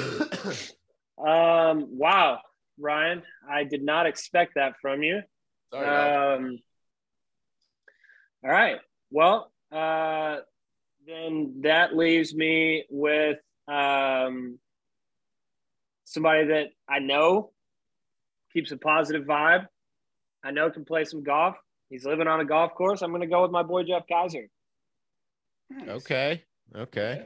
Um, 1.20 1.98
wow, 1.98 2.40
Ryan, 2.80 3.24
I 3.50 3.64
did 3.64 3.84
not 3.84 4.06
expect 4.06 4.56
that 4.56 4.74
from 4.82 5.04
you. 5.04 5.22
Sorry. 5.72 6.36
Um, 6.36 6.60
all 8.44 8.52
right. 8.52 8.78
Well, 9.12 9.52
uh, 9.72 10.38
then 11.06 11.62
that 11.64 11.96
leaves 11.96 12.34
me 12.34 12.86
with 12.90 13.38
um, 13.68 14.60
somebody 16.06 16.48
that 16.48 16.68
I 16.88 17.00
know 17.00 17.52
keeps 18.54 18.72
a 18.72 18.78
positive 18.78 19.26
vibe. 19.26 19.68
I 20.44 20.52
know 20.52 20.70
can 20.70 20.86
play 20.86 21.04
some 21.06 21.24
golf. 21.24 21.56
He's 21.90 22.06
living 22.06 22.28
on 22.28 22.40
a 22.40 22.46
golf 22.46 22.74
course. 22.74 23.02
I'm 23.02 23.12
going 23.12 23.22
to 23.22 23.28
go 23.28 23.42
with 23.42 23.52
my 23.52 23.64
boy 23.64 23.84
Jeff 23.84 24.04
Kaiser. 24.08 24.48
Okay. 25.88 26.44
Okay. 26.76 27.26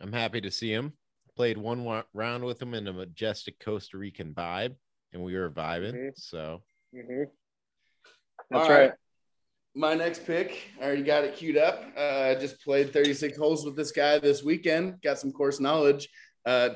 I'm 0.00 0.12
happy 0.12 0.40
to 0.40 0.50
see 0.50 0.72
him. 0.72 0.94
Played 1.40 1.56
one 1.56 1.84
wa- 1.84 2.02
round 2.12 2.44
with 2.44 2.60
him 2.60 2.74
in 2.74 2.86
a 2.86 2.92
majestic 2.92 3.58
Costa 3.64 3.96
Rican 3.96 4.34
vibe, 4.34 4.76
and 5.14 5.24
we 5.24 5.34
were 5.34 5.48
vibing. 5.48 5.94
Mhm. 5.94 6.10
So 6.14 6.62
Mm-hmm. 6.94 7.22
That's 8.50 8.62
All 8.62 8.70
right. 8.70 8.92
My 9.74 9.94
next 9.94 10.26
pick, 10.26 10.68
I 10.78 10.84
already 10.84 11.02
got 11.02 11.24
it 11.24 11.36
queued 11.36 11.56
up. 11.56 11.82
Uh, 11.96 12.28
I 12.28 12.34
just 12.34 12.62
played 12.62 12.92
36 12.92 13.38
holes 13.38 13.64
with 13.64 13.74
this 13.74 13.90
guy 13.90 14.18
this 14.18 14.42
weekend. 14.42 15.00
Got 15.00 15.18
some 15.18 15.32
course 15.32 15.60
knowledge. 15.60 16.10
Uh, 16.44 16.74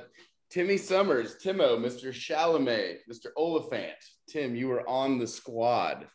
Timmy 0.49 0.79
Summers, 0.79 1.37
Timo, 1.45 1.77
Mr. 1.79 2.09
Chalamet, 2.11 3.01
Mr. 3.07 3.33
Oliphant. 3.37 3.93
Tim, 4.31 4.57
you 4.57 4.69
were 4.69 4.89
on 4.89 5.19
the 5.19 5.27
squad. 5.27 6.09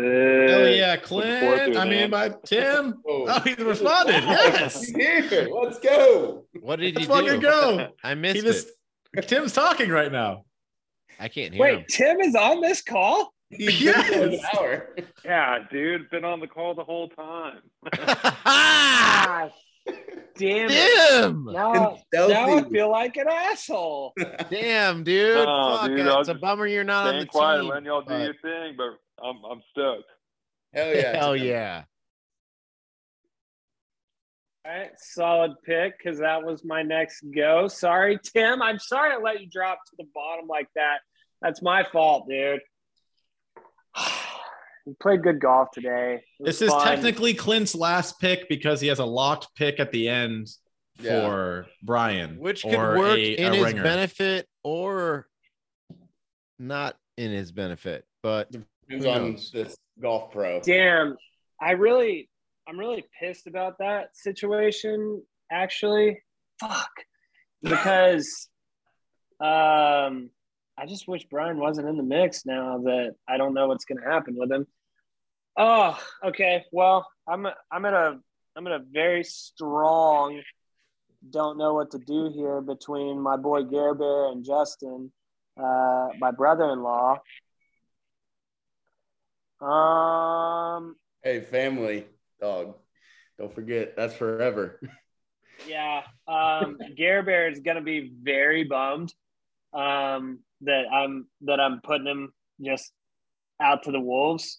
Hell 0.00 0.68
yeah, 0.68 0.92
Looking 0.92 1.40
forward 1.40 1.56
to 1.58 1.64
Clint. 1.64 1.74
it, 1.74 1.78
I 1.78 1.84
mean, 1.84 2.10
man. 2.10 2.10
by 2.10 2.28
Tim. 2.44 3.02
Oh, 3.08 3.26
Oh, 3.28 3.40
he 3.40 3.54
responded. 3.62 4.14
Yes. 4.24 4.86
Here. 4.88 5.48
Let's 5.50 5.78
go. 5.80 6.44
what 6.60 6.80
did 6.80 6.98
he 6.98 7.06
Let's 7.06 7.08
fucking 7.24 7.40
do? 7.40 7.46
go. 7.46 7.88
I 8.04 8.10
He 8.10 8.14
missed 8.14 8.44
just, 8.44 8.68
it. 9.14 9.28
Tim's 9.28 9.52
talking 9.52 9.90
right 9.90 10.12
now. 10.12 10.44
I 11.18 11.28
can't 11.28 11.54
hear 11.54 11.66
him. 11.68 11.76
Wait, 11.78 11.88
Tim 11.88 12.20
is 12.20 12.34
on 12.34 12.60
this 12.60 12.82
call? 12.82 13.32
He's 13.50 13.68
an 13.80 13.94
Yes. 14.32 14.44
hour. 14.56 14.94
Yeah, 15.24 15.58
dude, 15.70 16.10
been 16.10 16.24
on 16.24 16.40
the 16.40 16.48
call 16.48 16.74
the 16.74 16.82
whole 16.84 17.08
time. 17.10 17.60
Ah, 18.44 19.48
damn 20.36 20.68
it. 20.70 21.20
Damn. 21.22 21.44
Now, 21.46 21.98
now 22.12 22.56
I 22.58 22.68
feel 22.68 22.90
like 22.90 23.16
an 23.16 23.26
asshole. 23.30 24.12
Damn, 24.50 25.04
dude. 25.04 25.46
Oh, 25.48 25.78
Fuck, 25.78 25.88
dude, 25.88 26.00
it's 26.00 26.08
I 26.10 26.14
a 26.14 26.18
was 26.18 26.28
just 26.28 26.40
bummer 26.40 26.66
you're 26.66 26.84
not 26.84 27.06
on 27.06 27.14
the 27.14 27.20
Staying 27.20 27.26
quiet, 27.28 27.60
team. 27.60 27.68
letting 27.70 27.86
y'all 27.86 28.00
do 28.02 28.08
but- 28.08 28.20
your 28.22 28.34
thing, 28.42 28.74
but 28.76 28.98
I'm 29.22 29.36
I'm 29.50 29.62
stoked. 29.70 30.08
Hell 30.74 30.88
yeah. 30.94 31.16
Hell 31.18 31.34
Tim. 31.36 31.46
yeah. 31.46 31.82
All 34.64 34.72
right, 34.72 34.90
solid 34.98 35.52
pick 35.64 35.96
because 35.96 36.18
that 36.18 36.42
was 36.44 36.64
my 36.64 36.82
next 36.82 37.22
go. 37.34 37.68
Sorry, 37.68 38.18
Tim. 38.22 38.60
I'm 38.60 38.78
sorry 38.80 39.12
I 39.12 39.18
let 39.18 39.40
you 39.40 39.48
drop 39.48 39.78
to 39.86 39.92
the 39.96 40.06
bottom 40.12 40.48
like 40.48 40.66
that. 40.74 40.98
That's 41.40 41.62
my 41.62 41.84
fault, 41.84 42.28
dude. 42.28 42.60
We 44.88 44.94
played 45.02 45.24
good 45.24 45.40
golf 45.40 45.72
today. 45.72 46.22
It 46.38 46.42
was 46.44 46.60
This 46.60 46.62
is 46.62 46.72
fun. 46.72 46.86
technically 46.86 47.34
Clint's 47.34 47.74
last 47.74 48.20
pick 48.20 48.48
because 48.48 48.80
he 48.80 48.86
has 48.86 49.00
a 49.00 49.04
locked 49.04 49.48
pick 49.56 49.80
at 49.80 49.90
the 49.90 50.08
end 50.08 50.46
Yeah. 51.00 51.22
for 51.28 51.66
Brian, 51.82 52.38
Which 52.38 52.62
could 52.62 52.72
work 52.76 53.18
a- 53.18 53.32
in 53.34 53.52
a 53.52 53.56
his 53.56 53.64
ringer. 53.64 53.82
benefit 53.82 54.46
or 54.62 55.26
not 56.60 56.94
in 57.16 57.32
his 57.32 57.50
benefit. 57.50 58.04
But 58.22 58.48
Depends 58.88 59.06
on 59.06 59.38
this 59.52 59.76
golf 60.00 60.30
pro. 60.30 60.60
Damn, 60.60 61.16
I 61.60 61.72
really, 61.72 62.28
I'm 62.68 62.78
really 62.78 63.04
pissed 63.20 63.46
about 63.46 63.78
that 63.78 64.16
situation. 64.16 65.22
Actually, 65.50 66.20
fuck, 66.60 66.90
because 67.62 68.48
um, 69.40 70.30
I 70.78 70.86
just 70.86 71.08
wish 71.08 71.24
Brian 71.30 71.58
wasn't 71.58 71.88
in 71.88 71.96
the 71.96 72.02
mix 72.02 72.44
now 72.44 72.78
that 72.84 73.14
I 73.28 73.36
don't 73.38 73.54
know 73.54 73.68
what's 73.68 73.84
going 73.84 74.00
to 74.02 74.08
happen 74.08 74.36
with 74.36 74.52
him. 74.52 74.66
Oh, 75.56 75.98
okay. 76.24 76.64
Well, 76.70 77.08
I'm 77.26 77.46
I'm 77.70 77.84
at 77.86 77.94
a 77.94 78.18
I'm 78.56 78.66
at 78.66 78.72
a 78.72 78.84
very 78.90 79.24
strong. 79.24 80.42
Don't 81.30 81.58
know 81.58 81.74
what 81.74 81.90
to 81.92 81.98
do 81.98 82.30
here 82.32 82.60
between 82.60 83.20
my 83.20 83.36
boy 83.36 83.64
Gare 83.64 83.94
Bear 83.94 84.30
and 84.30 84.44
Justin, 84.44 85.10
uh, 85.58 86.08
my 86.20 86.30
brother-in-law. 86.30 87.18
Um, 89.60 90.96
Hey, 91.22 91.40
family, 91.40 92.06
dog. 92.40 92.74
Don't 93.38 93.52
forget, 93.54 93.96
that's 93.96 94.14
forever. 94.14 94.80
yeah. 95.66 96.02
Um, 96.28 96.78
Gare 96.96 97.22
Bear 97.22 97.50
is 97.50 97.60
gonna 97.60 97.82
be 97.82 98.12
very 98.22 98.64
bummed 98.64 99.12
um, 99.72 100.40
that 100.62 100.84
I'm 100.92 101.26
that 101.42 101.60
I'm 101.60 101.80
putting 101.82 102.06
him 102.06 102.32
just 102.64 102.92
out 103.60 103.82
to 103.84 103.92
the 103.92 104.00
wolves. 104.00 104.58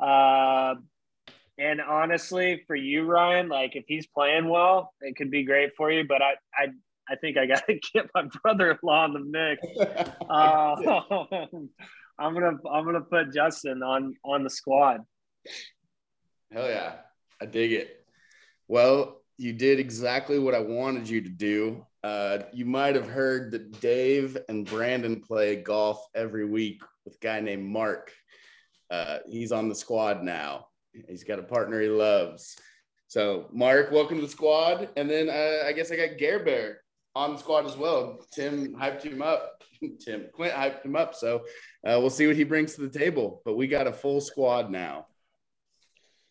Uh, 0.00 0.74
and 1.58 1.80
honestly, 1.80 2.62
for 2.66 2.76
you, 2.76 3.04
Ryan, 3.04 3.48
like 3.48 3.76
if 3.76 3.84
he's 3.88 4.06
playing 4.06 4.48
well, 4.48 4.92
it 5.00 5.16
could 5.16 5.30
be 5.30 5.42
great 5.44 5.70
for 5.76 5.90
you. 5.90 6.04
But 6.06 6.20
I, 6.22 6.34
I, 6.54 6.66
I 7.08 7.16
think 7.16 7.38
I 7.38 7.46
got 7.46 7.66
to 7.66 7.78
get 7.94 8.10
my 8.14 8.28
brother-in-law 8.42 9.06
in 9.06 9.12
the 9.12 9.20
mix. 9.20 10.10
Uh, 10.28 11.46
I'm 12.18 12.34
gonna, 12.34 12.56
I'm 12.70 12.84
gonna 12.84 13.00
put 13.00 13.32
Justin 13.32 13.82
on 13.82 14.14
on 14.24 14.44
the 14.44 14.50
squad. 14.50 15.00
Hell 16.52 16.68
yeah. 16.68 16.94
I 17.40 17.46
dig 17.46 17.72
it. 17.72 18.04
Well, 18.68 19.20
you 19.36 19.52
did 19.52 19.78
exactly 19.78 20.38
what 20.38 20.54
I 20.54 20.60
wanted 20.60 21.08
you 21.08 21.20
to 21.20 21.28
do. 21.28 21.84
Uh, 22.02 22.38
you 22.52 22.64
might 22.64 22.94
have 22.94 23.08
heard 23.08 23.50
that 23.50 23.80
Dave 23.80 24.38
and 24.48 24.64
Brandon 24.64 25.20
play 25.20 25.56
golf 25.56 26.00
every 26.14 26.46
week 26.46 26.82
with 27.04 27.14
a 27.14 27.18
guy 27.18 27.40
named 27.40 27.64
Mark. 27.64 28.12
Uh, 28.90 29.18
he's 29.28 29.52
on 29.52 29.68
the 29.68 29.74
squad 29.74 30.22
now. 30.22 30.68
He's 31.08 31.24
got 31.24 31.38
a 31.38 31.42
partner 31.42 31.80
he 31.80 31.88
loves. 31.88 32.56
So, 33.08 33.48
Mark, 33.52 33.90
welcome 33.92 34.16
to 34.16 34.22
the 34.22 34.28
squad. 34.28 34.88
And 34.96 35.10
then 35.10 35.28
uh, 35.28 35.66
I 35.66 35.72
guess 35.72 35.90
I 35.92 35.96
got 35.96 36.16
Gare 36.16 36.42
Bear 36.42 36.80
on 37.16 37.32
the 37.32 37.38
squad 37.38 37.64
as 37.66 37.76
well. 37.76 38.18
Tim 38.32 38.74
hyped 38.74 39.02
him 39.02 39.22
up. 39.22 39.62
Tim 40.00 40.26
Clint 40.34 40.52
hyped 40.54 40.84
him 40.84 40.94
up. 40.94 41.14
So 41.14 41.38
uh, 41.86 41.98
we'll 41.98 42.10
see 42.10 42.26
what 42.26 42.36
he 42.36 42.44
brings 42.44 42.74
to 42.74 42.82
the 42.86 42.98
table. 42.98 43.40
But 43.44 43.56
we 43.56 43.66
got 43.66 43.86
a 43.86 43.92
full 43.92 44.20
squad 44.20 44.70
now. 44.70 45.06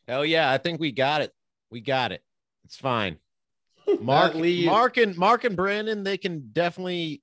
hell 0.08 0.24
yeah, 0.24 0.50
I 0.52 0.60
think 0.60 0.80
we 0.80 0.92
got 0.92 1.22
it. 1.22 1.32
We 1.72 1.82
got 1.82 2.12
it. 2.12 2.22
It's 2.66 2.78
fine. 2.78 3.18
Mark, 4.00 4.36
leaves- 4.36 4.68
Mark 4.68 4.98
and 4.98 5.18
Mark 5.18 5.44
and 5.44 5.56
Brandon, 5.56 6.04
they 6.04 6.18
can 6.18 6.50
definitely 6.54 7.22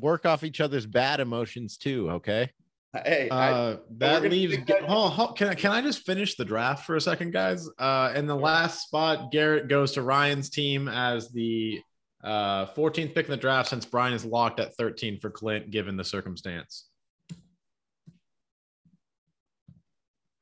work 0.00 0.24
off 0.24 0.42
each 0.42 0.60
other's 0.60 0.86
bad 0.86 1.20
emotions 1.20 1.76
too. 1.76 2.10
Okay. 2.12 2.50
Hey, 2.94 3.28
I, 3.30 3.50
Uh, 3.50 3.76
that 3.98 4.22
leaves. 4.22 4.56
that- 4.66 4.82
Hold, 4.84 5.12
hold, 5.12 5.36
can 5.36 5.48
I 5.48 5.54
can 5.54 5.72
I 5.72 5.82
just 5.82 6.04
finish 6.06 6.36
the 6.36 6.44
draft 6.44 6.86
for 6.86 6.96
a 6.96 7.00
second, 7.00 7.32
guys? 7.32 7.68
Uh, 7.78 8.12
in 8.16 8.26
the 8.26 8.36
last 8.36 8.82
spot, 8.82 9.30
Garrett 9.30 9.68
goes 9.68 9.92
to 9.92 10.02
Ryan's 10.02 10.48
team 10.50 10.88
as 10.88 11.30
the 11.30 11.80
uh 12.22 12.66
14th 12.66 13.14
pick 13.14 13.26
in 13.26 13.30
the 13.30 13.36
draft 13.36 13.68
since 13.68 13.84
Brian 13.84 14.12
is 14.14 14.24
locked 14.24 14.60
at 14.60 14.74
13 14.76 15.18
for 15.20 15.30
Clint, 15.30 15.70
given 15.70 15.96
the 15.96 16.04
circumstance. 16.04 16.86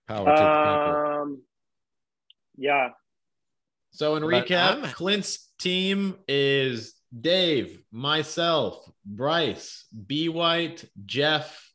Power 0.09 0.25
to 0.25 0.31
the 0.31 0.37
people. 0.37 1.23
Um, 1.23 1.43
yeah. 2.57 2.89
So 3.93 4.17
in 4.17 4.23
But 4.23 4.47
recap, 4.47 4.83
I'm- 4.83 4.93
Clint's 4.93 5.49
team 5.59 6.17
is 6.29 6.95
Dave, 7.19 7.83
myself, 7.91 8.89
Bryce, 9.05 9.85
B 10.07 10.29
White, 10.29 10.85
Jeff, 11.07 11.73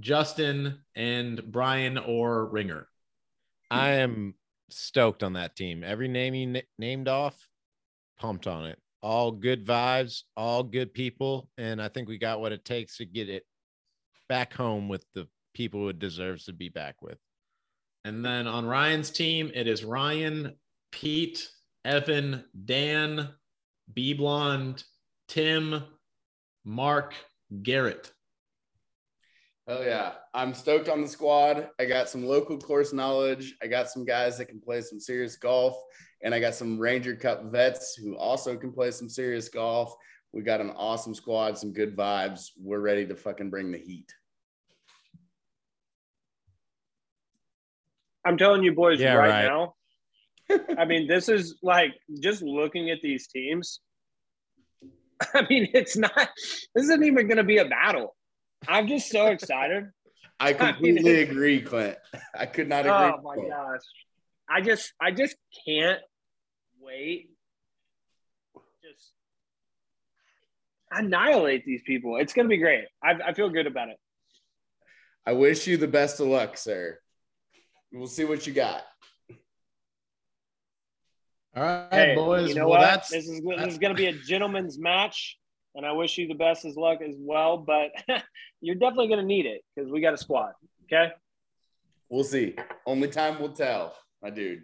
Justin, 0.00 0.80
and 0.94 1.42
Brian 1.50 1.98
or 1.98 2.46
Ringer. 2.46 2.88
I 3.70 3.92
am 3.94 4.34
stoked 4.70 5.22
on 5.22 5.34
that 5.34 5.56
team. 5.56 5.82
Every 5.82 6.08
name 6.08 6.34
you 6.34 6.48
n- 6.56 6.62
named 6.78 7.08
off, 7.08 7.48
pumped 8.18 8.46
on 8.46 8.66
it. 8.66 8.78
All 9.02 9.32
good 9.32 9.66
vibes, 9.66 10.22
all 10.36 10.62
good 10.62 10.94
people, 10.94 11.48
and 11.58 11.82
I 11.82 11.88
think 11.88 12.08
we 12.08 12.18
got 12.18 12.40
what 12.40 12.52
it 12.52 12.64
takes 12.64 12.98
to 12.98 13.04
get 13.04 13.28
it 13.28 13.44
back 14.28 14.54
home 14.54 14.88
with 14.88 15.04
the 15.14 15.26
people 15.54 15.88
it 15.88 15.98
deserves 15.98 16.44
to 16.44 16.52
be 16.52 16.68
back 16.68 17.02
with. 17.02 17.18
And 18.04 18.24
then 18.24 18.46
on 18.46 18.66
Ryan's 18.66 19.10
team, 19.10 19.50
it 19.54 19.66
is 19.66 19.84
Ryan, 19.84 20.56
Pete, 20.92 21.48
Evan, 21.84 22.44
Dan, 22.64 23.28
B 23.92 24.14
Blonde, 24.14 24.84
Tim, 25.28 25.82
Mark, 26.64 27.14
Garrett. 27.62 28.12
Oh 29.68 29.82
yeah, 29.82 30.12
I'm 30.34 30.54
stoked 30.54 30.88
on 30.88 31.02
the 31.02 31.08
squad. 31.08 31.68
I 31.78 31.84
got 31.84 32.08
some 32.08 32.26
local 32.26 32.58
course 32.58 32.92
knowledge. 32.92 33.54
I 33.62 33.68
got 33.68 33.90
some 33.90 34.04
guys 34.04 34.38
that 34.38 34.46
can 34.46 34.60
play 34.60 34.80
some 34.80 34.98
serious 34.98 35.36
golf, 35.36 35.76
and 36.22 36.34
I 36.34 36.40
got 36.40 36.54
some 36.54 36.78
Ranger 36.78 37.16
Cup 37.16 37.44
vets 37.50 37.94
who 37.94 38.16
also 38.16 38.56
can 38.56 38.72
play 38.72 38.90
some 38.90 39.08
serious 39.08 39.48
golf. 39.48 39.94
We 40.32 40.42
got 40.42 40.60
an 40.60 40.70
awesome 40.70 41.14
squad, 41.14 41.58
some 41.58 41.72
good 41.72 41.96
vibes. 41.96 42.50
We're 42.58 42.80
ready 42.80 43.06
to 43.06 43.16
fucking 43.16 43.50
bring 43.50 43.70
the 43.72 43.78
heat. 43.78 44.12
I'm 48.24 48.38
telling 48.38 48.62
you, 48.62 48.72
boys, 48.72 49.00
Yeah, 49.00 49.14
right, 49.14 49.28
right. 49.28 49.44
now. 49.46 49.74
I 50.78 50.84
mean, 50.84 51.08
this 51.08 51.28
is 51.28 51.56
like 51.62 51.92
just 52.20 52.42
looking 52.42 52.90
at 52.90 53.00
these 53.02 53.26
teams. 53.26 53.80
I 55.34 55.44
mean, 55.50 55.68
it's 55.74 55.96
not. 55.96 56.12
This 56.74 56.84
isn't 56.84 57.04
even 57.04 57.26
going 57.26 57.38
to 57.38 57.44
be 57.44 57.58
a 57.58 57.64
battle. 57.64 58.14
I'm 58.68 58.86
just 58.86 59.10
so 59.10 59.26
excited. 59.26 59.86
I 60.38 60.52
completely 60.52 61.22
agree, 61.22 61.60
Clint. 61.62 61.96
I 62.34 62.46
could 62.46 62.68
not 62.68 62.86
oh 62.86 62.94
agree. 62.94 63.18
oh 63.18 63.22
my 63.22 63.36
more. 63.36 63.48
gosh, 63.48 63.80
I 64.48 64.60
just, 64.60 64.92
I 65.00 65.10
just 65.10 65.36
can't 65.66 66.00
wait. 66.84 67.30
Just 68.82 69.12
annihilate 70.90 71.64
these 71.64 71.82
people. 71.82 72.16
It's 72.16 72.32
going 72.32 72.46
to 72.46 72.48
be 72.48 72.58
great. 72.58 72.84
I, 73.02 73.12
I 73.28 73.32
feel 73.32 73.48
good 73.48 73.66
about 73.66 73.88
it. 73.88 73.96
I 75.24 75.32
wish 75.32 75.66
you 75.66 75.76
the 75.76 75.88
best 75.88 76.20
of 76.20 76.26
luck, 76.26 76.56
sir. 76.56 76.98
We'll 77.92 78.08
see 78.08 78.24
what 78.24 78.46
you 78.46 78.52
got. 78.52 78.82
All 81.54 81.62
right, 81.62 81.88
Hey, 81.92 82.14
boys. 82.14 82.48
you 82.48 82.54
know 82.54 82.68
well, 82.68 82.80
what? 82.80 82.90
that's 82.90 83.10
this 83.10 83.28
is 83.28 83.42
this 83.42 83.72
is 83.72 83.78
going 83.78 83.94
to 83.94 83.96
be 83.96 84.06
a 84.06 84.12
gentleman's 84.12 84.78
match, 84.78 85.38
and 85.74 85.84
I 85.84 85.92
wish 85.92 86.16
you 86.16 86.26
the 86.26 86.34
best 86.34 86.64
of 86.64 86.76
luck 86.76 87.00
as 87.02 87.14
well. 87.18 87.58
But 87.58 87.90
you're 88.60 88.74
definitely 88.74 89.08
going 89.08 89.20
to 89.20 89.26
need 89.26 89.44
it 89.46 89.60
because 89.76 89.90
we 89.90 90.00
got 90.00 90.14
a 90.14 90.16
squad. 90.16 90.52
Okay. 90.84 91.12
We'll 92.08 92.24
see. 92.24 92.56
Only 92.86 93.08
time 93.08 93.40
will 93.40 93.52
tell, 93.52 93.94
my 94.22 94.30
dude. 94.30 94.62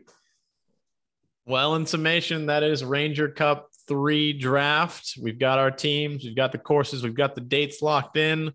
Well, 1.49 1.77
in 1.77 1.87
summation, 1.87 2.45
that 2.47 2.63
is 2.63 2.85
Ranger 2.85 3.27
Cup 3.27 3.71
three 3.87 4.35
draft. 4.35 5.15
We've 5.19 5.39
got 5.39 5.59
our 5.59 5.71
teams, 5.71 6.23
we've 6.23 6.37
got 6.37 6.53
the 6.53 6.59
courses, 6.59 7.03
we've 7.03 7.15
got 7.15 7.35
the 7.35 7.41
dates 7.41 7.81
locked 7.81 8.19
in. 8.19 8.53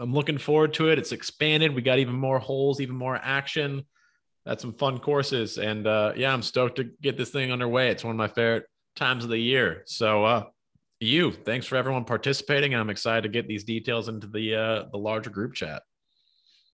I'm 0.00 0.12
looking 0.12 0.36
forward 0.36 0.74
to 0.74 0.88
it. 0.88 0.98
It's 0.98 1.12
expanded. 1.12 1.72
We 1.72 1.82
got 1.82 2.00
even 2.00 2.16
more 2.16 2.40
holes, 2.40 2.80
even 2.80 2.96
more 2.96 3.14
action. 3.14 3.84
That's 4.44 4.60
some 4.60 4.74
fun 4.74 4.98
courses. 4.98 5.56
And 5.56 5.86
uh, 5.86 6.14
yeah, 6.16 6.32
I'm 6.32 6.42
stoked 6.42 6.78
to 6.78 6.90
get 7.00 7.16
this 7.16 7.30
thing 7.30 7.52
underway. 7.52 7.90
It's 7.90 8.02
one 8.02 8.10
of 8.10 8.18
my 8.18 8.26
favorite 8.26 8.64
times 8.96 9.22
of 9.22 9.30
the 9.30 9.38
year. 9.38 9.84
So 9.86 10.24
uh 10.24 10.44
you, 10.98 11.30
thanks 11.30 11.66
for 11.66 11.76
everyone 11.76 12.06
participating. 12.06 12.74
And 12.74 12.80
I'm 12.80 12.90
excited 12.90 13.22
to 13.22 13.28
get 13.28 13.46
these 13.46 13.62
details 13.62 14.08
into 14.08 14.26
the 14.26 14.56
uh 14.56 14.84
the 14.90 14.98
larger 14.98 15.30
group 15.30 15.54
chat. 15.54 15.84